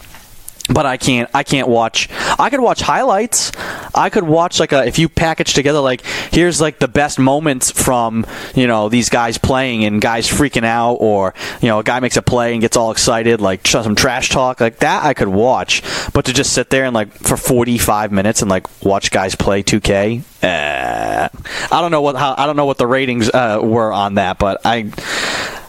but 0.68 0.86
I 0.86 0.96
can't 0.96 1.28
I 1.34 1.42
can't 1.42 1.68
watch 1.68 2.08
I 2.38 2.50
could 2.50 2.60
watch 2.60 2.80
highlights. 2.80 3.52
I 3.94 4.10
could 4.10 4.24
watch 4.24 4.58
like 4.58 4.72
a 4.72 4.86
if 4.86 4.98
you 4.98 5.08
package 5.08 5.54
together 5.54 5.80
like 5.80 6.02
here's 6.32 6.60
like 6.60 6.78
the 6.78 6.88
best 6.88 7.18
moments 7.18 7.70
from, 7.70 8.26
you 8.54 8.66
know, 8.66 8.88
these 8.88 9.08
guys 9.08 9.38
playing 9.38 9.84
and 9.84 10.00
guys 10.00 10.28
freaking 10.28 10.64
out 10.64 10.94
or, 10.94 11.34
you 11.60 11.68
know, 11.68 11.80
a 11.80 11.84
guy 11.84 12.00
makes 12.00 12.16
a 12.16 12.22
play 12.22 12.52
and 12.52 12.60
gets 12.60 12.76
all 12.76 12.90
excited 12.90 13.40
like 13.40 13.66
some 13.66 13.94
trash 13.94 14.30
talk 14.30 14.60
like 14.60 14.78
that 14.78 15.04
I 15.04 15.14
could 15.14 15.28
watch. 15.28 15.82
But 16.12 16.24
to 16.26 16.32
just 16.32 16.52
sit 16.52 16.70
there 16.70 16.84
and 16.84 16.94
like 16.94 17.12
for 17.12 17.36
45 17.36 18.12
minutes 18.12 18.40
and 18.40 18.50
like 18.50 18.66
watch 18.82 19.10
guys 19.10 19.34
play 19.34 19.62
2K, 19.62 20.22
eh, 20.42 21.28
I 21.70 21.80
don't 21.80 21.90
know 21.90 22.02
what 22.02 22.16
how 22.16 22.34
I 22.36 22.46
don't 22.46 22.56
know 22.56 22.66
what 22.66 22.78
the 22.78 22.86
ratings 22.86 23.28
uh, 23.28 23.60
were 23.62 23.92
on 23.92 24.14
that, 24.14 24.38
but 24.38 24.60
I 24.64 24.90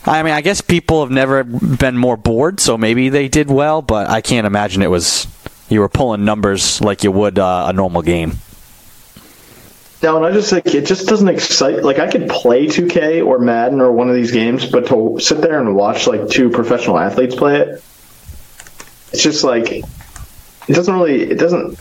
I 0.08 0.22
mean, 0.22 0.34
I 0.34 0.42
guess 0.42 0.62
people 0.62 1.02
have 1.02 1.12
never 1.12 1.44
been 1.44 1.98
more 1.98 2.16
bored, 2.16 2.60
so 2.60 2.78
maybe 2.78 3.10
they 3.10 3.28
did 3.28 3.50
well, 3.50 3.82
but 3.82 4.10
I 4.10 4.22
can't 4.22 4.46
imagine 4.46 4.84
it 4.84 4.92
was 4.92 5.28
you 5.68 5.80
were 5.80 5.90
pulling 5.90 6.24
numbers 6.24 6.80
like 6.82 7.04
you 7.04 7.12
would 7.12 7.40
uh, 7.40 7.66
a 7.68 7.74
normal 7.74 8.04
game. 8.04 8.34
No, 10.04 10.18
and 10.18 10.26
I 10.26 10.32
just 10.32 10.52
think 10.52 10.68
it 10.68 10.86
just 10.86 11.08
doesn't 11.08 11.28
excite. 11.28 11.84
Like 11.84 11.98
I 11.98 12.12
could 12.12 12.30
play 12.30 12.68
2K 12.68 13.26
or 13.26 13.40
Madden 13.40 13.82
or 13.82 13.92
one 13.92 14.08
of 14.08 14.16
these 14.16 14.32
games, 14.32 14.66
but 14.66 14.86
to 14.88 15.20
sit 15.20 15.42
there 15.42 15.60
and 15.60 15.76
watch 15.76 16.06
like 16.06 16.30
two 16.30 16.52
professional 16.52 17.00
athletes 17.00 17.34
play 17.34 17.62
it, 17.62 17.84
it's 19.12 19.24
just 19.24 19.44
like 19.44 19.72
it 19.72 19.86
doesn't 20.74 20.94
really. 20.94 21.24
It 21.24 21.40
doesn't. 21.40 21.80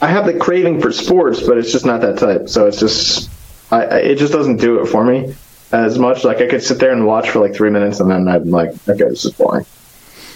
I 0.00 0.08
have 0.08 0.26
the 0.26 0.36
craving 0.36 0.80
for 0.80 0.90
sports, 0.90 1.40
but 1.40 1.58
it's 1.58 1.70
just 1.70 1.86
not 1.86 2.00
that 2.00 2.18
type. 2.18 2.48
So 2.48 2.66
it's 2.66 2.78
just, 2.78 3.28
I, 3.72 3.82
it 3.98 4.14
just 4.14 4.32
doesn't 4.32 4.58
do 4.58 4.80
it 4.80 4.86
for 4.86 5.04
me 5.04 5.34
as 5.72 5.98
much. 5.98 6.24
Like 6.24 6.38
I 6.38 6.46
could 6.46 6.62
sit 6.62 6.78
there 6.78 6.92
and 6.92 7.06
watch 7.06 7.30
for 7.30 7.40
like 7.40 7.54
three 7.54 7.70
minutes, 7.70 8.00
and 8.00 8.10
then 8.10 8.28
I'm 8.28 8.50
like, 8.50 8.70
okay, 8.88 9.04
this 9.08 9.24
is 9.24 9.32
boring. 9.32 9.66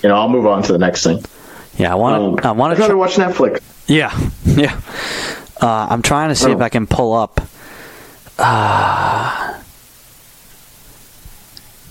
You 0.02 0.08
know, 0.08 0.16
I'll 0.16 0.28
move 0.28 0.46
on 0.46 0.62
to 0.64 0.72
the 0.72 0.78
next 0.78 1.04
thing. 1.04 1.22
Yeah, 1.78 1.92
I 1.92 1.94
want 1.94 2.40
to. 2.40 2.48
Um, 2.48 2.50
I 2.54 2.58
want 2.58 2.74
to. 2.76 2.80
rather 2.80 2.96
watch 2.96 3.14
Netflix. 3.16 3.60
Yeah, 3.86 4.12
yeah. 4.44 4.80
Uh, 5.60 5.86
I'm 5.90 6.02
trying 6.02 6.28
to 6.30 6.34
see 6.34 6.50
if 6.50 6.58
Oh. 6.58 6.62
I 6.64 6.68
can 6.68 6.86
pull 6.86 7.12
up. 7.14 7.40
Uh, 8.38 9.60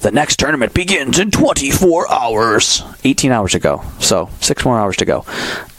the 0.01 0.11
next 0.11 0.37
tournament 0.39 0.73
begins 0.73 1.19
in 1.19 1.31
24 1.31 2.11
hours. 2.11 2.83
18 3.03 3.31
hours 3.31 3.55
ago, 3.55 3.83
so 3.99 4.29
six 4.41 4.65
more 4.65 4.77
hours 4.79 4.97
to 4.97 5.05
go. 5.05 5.25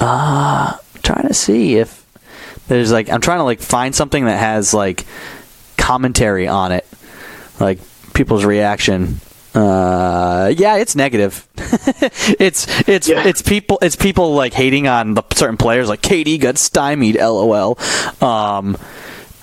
Uh, 0.01 0.76
trying 1.02 1.26
to 1.28 1.34
see 1.34 1.76
if 1.76 2.06
there's 2.68 2.93
like 2.93 3.10
I'm 3.10 3.20
trying 3.20 3.39
to 3.39 3.44
like 3.44 3.60
find 3.60 3.94
something 3.94 4.24
that 4.26 4.39
has 4.39 4.72
like 4.72 5.05
commentary 5.76 6.47
on 6.47 6.70
it, 6.72 6.86
like 7.62 7.78
people's 8.12 8.44
reaction. 8.44 9.20
Uh, 9.55 10.52
yeah, 10.56 10.76
it's 10.76 10.97
negative. 10.97 11.47
it's 12.40 12.66
it's 12.89 13.09
Yeah. 13.09 13.26
it's 13.26 13.43
people 13.43 13.78
it's 13.82 13.97
people 13.97 14.34
like 14.34 14.55
hating 14.55 14.89
on 14.89 15.14
the 15.14 15.22
certain 15.34 15.56
players. 15.56 15.89
Like 15.89 16.01
KD 16.02 16.40
got 16.40 16.59
stymied. 16.59 17.16
LOL. 17.16 17.78
Um, 18.20 18.76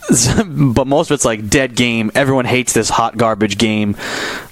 but 0.73 0.87
most 0.87 1.11
of 1.11 1.15
it's 1.15 1.25
like 1.25 1.47
dead 1.49 1.75
game. 1.75 2.11
Everyone 2.15 2.45
hates 2.45 2.73
this 2.73 2.89
hot 2.89 3.17
garbage 3.17 3.57
game. 3.57 3.95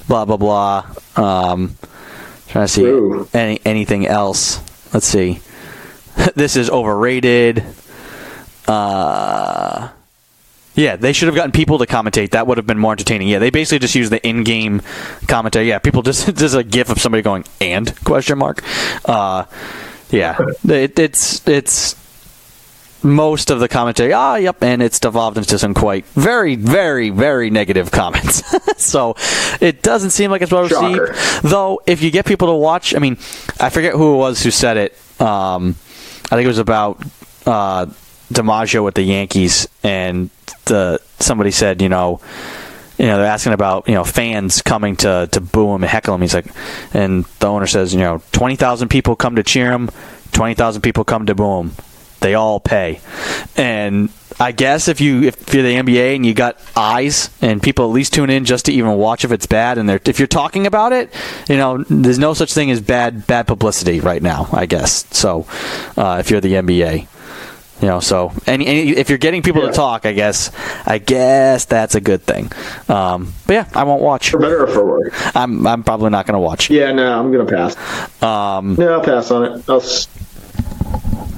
Blah 0.08 0.26
blah 0.26 0.38
blah. 0.38 0.86
Um, 1.16 1.76
trying 2.48 2.68
to 2.68 3.28
see 3.28 3.38
any 3.38 3.60
anything 3.66 4.06
else. 4.06 4.60
Let's 4.94 5.08
see. 5.08 5.40
this 6.36 6.56
is 6.56 6.70
overrated. 6.70 7.64
Uh, 8.68 9.90
yeah, 10.78 10.96
they 10.96 11.12
should 11.12 11.28
have 11.28 11.36
gotten 11.36 11.52
people 11.52 11.80
to 11.80 11.88
commentate. 11.88 12.32
That 12.32 12.46
would 12.46 12.58
have 12.58 12.68
been 12.68 12.78
more 12.78 12.92
entertaining. 12.92 13.28
Yeah, 13.28 13.40
they 13.40 13.50
basically 13.50 13.80
just 13.80 13.96
use 13.96 14.12
the 14.12 14.26
in-game 14.26 14.84
commentary. 15.28 15.68
Yeah, 15.68 15.80
people 15.80 16.02
just 16.04 16.36
just 16.36 16.56
a 16.56 16.64
gif 16.64 16.90
of 16.90 17.02
somebody 17.02 17.24
going 17.24 17.44
"and?" 17.60 17.94
question 18.06 18.38
mark. 18.38 18.64
Uh, 19.04 19.46
yeah, 20.12 20.38
it, 20.64 20.98
it's 21.00 21.46
it's 21.48 21.96
most 23.04 23.50
of 23.50 23.60
the 23.60 23.68
commentary. 23.68 24.14
Ah, 24.14 24.36
yep, 24.36 24.62
and 24.62 24.84
it's 24.84 25.00
devolved 25.00 25.38
into 25.40 25.58
some 25.58 25.74
quite 25.74 26.06
very 26.06 26.56
very 26.56 27.10
very 27.10 27.50
negative 27.50 27.90
comments. 27.90 28.44
so 28.82 29.16
it 29.60 29.82
doesn't 29.82 30.12
seem 30.12 30.30
like 30.30 30.44
it's 30.44 30.52
well 30.52 30.68
Shocker. 30.68 31.08
received. 31.08 31.44
Though, 31.44 31.82
if 31.88 32.04
you 32.04 32.12
get 32.12 32.26
people 32.28 32.50
to 32.50 32.56
watch, 32.56 32.96
I 32.96 33.00
mean, 33.00 33.18
I 33.60 33.70
forget 33.72 33.94
who 33.94 34.14
it 34.14 34.18
was 34.18 34.44
who 34.44 34.52
said 34.52 34.78
it. 34.78 35.22
Um, 35.22 35.76
I 36.26 36.36
think 36.36 36.46
it 36.46 36.48
was 36.48 36.60
about 36.60 37.02
uh, 37.48 37.88
DiMaggio 38.32 38.84
with 38.84 38.96
the 38.96 39.04
Yankees, 39.04 39.68
and 39.84 40.30
the 40.66 41.00
somebody 41.20 41.52
said, 41.52 41.82
you 41.82 41.90
know, 41.90 42.20
you 42.98 43.06
know, 43.06 43.18
they're 43.18 43.28
asking 43.28 43.54
about 43.54 43.88
you 43.88 43.94
know 43.94 44.04
fans 44.04 44.62
coming 44.62 44.96
to 44.98 45.30
to 45.32 45.42
boo 45.42 45.74
him 45.74 45.84
and 45.84 45.90
heckle 45.90 46.16
him. 46.16 46.22
He's 46.22 46.34
like, 46.34 46.48
and 46.94 47.26
the 47.40 47.48
owner 47.48 47.68
says, 47.68 47.94
you 47.94 48.00
know, 48.00 48.22
twenty 48.32 48.56
thousand 48.56 48.90
people 48.90 49.16
come 49.16 49.36
to 49.36 49.44
cheer 49.44 49.72
him, 49.72 49.90
twenty 50.32 50.56
thousand 50.56 50.82
people 50.82 51.04
come 51.04 51.26
to 51.28 51.36
boo 51.36 51.60
him. 51.60 51.72
They 52.20 52.34
all 52.34 52.60
pay, 52.60 53.00
and 53.56 54.10
I 54.40 54.52
guess 54.52 54.88
if 54.88 55.02
you 55.02 55.24
if 55.24 55.54
you're 55.54 55.64
the 55.64 55.76
NBA 55.76 56.16
and 56.16 56.26
you 56.26 56.34
got 56.34 56.60
eyes 56.76 57.30
and 57.42 57.62
people 57.62 57.86
at 57.86 57.92
least 57.92 58.14
tune 58.14 58.30
in 58.30 58.46
just 58.46 58.66
to 58.66 58.72
even 58.72 58.96
watch 58.98 59.24
if 59.24 59.32
it's 59.32 59.46
bad, 59.46 59.78
and 59.78 59.90
if 59.90 60.20
you're 60.20 60.28
talking 60.28 60.68
about 60.68 60.94
it, 60.94 61.14
you 61.48 61.58
know, 61.58 61.84
there's 61.90 62.20
no 62.20 62.34
such 62.34 62.54
thing 62.54 62.72
as 62.72 62.82
bad 62.82 63.28
bad 63.28 63.48
publicity 63.48 64.00
right 64.00 64.22
now. 64.22 64.48
I 64.52 64.66
guess 64.66 65.06
so. 65.16 65.46
Uh, 65.96 66.18
if 66.20 66.32
you're 66.32 66.42
the 66.42 66.54
NBA. 66.54 67.08
You 67.82 67.88
know, 67.88 68.00
so 68.00 68.32
any, 68.48 68.66
any 68.66 68.90
if 68.90 69.10
you're 69.10 69.20
getting 69.20 69.44
people 69.44 69.62
Yeah. 69.62 69.68
to 69.70 69.74
talk, 69.74 70.06
I 70.08 70.14
guess, 70.14 70.52
I 70.86 70.98
guess 70.98 71.66
that's 71.66 71.94
a 71.94 72.02
good 72.02 72.24
thing. 72.24 72.52
Um, 72.90 73.34
but 73.46 73.54
yeah, 73.54 73.70
I 73.76 73.84
won't 73.84 74.02
watch. 74.02 74.32
For 74.32 74.40
better 74.40 74.64
or 74.64 74.68
for 74.68 74.84
worse. 74.86 75.14
I'm 75.36 75.68
I'm 75.68 75.84
probably 75.84 76.10
not 76.10 76.26
going 76.26 76.34
to 76.34 76.40
watch. 76.40 76.70
Yeah, 76.72 76.92
no, 76.92 77.20
I'm 77.20 77.32
gonna 77.32 77.46
pass. 77.46 77.76
Um, 78.24 78.76
No, 78.76 78.94
I'll 78.94 79.04
pass 79.06 79.30
on 79.30 79.44
it. 79.46 79.70
I'll 79.70 79.82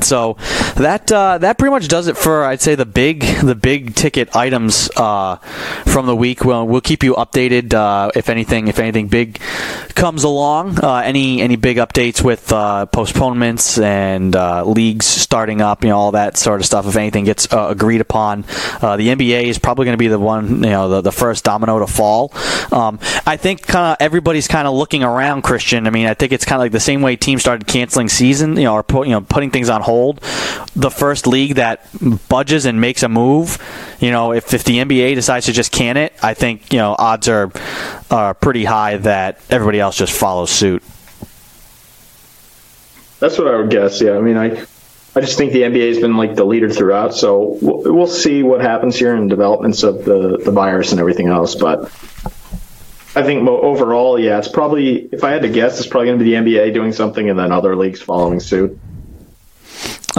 so 0.03 0.37
that 0.75 1.11
uh, 1.11 1.37
that 1.37 1.57
pretty 1.57 1.71
much 1.71 1.87
does 1.87 2.07
it 2.07 2.17
for 2.17 2.45
I'd 2.45 2.61
say 2.61 2.75
the 2.75 2.85
big 2.85 3.21
the 3.41 3.55
big 3.55 3.95
ticket 3.95 4.35
items 4.35 4.89
uh, 4.95 5.37
from 5.85 6.05
the 6.05 6.15
week. 6.15 6.45
Well, 6.45 6.67
we'll 6.67 6.81
keep 6.81 7.03
you 7.03 7.15
updated 7.15 7.73
uh, 7.73 8.11
if 8.15 8.29
anything 8.29 8.67
if 8.67 8.79
anything 8.79 9.07
big 9.07 9.39
comes 9.95 10.23
along. 10.23 10.83
Uh, 10.83 11.01
any 11.05 11.41
any 11.41 11.55
big 11.55 11.77
updates 11.77 12.23
with 12.23 12.51
uh, 12.51 12.85
postponements 12.87 13.77
and 13.77 14.35
uh, 14.35 14.63
leagues 14.63 15.05
starting 15.05 15.61
up, 15.61 15.83
you 15.83 15.89
know, 15.89 15.97
all 15.97 16.11
that 16.11 16.37
sort 16.37 16.59
of 16.59 16.65
stuff. 16.65 16.87
If 16.87 16.95
anything 16.95 17.25
gets 17.25 17.47
agreed 17.51 18.01
upon, 18.01 18.41
the 18.81 19.09
NBA 19.09 19.43
is 19.43 19.59
probably 19.59 19.85
going 19.85 19.93
to 19.93 19.97
be 19.97 20.07
the 20.07 20.19
one 20.19 20.63
you 20.63 20.69
know 20.69 20.89
the, 20.89 21.01
the 21.01 21.11
first 21.11 21.43
domino 21.43 21.79
to 21.79 21.87
fall. 21.87 22.31
Um, 22.71 22.99
I 23.25 23.37
think 23.37 23.65
kind 23.65 23.91
of 23.91 23.97
everybody's 23.99 24.47
kind 24.47 24.67
of 24.67 24.73
looking 24.73 25.03
around. 25.03 25.43
Christian, 25.43 25.87
I 25.87 25.89
mean, 25.89 26.07
I 26.07 26.13
think 26.13 26.31
it's 26.31 26.45
kind 26.45 26.59
of 26.59 26.65
like 26.65 26.71
the 26.71 26.79
same 26.79 27.01
way 27.01 27.15
teams 27.15 27.41
started 27.41 27.67
canceling 27.67 28.09
season, 28.09 28.55
you 28.55 28.63
know, 28.63 28.73
or 28.73 28.83
put, 28.83 29.07
you 29.07 29.13
know 29.13 29.21
putting 29.21 29.51
things 29.51 29.69
on 29.69 29.81
hold. 29.89 30.21
The 30.75 30.91
first 30.91 31.25
league 31.25 31.55
that 31.55 31.87
budges 32.29 32.65
and 32.65 32.79
makes 32.79 33.01
a 33.01 33.09
move, 33.09 33.57
you 33.99 34.11
know, 34.11 34.33
if, 34.33 34.53
if 34.53 34.63
the 34.63 34.77
NBA 34.77 35.15
decides 35.15 35.47
to 35.47 35.51
just 35.51 35.71
can 35.71 35.97
it, 35.97 36.13
I 36.21 36.33
think 36.35 36.71
you 36.71 36.77
know 36.77 36.95
odds 36.97 37.27
are 37.27 37.51
are 38.11 38.33
pretty 38.33 38.65
high 38.65 38.97
that 38.97 39.39
everybody 39.49 39.79
else 39.79 39.97
just 39.97 40.13
follows 40.13 40.51
suit. 40.51 40.83
That's 43.19 43.37
what 43.37 43.47
I 43.47 43.57
would 43.57 43.69
guess. 43.69 44.01
Yeah, 44.01 44.17
I 44.17 44.21
mean, 44.21 44.37
I, 44.37 44.65
I 45.15 45.21
just 45.21 45.37
think 45.37 45.51
the 45.51 45.63
NBA 45.63 45.89
has 45.89 45.99
been 45.99 46.15
like 46.15 46.35
the 46.35 46.45
leader 46.45 46.69
throughout. 46.69 47.13
So 47.13 47.57
we'll, 47.61 47.93
we'll 47.93 48.07
see 48.07 48.43
what 48.43 48.61
happens 48.61 48.95
here 48.95 49.15
in 49.15 49.27
developments 49.27 49.83
of 49.83 50.05
the 50.05 50.37
the 50.37 50.51
virus 50.51 50.91
and 50.91 50.99
everything 50.99 51.27
else. 51.27 51.55
But 51.55 51.91
I 53.15 53.23
think 53.23 53.47
overall, 53.47 54.19
yeah, 54.19 54.37
it's 54.37 54.47
probably 54.47 55.09
if 55.11 55.23
I 55.23 55.31
had 55.31 55.41
to 55.41 55.49
guess, 55.49 55.79
it's 55.79 55.87
probably 55.87 56.07
going 56.07 56.19
to 56.19 56.23
be 56.23 56.31
the 56.31 56.37
NBA 56.37 56.73
doing 56.73 56.93
something 56.93 57.29
and 57.29 57.37
then 57.37 57.51
other 57.51 57.75
leagues 57.75 58.01
following 58.01 58.39
suit. 58.39 58.79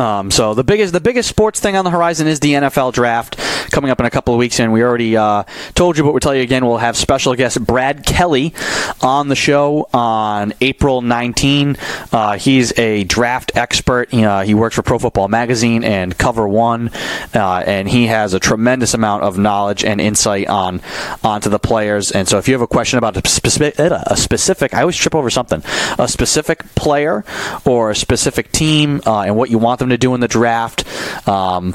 Um, 0.00 0.30
so 0.30 0.54
the 0.54 0.64
biggest 0.64 0.92
the 0.94 1.00
biggest 1.00 1.28
sports 1.28 1.60
thing 1.60 1.76
on 1.76 1.84
the 1.84 1.90
horizon 1.90 2.26
is 2.26 2.40
the 2.40 2.54
NFL 2.54 2.94
draft 2.94 3.38
coming 3.70 3.90
up 3.90 4.00
in 4.00 4.06
a 4.06 4.10
couple 4.10 4.34
of 4.34 4.38
weeks, 4.38 4.60
and 4.60 4.72
we 4.72 4.82
already 4.82 5.16
uh, 5.16 5.44
told 5.74 5.96
you, 5.96 6.04
but 6.04 6.12
we'll 6.12 6.20
tell 6.20 6.34
you 6.34 6.42
again. 6.42 6.66
We'll 6.66 6.78
have 6.78 6.96
special 6.96 7.34
guest 7.34 7.64
Brad 7.64 8.04
Kelly 8.04 8.54
on 9.00 9.28
the 9.28 9.36
show 9.36 9.88
on 9.92 10.52
April 10.60 11.02
19. 11.02 11.76
Uh, 12.12 12.36
he's 12.38 12.76
a 12.78 13.04
draft 13.04 13.52
expert. 13.56 14.12
Uh, 14.12 14.42
he 14.42 14.54
works 14.54 14.76
for 14.76 14.82
Pro 14.82 14.98
Football 14.98 15.28
Magazine 15.28 15.84
and 15.84 16.16
Cover 16.16 16.46
One, 16.48 16.90
uh, 17.34 17.62
and 17.66 17.88
he 17.88 18.06
has 18.06 18.34
a 18.34 18.40
tremendous 18.40 18.94
amount 18.94 19.22
of 19.22 19.38
knowledge 19.38 19.84
and 19.84 20.00
insight 20.00 20.48
on 20.48 20.80
onto 21.22 21.48
the 21.48 21.58
players. 21.58 22.10
And 22.10 22.28
so, 22.28 22.38
if 22.38 22.48
you 22.48 22.54
have 22.54 22.62
a 22.62 22.66
question 22.66 22.98
about 22.98 23.16
a 23.16 23.28
specific 23.28 23.78
a 23.78 24.16
specific, 24.16 24.74
I 24.74 24.80
always 24.80 24.96
trip 24.96 25.14
over 25.14 25.30
something, 25.30 25.62
a 25.98 26.08
specific 26.08 26.74
player 26.74 27.24
or 27.64 27.90
a 27.90 27.96
specific 27.96 28.52
team, 28.52 29.00
uh, 29.06 29.22
and 29.22 29.36
what 29.36 29.50
you 29.50 29.58
want 29.58 29.78
them 29.78 29.90
to 29.90 29.98
do 29.98 30.14
in 30.14 30.20
the 30.20 30.28
draft. 30.28 30.84
Um, 31.28 31.74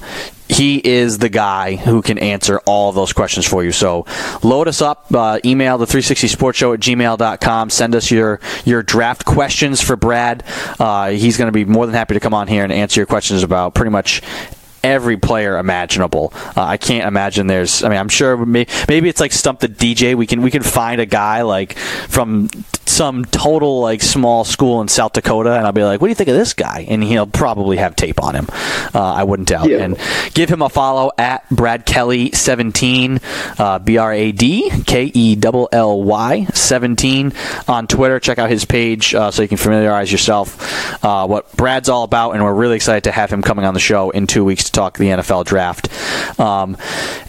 he 0.55 0.81
is 0.83 1.17
the 1.17 1.29
guy 1.29 1.75
who 1.75 2.01
can 2.01 2.17
answer 2.17 2.59
all 2.65 2.91
those 2.91 3.11
questions 3.11 3.45
for 3.45 3.63
you. 3.63 3.71
So 3.71 4.05
load 4.41 4.67
us 4.67 4.81
up, 4.81 5.13
uh, 5.13 5.39
email 5.43 5.77
the 5.77 5.85
360sportshow 5.85 6.73
at 6.73 6.79
gmail.com. 6.79 7.69
Send 7.69 7.95
us 7.95 8.09
your, 8.09 8.39
your 8.63 8.81
draft 8.81 9.25
questions 9.25 9.81
for 9.81 9.95
Brad. 9.95 10.43
Uh, 10.79 11.09
he's 11.09 11.37
going 11.37 11.47
to 11.47 11.51
be 11.51 11.65
more 11.65 11.85
than 11.85 11.93
happy 11.93 12.13
to 12.13 12.19
come 12.19 12.33
on 12.33 12.47
here 12.47 12.63
and 12.63 12.71
answer 12.71 13.01
your 13.01 13.05
questions 13.05 13.43
about 13.43 13.73
pretty 13.73 13.91
much 13.91 14.21
every 14.85 15.17
player 15.17 15.57
imaginable. 15.57 16.31
Uh, 16.35 16.61
I 16.61 16.77
can't 16.77 17.07
imagine 17.07 17.47
there's. 17.47 17.83
I 17.83 17.89
mean, 17.89 17.97
I'm 17.97 18.09
sure 18.09 18.37
may, 18.45 18.67
maybe 18.87 19.09
it's 19.09 19.19
like 19.19 19.31
stump 19.31 19.59
the 19.59 19.67
DJ. 19.67 20.15
We 20.15 20.27
can 20.27 20.41
we 20.41 20.51
can 20.51 20.63
find 20.63 21.01
a 21.01 21.05
guy 21.05 21.41
like 21.41 21.77
from 21.77 22.49
some 22.85 23.25
total 23.25 23.81
like 23.81 24.01
small 24.01 24.45
school 24.45 24.81
in 24.81 24.87
South 24.87 25.13
Dakota, 25.13 25.57
and 25.57 25.65
I'll 25.65 25.73
be 25.73 25.83
like, 25.83 25.99
"What 25.99 26.07
do 26.07 26.09
you 26.09 26.15
think 26.15 26.29
of 26.29 26.35
this 26.35 26.53
guy?" 26.53 26.85
And 26.87 27.03
he'll 27.03 27.27
probably 27.27 27.77
have 27.77 27.95
tape 27.95 28.21
on 28.23 28.35
him. 28.35 28.47
Uh, 28.93 29.01
I 29.01 29.23
wouldn't 29.23 29.49
doubt. 29.49 29.69
Yeah. 29.69 29.79
And 29.79 29.97
give 30.33 30.49
him 30.49 30.61
a 30.61 30.69
follow 30.69 31.11
at 31.17 31.49
Brad 31.49 31.85
Kelly 31.85 32.31
17, 32.31 33.19
uh, 33.57 33.79
B 33.79 33.97
R 33.97 34.13
A 34.13 34.31
D 34.31 34.69
K 34.85 35.11
E 35.13 35.37
L 35.43 35.69
L 35.71 36.03
Y 36.03 36.45
17 36.53 37.33
on 37.67 37.87
Twitter. 37.87 38.19
Check 38.19 38.37
out 38.37 38.49
his 38.49 38.65
page 38.65 39.15
uh, 39.15 39.31
so 39.31 39.41
you 39.41 39.47
can 39.47 39.57
familiarize 39.57 40.11
yourself 40.11 41.03
uh, 41.03 41.25
what 41.25 41.51
Brad's 41.57 41.89
all 41.89 42.03
about, 42.03 42.31
and 42.31 42.43
we're 42.43 42.53
really 42.53 42.75
excited 42.75 43.05
to 43.05 43.11
have 43.11 43.31
him 43.31 43.41
coming 43.41 43.65
on 43.65 43.73
the 43.73 43.79
show 43.79 44.11
in 44.11 44.27
two 44.27 44.45
weeks 44.45 44.69
talk 44.75 44.97
the 44.97 45.05
NFL 45.05 45.45
draft. 45.45 45.89
Um, 46.39 46.77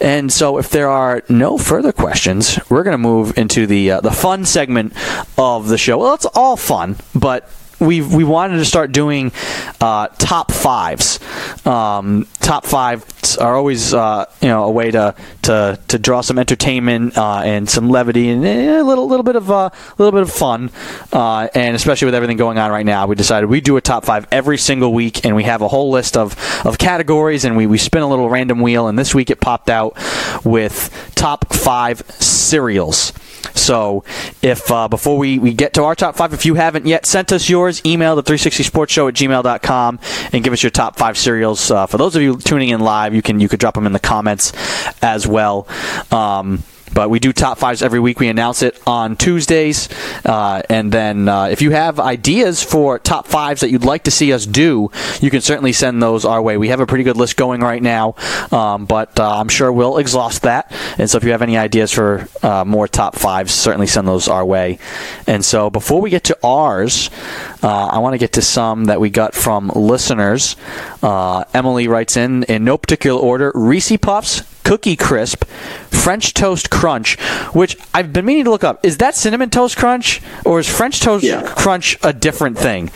and 0.00 0.32
so, 0.32 0.58
if 0.58 0.70
there 0.70 0.90
are 0.90 1.22
no 1.28 1.56
further 1.56 1.92
questions, 1.92 2.58
we're 2.68 2.82
going 2.82 2.92
to 2.92 2.98
move 2.98 3.38
into 3.38 3.66
the 3.66 3.92
uh, 3.92 4.00
the 4.00 4.10
fun 4.10 4.44
segment 4.44 4.92
of 5.38 5.68
the 5.68 5.78
show. 5.78 5.98
Well, 5.98 6.14
it's 6.14 6.26
all 6.26 6.56
fun, 6.56 6.96
but 7.14 7.48
we 7.80 8.00
we 8.00 8.24
wanted 8.24 8.58
to 8.58 8.64
start 8.64 8.92
doing 8.92 9.32
uh, 9.80 10.08
top 10.18 10.52
fives. 10.52 11.18
Um, 11.66 12.26
top 12.40 12.64
fives 12.64 13.36
are 13.36 13.56
always 13.56 13.92
uh, 13.92 14.26
you 14.40 14.48
know 14.48 14.64
a 14.64 14.70
way 14.70 14.90
to 14.90 15.14
to, 15.42 15.78
to 15.88 15.98
draw 15.98 16.20
some 16.20 16.38
entertainment 16.38 17.16
uh, 17.18 17.40
and 17.44 17.68
some 17.68 17.88
levity 17.90 18.28
and 18.30 18.44
eh, 18.44 18.80
a 18.80 18.82
little 18.82 19.06
little 19.06 19.24
bit 19.24 19.36
of 19.36 19.50
a 19.50 19.72
little 19.98 20.12
bit 20.12 20.22
of 20.22 20.32
fun. 20.32 20.70
Uh, 21.12 21.48
and 21.54 21.76
especially 21.76 22.06
with 22.06 22.14
everything 22.14 22.36
going 22.36 22.58
on 22.58 22.70
right 22.70 22.86
now, 22.86 23.06
we 23.06 23.14
decided 23.14 23.48
we 23.48 23.60
do 23.60 23.76
a 23.76 23.80
top 23.80 24.04
five 24.04 24.26
every 24.30 24.58
single 24.58 24.92
week, 24.92 25.24
and 25.24 25.36
we 25.36 25.44
have 25.44 25.62
a 25.62 25.68
whole 25.68 25.90
list 25.90 26.16
of, 26.16 26.36
of 26.64 26.78
categories, 26.78 27.44
and 27.44 27.56
we, 27.56 27.66
we 27.66 27.78
spin 27.78 28.02
a 28.02 28.08
little 28.08 28.28
random 28.28 28.60
wheel. 28.60 28.88
And 28.88 28.98
this 28.98 29.14
week 29.14 29.30
it 29.30 29.40
popped 29.40 29.70
out 29.70 29.96
with 30.44 31.12
top 31.14 31.52
five 31.52 32.02
cereals. 32.10 33.12
So, 33.54 34.04
if 34.42 34.70
uh, 34.70 34.88
before 34.88 35.16
we, 35.16 35.38
we 35.38 35.54
get 35.54 35.72
to 35.74 35.84
our 35.84 35.94
top 35.94 36.16
five, 36.16 36.34
if 36.34 36.44
you 36.44 36.54
haven't 36.54 36.86
yet 36.86 37.06
sent 37.06 37.32
us 37.32 37.48
yours, 37.48 37.65
email 37.84 38.16
the 38.16 38.22
360sportshow 38.22 39.08
at 39.08 39.14
gmail.com 39.14 39.98
and 40.32 40.44
give 40.44 40.52
us 40.52 40.62
your 40.62 40.70
top 40.70 40.96
five 40.96 41.16
cereals. 41.18 41.70
Uh, 41.70 41.86
for 41.86 41.98
those 41.98 42.16
of 42.16 42.22
you 42.22 42.36
tuning 42.38 42.70
in 42.70 42.80
live, 42.80 43.14
you 43.14 43.22
can 43.22 43.40
you 43.40 43.48
could 43.48 43.60
drop 43.60 43.74
them 43.74 43.86
in 43.86 43.92
the 43.92 44.00
comments 44.00 44.52
as 45.02 45.26
well. 45.26 45.66
Um, 46.10 46.62
but 46.92 47.10
we 47.10 47.18
do 47.18 47.32
top 47.32 47.58
fives 47.58 47.82
every 47.82 48.00
week. 48.00 48.20
We 48.20 48.28
announce 48.28 48.62
it 48.62 48.80
on 48.86 49.16
Tuesdays. 49.16 49.88
Uh, 50.24 50.62
and 50.68 50.90
then 50.90 51.28
uh, 51.28 51.44
if 51.44 51.62
you 51.62 51.70
have 51.70 52.00
ideas 52.00 52.62
for 52.62 52.98
top 52.98 53.26
fives 53.26 53.60
that 53.60 53.70
you'd 53.70 53.84
like 53.84 54.04
to 54.04 54.10
see 54.10 54.32
us 54.32 54.46
do, 54.46 54.90
you 55.20 55.30
can 55.30 55.40
certainly 55.40 55.72
send 55.72 56.02
those 56.02 56.24
our 56.24 56.40
way. 56.40 56.56
We 56.56 56.68
have 56.68 56.80
a 56.80 56.86
pretty 56.86 57.04
good 57.04 57.16
list 57.16 57.36
going 57.36 57.60
right 57.60 57.82
now, 57.82 58.14
um, 58.50 58.86
but 58.86 59.18
uh, 59.18 59.38
I'm 59.38 59.48
sure 59.48 59.72
we'll 59.72 59.98
exhaust 59.98 60.42
that. 60.42 60.72
And 60.98 61.08
so 61.08 61.18
if 61.18 61.24
you 61.24 61.32
have 61.32 61.42
any 61.42 61.56
ideas 61.56 61.92
for 61.92 62.28
uh, 62.42 62.64
more 62.64 62.88
top 62.88 63.16
fives, 63.16 63.52
certainly 63.52 63.86
send 63.86 64.08
those 64.08 64.28
our 64.28 64.44
way. 64.44 64.78
And 65.26 65.44
so 65.44 65.70
before 65.70 66.00
we 66.00 66.10
get 66.10 66.24
to 66.24 66.38
ours, 66.42 67.10
uh, 67.62 67.86
I 67.86 67.98
want 67.98 68.14
to 68.14 68.18
get 68.18 68.32
to 68.34 68.42
some 68.42 68.86
that 68.86 69.00
we 69.00 69.10
got 69.10 69.34
from 69.34 69.68
listeners. 69.74 70.56
Uh, 71.02 71.44
Emily 71.52 71.88
writes 71.88 72.16
in, 72.16 72.44
in 72.44 72.64
no 72.64 72.78
particular 72.78 73.20
order, 73.20 73.52
Reese 73.54 73.96
Puffs, 73.96 74.42
Cookie 74.64 74.96
Crisp, 74.96 75.44
French 75.90 76.34
Toast 76.34 76.70
Crunch, 76.80 77.18
which 77.54 77.76
I've 77.94 78.12
been 78.12 78.24
meaning 78.26 78.44
to 78.44 78.50
look 78.50 78.64
up. 78.64 78.84
Is 78.84 78.98
that 78.98 79.14
Cinnamon 79.14 79.50
Toast 79.50 79.76
Crunch, 79.76 80.20
or 80.44 80.60
is 80.60 80.68
French 80.68 81.00
Toast 81.00 81.24
Yeah. 81.24 81.42
Crunch 81.42 81.98
a 82.02 82.12
different 82.12 82.58
thing? 82.58 82.90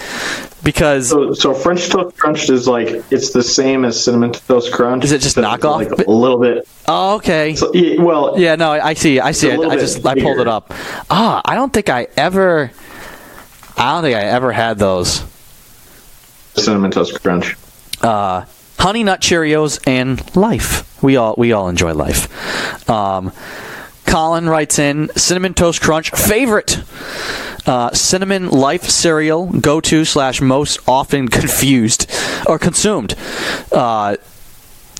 Because 0.62 1.09
So, 1.09 1.32
so 1.32 1.55
French 1.55 1.89
Toast 1.89 2.16
Crunch 2.19 2.51
is 2.51 2.69
like 2.69 2.89
it's 3.11 3.31
the 3.32 3.43
same 3.43 3.86
as 3.86 4.02
Cinnamon 4.05 4.32
Toast 4.32 4.70
Crunch. 4.73 5.05
Is 5.05 5.12
it 5.12 5.23
just 5.23 5.36
knockoff? 5.39 5.90
Like 5.90 6.07
a 6.07 6.11
little 6.11 6.39
bit. 6.39 6.69
oh, 6.86 7.16
okay, 7.16 7.55
So, 7.55 7.73
yeah, 7.73 8.02
well, 8.02 8.39
yeah, 8.39 8.57
no, 8.57 8.73
I 8.73 8.93
see, 8.93 9.19
I 9.20 9.32
see. 9.32 9.51
I, 9.51 9.57
I 9.57 9.77
just 9.77 10.05
I 10.05 10.15
pulled 10.20 10.39
it 10.39 10.48
up. 10.48 10.74
Ah, 11.09 11.40
I 11.47 11.55
don't 11.55 11.73
think 11.73 11.89
I 11.89 12.09
ever, 12.16 12.70
I 13.78 13.93
don't 13.94 14.02
think 14.02 14.16
I 14.16 14.24
ever 14.24 14.52
had 14.52 14.78
those. 14.78 15.24
Cinnamon 16.57 16.90
Toast 16.90 17.20
Crunch. 17.23 17.57
uh, 18.02 18.44
Honey 18.78 19.02
Nut 19.02 19.20
Cheerios 19.20 19.81
and 19.86 20.20
Life. 20.36 21.02
We 21.02 21.16
all 21.16 21.35
we 21.39 21.52
all 21.52 21.69
enjoy 21.69 21.94
Life. 21.94 22.28
Um, 22.90 23.32
Colin 24.10 24.48
writes 24.48 24.80
in 24.80 25.08
Cinnamon 25.14 25.54
Toast 25.54 25.80
Crunch 25.80 26.10
favorite. 26.10 26.82
Uh, 27.64 27.92
cinnamon 27.92 28.48
Life 28.48 28.82
cereal 28.84 29.46
go 29.46 29.80
to 29.80 30.04
slash 30.04 30.40
most 30.40 30.80
often 30.88 31.28
confused 31.28 32.10
or 32.46 32.58
consumed. 32.58 33.14
Uh, 33.70 34.16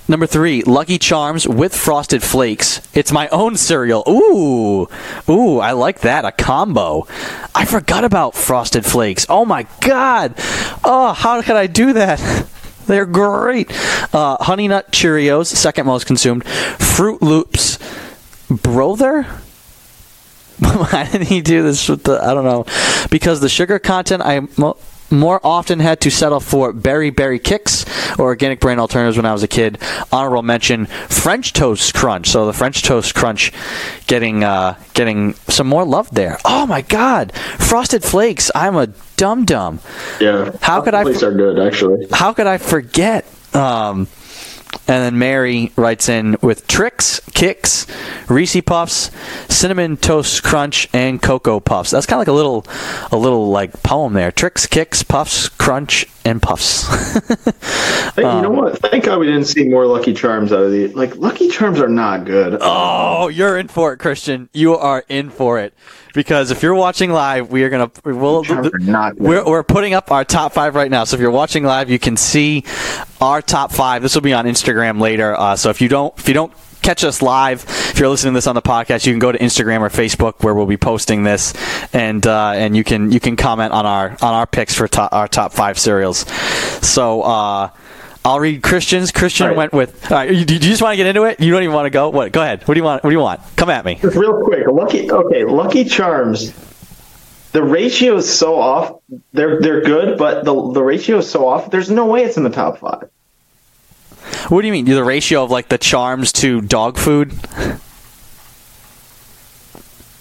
Number 0.06 0.26
three, 0.26 0.62
Lucky 0.62 0.98
Charms 0.98 1.46
with 1.46 1.74
Frosted 1.74 2.20
Flakes. 2.22 2.80
It's 2.94 3.12
my 3.12 3.28
own 3.28 3.56
cereal. 3.56 4.02
Ooh, 4.08 4.88
ooh, 5.28 5.58
I 5.58 5.70
like 5.72 6.00
that. 6.00 6.24
A 6.24 6.32
combo. 6.32 7.06
I 7.54 7.64
forgot 7.64 8.02
about 8.04 8.34
Frosted 8.34 8.84
Flakes. 8.84 9.24
Oh 9.28 9.44
my 9.44 9.66
god. 9.80 10.34
Oh, 10.84 11.12
how 11.12 11.42
could 11.42 11.54
I 11.54 11.68
do 11.68 11.92
that? 11.92 12.18
They're 12.86 13.06
great. 13.06 13.70
Uh, 14.12 14.36
Honey 14.40 14.66
Nut 14.66 14.90
Cheerios, 14.90 15.46
second 15.46 15.86
most 15.86 16.06
consumed. 16.06 16.44
Froot 16.44 17.20
Loops, 17.20 17.78
Brother. 18.51 19.22
Why 20.59 21.09
did 21.10 21.22
he 21.22 21.40
do 21.40 21.62
this 21.62 21.89
with 21.89 22.05
the? 22.05 22.22
I 22.22 22.35
don't 22.35 22.44
know. 22.44 22.66
Because 23.10 23.40
the 23.40 23.48
sugar 23.48 23.78
content, 23.78 24.22
I 24.22 24.40
mo- 24.59 24.77
more 25.10 25.40
often 25.43 25.81
had 25.81 26.02
to 26.02 26.10
settle 26.10 26.39
for 26.39 26.72
Berry 26.72 27.10
Berry 27.10 27.40
Kix 27.40 27.86
or 28.18 28.27
organic 28.27 28.60
brain 28.60 28.78
alternatives 28.78 29.16
when 29.16 29.24
I 29.27 29.32
was 29.32 29.43
a 29.43 29.48
kid. 29.48 29.78
Honorable 30.12 30.43
mention: 30.43 30.85
French 30.86 31.52
Toast 31.55 31.94
Crunch. 31.94 32.28
So 32.28 32.44
the 32.47 32.52
French 32.52 32.82
Toast 32.82 33.14
Crunch 33.14 33.52
getting 34.06 34.44
uh, 34.44 34.77
getting 34.93 35.32
some 35.48 35.66
more 35.66 35.85
love 35.86 36.10
there. 36.10 36.36
Oh 36.44 36.66
my 36.66 36.82
God! 36.82 37.32
Frosted 37.59 38.05
Flakes. 38.05 38.51
I'm 38.55 38.77
a 38.77 38.89
dum 39.16 39.47
dum. 39.47 39.81
Yeah. 40.20 40.52
How 40.60 40.82
could 40.82 40.94
I- 40.94 41.05
Flakes 41.05 41.22
are 41.22 41.32
good 41.32 41.59
actually. 41.59 42.06
How 42.12 42.35
could 42.35 42.47
I 42.47 42.59
forget? 42.59 43.24
Um, 43.55 44.09
and 44.86 45.02
then 45.05 45.18
Mary 45.18 45.72
writes 45.76 46.09
in 46.09 46.36
with 46.42 46.66
Trix, 46.66 47.20
Kix, 47.30 47.86
Reese 48.28 48.60
Puffs, 48.60 49.10
cinnamon 49.52 49.97
toast 49.97 50.42
crunch, 50.42 50.88
and 50.92 51.20
cocoa 51.20 51.60
puffs. 51.60 51.90
That's 51.90 52.06
kind 52.06 52.16
of 52.16 52.20
like 52.20 52.28
a 52.28 52.32
little, 52.32 52.64
a 53.12 53.16
little 53.16 53.51
like 53.51 53.82
poem 53.82 54.12
there. 54.14 54.32
Trix, 54.32 54.66
Kix, 54.66 55.06
puffs, 55.06 55.48
crunch, 55.48 56.06
and 56.24 56.40
puffs. 56.42 56.86
Hey, 58.16 58.22
you 58.22 58.28
Um, 58.28 58.42
know 58.42 58.51
what? 58.51 58.78
Thank 58.80 59.05
God 59.05 59.20
we 59.20 59.26
didn't 59.26 59.44
see 59.44 59.68
more 59.68 59.86
Lucky 59.86 60.12
Charms 60.12 60.52
out 60.52 60.64
of 60.64 60.72
the 60.72 60.88
like. 60.88 61.14
Lucky 61.16 61.48
Charms 61.48 61.78
are 61.80 61.88
not 61.88 62.24
good. 62.24 62.59
oh, 62.60 63.28
you're 63.28 63.56
in 63.56 63.68
for 63.68 63.92
it, 63.92 63.98
Christian. 63.98 64.48
You 64.52 64.74
are 64.76 65.05
in 65.09 65.30
for 65.30 65.60
it 65.60 65.72
because 66.14 66.50
if 66.50 66.62
you're 66.62 66.74
watching 66.74 67.10
live, 67.10 67.50
we 67.50 67.62
are 67.64 67.70
gonna 67.70 67.90
we'll, 68.04 68.44
not. 68.78 69.16
We're, 69.16 69.44
we're 69.44 69.62
putting 69.62 69.94
up 69.94 70.10
our 70.10 70.24
top 70.24 70.52
five 70.52 70.74
right 70.74 70.90
now. 70.90 71.04
So 71.04 71.14
if 71.14 71.20
you're 71.20 71.30
watching 71.30 71.64
live, 71.64 71.90
you 71.90 71.98
can 71.98 72.16
see 72.16 72.64
our 73.20 73.42
top 73.42 73.72
five. 73.72 74.02
This 74.02 74.14
will 74.14 74.22
be 74.22 74.32
on 74.32 74.46
Instagram 74.46 75.00
later. 75.00 75.38
Uh, 75.38 75.56
so 75.56 75.70
if 75.70 75.80
you 75.80 75.88
don't, 75.88 76.16
if 76.18 76.28
you 76.28 76.34
don't 76.34 76.52
catch 76.82 77.04
us 77.04 77.22
live, 77.22 77.64
if 77.68 77.98
you're 77.98 78.08
listening 78.08 78.32
to 78.32 78.38
this 78.38 78.46
on 78.46 78.54
the 78.54 78.62
podcast, 78.62 79.06
you 79.06 79.12
can 79.12 79.18
go 79.18 79.32
to 79.32 79.38
Instagram 79.38 79.80
or 79.80 79.88
Facebook 79.88 80.42
where 80.42 80.54
we'll 80.54 80.66
be 80.66 80.76
posting 80.76 81.22
this, 81.22 81.54
and 81.92 82.26
uh, 82.26 82.52
and 82.54 82.76
you 82.76 82.84
can 82.84 83.12
you 83.12 83.20
can 83.20 83.36
comment 83.36 83.72
on 83.72 83.86
our 83.86 84.10
on 84.10 84.34
our 84.34 84.46
picks 84.46 84.74
for 84.74 84.88
top, 84.88 85.12
our 85.12 85.28
top 85.28 85.52
five 85.52 85.78
cereals. 85.78 86.18
So. 86.86 87.22
Uh, 87.22 87.70
I'll 88.24 88.38
read 88.40 88.62
Christian's. 88.62 89.12
Christian 89.12 89.44
All 89.47 89.51
right. 89.51 89.56
went 89.56 89.72
with. 89.72 90.10
All 90.12 90.18
right, 90.18 90.30
you, 90.30 90.44
do 90.44 90.55
you 90.55 90.60
just 90.60 90.82
want 90.82 90.92
to 90.92 90.97
get 90.97 91.06
into 91.06 91.24
it? 91.24 91.40
You 91.40 91.51
don't 91.52 91.62
even 91.62 91.74
want 91.74 91.86
to 91.86 91.90
go. 91.90 92.10
What? 92.10 92.32
Go 92.32 92.42
ahead. 92.42 92.66
What 92.68 92.74
do 92.74 92.78
you 92.80 92.84
want? 92.84 93.02
What 93.02 93.10
do 93.10 93.16
you 93.16 93.22
want? 93.22 93.40
Come 93.56 93.70
at 93.70 93.84
me. 93.84 93.94
Just 93.97 94.16
real 94.16 94.42
quick, 94.44 94.66
Lucky. 94.66 95.10
Okay, 95.10 95.44
Lucky 95.44 95.84
Charms. 95.84 96.52
The 97.52 97.62
ratio 97.64 98.16
is 98.16 98.32
so 98.32 98.60
off. 98.60 99.01
They're 99.32 99.60
they're 99.60 99.80
good, 99.82 100.18
but 100.18 100.44
the 100.44 100.72
the 100.72 100.82
ratio 100.82 101.18
is 101.18 101.30
so 101.30 101.48
off. 101.48 101.70
There's 101.70 101.90
no 101.90 102.06
way 102.06 102.24
it's 102.24 102.36
in 102.36 102.44
the 102.44 102.51
top 102.51 102.78
five. 102.78 103.09
What 104.48 104.60
do 104.60 104.66
you 104.66 104.72
mean? 104.72 104.84
The 104.84 105.02
ratio 105.02 105.42
of 105.42 105.51
like 105.51 105.68
the 105.68 105.78
charms 105.78 106.30
to 106.34 106.60
dog 106.60 106.98
food? 106.98 107.32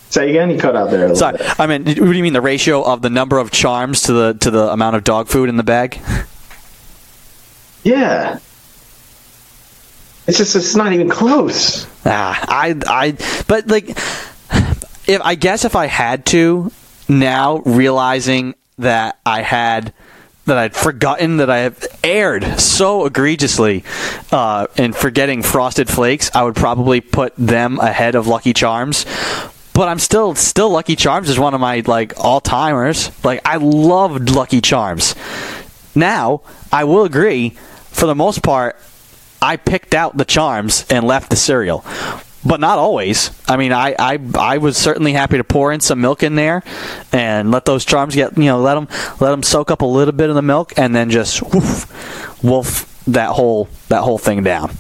Say 0.10 0.30
again. 0.32 0.50
You 0.50 0.58
cut 0.58 0.76
out 0.76 0.90
there. 0.90 1.06
A 1.12 1.16
Sorry, 1.16 1.38
bit. 1.38 1.60
I 1.60 1.68
mean, 1.68 1.86
what 1.86 1.96
do 1.96 2.14
you 2.14 2.24
mean 2.24 2.34
the 2.34 2.42
ratio 2.42 2.82
of 2.84 3.02
the 3.04 3.10
number 3.12 3.38
of 3.38 3.52
charms 3.52 4.02
to 4.04 4.14
the 4.14 4.34
to 4.36 4.50
the 4.50 4.72
amount 4.72 4.96
of 4.96 5.04
dog 5.04 5.28
food 5.28 5.50
in 5.50 5.58
the 5.58 5.64
bag? 5.64 6.00
Yeah. 7.84 8.40
It's 10.28 10.38
just 10.38 10.56
it's 10.56 10.76
not 10.76 10.94
even 10.94 11.10
close. 11.10 11.88
Ah, 12.06 12.46
I 12.48 12.76
I 12.88 13.44
but 13.48 13.68
like 13.68 13.90
if 13.90 15.22
I 15.24 15.36
guess 15.36 15.66
if 15.66 15.76
I 15.76 15.88
had 15.88 16.26
to 16.28 16.72
now 17.08 17.58
realizing 17.66 18.54
that 18.78 19.18
I 19.26 19.42
had 19.42 19.94
that 20.46 20.58
I'd 20.58 20.76
forgotten 20.76 21.38
that 21.38 21.50
I 21.50 21.60
have 21.60 21.86
aired 22.04 22.60
so 22.60 23.06
egregiously 23.06 23.84
uh, 24.32 24.68
and 24.78 24.96
forgetting 24.96 25.42
Frosted 25.44 25.90
Flakes, 25.90 26.30
I 26.34 26.44
would 26.44 26.56
probably 26.56 27.02
put 27.02 27.36
them 27.36 27.80
ahead 27.80 28.16
of 28.16 28.28
Lucky 28.28 28.54
Charms. 28.54 29.06
But 29.74 29.88
I'm 29.88 30.00
still 30.00 30.36
still 30.36 30.70
Lucky 30.70 30.96
Charms 30.96 31.30
is 31.30 31.40
one 31.40 31.54
of 31.54 31.62
my 31.62 31.82
like 31.86 32.14
all 32.18 32.42
timers. 32.42 33.12
Like 33.24 33.42
I 33.46 33.58
loved 33.58 34.30
Lucky 34.30 34.62
Charms. 34.62 35.16
Now 35.96 36.42
I 36.72 36.84
will 36.84 37.04
agree, 37.04 37.58
for 37.92 38.06
the 38.06 38.16
most 38.16 38.42
part, 38.44 38.78
I 39.42 39.58
picked 39.58 39.94
out 39.94 40.18
the 40.18 40.26
charms 40.26 40.86
and 40.90 41.06
left 41.06 41.30
the 41.30 41.36
cereal. 41.36 41.84
But 42.46 42.62
not 42.62 42.78
always. 42.80 43.32
I 43.50 43.58
mean, 43.58 43.74
I, 43.74 43.96
I 44.00 44.18
I 44.36 44.58
was 44.60 44.78
certainly 44.78 45.12
happy 45.12 45.36
to 45.38 45.44
pour 45.44 45.74
in 45.74 45.82
some 45.82 46.00
milk 46.00 46.24
in 46.24 46.36
there 46.36 46.64
and 47.12 47.52
let 47.52 47.66
those 47.66 47.84
charms 47.84 48.16
get 48.16 48.38
you 48.38 48.46
know 48.46 48.62
let 48.62 48.76
them 48.76 48.88
let 49.20 49.32
them 49.32 49.44
soak 49.44 49.70
up 49.72 49.82
a 49.82 49.86
little 49.86 50.14
bit 50.14 50.30
of 50.30 50.36
the 50.36 50.42
milk 50.42 50.72
and 50.78 50.96
then 50.96 51.10
just 51.10 51.42
woof, 51.54 52.42
wolf 52.42 53.04
that 53.08 53.32
whole 53.32 53.68
that 53.90 54.04
whole 54.04 54.18
thing 54.18 54.42
down. 54.44 54.72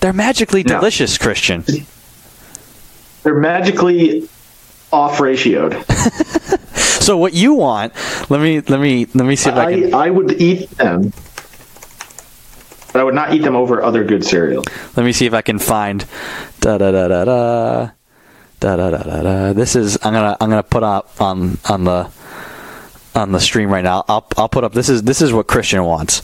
They're 0.00 0.12
magically 0.12 0.64
No. 0.64 0.74
delicious, 0.80 1.16
Christian. 1.16 1.64
They're 3.22 3.34
magically 3.34 4.28
off 4.92 5.18
ratioed. 5.18 5.84
So 7.06 7.16
what 7.16 7.34
you 7.34 7.54
want? 7.54 7.92
Let 8.30 8.40
me 8.40 8.60
let 8.62 8.80
me 8.80 9.06
let 9.14 9.26
me 9.26 9.36
see 9.36 9.50
if 9.50 9.54
I 9.56 9.66
I, 9.66 9.72
can. 9.74 9.94
I 9.94 10.10
would 10.10 10.40
eat 10.42 10.68
them, 10.70 11.12
but 12.96 13.02
I 13.02 13.04
would 13.04 13.14
not 13.14 13.34
eat 13.34 13.42
them 13.42 13.54
over 13.54 13.82
other 13.82 14.04
good 14.04 14.24
cereal. 14.24 14.64
Let 14.96 15.04
me 15.04 15.12
see 15.12 15.26
if 15.26 15.34
I 15.34 15.42
can 15.42 15.58
find. 15.58 16.06
Da 16.60 16.78
da 16.78 16.90
da 16.92 17.08
da 17.08 17.24
da. 17.26 17.90
Da, 18.58 18.76
da, 18.76 18.88
da, 18.88 19.02
da, 19.02 19.22
da. 19.22 19.52
This 19.52 19.76
is 19.76 19.98
I'm 20.02 20.14
gonna 20.14 20.34
I'm 20.40 20.48
gonna 20.48 20.62
put 20.62 20.82
up 20.82 21.20
on 21.20 21.58
on 21.68 21.84
the 21.84 22.08
on 23.14 23.32
the 23.32 23.38
stream 23.38 23.68
right 23.68 23.84
now. 23.84 24.06
I'll 24.08 24.26
I'll 24.38 24.48
put 24.48 24.64
up 24.64 24.72
this 24.72 24.88
is 24.88 25.02
this 25.02 25.20
is 25.20 25.30
what 25.30 25.46
Christian 25.46 25.84
wants. 25.84 26.22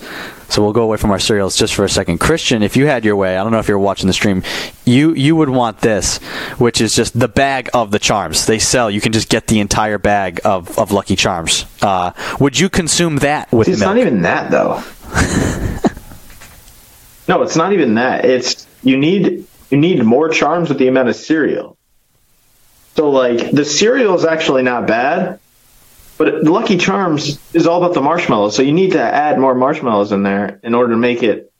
So 0.48 0.62
we'll 0.62 0.72
go 0.72 0.84
away 0.84 0.96
from 0.96 1.10
our 1.10 1.18
cereals 1.18 1.58
just 1.58 1.74
for 1.74 1.84
a 1.84 1.90
second. 1.90 2.20
Christian, 2.20 2.62
if 2.62 2.74
you 2.74 2.86
had 2.86 3.04
your 3.04 3.16
way, 3.16 3.36
I 3.36 3.42
don't 3.42 3.52
know 3.52 3.58
if 3.58 3.68
you're 3.68 3.78
watching 3.78 4.06
the 4.06 4.14
stream, 4.14 4.42
you 4.86 5.12
you 5.12 5.36
would 5.36 5.50
want 5.50 5.82
this, 5.82 6.20
which 6.56 6.80
is 6.80 6.94
just 6.94 7.18
the 7.20 7.28
bag 7.28 7.68
of 7.74 7.90
the 7.90 7.98
charms. 7.98 8.46
They 8.46 8.58
sell. 8.58 8.90
You 8.90 9.02
can 9.02 9.12
just 9.12 9.28
get 9.28 9.46
the 9.46 9.60
entire 9.60 9.98
bag 9.98 10.40
of, 10.42 10.78
of 10.78 10.90
Lucky 10.90 11.16
Charms. 11.16 11.66
Uh, 11.82 12.12
would 12.40 12.58
you 12.58 12.70
consume 12.70 13.16
that 13.16 13.52
with? 13.52 13.66
See, 13.66 13.72
it's 13.72 13.80
milk? 13.80 13.94
not 13.94 14.00
even 14.00 14.22
that 14.22 14.50
though. 14.50 14.82
no, 17.32 17.40
it's 17.40 17.56
not 17.56 17.72
even 17.72 17.94
that. 17.94 18.26
It's 18.26 18.66
you 18.82 18.98
need 18.98 19.46
you 19.70 19.78
need 19.78 20.04
more 20.04 20.28
charms 20.28 20.68
with 20.68 20.78
the 20.78 20.88
amount 20.88 21.08
of 21.08 21.16
cereal. 21.16 21.78
So 22.94 23.08
like 23.08 23.50
the 23.50 23.64
cereal 23.64 24.14
is 24.14 24.26
actually 24.26 24.62
not 24.62 24.86
bad, 24.86 25.40
but 26.18 26.44
Lucky 26.44 26.76
Charms 26.76 27.38
is 27.54 27.66
all 27.66 27.82
about 27.82 27.94
the 27.94 28.02
marshmallows. 28.02 28.54
So 28.54 28.62
you 28.62 28.72
need 28.72 28.92
to 28.92 29.00
add 29.00 29.38
more 29.38 29.54
marshmallows 29.54 30.12
in 30.12 30.22
there 30.22 30.60
in 30.62 30.74
order 30.74 30.92
to 30.92 30.98
make 30.98 31.22
it 31.22 31.50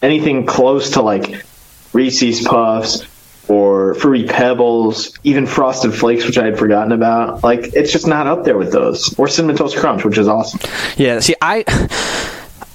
anything 0.00 0.46
close 0.46 0.90
to 0.90 1.02
like 1.02 1.44
Reese's 1.92 2.46
Puffs 2.46 3.04
or 3.48 3.94
Fruity 3.94 4.28
Pebbles, 4.28 5.18
even 5.24 5.46
Frosted 5.46 5.94
Flakes, 5.94 6.24
which 6.24 6.38
I 6.38 6.44
had 6.44 6.60
forgotten 6.60 6.92
about. 6.92 7.42
Like 7.42 7.74
it's 7.74 7.90
just 7.90 8.06
not 8.06 8.28
up 8.28 8.44
there 8.44 8.56
with 8.56 8.70
those. 8.70 9.18
Or 9.18 9.26
Cinnamon 9.26 9.56
Toast 9.56 9.76
Crunch, 9.78 10.04
which 10.04 10.16
is 10.16 10.28
awesome. 10.28 10.60
Yeah, 10.96 11.18
see, 11.18 11.34
I 11.42 11.64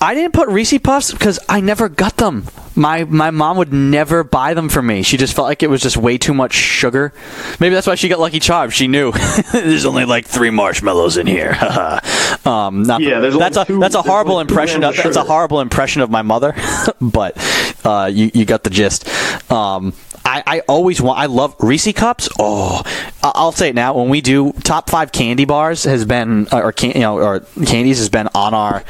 I 0.02 0.15
didn't 0.15 0.34
put 0.34 0.49
Reese 0.49 0.78
Puffs 0.80 1.11
because 1.11 1.40
I 1.48 1.61
never 1.61 1.88
got 1.88 2.18
them. 2.18 2.48
My 2.76 3.03
my 3.03 3.30
mom 3.30 3.57
would 3.57 3.72
never 3.72 4.23
buy 4.23 4.53
them 4.56 4.68
for 4.68 4.82
me. 4.82 5.03
She 5.03 5.18
just 5.18 5.36
felt 5.36 5.48
like 5.48 5.61
it 5.61 5.69
was 5.69 5.82
just 5.82 5.95
way 5.98 6.18
too 6.18 6.34
much 6.34 6.53
sugar. 6.53 7.14
Maybe 7.60 7.76
that's 7.76 7.86
why 7.86 7.95
she 7.95 8.07
got 8.10 8.19
Lucky 8.19 8.40
Charms. 8.40 8.73
She 8.73 8.88
knew 8.88 9.11
there's 9.52 9.86
only 9.86 10.06
like 10.06 10.26
three 10.26 10.49
marshmallows 10.49 11.18
in 11.18 11.28
here. 11.28 11.52
um, 12.45 12.84
not 12.84 13.02
Yeah, 13.02 13.19
there's 13.19 13.38
that's 13.38 13.57
a 13.57 13.65
two- 13.65 13.80
that's 13.80 13.95
a 13.95 14.02
horrible 14.02 14.40
impression. 14.40 14.84
Of, 14.84 14.95
that's 14.95 15.18
a 15.18 15.23
horrible 15.23 15.60
impression 15.60 16.02
of 16.02 16.10
my 16.10 16.22
mother, 16.23 16.56
but 17.02 17.36
uh, 17.83 18.09
you 18.11 18.31
you 18.33 18.45
got 18.45 18.63
the 18.63 18.69
gist. 18.69 19.07
Um, 19.51 19.93
I, 20.23 20.43
I 20.45 20.59
always 20.61 21.01
want. 21.01 21.19
I 21.19 21.25
love 21.25 21.55
Reese 21.59 21.91
cups. 21.93 22.29
Oh, 22.39 22.83
I'll 23.23 23.51
say 23.51 23.69
it 23.69 23.75
now. 23.75 23.97
When 23.97 24.09
we 24.09 24.21
do 24.21 24.53
top 24.53 24.89
five 24.89 25.11
candy 25.11 25.45
bars, 25.45 25.83
has 25.83 26.05
been 26.05 26.47
or 26.51 26.71
can, 26.71 26.91
you 26.91 26.99
know 26.99 27.17
or 27.17 27.39
candies 27.65 27.97
has 27.97 28.09
been 28.09 28.29
on 28.35 28.53
our. 28.53 28.83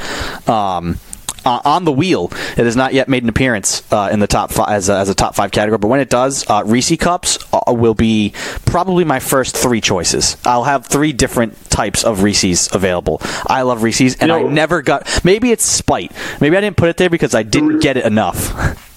Um, 0.48 1.00
uh, 1.46 1.62
on 1.66 1.86
the 1.86 1.92
wheel, 1.92 2.26
it 2.58 2.66
has 2.66 2.76
not 2.76 2.94
yet 2.94 3.08
made 3.10 3.24
an 3.24 3.30
appearance 3.30 3.84
uh, 3.92 4.10
in 4.12 4.20
the 4.20 4.28
top 4.28 4.52
five 4.52 4.70
as 4.70 4.90
a, 4.90 4.96
as 4.98 5.10
a 5.10 5.16
top 5.16 5.36
five 5.36 5.52
category. 5.52 5.78
But 5.78 5.88
when 5.88 6.00
it 6.00 6.10
does, 6.10 6.50
uh, 6.50 6.64
Reese 6.66 6.96
cups 6.98 7.38
uh, 7.54 7.74
will 7.74 7.94
be 7.94 8.34
probably 8.66 9.04
my 9.04 9.20
first 9.20 9.56
three 9.58 9.82
choices. 9.82 10.38
I'll 10.46 10.64
have 10.64 10.86
three 10.88 11.14
different 11.14 11.70
types 11.70 12.04
of 12.04 12.24
Reese's 12.24 12.74
available. 12.74 13.22
I 13.48 13.62
love 13.64 13.84
Reese's, 13.84 14.16
and 14.18 14.30
You 14.30 14.36
I 14.36 14.44
never 14.44 14.82
got. 14.82 15.22
Maybe 15.24 15.52
it's 15.52 15.66
spite. 15.66 16.12
Maybe 16.40 16.58
I 16.58 16.62
didn't 16.62 16.78
put 16.78 16.90
it 16.90 16.98
there 16.98 17.10
because 17.10 17.34
I 17.36 17.44
didn't 17.44 17.80
get 17.80 17.98
it 17.98 18.06
enough. 18.06 18.78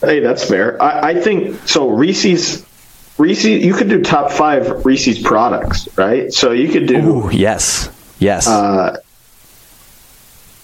Hey, 0.00 0.20
that's 0.20 0.46
fair. 0.46 0.80
I, 0.80 1.10
I 1.10 1.20
think 1.20 1.66
so. 1.66 1.88
Reese's, 1.88 2.64
Reese's, 3.18 3.64
you 3.64 3.72
could 3.74 3.88
do 3.88 4.02
top 4.02 4.30
five 4.30 4.84
Reese's 4.84 5.18
products, 5.18 5.88
right? 5.96 6.32
So 6.32 6.52
you 6.52 6.68
could 6.68 6.86
do 6.86 6.98
Ooh, 6.98 7.30
yes, 7.32 7.88
yes. 8.18 8.46
uh, 8.46 8.98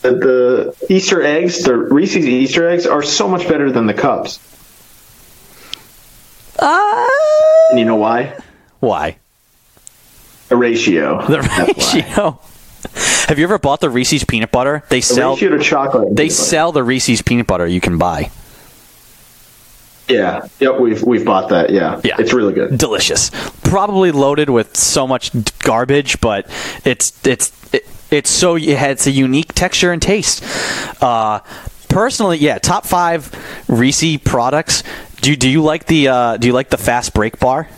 the, 0.02 0.74
the 0.80 0.86
Easter 0.92 1.22
eggs. 1.22 1.62
The 1.62 1.74
Reese's 1.76 2.26
Easter 2.26 2.68
eggs 2.68 2.86
are 2.86 3.02
so 3.02 3.28
much 3.28 3.48
better 3.48 3.70
than 3.72 3.86
the 3.86 3.94
cups. 3.94 4.38
Uh, 6.58 7.06
And 7.70 7.78
you 7.78 7.84
know 7.84 7.96
why? 7.96 8.36
why? 8.80 9.16
The 10.48 10.56
ratio. 10.56 11.26
The 11.26 11.40
ratio. 11.40 12.38
Have 13.28 13.38
you 13.38 13.44
ever 13.44 13.58
bought 13.58 13.80
the 13.80 13.88
Reese's 13.90 14.24
peanut 14.24 14.50
butter? 14.50 14.82
They 14.88 14.98
The 14.98 15.06
sell. 15.06 15.30
ratio 15.34 15.50
to 15.56 15.58
chocolate. 15.62 16.14
They 16.14 16.28
sell 16.28 16.72
the 16.72 16.82
Reese's 16.84 17.22
peanut 17.22 17.46
butter 17.46 17.66
you 17.66 17.80
can 17.80 17.96
buy. 17.96 18.30
Yeah. 20.08 20.46
Yep. 20.58 20.80
We've 20.80 21.02
we've 21.02 21.24
bought 21.24 21.50
that. 21.50 21.70
Yeah. 21.70 22.00
Yeah. 22.04 22.16
It's 22.18 22.32
really 22.34 22.52
good. 22.52 22.76
delicious. 22.76 23.30
Probably 23.62 24.10
loaded 24.10 24.50
with 24.50 24.76
so 24.76 25.06
much 25.06 25.30
garbage, 25.60 26.20
but 26.20 26.46
it's 26.84 27.24
it's 27.26 27.52
it, 27.72 27.86
it's 28.12 28.30
so 28.30 28.56
it 28.56 28.76
has 28.76 29.06
a 29.06 29.10
unique 29.10 29.52
texture 29.54 29.92
and 29.92 30.00
taste. 30.02 30.44
Uh, 31.02 31.40
personally, 31.88 32.38
yeah, 32.38 32.58
top 32.58 32.86
five 32.86 33.30
Reese 33.68 34.18
products. 34.18 34.82
Do 35.20 35.34
do 35.36 35.48
you 35.48 35.62
like 35.62 35.86
the 35.86 36.08
uh, 36.08 36.36
do 36.36 36.46
you 36.46 36.52
like 36.52 36.70
the 36.70 36.78
fast 36.78 37.14
break 37.14 37.38
bar? 37.38 37.68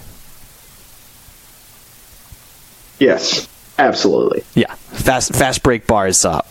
Yes. 2.99 3.49
Absolutely. 3.77 4.45
Yeah, 4.55 4.73
fast 4.75 5.35
fast 5.35 5.65
break 5.65 5.87
bars. 5.87 6.25
Uh, 6.25 6.43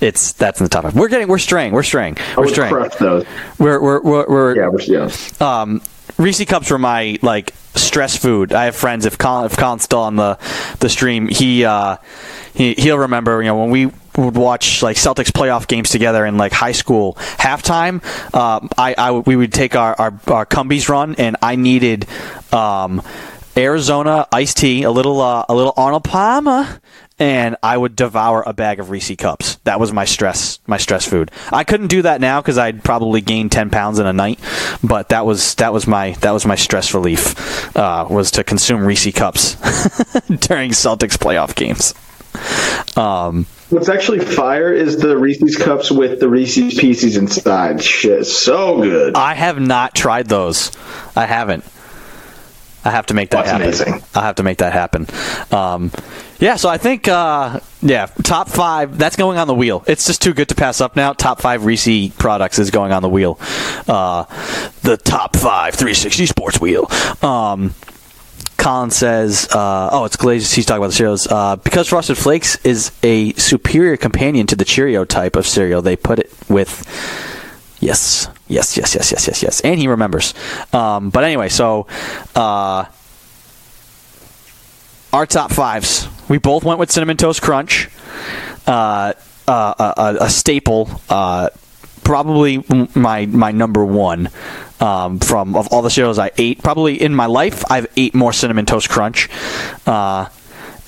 it's 0.00 0.32
that's 0.32 0.60
in 0.60 0.64
the 0.64 0.68
top 0.70 0.82
five. 0.82 0.96
We're 0.96 1.08
getting 1.08 1.28
we're 1.28 1.38
straying. 1.38 1.72
We're 1.72 1.84
straying. 1.84 2.16
We're 2.36 2.48
straying. 2.48 2.74
crush 2.74 2.96
those. 2.96 3.24
We're 3.60 3.80
we're 3.80 4.02
we're, 4.02 4.26
we're 4.28 4.56
Yeah. 4.56 4.68
We're, 4.68 4.80
yeah. 4.80 5.10
um, 5.40 5.80
Reese 6.18 6.44
cups 6.44 6.70
were 6.70 6.78
my 6.78 7.16
like 7.22 7.54
stress 7.82 8.16
food. 8.16 8.52
I 8.52 8.66
have 8.66 8.76
friends. 8.76 9.06
If 9.06 9.18
Colin, 9.18 9.46
if 9.46 9.56
Colin's 9.56 9.82
still 9.82 10.00
on 10.00 10.16
the 10.16 10.38
the 10.80 10.88
stream, 10.88 11.28
he 11.28 11.64
uh, 11.64 11.96
he 12.54 12.74
he'll 12.74 12.98
remember. 12.98 13.42
You 13.42 13.48
know 13.48 13.58
when 13.58 13.70
we 13.70 13.86
would 14.16 14.36
watch 14.36 14.82
like 14.82 14.96
Celtics 14.96 15.30
playoff 15.30 15.66
games 15.66 15.90
together 15.90 16.24
in 16.26 16.36
like 16.36 16.52
high 16.52 16.72
school 16.72 17.14
halftime. 17.14 18.02
Uh, 18.34 18.66
I, 18.76 18.94
I 18.96 19.10
we 19.12 19.36
would 19.36 19.52
take 19.52 19.74
our 19.76 19.94
our, 19.98 20.20
our 20.28 20.46
Cumby's 20.46 20.88
run, 20.88 21.14
and 21.16 21.36
I 21.42 21.56
needed. 21.56 22.06
Um, 22.52 23.02
Arizona 23.54 24.26
iced 24.32 24.56
tea, 24.56 24.82
a 24.82 24.90
little 24.90 25.20
uh, 25.20 25.44
a 25.48 25.54
little 25.54 25.74
Arnold 25.76 26.04
Palmer, 26.04 26.80
and 27.22 27.56
I 27.62 27.76
would 27.76 27.94
devour 27.94 28.42
a 28.44 28.52
bag 28.52 28.80
of 28.80 28.90
Reese 28.90 29.14
cups. 29.14 29.54
That 29.62 29.78
was 29.78 29.92
my 29.92 30.04
stress 30.04 30.58
my 30.66 30.76
stress 30.76 31.06
food. 31.06 31.30
I 31.52 31.62
couldn't 31.62 31.86
do 31.86 32.02
that 32.02 32.20
now 32.20 32.40
because 32.40 32.58
I'd 32.58 32.82
probably 32.82 33.20
gain 33.20 33.48
ten 33.48 33.70
pounds 33.70 34.00
in 34.00 34.06
a 34.06 34.12
night, 34.12 34.40
but 34.82 35.10
that 35.10 35.24
was 35.24 35.54
that 35.54 35.72
was 35.72 35.86
my 35.86 36.12
that 36.14 36.32
was 36.32 36.44
my 36.44 36.56
stress 36.56 36.92
relief 36.94 37.76
uh, 37.76 38.08
was 38.10 38.32
to 38.32 38.42
consume 38.42 38.84
Reese 38.84 39.12
cups 39.12 39.54
during 40.48 40.72
Celtics 40.72 41.16
playoff 41.16 41.54
games. 41.54 41.94
Um, 42.96 43.46
What's 43.70 43.88
actually 43.88 44.18
fire 44.18 44.72
is 44.72 44.98
the 44.98 45.16
Reese's 45.16 45.56
cups 45.56 45.92
with 45.92 46.18
the 46.18 46.28
Reese's 46.28 46.74
Pieces 46.74 47.16
inside. 47.16 47.80
Shit, 47.82 48.26
so 48.26 48.82
good. 48.82 49.14
I 49.14 49.34
have 49.34 49.60
not 49.60 49.94
tried 49.94 50.26
those. 50.26 50.72
I 51.16 51.26
haven't. 51.26 51.64
I 52.84 52.90
have 52.90 53.06
to 53.06 53.14
make 53.14 53.30
that 53.30 53.44
That's 53.46 53.50
happen. 53.50 53.66
amazing. 53.68 54.02
I 54.14 54.22
have 54.22 54.36
to 54.36 54.42
make 54.42 54.58
that 54.58 54.72
happen. 54.72 55.06
Um, 55.50 55.90
yeah, 56.40 56.56
so 56.56 56.68
I 56.68 56.78
think, 56.78 57.06
uh, 57.06 57.60
yeah, 57.80 58.06
top 58.24 58.48
five. 58.48 58.98
That's 58.98 59.14
going 59.16 59.38
on 59.38 59.46
the 59.46 59.54
wheel. 59.54 59.84
It's 59.86 60.06
just 60.06 60.20
too 60.20 60.34
good 60.34 60.48
to 60.48 60.54
pass 60.56 60.80
up 60.80 60.96
now. 60.96 61.12
Top 61.12 61.40
five 61.40 61.64
Reese 61.64 62.12
products 62.14 62.58
is 62.58 62.70
going 62.72 62.90
on 62.90 63.02
the 63.02 63.08
wheel. 63.08 63.38
Uh, 63.86 64.24
the 64.82 64.96
top 64.96 65.36
five 65.36 65.74
360 65.74 66.26
sports 66.26 66.60
wheel. 66.60 66.90
Um, 67.22 67.74
Colin 68.58 68.90
says, 68.90 69.48
uh, 69.52 69.88
"Oh, 69.90 70.04
it's 70.04 70.14
glazed." 70.16 70.54
He's 70.54 70.66
talking 70.66 70.78
about 70.78 70.88
the 70.90 70.94
cereals 70.96 71.26
uh, 71.26 71.56
because 71.56 71.88
Frosted 71.88 72.16
Flakes 72.16 72.56
is 72.64 72.92
a 73.02 73.32
superior 73.34 73.96
companion 73.96 74.46
to 74.48 74.56
the 74.56 74.64
Cheerio 74.64 75.04
type 75.04 75.34
of 75.34 75.46
cereal. 75.48 75.82
They 75.82 75.96
put 75.96 76.20
it 76.20 76.32
with 76.48 76.86
yes, 77.80 78.28
yes, 78.52 78.76
yes, 78.76 78.94
yes, 78.94 79.10
yes, 79.10 79.26
yes, 79.26 79.42
yes, 79.42 79.60
and 79.62 79.78
he 79.78 79.88
remembers. 79.88 80.34
Um, 80.72 81.10
but 81.10 81.24
anyway, 81.24 81.48
so 81.48 81.86
uh, 82.36 82.84
our 85.12 85.26
top 85.26 85.52
fives. 85.52 86.08
We 86.28 86.38
both 86.38 86.64
went 86.64 86.78
with 86.78 86.90
cinnamon 86.90 87.16
toast 87.16 87.42
crunch, 87.42 87.90
uh, 88.66 89.12
uh, 89.48 89.92
a, 89.96 90.16
a 90.24 90.30
staple. 90.30 90.88
Uh, 91.08 91.50
probably 92.04 92.64
my 92.94 93.26
my 93.26 93.52
number 93.52 93.84
one 93.84 94.28
um, 94.80 95.18
from 95.18 95.54
of 95.56 95.68
all 95.68 95.82
the 95.82 95.90
cereals 95.90 96.18
I 96.18 96.30
ate. 96.38 96.62
Probably 96.62 97.00
in 97.00 97.14
my 97.14 97.26
life, 97.26 97.70
I've 97.70 97.86
ate 97.96 98.14
more 98.14 98.32
cinnamon 98.32 98.66
toast 98.66 98.88
crunch. 98.88 99.28
Uh, 99.86 100.28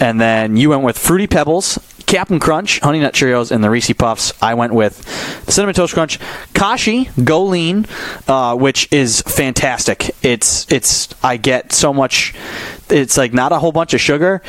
and 0.01 0.21
then 0.21 0.57
you 0.57 0.71
went 0.71 0.83
with 0.83 0.99
fruity 0.99 1.27
pebbles, 1.29 1.79
Captain 2.07 2.39
Crunch, 2.39 2.81
Honey 2.81 3.01
Nut 3.01 3.15
Cheerios, 3.15 3.51
and 3.51 3.63
the 3.63 3.71
Reese 3.71 3.93
Puffs. 3.93 4.33
I 4.43 4.55
went 4.55 4.73
with 4.73 5.05
the 5.47 5.53
cinnamon 5.53 5.75
toast 5.75 5.95
crunch, 5.95 6.19
Kashi 6.53 7.11
Go 7.23 7.45
Lean, 7.45 7.87
uh, 8.29 8.57
which 8.57 8.89
is 8.93 9.23
fantastic. 9.23 10.15
It's 10.23 10.71
it's 10.71 11.09
I 11.25 11.37
get 11.37 11.73
so 11.73 11.93
much. 11.93 12.35
It's 12.91 13.17
like 13.17 13.33
not 13.33 13.53
a 13.53 13.59
whole 13.59 13.73
bunch 13.73 13.95
of 13.95 14.01
sugar. 14.01 14.43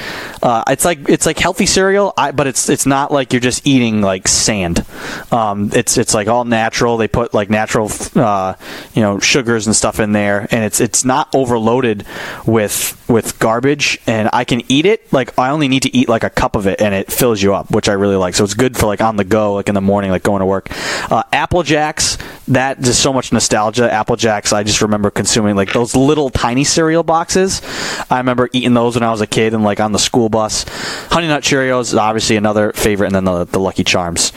Uh, 0.44 0.64
it's 0.68 0.84
like 0.84 1.08
it's 1.10 1.26
like 1.26 1.40
healthy 1.40 1.66
cereal, 1.66 2.14
I, 2.18 2.32
but 2.32 2.48
it's 2.48 2.70
it's 2.70 2.86
not 2.86 3.12
like 3.12 3.34
you're 3.34 3.40
just 3.40 3.66
eating 3.66 4.02
like 4.02 4.28
sand. 4.28 4.86
Um, 5.32 5.72
it's 5.74 5.98
it's 5.98 6.14
like 6.14 6.28
all 6.28 6.44
natural. 6.44 6.98
They 6.98 7.08
put 7.08 7.34
like 7.34 7.50
natural, 7.50 7.90
uh, 8.16 8.56
you 8.94 9.02
know, 9.02 9.20
sugars 9.20 9.68
and 9.68 9.76
stuff 9.76 10.00
in 10.00 10.12
there, 10.12 10.48
and 10.52 10.64
it's 10.64 10.82
it's 10.82 11.06
not 11.06 11.34
overloaded 11.34 12.06
with 12.46 13.02
with 13.10 13.40
garbage. 13.40 14.00
And 14.06 14.30
I 14.34 14.44
can 14.44 14.62
eat 14.70 14.86
it. 14.86 15.12
Like 15.14 15.38
I 15.40 15.50
only 15.50 15.68
need 15.68 15.84
to 15.84 15.96
eat 15.96 16.10
like 16.10 16.24
a 16.24 16.30
cup 16.30 16.56
of 16.56 16.68
it, 16.68 16.82
and 16.82 16.94
it 16.94 17.12
fills 17.12 17.42
you 17.42 17.45
up, 17.54 17.72
which 17.72 17.90
I 17.90 17.94
really 17.94 18.16
like. 18.16 18.36
So 18.36 18.44
it's 18.44 18.54
good 18.54 18.78
for 18.78 18.86
like 18.86 19.02
on 19.02 19.16
the 19.16 19.24
go, 19.24 19.54
like 19.54 19.70
in 19.70 19.76
the 19.76 19.82
morning, 19.82 20.12
like 20.12 20.24
going 20.24 20.40
to 20.40 20.46
work. 20.46 20.68
Uh, 21.12 21.24
Apple 21.32 21.64
Jacks, 21.64 22.18
that 22.48 22.82
just 22.82 23.02
so 23.02 23.14
much 23.14 23.32
nostalgia. 23.32 23.92
Apple 23.92 24.16
Jacks, 24.16 24.54
I 24.54 24.64
just 24.64 24.82
remember 24.82 25.12
consuming 25.12 25.56
like 25.56 25.74
those 25.74 25.96
little 25.96 26.30
tiny 26.30 26.64
cereal 26.64 27.04
boxes. 27.04 27.62
I 28.10 28.18
remember 28.18 28.50
eating 28.54 28.74
those 28.74 28.96
when 28.96 29.04
I 29.04 29.12
was 29.12 29.22
a 29.22 29.28
kid 29.28 29.54
and 29.54 29.64
like 29.64 29.80
on 29.80 29.92
the 29.92 30.00
school 30.00 30.30
bus. 30.30 30.66
Honey 31.10 31.28
Nut 31.28 31.44
Cheerios, 31.44 31.98
obviously 31.98 32.36
another 32.36 32.74
favorite, 32.74 33.08
and 33.08 33.16
then 33.16 33.26
the, 33.26 33.46
the 33.46 33.60
Lucky 33.60 33.84
Charms. 33.84 34.32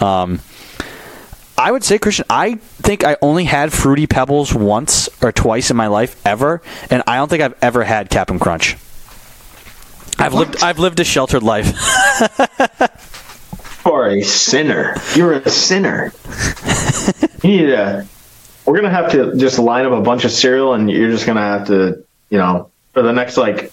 Um, 0.00 0.40
I 1.56 1.70
would 1.70 1.84
say, 1.84 1.98
Christian, 1.98 2.24
I 2.28 2.54
think 2.54 3.04
I 3.04 3.16
only 3.22 3.44
had 3.44 3.72
Fruity 3.72 4.06
Pebbles 4.06 4.54
once 4.54 5.08
or 5.22 5.30
twice 5.32 5.70
in 5.70 5.76
my 5.76 5.86
life 5.86 6.20
ever, 6.26 6.62
and 6.90 7.02
I 7.06 7.16
don't 7.16 7.28
think 7.28 7.42
I've 7.42 7.54
ever 7.62 7.84
had 7.84 8.10
Cap'n 8.10 8.38
Crunch. 8.38 8.76
I've 10.18 10.34
lived 10.34 10.62
I've 10.62 10.78
lived 10.78 11.00
a 11.00 11.04
sheltered 11.04 11.42
life. 11.42 11.76
For 13.82 14.08
a 14.08 14.22
sinner. 14.22 14.94
You're 15.16 15.32
a 15.32 15.50
sinner. 15.50 16.12
You 17.42 17.50
need 17.50 17.66
to. 17.66 18.06
We're 18.64 18.76
gonna 18.76 18.90
have 18.90 19.10
to 19.12 19.36
just 19.36 19.58
line 19.58 19.86
up 19.86 19.92
a 19.92 20.00
bunch 20.00 20.24
of 20.24 20.30
cereal, 20.30 20.74
and 20.74 20.88
you're 20.88 21.10
just 21.10 21.26
gonna 21.26 21.40
have 21.40 21.66
to, 21.66 22.04
you 22.30 22.38
know, 22.38 22.70
for 22.92 23.02
the 23.02 23.12
next 23.12 23.36
like 23.36 23.72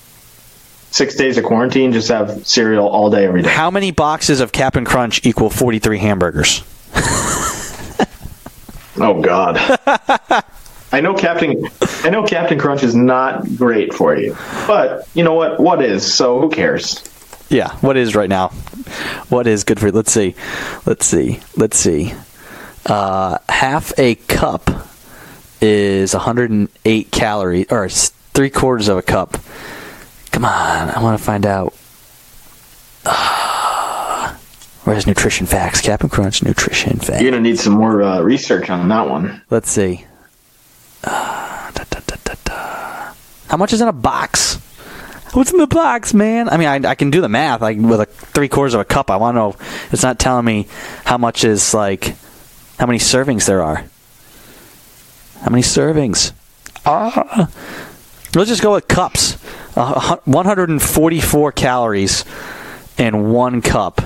six 0.89 1.15
days 1.15 1.38
of 1.38 1.43
quarantine, 1.43 1.91
just 1.91 2.07
have 2.07 2.47
cereal 2.47 2.88
all 2.88 3.11
day, 3.11 3.26
every 3.26 3.43
day. 3.43 3.49
How 3.49 3.69
many 3.69 3.91
boxes 3.91 4.39
of 4.39 4.51
Cap'n 4.51 4.85
Crunch 4.85 5.23
equal 5.26 5.51
43 5.51 5.99
hamburgers? 5.99 6.64
Oh 9.01 9.22
God. 9.22 9.57
I 10.91 11.01
know 11.01 11.13
Captain. 11.13 11.67
I 12.03 12.09
know 12.09 12.23
Captain 12.25 12.57
Crunch 12.57 12.83
is 12.83 12.95
not 12.95 13.43
great 13.55 13.93
for 13.93 14.15
you, 14.15 14.35
but 14.67 15.07
you 15.13 15.23
know 15.23 15.33
what? 15.33 15.59
What 15.59 15.83
is? 15.83 16.11
So 16.11 16.39
who 16.41 16.49
cares? 16.49 17.03
Yeah, 17.49 17.75
what 17.77 17.97
is 17.97 18.15
right 18.15 18.29
now? 18.29 18.49
What 19.29 19.47
is 19.47 19.63
good 19.63 19.79
for 19.79 19.87
you? 19.87 19.91
Let's 19.91 20.11
see. 20.11 20.35
Let's 20.85 21.05
see. 21.05 21.39
Let's 21.55 21.77
see. 21.77 22.13
Uh, 22.85 23.37
half 23.49 23.91
a 23.99 24.15
cup 24.15 24.69
is 25.61 26.13
108 26.13 27.11
calories, 27.11 27.71
or 27.71 27.89
three 27.89 28.49
quarters 28.49 28.87
of 28.87 28.97
a 28.97 29.01
cup. 29.01 29.37
Come 30.31 30.45
on, 30.45 30.89
I 30.89 31.01
want 31.01 31.17
to 31.17 31.23
find 31.23 31.45
out. 31.45 31.73
Ah, 33.05 34.37
where's 34.85 35.05
nutrition 35.05 35.45
facts? 35.45 35.81
Captain 35.81 36.09
Crunch 36.09 36.43
nutrition 36.43 36.97
facts. 36.97 37.21
You're 37.21 37.31
gonna 37.31 37.43
need 37.43 37.59
some 37.59 37.73
more 37.73 38.01
uh, 38.01 38.21
research 38.21 38.69
on 38.69 38.87
that 38.89 39.07
one. 39.09 39.41
Let's 39.49 39.69
see. 39.69 40.05
Uh, 41.03 41.71
da, 41.71 41.83
da, 41.89 41.99
da, 42.05 42.15
da, 42.23 42.33
da. 42.43 43.13
How 43.49 43.57
much 43.57 43.73
is 43.73 43.81
in 43.81 43.88
a 43.88 43.93
box? 43.93 44.55
What's 45.34 45.51
in 45.51 45.57
the 45.57 45.67
box, 45.67 46.13
man? 46.13 46.49
I 46.49 46.57
mean, 46.57 46.67
I, 46.67 46.91
I 46.91 46.95
can 46.95 47.11
do 47.11 47.21
the 47.21 47.30
math. 47.30 47.61
Like 47.61 47.77
with 47.77 47.99
a 47.99 48.05
three 48.05 48.47
quarters 48.47 48.73
of 48.73 48.81
a 48.81 48.85
cup, 48.85 49.11
I 49.11 49.17
want 49.17 49.35
to 49.35 49.39
know. 49.39 49.55
It's 49.91 50.03
not 50.03 50.19
telling 50.19 50.45
me 50.45 50.67
how 51.05 51.17
much 51.17 51.43
is 51.43 51.73
like 51.73 52.15
how 52.77 52.85
many 52.85 52.99
servings 52.99 53.45
there 53.45 53.61
are. 53.61 53.85
How 55.41 55.49
many 55.49 55.63
servings? 55.63 56.31
Ah. 56.85 57.49
Let's 58.35 58.49
just 58.49 58.61
go 58.61 58.73
with 58.73 58.88
cups. 58.88 59.38
Uh, 59.76 60.17
144 60.26 61.51
calories 61.51 62.26
in 62.97 63.31
one 63.31 63.61
cup. 63.61 64.01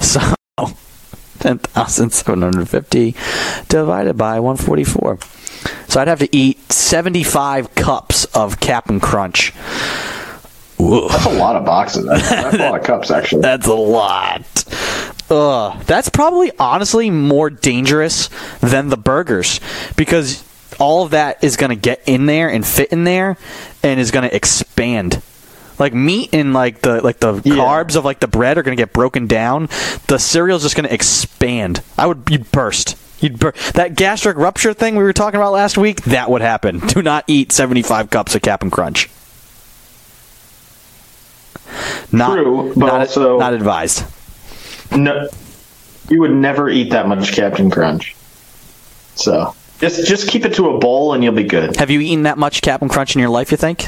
So 0.00 0.20
10,750 1.38 3.14
divided 3.68 4.16
by 4.16 4.40
144. 4.40 5.18
So 5.88 6.00
I'd 6.00 6.08
have 6.08 6.20
to 6.20 6.36
eat 6.36 6.72
75 6.72 7.74
cups 7.74 8.24
of 8.26 8.60
Cap'n 8.60 9.00
Crunch. 9.00 9.50
Whoa, 10.78 11.08
That's 11.08 11.26
a 11.26 11.30
lot 11.38 11.56
of 11.56 11.64
boxes. 11.66 12.06
That's, 12.06 12.28
that's 12.30 12.54
a 12.56 12.58
lot 12.70 12.80
of 12.80 12.86
cups, 12.86 13.10
actually. 13.10 13.42
that's 13.42 13.66
a 13.66 13.74
lot. 13.74 14.64
Ugh, 15.30 15.82
that's 15.84 16.08
probably 16.08 16.50
honestly 16.58 17.10
more 17.10 17.50
dangerous 17.50 18.28
than 18.60 18.88
the 18.88 18.96
burgers 18.96 19.60
because 19.96 20.42
all 20.80 21.04
of 21.04 21.10
that 21.10 21.44
is 21.44 21.56
going 21.56 21.70
to 21.70 21.76
get 21.76 22.00
in 22.06 22.26
there 22.26 22.48
and 22.50 22.66
fit 22.66 22.90
in 22.90 23.04
there 23.04 23.36
and 23.82 24.00
is 24.00 24.10
going 24.10 24.28
to 24.28 24.34
expand. 24.34 25.22
Like 25.78 25.94
meat 25.94 26.30
and 26.34 26.52
like 26.52 26.80
the 26.82 27.00
like 27.02 27.20
the 27.20 27.34
Yeah. 27.44 27.54
carbs 27.54 27.96
of 27.96 28.04
like 28.04 28.20
the 28.20 28.28
bread 28.28 28.58
are 28.58 28.62
going 28.62 28.76
to 28.76 28.80
get 28.80 28.92
broken 28.92 29.26
down. 29.26 29.68
The 30.08 30.18
cereal's 30.18 30.62
just 30.62 30.76
going 30.76 30.88
to 30.88 30.92
expand. 30.94 31.82
I 31.96 32.06
would 32.06 32.22
you'd 32.30 32.50
burst. 32.52 32.96
You'd 33.20 33.38
bur- 33.38 33.52
that 33.74 33.94
gastric 33.96 34.36
rupture 34.36 34.72
thing 34.72 34.96
we 34.96 35.02
were 35.02 35.12
talking 35.12 35.38
about 35.38 35.52
last 35.52 35.76
week. 35.76 36.02
That 36.04 36.30
would 36.30 36.40
happen. 36.42 36.78
Do 36.80 37.02
not 37.02 37.24
eat 37.26 37.52
seventy 37.52 37.82
five 37.82 38.10
cups 38.10 38.34
of 38.34 38.42
Cap'n 38.42 38.70
Crunch. 38.70 39.08
Not, 42.12 42.34
True, 42.34 42.72
but 42.74 42.86
not, 42.86 43.00
also- 43.00 43.38
not 43.38 43.52
advised. 43.54 44.04
No, 44.90 45.28
you 46.08 46.20
would 46.20 46.32
never 46.32 46.68
eat 46.68 46.90
that 46.90 47.06
much 47.06 47.32
Captain 47.32 47.70
Crunch. 47.70 48.16
So 49.14 49.54
just 49.78 50.06
just 50.08 50.28
keep 50.28 50.44
it 50.44 50.54
to 50.54 50.70
a 50.70 50.78
bowl, 50.78 51.12
and 51.12 51.22
you'll 51.22 51.34
be 51.34 51.44
good. 51.44 51.76
Have 51.76 51.90
you 51.90 52.00
eaten 52.00 52.24
that 52.24 52.38
much 52.38 52.62
Cap'n 52.62 52.88
Crunch 52.88 53.14
in 53.14 53.20
your 53.20 53.30
life? 53.30 53.50
You 53.52 53.56
think? 53.56 53.86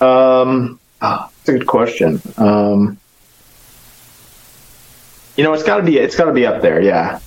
Um, 0.00 0.78
ah, 1.00 1.30
that's 1.44 1.48
a 1.48 1.52
good 1.58 1.66
question. 1.66 2.20
Um, 2.36 2.98
you 5.36 5.44
know, 5.44 5.52
it's 5.52 5.62
got 5.62 5.78
to 5.78 5.82
be 5.82 5.98
it's 5.98 6.16
got 6.16 6.26
to 6.26 6.32
be 6.32 6.46
up 6.46 6.62
there. 6.62 6.80
Yeah, 6.80 7.20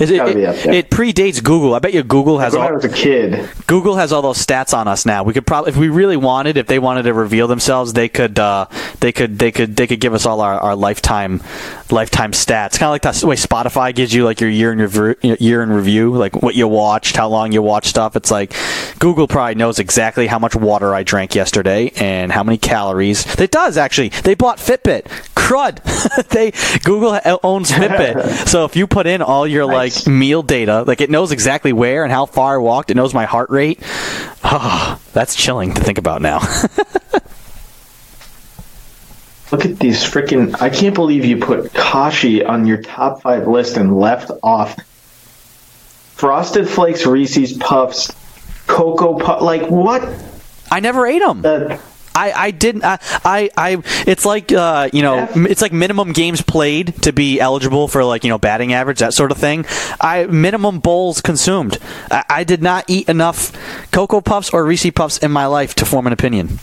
It, 0.00 0.10
it, 0.10 0.16
gotta 0.16 0.34
be 0.34 0.46
up 0.46 0.56
there. 0.56 0.72
it 0.72 0.90
predates 0.90 1.42
Google. 1.42 1.74
I 1.74 1.78
bet 1.78 1.92
you 1.92 2.02
Google 2.02 2.38
has 2.38 2.54
when 2.54 2.62
I 2.62 2.66
all 2.68 2.74
was 2.74 2.84
a 2.84 2.88
kid. 2.88 3.48
Google 3.66 3.96
has 3.96 4.12
all 4.12 4.22
those 4.22 4.44
stats 4.44 4.76
on 4.76 4.88
us 4.88 5.04
now. 5.04 5.22
We 5.22 5.34
could 5.34 5.46
probably, 5.46 5.70
if 5.70 5.76
we 5.76 5.88
really 5.88 6.16
wanted, 6.16 6.56
if 6.56 6.66
they 6.66 6.78
wanted 6.78 7.02
to 7.02 7.12
reveal 7.12 7.46
themselves, 7.48 7.92
they 7.92 8.08
could, 8.08 8.38
uh, 8.38 8.66
they 9.00 9.12
could, 9.12 9.38
they 9.38 9.52
could, 9.52 9.76
they 9.76 9.86
could 9.86 10.00
give 10.00 10.14
us 10.14 10.24
all 10.24 10.40
our, 10.40 10.58
our 10.58 10.74
lifetime, 10.74 11.42
lifetime 11.90 12.32
stats. 12.32 12.78
Kind 12.78 12.84
of 12.84 12.90
like 12.92 13.02
that 13.02 13.22
way 13.22 13.36
Spotify 13.36 13.94
gives 13.94 14.14
you 14.14 14.24
like 14.24 14.40
your 14.40 14.50
year 14.50 14.72
in 14.72 14.78
review, 14.78 15.16
year 15.38 15.62
in 15.62 15.70
review, 15.70 16.14
like 16.14 16.34
what 16.42 16.54
you 16.54 16.66
watched, 16.66 17.16
how 17.16 17.28
long 17.28 17.52
you 17.52 17.60
watched 17.60 17.88
stuff. 17.88 18.16
It's 18.16 18.30
like 18.30 18.54
Google 19.00 19.28
probably 19.28 19.56
knows 19.56 19.78
exactly 19.78 20.26
how 20.26 20.38
much 20.38 20.56
water 20.56 20.94
I 20.94 21.02
drank 21.02 21.34
yesterday 21.34 21.92
and 21.96 22.32
how 22.32 22.42
many 22.42 22.56
calories. 22.56 23.26
It 23.38 23.50
does 23.50 23.76
actually. 23.76 24.08
They 24.08 24.34
bought 24.34 24.58
Fitbit. 24.58 25.06
Crud. 25.34 26.28
they 26.28 26.52
Google 26.84 27.18
owns 27.42 27.70
Fitbit. 27.70 28.48
so 28.48 28.64
if 28.64 28.76
you 28.76 28.86
put 28.86 29.06
in 29.06 29.20
all 29.20 29.46
your 29.46 29.66
Nice. 29.89 29.89
Like 29.96 30.06
meal 30.06 30.42
data, 30.42 30.82
like 30.82 31.00
it 31.00 31.10
knows 31.10 31.32
exactly 31.32 31.72
where 31.72 32.04
and 32.04 32.12
how 32.12 32.26
far 32.26 32.54
I 32.54 32.58
walked. 32.58 32.90
It 32.90 32.94
knows 32.94 33.14
my 33.14 33.24
heart 33.24 33.50
rate. 33.50 33.80
Oh, 34.42 35.00
that's 35.12 35.34
chilling 35.34 35.74
to 35.74 35.80
think 35.82 35.98
about 35.98 36.22
now. 36.22 36.40
Look 39.52 39.64
at 39.64 39.78
these 39.80 40.04
freaking! 40.04 40.60
I 40.60 40.70
can't 40.70 40.94
believe 40.94 41.24
you 41.24 41.38
put 41.38 41.74
Kashi 41.74 42.44
on 42.44 42.66
your 42.66 42.82
top 42.82 43.22
five 43.22 43.48
list 43.48 43.76
and 43.76 43.98
left 43.98 44.30
off 44.42 44.76
Frosted 46.14 46.68
Flakes, 46.68 47.04
Reese's 47.04 47.56
Puffs, 47.56 48.12
Cocoa 48.66 49.18
Puff. 49.18 49.42
Like 49.42 49.68
what? 49.68 50.06
I 50.70 50.80
never 50.80 51.06
ate 51.06 51.18
them. 51.20 51.42
Uh, 51.44 51.78
I, 52.14 52.32
I 52.32 52.50
didn't 52.50 52.84
I, 52.84 52.98
I 53.24 53.50
I 53.56 53.82
it's 54.06 54.24
like 54.26 54.50
uh 54.52 54.88
you 54.92 55.02
know 55.02 55.14
Yeah. 55.16 55.46
it's 55.48 55.62
like 55.62 55.72
minimum 55.72 56.12
games 56.12 56.42
played 56.42 57.02
to 57.02 57.12
be 57.12 57.38
eligible 57.40 57.86
for 57.88 58.04
like 58.04 58.24
you 58.24 58.30
know 58.30 58.38
batting 58.38 58.72
average 58.72 58.98
that 58.98 59.14
sort 59.14 59.30
of 59.30 59.38
thing. 59.38 59.64
I 60.00 60.26
minimum 60.26 60.80
bowls 60.80 61.20
consumed. 61.20 61.78
I, 62.10 62.24
I 62.28 62.44
did 62.44 62.62
not 62.62 62.84
eat 62.88 63.08
enough 63.08 63.52
cocoa 63.92 64.20
puffs 64.20 64.50
or 64.50 64.64
Reese 64.64 64.90
puffs 64.90 65.18
in 65.18 65.30
my 65.30 65.46
life 65.46 65.74
to 65.76 65.84
form 65.86 66.06
an 66.06 66.12
opinion. 66.12 66.58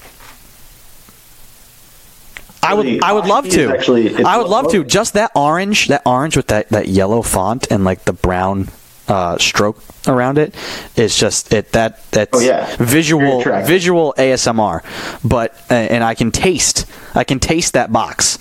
I 2.64 2.74
would 2.74 3.02
I 3.02 3.14
would 3.14 3.26
love 3.26 3.48
to. 3.49 3.69
actually- 3.72 4.24
I 4.26 4.38
would 4.38 4.48
love 4.48 4.72
to. 4.72 4.84
Just 4.84 5.14
that 5.14 5.32
orange, 5.36 5.88
that 5.88 6.02
orange 6.06 6.36
with 6.36 6.48
that, 6.48 6.68
that 6.69 6.90
yellow 6.90 7.22
font 7.22 7.68
and 7.72 7.86
like 7.86 8.03
the 8.03 8.11
brown 8.14 8.68
uh, 9.08 9.38
stroke 9.38 9.82
around 10.08 10.38
it. 10.38 10.56
it 10.96 11.04
is 11.04 11.18
just 11.18 11.54
it 11.54 11.72
that 11.74 12.10
that's 12.12 12.32
Oh, 12.34 12.40
yeah. 12.40 12.76
Visual 12.80 13.42
visual 13.66 14.14
ASMR. 14.18 14.82
But 15.24 15.54
uh, 15.70 15.74
and 15.76 16.04
I 16.04 16.14
can 16.16 16.32
taste 16.32 16.86
I 17.16 17.24
can 17.24 17.40
taste 17.40 17.74
that 17.74 17.92
box. 17.92 18.38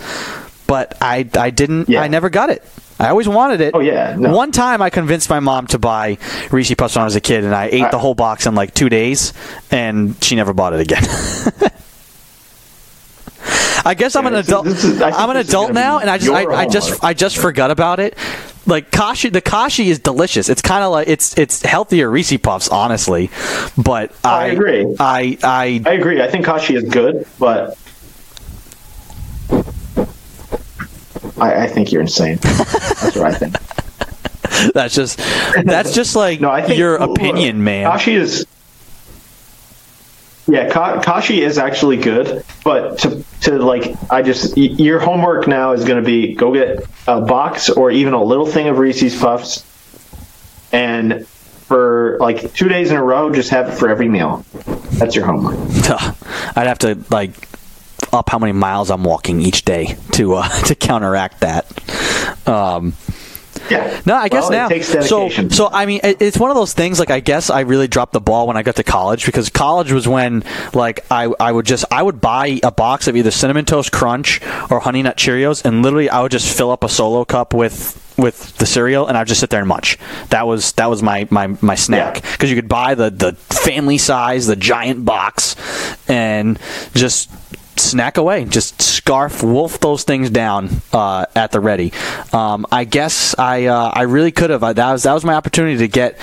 But 0.66 0.96
I 1.00 1.28
I 1.38 1.50
didn't 1.50 1.88
Yeah. 1.88 2.02
I 2.02 2.08
never 2.08 2.28
got 2.30 2.50
it. 2.50 2.64
I 2.98 3.10
always 3.10 3.28
wanted 3.28 3.60
it. 3.60 3.74
Oh, 3.74 3.80
yeah, 3.80 4.16
no. 4.16 4.34
One 4.34 4.52
time 4.52 4.80
I 4.80 4.88
convinced 4.88 5.28
my 5.28 5.38
mom 5.38 5.66
to 5.66 5.78
buy 5.78 6.16
Reese 6.50 6.72
Puffs 6.74 6.96
when 6.96 7.02
I 7.02 7.04
was 7.04 7.14
a 7.14 7.20
kid, 7.20 7.44
and 7.44 7.54
I 7.54 7.66
ate 7.66 7.82
I- 7.82 7.90
the 7.90 7.98
whole 7.98 8.14
box 8.14 8.46
in 8.46 8.54
like 8.54 8.72
two 8.72 8.88
days, 8.88 9.34
and 9.70 10.16
she 10.24 10.34
never 10.34 10.54
bought 10.54 10.72
it 10.72 10.80
again. 10.80 11.02
I 13.84 13.94
guess 13.94 14.16
I'm 14.16 14.26
an 14.26 14.34
is- 14.34 14.48
adult. 14.48 14.66
is- 14.66 15.00
I 15.02 15.10
think 15.10 15.20
I'm 15.20 15.30
an 15.30 15.36
adult 15.36 15.72
now, 15.72 15.98
and 15.98 16.08
I 16.10 16.18
just 16.18 16.30
I, 16.32 16.44
I 16.46 16.66
just. 16.68 17.04
I 17.04 17.12
just 17.14 17.36
forgot 17.38 17.70
about 17.70 18.00
it. 18.00 18.16
Like 18.66 18.90
kashi, 18.90 19.28
the 19.28 19.40
kashi 19.40 19.88
is 19.88 19.98
delicious. 20.00 20.48
It's 20.48 20.62
kind 20.62 20.82
of 20.82 20.90
like 20.90 21.08
it's 21.08 21.36
it's 21.38 21.62
healthier 21.62 22.10
Reese 22.10 22.36
Puffs, 22.38 22.68
honestly. 22.68 23.30
But 23.78 24.10
oh, 24.24 24.28
I, 24.28 24.44
I 24.44 24.46
agree. 24.46 24.96
I 24.98 25.38
I 25.42 25.82
I 25.86 25.92
agree. 25.92 26.20
I 26.20 26.28
think 26.28 26.44
Kashi 26.44 26.74
is 26.74 26.84
good, 26.84 27.26
but 27.38 27.78
I, 31.38 31.64
I 31.64 31.66
think 31.68 31.92
you're 31.92 32.02
insane. 32.02 32.38
That's 32.42 33.16
what 33.16 33.26
I 33.26 33.34
think. 33.34 33.56
that's 34.72 34.94
just 34.94 35.18
that's 35.64 35.94
just 35.94 36.16
like 36.16 36.40
No, 36.40 36.50
I 36.50 36.62
think 36.62 36.78
your 36.78 36.96
opinion, 36.96 37.62
man. 37.62 37.90
Kashi 37.90 38.14
is. 38.14 38.46
Yeah, 40.48 40.68
Ka- 40.70 41.02
Kashi 41.02 41.42
is 41.42 41.58
actually 41.58 41.96
good, 41.96 42.44
but 42.62 42.98
to 43.00 43.24
to 43.42 43.58
like, 43.58 43.96
I 44.10 44.22
just 44.22 44.56
your 44.56 45.00
homework 45.00 45.48
now 45.48 45.72
is 45.72 45.84
going 45.84 46.02
to 46.02 46.06
be 46.06 46.34
go 46.34 46.52
get 46.52 46.86
a 47.08 47.20
box 47.20 47.68
or 47.68 47.90
even 47.90 48.12
a 48.14 48.22
little 48.22 48.46
thing 48.46 48.68
of 48.68 48.78
Reese's 48.78 49.18
Puffs, 49.18 49.64
and 50.72 51.26
for 51.26 52.16
like 52.20 52.52
two 52.54 52.68
days 52.68 52.92
in 52.92 52.96
a 52.96 53.02
row, 53.02 53.32
just 53.32 53.50
have 53.50 53.68
it 53.68 53.72
for 53.72 53.88
every 53.88 54.08
meal. 54.08 54.44
That's 54.92 55.16
your 55.16 55.26
homework. 55.26 55.56
I'd 56.56 56.68
have 56.68 56.78
to 56.80 56.98
like 57.10 57.48
up 58.12 58.28
how 58.30 58.38
many 58.38 58.52
miles 58.52 58.90
I'm 58.90 59.02
walking 59.02 59.40
each 59.40 59.64
day 59.64 59.96
to 60.12 60.34
uh, 60.34 60.48
to 60.66 60.74
counteract 60.76 61.40
that. 61.40 61.66
Um, 62.48 62.94
Yeah. 63.70 64.00
no, 64.06 64.14
I 64.14 64.28
guess 64.28 64.48
Well, 64.50 64.70
now. 64.70 65.00
so, 65.02 65.28
so 65.48 65.68
I 65.72 65.86
mean, 65.86 66.00
it's 66.04 66.38
one 66.38 66.50
of 66.50 66.56
those 66.56 66.72
things. 66.72 66.98
Like, 66.98 67.10
I 67.10 67.20
guess 67.20 67.50
I 67.50 67.60
really 67.60 67.88
dropped 67.88 68.12
the 68.12 68.20
ball 68.20 68.46
when 68.46 68.56
I 68.56 68.62
got 68.62 68.76
to 68.76 68.84
college 68.84 69.26
because 69.26 69.48
college 69.48 69.92
was 69.92 70.06
when, 70.06 70.44
like, 70.74 71.04
I 71.10 71.32
I 71.40 71.52
would 71.52 71.66
just 71.66 71.84
I 71.90 72.02
would 72.02 72.20
buy 72.20 72.60
a 72.62 72.70
box 72.70 73.08
of 73.08 73.16
either 73.16 73.30
cinnamon 73.30 73.64
toast 73.64 73.92
crunch 73.92 74.40
or 74.70 74.80
honey 74.80 75.02
nut 75.02 75.16
Cheerios, 75.16 75.64
and 75.64 75.82
literally 75.82 76.08
I 76.10 76.22
would 76.22 76.32
just 76.32 76.56
fill 76.56 76.70
up 76.70 76.84
a 76.84 76.88
solo 76.88 77.24
cup 77.24 77.54
with 77.54 78.02
with 78.16 78.56
the 78.56 78.64
cereal, 78.66 79.06
and 79.06 79.18
I'd 79.18 79.26
just 79.26 79.40
sit 79.40 79.50
there 79.50 79.60
and 79.60 79.68
munch. 79.68 79.98
That 80.30 80.46
was 80.46 80.72
that 80.72 80.88
was 80.88 81.02
my 81.02 81.26
my, 81.30 81.48
my 81.60 81.74
snack 81.74 82.16
Yeah. 82.24 82.32
because 82.32 82.48
you 82.50 82.56
could 82.56 82.68
buy 82.68 82.94
the 82.94 83.10
the 83.10 83.32
family 83.34 83.98
size, 83.98 84.46
the 84.46 84.56
giant 84.56 85.04
box, 85.04 85.54
and 86.08 86.58
just 86.94 87.30
snack 87.80 88.16
away. 88.16 88.44
Just 88.44 88.80
scarf 88.80 89.42
wolf 89.42 89.80
those 89.80 90.04
things 90.04 90.30
down 90.30 90.68
uh, 90.92 91.26
at 91.34 91.52
the 91.52 91.60
ready. 91.60 91.92
Um, 92.32 92.66
I 92.72 92.84
guess 92.84 93.34
I 93.38 93.66
uh, 93.66 93.90
I 93.94 94.02
really 94.02 94.32
could 94.32 94.50
have. 94.50 94.60
That 94.60 94.92
was 94.92 95.02
that 95.04 95.14
was 95.14 95.24
my 95.24 95.34
opportunity 95.34 95.78
to 95.78 95.88
get 95.88 96.18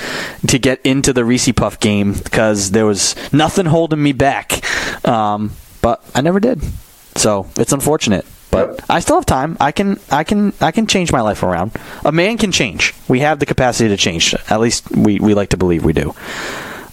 to 0.48 0.58
get 0.58 0.80
into 0.84 1.12
the 1.12 1.24
Reese 1.24 1.50
Puff 1.52 1.80
game 1.80 2.12
because 2.12 2.70
there 2.70 2.86
was 2.86 3.14
nothing 3.32 3.66
holding 3.66 4.02
me 4.02 4.12
back. 4.12 4.62
Um, 5.06 5.52
but 5.82 6.02
I 6.14 6.20
never 6.20 6.40
did. 6.40 6.62
So 7.16 7.46
it's 7.56 7.72
unfortunate. 7.72 8.26
But. 8.50 8.84
I 8.88 9.00
still 9.00 9.16
have 9.16 9.26
time. 9.26 9.56
I 9.60 9.72
can 9.72 9.98
I 10.12 10.22
can 10.22 10.52
I 10.60 10.70
can 10.70 10.86
change 10.86 11.10
my 11.10 11.20
life 11.20 11.42
around. 11.42 11.72
A 12.04 12.12
man 12.12 12.38
can 12.38 12.52
change. 12.52 12.94
We 13.08 13.20
have 13.20 13.40
the 13.40 13.46
capacity 13.46 13.88
to 13.88 13.96
change. 13.96 14.32
At 14.48 14.60
least 14.60 14.90
we, 14.92 15.18
we 15.18 15.34
like 15.34 15.48
to 15.50 15.56
believe 15.56 15.84
we 15.84 15.92
do. 15.92 16.14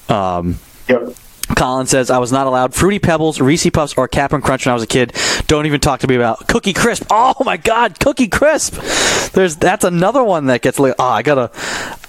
Um, 0.09 0.57
Yep. 0.87 1.13
Colin 1.55 1.87
says, 1.87 2.09
I 2.09 2.17
was 2.17 2.31
not 2.31 2.47
allowed 2.47 2.73
Fruity 2.73 2.99
Pebbles, 2.99 3.39
Reese 3.39 3.69
Puffs, 3.69 3.93
or 3.97 4.07
Cap'n 4.07 4.41
Crunch 4.41 4.65
when 4.65 4.71
I 4.71 4.73
was 4.73 4.83
a 4.83 4.87
kid. 4.87 5.13
Don't 5.47 5.65
even 5.65 5.79
talk 5.79 5.99
to 6.01 6.07
me 6.07 6.15
about 6.15 6.47
Cookie 6.47 6.73
Crisp. 6.73 7.05
Oh 7.13 7.43
my 7.43 7.57
God, 7.57 7.99
Cookie 7.99 8.27
Crisp! 8.27 8.75
There's 9.33 9.55
that's 9.55 9.83
another 9.83 10.23
one 10.23 10.47
that 10.47 10.61
gets 10.61 10.79
like, 10.79 10.93
oh, 10.97 11.03
ah, 11.03 11.13
I 11.15 11.21
gotta, 11.21 11.51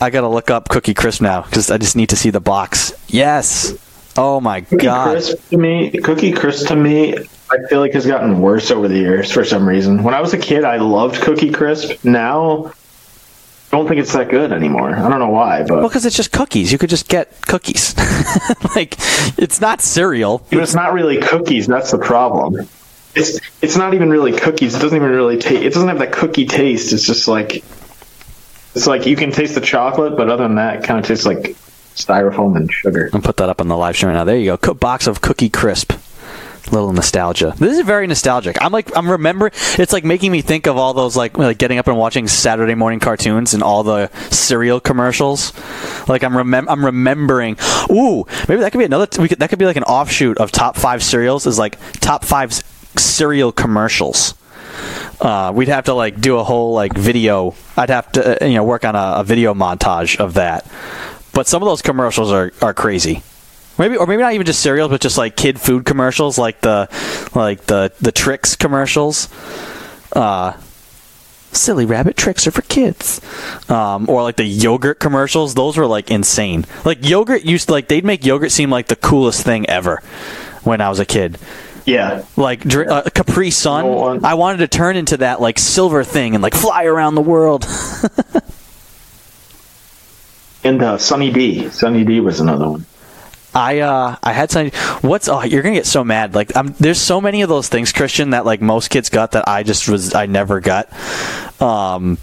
I 0.00 0.10
gotta 0.10 0.28
look 0.28 0.50
up 0.50 0.68
Cookie 0.68 0.94
Crisp 0.94 1.20
now 1.20 1.42
because 1.42 1.70
I 1.70 1.78
just 1.78 1.96
need 1.96 2.08
to 2.10 2.16
see 2.16 2.30
the 2.30 2.40
box. 2.40 2.92
Yes. 3.08 3.74
Oh 4.16 4.40
my 4.40 4.60
god. 4.60 4.68
Cookie 4.70 4.84
God. 4.84 5.10
Crisp 5.12 5.50
to 5.50 5.58
me, 5.58 5.90
Cookie 5.90 6.32
Crisp 6.32 6.68
to 6.68 6.76
me, 6.76 7.14
I 7.52 7.58
feel 7.68 7.80
like 7.80 7.92
has 7.92 8.06
gotten 8.06 8.40
worse 8.40 8.70
over 8.70 8.88
the 8.88 8.96
years 8.96 9.30
for 9.30 9.44
some 9.44 9.68
reason. 9.68 10.02
When 10.02 10.14
I 10.14 10.20
was 10.20 10.32
a 10.32 10.38
kid, 10.38 10.64
I 10.64 10.76
loved 10.76 11.20
Cookie 11.20 11.50
Crisp. 11.50 12.04
Now, 12.04 12.72
don't 13.78 13.88
think 13.88 14.00
it's 14.00 14.12
that 14.12 14.28
good 14.28 14.52
anymore. 14.52 14.94
I 14.94 15.08
don't 15.08 15.18
know 15.18 15.30
why, 15.30 15.62
but 15.62 15.78
Well, 15.78 15.88
because 15.88 16.04
it's 16.04 16.16
just 16.16 16.30
cookies. 16.30 16.70
You 16.70 16.78
could 16.78 16.90
just 16.90 17.08
get 17.08 17.40
cookies. 17.42 17.96
like, 18.76 18.96
it's 19.38 19.60
not 19.60 19.80
cereal. 19.80 20.44
But 20.50 20.58
it's 20.58 20.74
not 20.74 20.92
really 20.92 21.18
cookies. 21.18 21.66
That's 21.66 21.90
the 21.90 21.98
problem. 21.98 22.68
It's 23.14 23.40
it's 23.60 23.76
not 23.76 23.94
even 23.94 24.10
really 24.10 24.32
cookies. 24.32 24.74
It 24.74 24.78
doesn't 24.78 24.96
even 24.96 25.10
really 25.10 25.38
taste. 25.38 25.62
It 25.62 25.72
doesn't 25.74 25.88
have 25.88 25.98
that 25.98 26.12
cookie 26.12 26.46
taste. 26.46 26.92
It's 26.92 27.06
just 27.06 27.28
like 27.28 27.56
it's 28.74 28.86
like 28.86 29.06
you 29.06 29.16
can 29.16 29.32
taste 29.32 29.54
the 29.54 29.60
chocolate, 29.60 30.16
but 30.16 30.30
other 30.30 30.44
than 30.44 30.54
that, 30.56 30.76
it 30.76 30.84
kind 30.84 30.98
of 30.98 31.06
tastes 31.06 31.26
like 31.26 31.56
styrofoam 31.94 32.56
and 32.56 32.72
sugar. 32.72 33.10
I'll 33.12 33.20
put 33.20 33.36
that 33.38 33.50
up 33.50 33.60
on 33.60 33.68
the 33.68 33.76
live 33.76 33.96
stream 33.96 34.08
right 34.08 34.14
now. 34.14 34.24
There 34.24 34.38
you 34.38 34.56
go. 34.56 34.74
Box 34.74 35.06
of 35.06 35.20
Cookie 35.20 35.50
Crisp. 35.50 35.92
Little 36.70 36.92
nostalgia. 36.92 37.54
This 37.58 37.78
is 37.78 37.84
very 37.84 38.06
nostalgic. 38.06 38.56
I'm 38.62 38.72
like 38.72 38.96
I'm 38.96 39.10
remembering. 39.10 39.52
It's 39.78 39.92
like 39.92 40.04
making 40.04 40.32
me 40.32 40.42
think 40.42 40.66
of 40.66 40.76
all 40.76 40.94
those 40.94 41.16
like 41.16 41.36
like 41.36 41.58
getting 41.58 41.78
up 41.78 41.88
and 41.88 41.98
watching 41.98 42.28
Saturday 42.28 42.74
morning 42.74 43.00
cartoons 43.00 43.52
and 43.52 43.62
all 43.62 43.82
the 43.82 44.08
cereal 44.30 44.80
commercials. 44.80 45.52
Like 46.08 46.22
I'm 46.22 46.32
remem- 46.32 46.66
I'm 46.68 46.84
remembering. 46.84 47.56
Ooh, 47.90 48.24
maybe 48.48 48.60
that 48.60 48.70
could 48.72 48.78
be 48.78 48.84
another. 48.84 49.08
We 49.20 49.28
could, 49.28 49.40
that 49.40 49.50
could 49.50 49.58
be 49.58 49.66
like 49.66 49.76
an 49.76 49.84
offshoot 49.84 50.38
of 50.38 50.52
top 50.52 50.76
five 50.76 51.02
cereals. 51.02 51.46
Is 51.46 51.58
like 51.58 51.78
top 52.00 52.24
five 52.24 52.52
cereal 52.96 53.52
commercials. 53.52 54.34
Uh, 55.20 55.52
we'd 55.54 55.68
have 55.68 55.84
to 55.84 55.94
like 55.94 56.20
do 56.20 56.38
a 56.38 56.44
whole 56.44 56.72
like 56.74 56.94
video. 56.94 57.54
I'd 57.76 57.90
have 57.90 58.10
to 58.12 58.42
uh, 58.42 58.46
you 58.46 58.54
know 58.54 58.64
work 58.64 58.84
on 58.84 58.94
a, 58.94 59.14
a 59.16 59.24
video 59.24 59.52
montage 59.52 60.16
of 60.16 60.34
that. 60.34 60.66
But 61.34 61.46
some 61.48 61.62
of 61.62 61.66
those 61.66 61.82
commercials 61.82 62.30
are, 62.30 62.52
are 62.60 62.74
crazy. 62.74 63.22
Maybe 63.82 63.96
or 63.96 64.06
maybe 64.06 64.22
not 64.22 64.34
even 64.34 64.46
just 64.46 64.60
cereals, 64.60 64.90
but 64.90 65.00
just 65.00 65.18
like 65.18 65.34
kid 65.34 65.60
food 65.60 65.84
commercials, 65.84 66.38
like 66.38 66.60
the 66.60 66.88
like 67.34 67.66
the 67.66 67.92
the 68.00 68.12
Trix 68.12 68.54
commercials. 68.54 69.28
Uh, 70.12 70.52
silly 71.50 71.84
rabbit 71.84 72.16
Trix 72.16 72.46
are 72.46 72.52
for 72.52 72.62
kids, 72.62 73.20
um, 73.68 74.08
or 74.08 74.22
like 74.22 74.36
the 74.36 74.44
yogurt 74.44 75.00
commercials. 75.00 75.54
Those 75.54 75.76
were 75.76 75.88
like 75.88 76.12
insane. 76.12 76.64
Like 76.84 77.04
yogurt 77.04 77.42
used 77.42 77.66
to, 77.66 77.72
like 77.72 77.88
they'd 77.88 78.04
make 78.04 78.24
yogurt 78.24 78.52
seem 78.52 78.70
like 78.70 78.86
the 78.86 78.94
coolest 78.94 79.42
thing 79.42 79.68
ever 79.68 80.00
when 80.62 80.80
I 80.80 80.88
was 80.88 81.00
a 81.00 81.04
kid. 81.04 81.36
Yeah, 81.84 82.24
Like 82.36 82.60
dr- 82.60 82.88
uh, 82.88 83.02
Capri 83.12 83.50
Sun, 83.50 83.84
No 83.84 84.20
I 84.22 84.34
wanted 84.34 84.58
to 84.58 84.68
turn 84.68 84.96
into 84.96 85.16
that 85.16 85.40
like 85.40 85.58
silver 85.58 86.04
thing 86.04 86.36
and 86.36 86.42
like 86.42 86.54
fly 86.54 86.84
around 86.84 87.16
the 87.16 87.20
world. 87.20 87.64
and 90.62 90.80
uh, 90.80 90.98
Sunny 90.98 91.32
D. 91.32 91.68
Sunny 91.70 92.04
D 92.04 92.20
was 92.20 92.38
another 92.38 92.70
one. 92.70 92.86
I 93.54 93.80
uh 93.80 94.16
I 94.22 94.32
had 94.32 94.50
something. 94.50 94.72
What's 95.08 95.28
oh 95.28 95.42
you're 95.42 95.62
gonna 95.62 95.74
get 95.74 95.86
so 95.86 96.02
mad. 96.04 96.34
Like 96.34 96.56
I'm 96.56 96.68
there's 96.80 97.00
so 97.00 97.20
many 97.20 97.42
of 97.42 97.48
those 97.48 97.68
things, 97.68 97.92
Christian, 97.92 98.30
that 98.30 98.44
like 98.46 98.60
most 98.60 98.88
kids 98.88 99.08
got 99.10 99.32
that 99.32 99.46
I 99.48 99.62
just 99.62 99.88
was 99.88 100.14
I 100.14 100.26
never 100.26 100.60
got. 100.60 100.88
Um, 101.60 102.18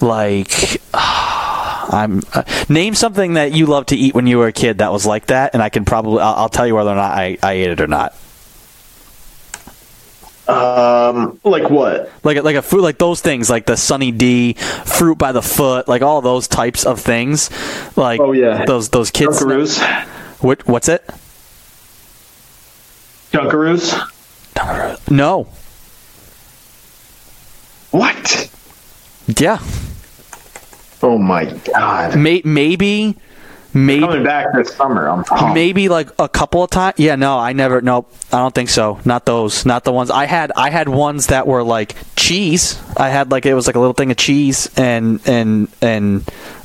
like 0.00 0.80
I'm 0.94 2.22
uh, 2.34 2.42
name 2.68 2.94
something 2.94 3.34
that 3.34 3.52
you 3.52 3.66
loved 3.66 3.90
to 3.90 3.96
eat 3.96 4.14
when 4.14 4.26
you 4.26 4.38
were 4.38 4.48
a 4.48 4.52
kid 4.52 4.78
that 4.78 4.92
was 4.92 5.06
like 5.06 5.26
that, 5.26 5.54
and 5.54 5.62
I 5.62 5.68
can 5.68 5.84
probably 5.84 6.20
I'll, 6.20 6.34
I'll 6.34 6.48
tell 6.48 6.66
you 6.66 6.74
whether 6.74 6.90
or 6.90 6.96
not 6.96 7.12
I, 7.12 7.38
I 7.42 7.52
ate 7.52 7.70
it 7.70 7.80
or 7.80 7.86
not. 7.86 8.14
Um, 10.46 11.38
like 11.44 11.68
what? 11.68 12.10
Like 12.24 12.38
a- 12.38 12.42
like 12.42 12.56
a 12.56 12.62
food 12.62 12.80
like 12.80 12.96
those 12.98 13.20
things 13.20 13.50
like 13.50 13.66
the 13.66 13.76
Sunny 13.76 14.10
D, 14.12 14.54
fruit 14.54 15.18
by 15.18 15.32
the 15.32 15.42
foot, 15.42 15.88
like 15.88 16.00
all 16.00 16.22
those 16.22 16.48
types 16.48 16.86
of 16.86 17.00
things. 17.00 17.50
Like 17.96 18.18
Oh, 18.20 18.32
yeah. 18.32 18.64
those 18.64 18.88
those 18.88 19.10
kids. 19.10 19.42
Dunkaroos. 19.42 19.78
What 20.40 20.66
what's 20.68 20.88
it? 20.88 21.04
Dunkaroos. 23.32 25.10
No. 25.10 25.48
What? 27.90 28.50
Yeah. 29.36 29.58
Oh 31.02 31.16
my 31.18 31.44
god! 31.44 32.18
May, 32.18 32.42
maybe 32.44 33.16
maybe 33.72 34.00
Coming 34.00 34.24
back 34.24 34.46
this 34.54 34.74
summer. 34.74 35.08
I'm 35.08 35.24
pumped. 35.24 35.54
maybe 35.54 35.88
like 35.88 36.10
a 36.18 36.28
couple 36.28 36.64
of 36.64 36.70
times 36.70 36.94
yeah 36.98 37.14
no 37.16 37.38
i 37.38 37.52
never 37.52 37.80
nope 37.82 38.10
i 38.32 38.38
don't 38.38 38.54
think 38.54 38.68
so 38.70 38.98
not 39.04 39.26
those 39.26 39.64
not 39.66 39.84
the 39.84 39.92
ones 39.92 40.10
i 40.10 40.24
had 40.24 40.50
i 40.56 40.70
had 40.70 40.88
ones 40.88 41.26
that 41.28 41.46
were 41.46 41.62
like 41.62 41.94
cheese 42.16 42.80
i 42.96 43.10
had 43.10 43.30
like 43.30 43.44
it 43.46 43.52
was 43.54 43.66
like 43.66 43.76
a 43.76 43.78
little 43.78 43.92
thing 43.92 44.10
of 44.10 44.16
cheese 44.16 44.70
and 44.76 45.20
and 45.28 45.68
and 45.82 46.24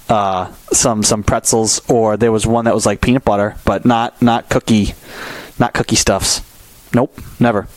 uh 0.10 0.52
some 0.72 1.02
some 1.04 1.24
pretzels 1.24 1.82
or 1.90 2.18
there 2.18 2.32
was 2.32 2.46
one 2.46 2.66
that 2.66 2.74
was 2.74 2.86
like 2.86 3.00
peanut 3.02 3.24
butter 3.24 3.56
but 3.66 3.86
not 3.86 4.22
not 4.22 4.50
cookie 4.50 4.94
not 5.60 5.74
cookie 5.74 5.96
stuffs. 5.96 6.42
Nope 6.94 7.18
never. 7.40 7.68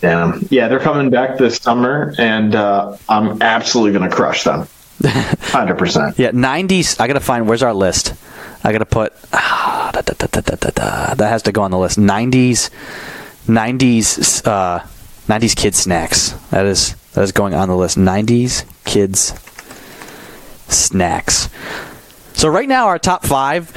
Damn. 0.00 0.46
Yeah, 0.50 0.66
they're 0.66 0.80
coming 0.80 1.10
back 1.10 1.38
this 1.38 1.58
summer, 1.58 2.12
and 2.18 2.56
uh, 2.56 2.96
I'm 3.08 3.40
absolutely 3.40 3.92
gonna 3.92 4.10
crush 4.10 4.42
them. 4.42 4.66
Hundred 5.04 5.78
percent. 5.78 6.18
yeah 6.18 6.30
90s 6.30 7.00
i 7.00 7.06
gotta 7.06 7.20
find 7.20 7.48
where's 7.48 7.62
our 7.62 7.74
list? 7.74 8.14
I 8.64 8.70
gotta 8.72 8.86
put 8.86 9.12
ah, 9.32 9.90
da, 9.92 10.00
da, 10.02 10.26
da, 10.26 11.14
that 11.14 11.28
has 11.28 11.42
to 11.44 11.52
go 11.52 11.62
on 11.62 11.70
the 11.70 11.78
list. 11.78 11.98
90s 11.98 12.70
90s 13.46 14.46
uh 14.46 14.80
90s 15.28 15.56
kids 15.56 15.78
snacks. 15.78 16.30
That 16.50 16.66
is 16.66 16.94
that 17.14 17.22
is 17.22 17.32
going 17.32 17.54
on 17.54 17.68
the 17.68 17.76
list. 17.76 17.96
90s 17.96 18.64
kids 18.84 19.32
snacks. 20.72 21.48
So 22.34 22.48
right 22.48 22.68
now 22.68 22.86
our 22.86 22.98
top 22.98 23.24
five 23.24 23.70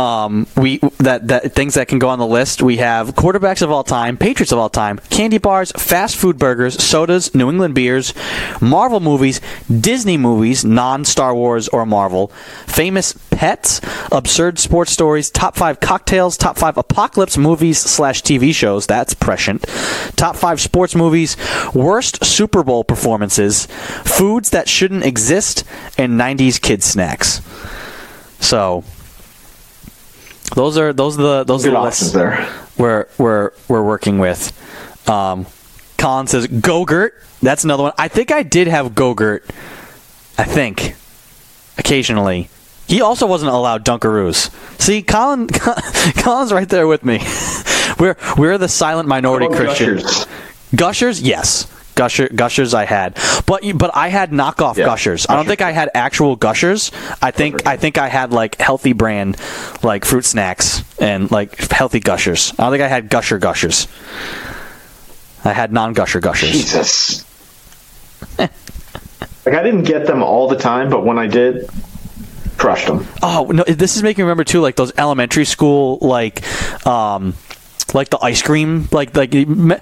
um, 0.00 0.46
we 0.56 0.78
that 0.98 1.28
that 1.28 1.52
things 1.52 1.74
that 1.74 1.88
can 1.88 1.98
go 1.98 2.08
on 2.08 2.18
the 2.18 2.26
list 2.26 2.62
we 2.62 2.78
have 2.78 3.14
quarterbacks 3.14 3.62
of 3.62 3.70
all 3.70 3.84
time 3.84 4.16
patriots 4.16 4.52
of 4.52 4.58
all 4.58 4.70
time 4.70 4.98
candy 5.10 5.38
bars 5.38 5.72
fast 5.72 6.16
food 6.16 6.38
burgers 6.38 6.82
sodas 6.82 7.34
new 7.34 7.50
england 7.50 7.74
beers 7.74 8.14
marvel 8.60 9.00
movies 9.00 9.40
disney 9.80 10.16
movies 10.16 10.64
non-star 10.64 11.34
wars 11.34 11.68
or 11.68 11.84
marvel 11.84 12.28
famous 12.66 13.12
pets 13.40 13.80
absurd 14.12 14.58
sports 14.58 14.92
stories 14.92 15.30
top 15.30 15.56
five 15.56 15.80
cocktails 15.80 16.36
top 16.36 16.58
five 16.58 16.76
apocalypse 16.76 17.38
movies 17.38 17.78
slash 17.78 18.20
tv 18.22 18.54
shows 18.54 18.86
that's 18.86 19.14
prescient 19.14 19.62
top 20.14 20.36
five 20.36 20.60
sports 20.60 20.94
movies 20.94 21.38
worst 21.72 22.22
super 22.22 22.62
bowl 22.62 22.84
performances 22.84 23.64
foods 24.04 24.50
that 24.50 24.68
shouldn't 24.68 25.06
exist 25.06 25.64
and 25.96 26.20
90s 26.20 26.60
kids 26.60 26.84
snacks 26.84 27.40
so 28.40 28.84
those 30.54 30.76
are 30.76 30.92
those 30.92 31.18
are 31.18 31.22
the 31.22 31.44
those 31.44 31.64
are 31.64 31.70
the 31.70 31.80
lists 31.80 32.12
there. 32.12 32.46
we're 32.76 33.06
we're 33.16 33.52
we're 33.68 33.82
working 33.82 34.18
with. 34.18 34.52
Um, 35.08 35.46
Colin 35.96 36.26
says 36.26 36.46
Gogurt. 36.48 37.12
That's 37.40 37.64
another 37.64 37.84
one. 37.84 37.92
I 37.96 38.08
think 38.08 38.32
I 38.32 38.42
did 38.42 38.66
have 38.66 38.92
Gogurt. 38.92 39.42
I 40.36 40.44
think 40.44 40.96
occasionally. 41.78 42.50
He 42.90 43.02
also 43.02 43.24
wasn't 43.24 43.52
allowed 43.52 43.84
Dunkaroos. 43.84 44.50
See, 44.80 45.00
Colin, 45.00 45.46
Colin's 46.22 46.52
right 46.52 46.68
there 46.68 46.88
with 46.88 47.04
me. 47.04 47.20
we're 48.00 48.16
we're 48.36 48.58
the 48.58 48.66
silent 48.66 49.08
minority 49.08 49.46
Christians. 49.46 50.02
Gushers? 50.02 50.26
Gushers, 50.74 51.22
yes. 51.22 51.72
Gusher, 51.94 52.28
gushers, 52.28 52.74
I 52.74 52.86
had, 52.86 53.16
but 53.46 53.62
but 53.76 53.90
I 53.94 54.08
had 54.08 54.32
knockoff 54.32 54.76
Yeah, 54.76 54.86
gushers. 54.86 55.26
I 55.28 55.36
don't 55.36 55.46
think 55.46 55.60
I 55.60 55.70
had 55.70 55.90
actual 55.94 56.34
gushers. 56.34 56.90
I 57.22 57.30
think 57.30 57.64
I 57.64 57.76
think 57.76 57.96
I 57.96 58.08
had 58.08 58.32
like 58.32 58.56
healthy 58.56 58.92
brand, 58.92 59.36
like 59.84 60.04
fruit 60.04 60.24
snacks 60.24 60.82
and 60.98 61.30
like 61.30 61.70
healthy 61.70 62.00
gushers. 62.00 62.52
I 62.58 62.64
don't 62.64 62.72
think 62.72 62.82
I 62.82 62.88
had 62.88 63.08
gusher 63.08 63.38
gushers. 63.38 63.86
I 65.44 65.52
had 65.52 65.72
non 65.72 65.92
gusher 65.92 66.18
gushers. 66.18 66.50
Jesus. 66.50 67.24
Like 69.46 69.54
I 69.54 69.62
didn't 69.62 69.84
get 69.84 70.06
them 70.06 70.22
all 70.22 70.48
the 70.48 70.56
time, 70.56 70.90
but 70.90 71.02
when 71.04 71.18
I 71.18 71.26
did, 71.26 71.68
crushed 72.60 72.86
them. 72.86 73.06
Oh 73.22 73.50
no, 73.52 73.64
this 73.64 73.96
is 73.96 74.02
making 74.02 74.22
me 74.22 74.24
remember 74.24 74.44
too, 74.44 74.60
like 74.60 74.76
those 74.76 74.92
elementary 74.98 75.46
school, 75.46 75.98
like, 76.02 76.44
um, 76.86 77.34
like 77.94 78.10
the 78.10 78.18
ice 78.22 78.42
cream, 78.42 78.88
like 78.92 79.16
like 79.16 79.34
in 79.34 79.78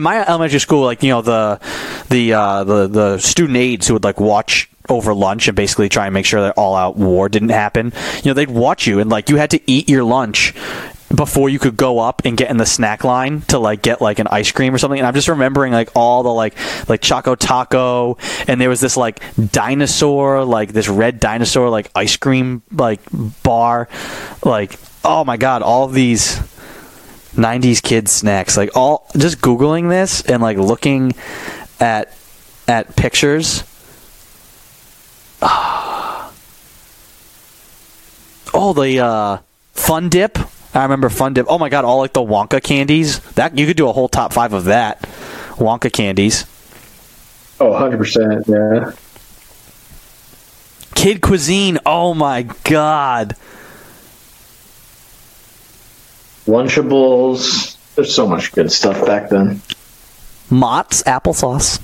my 0.00 0.26
elementary 0.26 0.58
school, 0.58 0.84
like 0.84 1.02
you 1.02 1.10
know 1.10 1.22
the 1.22 1.60
the 2.08 2.32
uh, 2.32 2.64
the 2.64 2.88
the 2.88 3.18
student 3.18 3.56
aides 3.58 3.86
who 3.86 3.94
would 3.94 4.04
like 4.04 4.18
watch 4.18 4.70
over 4.88 5.12
lunch 5.12 5.48
and 5.48 5.56
basically 5.56 5.90
try 5.90 6.06
and 6.06 6.14
make 6.14 6.24
sure 6.24 6.40
that 6.40 6.54
all 6.56 6.74
out 6.74 6.96
war 6.96 7.28
didn't 7.28 7.50
happen. 7.50 7.92
You 8.16 8.30
know, 8.30 8.34
they'd 8.34 8.50
watch 8.50 8.86
you 8.86 9.00
and 9.00 9.10
like 9.10 9.28
you 9.28 9.36
had 9.36 9.50
to 9.50 9.60
eat 9.70 9.88
your 9.88 10.02
lunch 10.02 10.54
before 11.14 11.48
you 11.48 11.58
could 11.58 11.76
go 11.76 11.98
up 11.98 12.22
and 12.24 12.36
get 12.36 12.50
in 12.50 12.58
the 12.58 12.66
snack 12.66 13.02
line 13.02 13.40
to 13.42 13.58
like 13.58 13.80
get 13.80 14.00
like 14.00 14.18
an 14.18 14.26
ice 14.30 14.52
cream 14.52 14.74
or 14.74 14.78
something. 14.78 14.98
And 14.98 15.06
i'm 15.06 15.14
just 15.14 15.28
remembering 15.28 15.72
like 15.72 15.90
all 15.94 16.22
the 16.22 16.28
like 16.28 16.54
like 16.88 17.00
choco 17.00 17.34
taco 17.34 18.18
and 18.46 18.60
there 18.60 18.68
was 18.68 18.80
this 18.80 18.96
like 18.96 19.22
dinosaur 19.52 20.44
like 20.44 20.72
this 20.72 20.88
red 20.88 21.18
dinosaur 21.18 21.70
like 21.70 21.90
ice 21.94 22.16
cream 22.16 22.62
like 22.70 23.00
bar. 23.42 23.88
Like 24.44 24.78
oh 25.04 25.24
my 25.24 25.36
god 25.36 25.62
all 25.62 25.88
these 25.88 26.36
90s 27.34 27.82
kids 27.82 28.12
snacks 28.12 28.56
like 28.56 28.76
all 28.76 29.08
just 29.16 29.40
googling 29.40 29.88
this 29.88 30.22
and 30.22 30.42
like 30.42 30.58
looking 30.58 31.14
at 31.80 32.14
at 32.66 32.94
pictures. 32.96 33.64
Oh 38.54 38.72
the 38.72 38.98
uh 38.98 39.38
fun 39.74 40.08
dip 40.08 40.38
I 40.78 40.84
remember 40.84 41.08
Fun 41.08 41.34
Dip. 41.34 41.46
Oh 41.48 41.58
my 41.58 41.68
god, 41.68 41.84
all 41.84 41.98
like 41.98 42.12
the 42.12 42.20
Wonka 42.20 42.62
candies. 42.62 43.18
That 43.32 43.58
you 43.58 43.66
could 43.66 43.76
do 43.76 43.88
a 43.88 43.92
whole 43.92 44.08
top 44.08 44.32
five 44.32 44.52
of 44.52 44.66
that. 44.66 45.02
Wonka 45.56 45.92
candies. 45.92 46.44
Oh, 47.58 47.72
100%, 47.72 48.46
yeah. 48.46 48.92
Kid 50.94 51.20
cuisine. 51.20 51.80
Oh 51.84 52.14
my 52.14 52.42
god. 52.62 53.34
Lunchables. 56.46 57.76
There's 57.96 58.14
so 58.14 58.28
much 58.28 58.52
good 58.52 58.70
stuff 58.70 59.04
back 59.04 59.30
then. 59.30 59.60
Mott's 60.48 61.02
applesauce. 61.02 61.80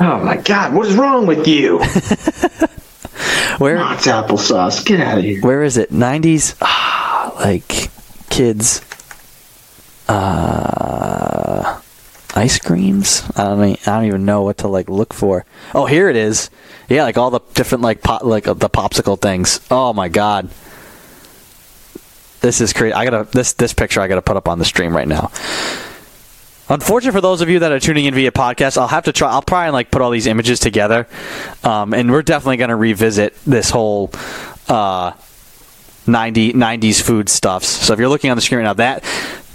oh 0.00 0.18
my 0.20 0.36
god, 0.36 0.72
what 0.72 0.86
is 0.86 0.94
wrong 0.94 1.26
with 1.26 1.48
you? 1.48 1.80
Where? 3.58 3.78
Applesauce. 3.78 4.84
Get 4.84 5.00
out 5.00 5.18
of 5.18 5.24
here. 5.24 5.40
Where 5.40 5.62
is 5.62 5.76
it? 5.76 5.90
90s? 5.90 6.56
Ah, 6.60 7.34
like 7.40 7.90
kids. 8.30 8.82
Uh, 10.08 11.80
ice 12.34 12.58
creams. 12.58 13.30
I 13.36 13.44
don't. 13.44 13.60
Mean, 13.60 13.76
I 13.86 13.96
don't 13.96 14.04
even 14.06 14.24
know 14.24 14.42
what 14.42 14.58
to 14.58 14.68
like 14.68 14.88
look 14.88 15.12
for. 15.12 15.44
Oh, 15.74 15.86
here 15.86 16.08
it 16.08 16.16
is. 16.16 16.50
Yeah, 16.88 17.02
like 17.02 17.18
all 17.18 17.30
the 17.30 17.40
different 17.54 17.82
like 17.82 18.02
pop, 18.02 18.22
like 18.22 18.44
the 18.44 18.70
popsicle 18.70 19.20
things. 19.20 19.60
Oh 19.70 19.92
my 19.92 20.08
god. 20.08 20.48
This 22.40 22.60
is 22.60 22.72
crazy. 22.72 22.94
I 22.94 23.04
gotta 23.04 23.28
this 23.32 23.52
this 23.54 23.74
picture 23.74 24.00
I 24.00 24.08
gotta 24.08 24.22
put 24.22 24.36
up 24.36 24.48
on 24.48 24.58
the 24.58 24.64
stream 24.64 24.96
right 24.96 25.08
now. 25.08 25.30
Unfortunate 26.70 27.12
for 27.12 27.22
those 27.22 27.40
of 27.40 27.48
you 27.48 27.60
that 27.60 27.72
are 27.72 27.80
tuning 27.80 28.04
in 28.04 28.14
via 28.14 28.30
podcast, 28.30 28.76
I'll 28.76 28.88
have 28.88 29.04
to 29.04 29.12
try. 29.12 29.30
I'll 29.30 29.44
and 29.48 29.72
like 29.72 29.90
put 29.90 30.02
all 30.02 30.10
these 30.10 30.26
images 30.26 30.60
together, 30.60 31.06
um, 31.64 31.94
and 31.94 32.10
we're 32.10 32.22
definitely 32.22 32.58
going 32.58 32.68
to 32.68 32.76
revisit 32.76 33.34
this 33.46 33.70
whole 33.70 34.10
uh, 34.68 35.12
90, 36.06 36.52
90s 36.52 37.00
food 37.00 37.30
stuffs. 37.30 37.68
So 37.68 37.94
if 37.94 37.98
you're 37.98 38.10
looking 38.10 38.30
on 38.30 38.36
the 38.36 38.42
screen 38.42 38.58
right 38.58 38.64
now, 38.64 38.74
that 38.74 39.02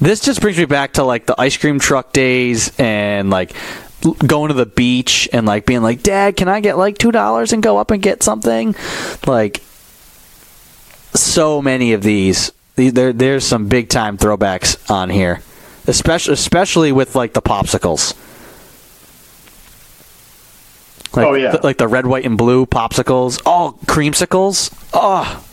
this 0.02 0.22
just 0.22 0.42
brings 0.42 0.58
me 0.58 0.66
back 0.66 0.94
to 0.94 1.04
like 1.04 1.28
the 1.28 1.40
ice 1.40 1.56
cream 1.56 1.80
truck 1.80 2.14
days 2.14 2.78
and 2.80 3.30
like 3.30 3.56
going 4.26 4.48
to 4.48 4.56
the 4.56 4.66
beach 4.66 5.30
and 5.32 5.46
like 5.46 5.68
being 5.68 5.84
like, 5.84 6.02
Dad, 6.02 6.36
can 6.36 6.48
I 6.48 6.62
get 6.62 6.80
like 6.80 6.98
two 6.98 7.12
dollars 7.12 7.54
and 7.54 7.62
go 7.62 7.78
up 7.78 7.92
and 7.92 8.02
get 8.02 8.24
something? 8.24 8.76
Like 9.28 9.62
so 11.14 11.62
many 11.62 11.94
of 11.94 12.02
these. 12.02 12.52
There, 12.76 13.14
there's 13.14 13.46
some 13.46 13.68
big 13.68 13.90
time 13.90 14.18
throwbacks 14.18 14.90
on 14.90 15.12
here 15.12 15.42
especially 15.88 16.34
especially 16.34 16.92
with 16.92 17.16
like 17.16 17.34
the 17.34 17.42
popsicles. 17.42 18.16
Like, 21.16 21.28
oh 21.28 21.34
yeah, 21.36 21.52
th- 21.52 21.64
like 21.64 21.78
the 21.78 21.88
red, 21.88 22.08
white, 22.08 22.26
and 22.26 22.38
blue 22.38 22.66
popsicles. 22.66 23.42
Oh, 23.46 23.78
creamsicles. 23.86 24.74
Oh, 24.94 25.44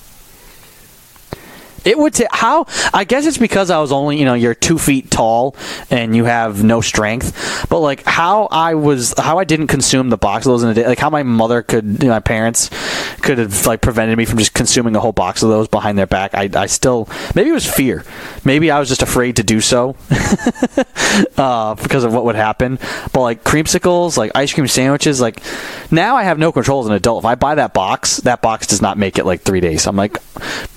it 1.84 1.98
would 1.98 2.14
take 2.14 2.28
how? 2.30 2.66
I 2.92 3.04
guess 3.04 3.26
it's 3.26 3.38
because 3.38 3.70
I 3.70 3.78
was 3.78 3.92
only 3.92 4.18
you 4.18 4.24
know 4.24 4.34
you're 4.34 4.54
two 4.54 4.78
feet 4.78 5.10
tall 5.10 5.56
and 5.90 6.14
you 6.14 6.24
have 6.24 6.62
no 6.62 6.80
strength. 6.80 7.66
But 7.68 7.80
like 7.80 8.04
how 8.04 8.48
I 8.50 8.74
was, 8.74 9.14
how 9.16 9.38
I 9.38 9.44
didn't 9.44 9.68
consume 9.68 10.10
the 10.10 10.16
box 10.16 10.46
of 10.46 10.52
those 10.52 10.62
in 10.62 10.70
a 10.70 10.74
day, 10.74 10.86
like 10.86 10.98
how 10.98 11.10
my 11.10 11.22
mother 11.22 11.62
could, 11.62 12.02
you 12.02 12.08
know, 12.08 12.14
my 12.14 12.20
parents 12.20 12.70
could 13.20 13.38
have 13.38 13.66
like 13.66 13.80
prevented 13.80 14.16
me 14.16 14.24
from 14.24 14.38
just 14.38 14.54
consuming 14.54 14.96
a 14.96 15.00
whole 15.00 15.12
box 15.12 15.42
of 15.42 15.48
those 15.48 15.68
behind 15.68 15.98
their 15.98 16.06
back. 16.06 16.34
I, 16.34 16.48
I 16.54 16.66
still 16.66 17.08
maybe 17.34 17.50
it 17.50 17.54
was 17.54 17.68
fear. 17.68 18.04
Maybe 18.44 18.70
I 18.70 18.78
was 18.78 18.88
just 18.88 19.02
afraid 19.02 19.36
to 19.36 19.42
do 19.42 19.60
so 19.60 19.96
uh, 21.36 21.74
because 21.76 22.04
of 22.04 22.12
what 22.12 22.24
would 22.24 22.36
happen. 22.36 22.78
But 23.12 23.22
like 23.22 23.44
creamsicles, 23.44 24.16
like 24.16 24.32
ice 24.34 24.52
cream 24.52 24.66
sandwiches, 24.66 25.20
like 25.20 25.40
now 25.90 26.16
I 26.16 26.24
have 26.24 26.38
no 26.38 26.52
control 26.52 26.80
as 26.80 26.86
an 26.86 26.92
adult. 26.92 27.22
If 27.22 27.26
I 27.26 27.34
buy 27.34 27.56
that 27.56 27.74
box, 27.74 28.18
that 28.18 28.42
box 28.42 28.66
does 28.66 28.82
not 28.82 28.98
make 28.98 29.18
it 29.18 29.26
like 29.26 29.42
three 29.42 29.60
days. 29.60 29.86
I'm 29.86 29.96
like, 29.96 30.18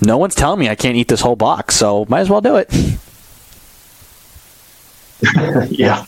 no 0.01 0.17
one's 0.17 0.35
telling 0.35 0.59
me 0.59 0.69
I 0.69 0.75
can't 0.75 0.95
eat 0.95 1.07
this 1.07 1.21
whole 1.21 1.35
box, 1.35 1.75
so 1.75 2.05
might 2.09 2.21
as 2.21 2.29
well 2.29 2.41
do 2.41 2.57
it. 2.57 2.73
yeah. 5.71 6.05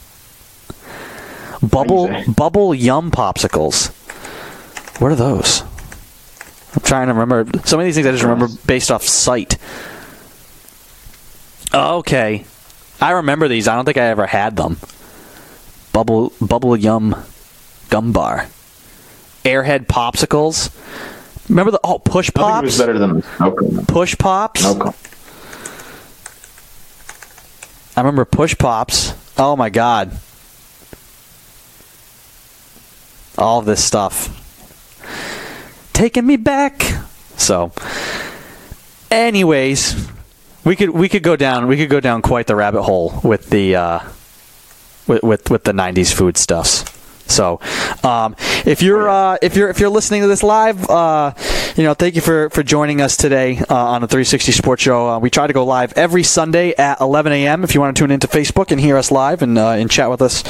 Bubble 1.61 2.10
bubble 2.35 2.76
yum 2.76 3.11
popsicles. 3.11 3.89
What 4.99 5.11
are 5.11 5.15
those? 5.15 5.61
I'm 5.61 6.81
trying 6.84 7.07
to 7.07 7.14
remember. 7.14 7.60
Some 7.65 7.80
of 7.80 7.85
these 7.85 7.95
things 7.95 8.07
I 8.07 8.11
just 8.11 8.23
remember 8.23 8.47
based 8.65 8.91
off 8.91 9.03
sight. 9.03 9.57
Okay. 11.73 12.45
I 13.02 13.11
remember 13.11 13.47
these. 13.47 13.68
I 13.68 13.76
don't 13.76 13.85
think 13.85 13.97
I 13.97 14.06
ever 14.06 14.26
had 14.26 14.56
them. 14.56 14.77
Bubble 15.93 16.34
bubble 16.41 16.76
yum 16.76 17.15
gum 17.89 18.11
bar. 18.11 18.47
Airhead 19.43 19.85
popsicles. 19.88 20.69
Remember 21.49 21.72
the 21.72 21.80
oh 21.84 21.99
push 21.99 22.31
pops? 22.34 22.45
I 22.45 22.53
think 22.53 22.63
it 22.63 22.65
was 22.65 22.77
better 22.77 22.99
than 22.99 23.23
okay. 23.41 23.85
Push 23.88 24.17
pops. 24.17 24.65
Okay. 24.65 24.89
I 27.95 28.01
remember 28.01 28.26
push 28.26 28.57
pops. 28.57 29.13
Oh 29.38 29.55
my 29.55 29.69
god. 29.69 30.17
All 33.38 33.61
this 33.61 33.84
stuff. 33.84 34.41
Taking 35.93 36.26
me 36.26 36.38
back. 36.38 36.81
So 37.38 37.72
anyways, 39.11 40.09
we 40.63 40.76
could 40.76 40.89
we 40.89 41.07
could 41.09 41.23
go 41.23 41.35
down 41.35 41.67
we 41.67 41.77
could 41.77 41.89
go 41.89 41.99
down 41.99 42.22
quite 42.22 42.47
the 42.47 42.55
rabbit 42.55 42.84
hole 42.84 43.19
with 43.23 43.49
the 43.49 43.76
uh 43.76 43.99
with 45.07 45.23
with, 45.23 45.49
with 45.51 45.63
the 45.63 45.73
90s 45.73 46.13
food 46.13 46.38
stuffs. 46.38 46.84
So, 47.27 47.60
um, 48.03 48.35
if 48.65 48.81
you're 48.81 49.10
uh, 49.10 49.38
if 49.41 49.56
you're 49.56 49.69
if 49.69 49.80
you're 49.80 49.89
listening 49.89 50.22
to 50.22 50.27
this 50.27 50.43
live, 50.43 50.89
uh, 50.89 51.34
you 51.76 51.84
know, 51.84 51.93
thank 51.93 52.15
you 52.15 52.22
for 52.22 52.49
for 52.49 52.64
joining 52.64 53.02
us 53.02 53.18
today 53.18 53.60
uh, 53.69 53.76
on 53.76 54.02
the 54.02 54.07
360 54.07 54.52
Sports 54.52 54.84
Show. 54.84 55.10
Uh, 55.10 55.19
we 55.19 55.30
try 55.30 55.47
to 55.47 55.53
go 55.53 55.65
live 55.65 55.93
every 55.93 56.23
Sunday 56.23 56.73
at 56.76 57.02
11 57.02 57.31
a.m. 57.31 57.64
If 57.64 57.76
you 57.76 57.81
want 57.81 57.95
to 57.95 58.02
tune 58.02 58.11
into 58.11 58.27
Facebook 58.27 58.72
and 58.72 58.80
hear 58.80 58.97
us 58.97 59.11
live 59.11 59.41
and 59.41 59.57
uh, 59.57 59.69
and 59.69 59.89
chat 59.89 60.10
with 60.10 60.22
us 60.22 60.43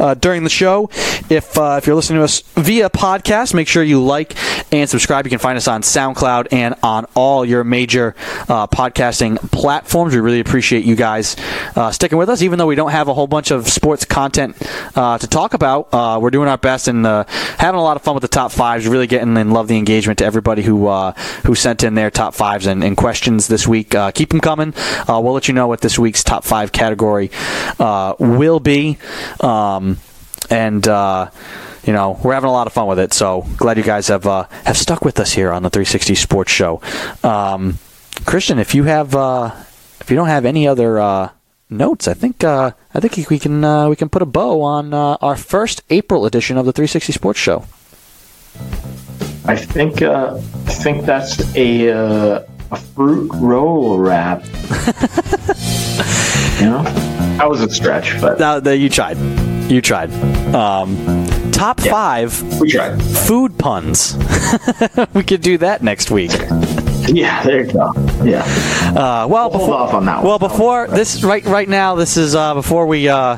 uh, 0.00 0.14
during 0.14 0.44
the 0.44 0.50
show, 0.50 0.88
if 1.28 1.56
if 1.56 1.86
you're 1.86 1.96
listening 1.96 2.18
to 2.18 2.24
us 2.24 2.40
via 2.56 2.90
podcast, 2.90 3.54
make 3.54 3.68
sure 3.68 3.82
you 3.82 4.02
like 4.02 4.36
and 4.72 4.88
subscribe. 4.88 5.26
You 5.26 5.30
can 5.30 5.38
find 5.38 5.56
us 5.56 5.68
on 5.68 5.82
SoundCloud 5.82 6.52
and 6.52 6.74
on 6.82 7.06
all 7.14 7.44
your 7.44 7.64
major 7.64 8.14
podcasting 8.46 9.38
platforms. 9.50 10.14
We 10.14 10.20
really 10.20 10.40
appreciate 10.40 10.84
you 10.84 10.96
guys 10.96 11.36
sticking 11.92 12.18
with 12.18 12.28
us, 12.28 12.42
even 12.42 12.58
though 12.58 12.66
we 12.66 12.74
don't 12.74 12.92
have 12.92 13.08
a 13.08 13.14
whole 13.14 13.26
bunch 13.26 13.50
of 13.50 13.68
sports 13.68 14.04
content 14.04 14.56
to 14.94 15.26
talk 15.28 15.54
about 15.54 15.90
we're 16.20 16.30
doing 16.30 16.48
our 16.48 16.58
best 16.58 16.88
and 16.88 17.06
uh, 17.06 17.24
having 17.58 17.78
a 17.78 17.82
lot 17.82 17.96
of 17.96 18.02
fun 18.02 18.14
with 18.14 18.22
the 18.22 18.28
top 18.28 18.52
fives. 18.52 18.86
Really 18.86 19.06
getting 19.06 19.36
and 19.36 19.52
love 19.52 19.68
the 19.68 19.76
engagement 19.76 20.18
to 20.18 20.24
everybody 20.24 20.62
who 20.62 20.86
uh, 20.86 21.12
who 21.44 21.54
sent 21.54 21.82
in 21.82 21.94
their 21.94 22.10
top 22.10 22.34
fives 22.34 22.66
and, 22.66 22.84
and 22.84 22.96
questions 22.96 23.48
this 23.48 23.66
week. 23.66 23.94
Uh, 23.94 24.10
keep 24.10 24.30
them 24.30 24.40
coming. 24.40 24.74
Uh, 25.08 25.20
we'll 25.22 25.32
let 25.32 25.48
you 25.48 25.54
know 25.54 25.66
what 25.66 25.80
this 25.80 25.98
week's 25.98 26.22
top 26.22 26.44
five 26.44 26.72
category 26.72 27.30
uh, 27.78 28.14
will 28.18 28.60
be. 28.60 28.98
Um, 29.40 29.98
and 30.48 30.86
uh, 30.86 31.30
you 31.84 31.92
know 31.92 32.18
we're 32.22 32.34
having 32.34 32.50
a 32.50 32.52
lot 32.52 32.66
of 32.66 32.72
fun 32.72 32.86
with 32.86 32.98
it. 32.98 33.12
So 33.12 33.46
glad 33.56 33.76
you 33.76 33.82
guys 33.82 34.08
have 34.08 34.24
have 34.24 34.76
stuck 34.76 35.04
with 35.04 35.18
us 35.20 35.32
here 35.32 35.52
on 35.52 35.62
the 35.62 35.70
360 35.70 36.14
Sports 36.14 36.52
Show. 36.52 36.80
Um, 37.22 37.78
Christian, 38.26 38.58
if 38.58 38.74
you 38.74 38.84
have 38.84 39.14
if 40.00 40.10
you 40.10 40.16
don't 40.16 40.28
have 40.28 40.44
any 40.44 40.66
other 40.68 41.30
notes. 41.70 42.08
I 42.08 42.14
think 42.14 42.42
uh, 42.44 42.72
I 42.94 43.00
think 43.00 43.28
we 43.30 43.38
can 43.38 43.64
uh, 43.64 43.88
we 43.88 43.96
can 43.96 44.08
put 44.08 44.22
a 44.22 44.26
bow 44.26 44.62
on 44.62 44.92
uh, 44.94 45.16
our 45.20 45.36
first 45.36 45.82
April 45.90 46.26
edition 46.26 46.56
of 46.58 46.66
the 46.66 46.72
360 46.72 47.12
Sports 47.12 47.38
Show. 47.38 47.64
I 49.46 49.56
think 49.56 50.02
uh, 50.02 50.36
I 50.66 50.72
think 50.72 51.04
that's 51.06 51.38
a 51.56 51.90
uh, 51.90 52.42
a 52.70 52.76
fruit 52.76 53.30
roll 53.34 53.98
wrap. 53.98 54.44
you 56.60 56.66
know, 56.66 56.82
that 57.38 57.48
was 57.48 57.60
a 57.62 57.70
stretch, 57.70 58.20
but 58.20 58.38
you 58.78 58.88
tried. 58.88 59.16
You 59.70 59.80
tried. 59.80 60.10
Um, 60.54 60.96
top 61.52 61.78
Yeah. 61.84 61.92
five 61.92 62.60
We 62.60 62.70
tried. 62.72 63.00
food 63.00 63.56
puns. 63.56 64.16
we 65.14 65.22
could 65.22 65.42
do 65.42 65.58
that 65.58 65.82
next 65.82 66.10
week. 66.10 66.32
Yeah, 67.14 67.42
there 67.42 67.64
you 67.64 67.72
go. 67.72 67.92
Yeah. 68.24 68.42
Uh, 68.90 69.26
well, 69.28 69.50
We'll 69.50 69.50
hold 69.50 69.52
before, 69.52 69.74
off 69.74 69.94
on 69.94 70.04
that 70.06 70.18
one. 70.18 70.26
well, 70.26 70.38
before 70.38 70.86
this, 70.86 71.22
right, 71.24 71.44
right 71.44 71.68
now, 71.68 71.94
this 71.96 72.16
is 72.16 72.34
uh, 72.34 72.54
before 72.54 72.86
we 72.86 73.08
uh, 73.08 73.36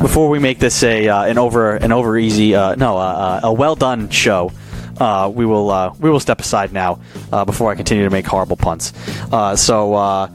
before 0.00 0.28
we 0.28 0.38
make 0.38 0.58
this 0.58 0.82
a 0.82 1.08
uh, 1.08 1.24
an 1.24 1.36
over 1.38 1.72
an 1.76 1.90
over 1.92 2.16
easy 2.16 2.54
uh, 2.54 2.74
no 2.76 2.96
uh, 2.98 3.40
a 3.42 3.52
well 3.52 3.74
done 3.74 4.08
show. 4.10 4.52
Uh, 4.98 5.30
we 5.34 5.44
will 5.44 5.70
uh, 5.70 5.94
we 5.98 6.08
will 6.10 6.20
step 6.20 6.38
aside 6.40 6.72
now 6.72 7.00
uh, 7.32 7.44
before 7.44 7.70
I 7.72 7.74
continue 7.74 8.04
to 8.04 8.10
make 8.10 8.26
horrible 8.26 8.56
puns. 8.56 8.92
Uh, 9.32 9.56
so. 9.56 10.28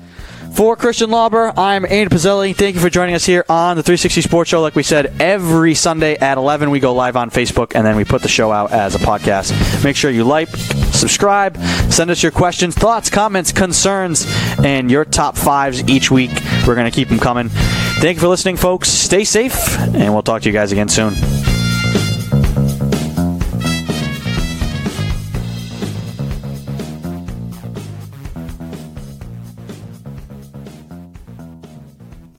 For 0.56 0.78
Christian 0.78 1.10
Lawber, 1.10 1.52
I'm 1.58 1.84
Andy 1.84 2.16
Pezzelli. 2.16 2.56
Thank 2.56 2.76
you 2.76 2.82
for 2.82 2.90
joining 2.90 3.14
us 3.14 3.26
here 3.26 3.44
on 3.50 3.76
the 3.76 3.84
360 3.84 4.22
Sports 4.22 4.50
Show. 4.50 4.62
Like 4.62 4.74
we 4.74 4.84
said, 4.84 5.22
every 5.22 5.76
Sunday 5.76 6.16
at 6.16 6.38
11, 6.38 6.70
we 6.70 6.80
go 6.80 6.94
live 6.94 7.18
on 7.18 7.30
Facebook 7.30 7.74
and 7.76 7.86
then 7.86 7.98
we 7.98 8.06
put 8.06 8.22
the 8.22 8.30
show 8.30 8.54
out 8.54 8.72
as 8.72 8.96
a 8.96 9.00
podcast. 9.00 9.84
Make 9.84 9.98
sure 9.98 10.10
you 10.10 10.24
like, 10.24 10.48
subscribe, 10.48 11.58
send 11.92 12.10
us 12.10 12.24
your 12.24 12.32
questions, 12.32 12.74
thoughts, 12.74 13.10
comments, 13.10 13.52
concerns, 13.52 14.26
and 14.64 14.90
your 14.90 15.04
top 15.04 15.36
fives 15.36 15.84
each 15.90 16.10
week. 16.10 16.32
We're 16.66 16.76
going 16.76 16.90
to 16.90 16.96
keep 16.96 17.10
them 17.10 17.20
coming. 17.20 17.50
Thank 17.50 18.16
you 18.16 18.22
for 18.22 18.30
listening, 18.30 18.56
folks. 18.56 18.88
Stay 18.88 19.26
safe, 19.26 19.78
and 19.78 20.14
we'll 20.14 20.24
talk 20.24 20.44
to 20.44 20.48
you 20.48 20.54
guys 20.54 20.72
again 20.72 20.88
soon. 20.88 21.16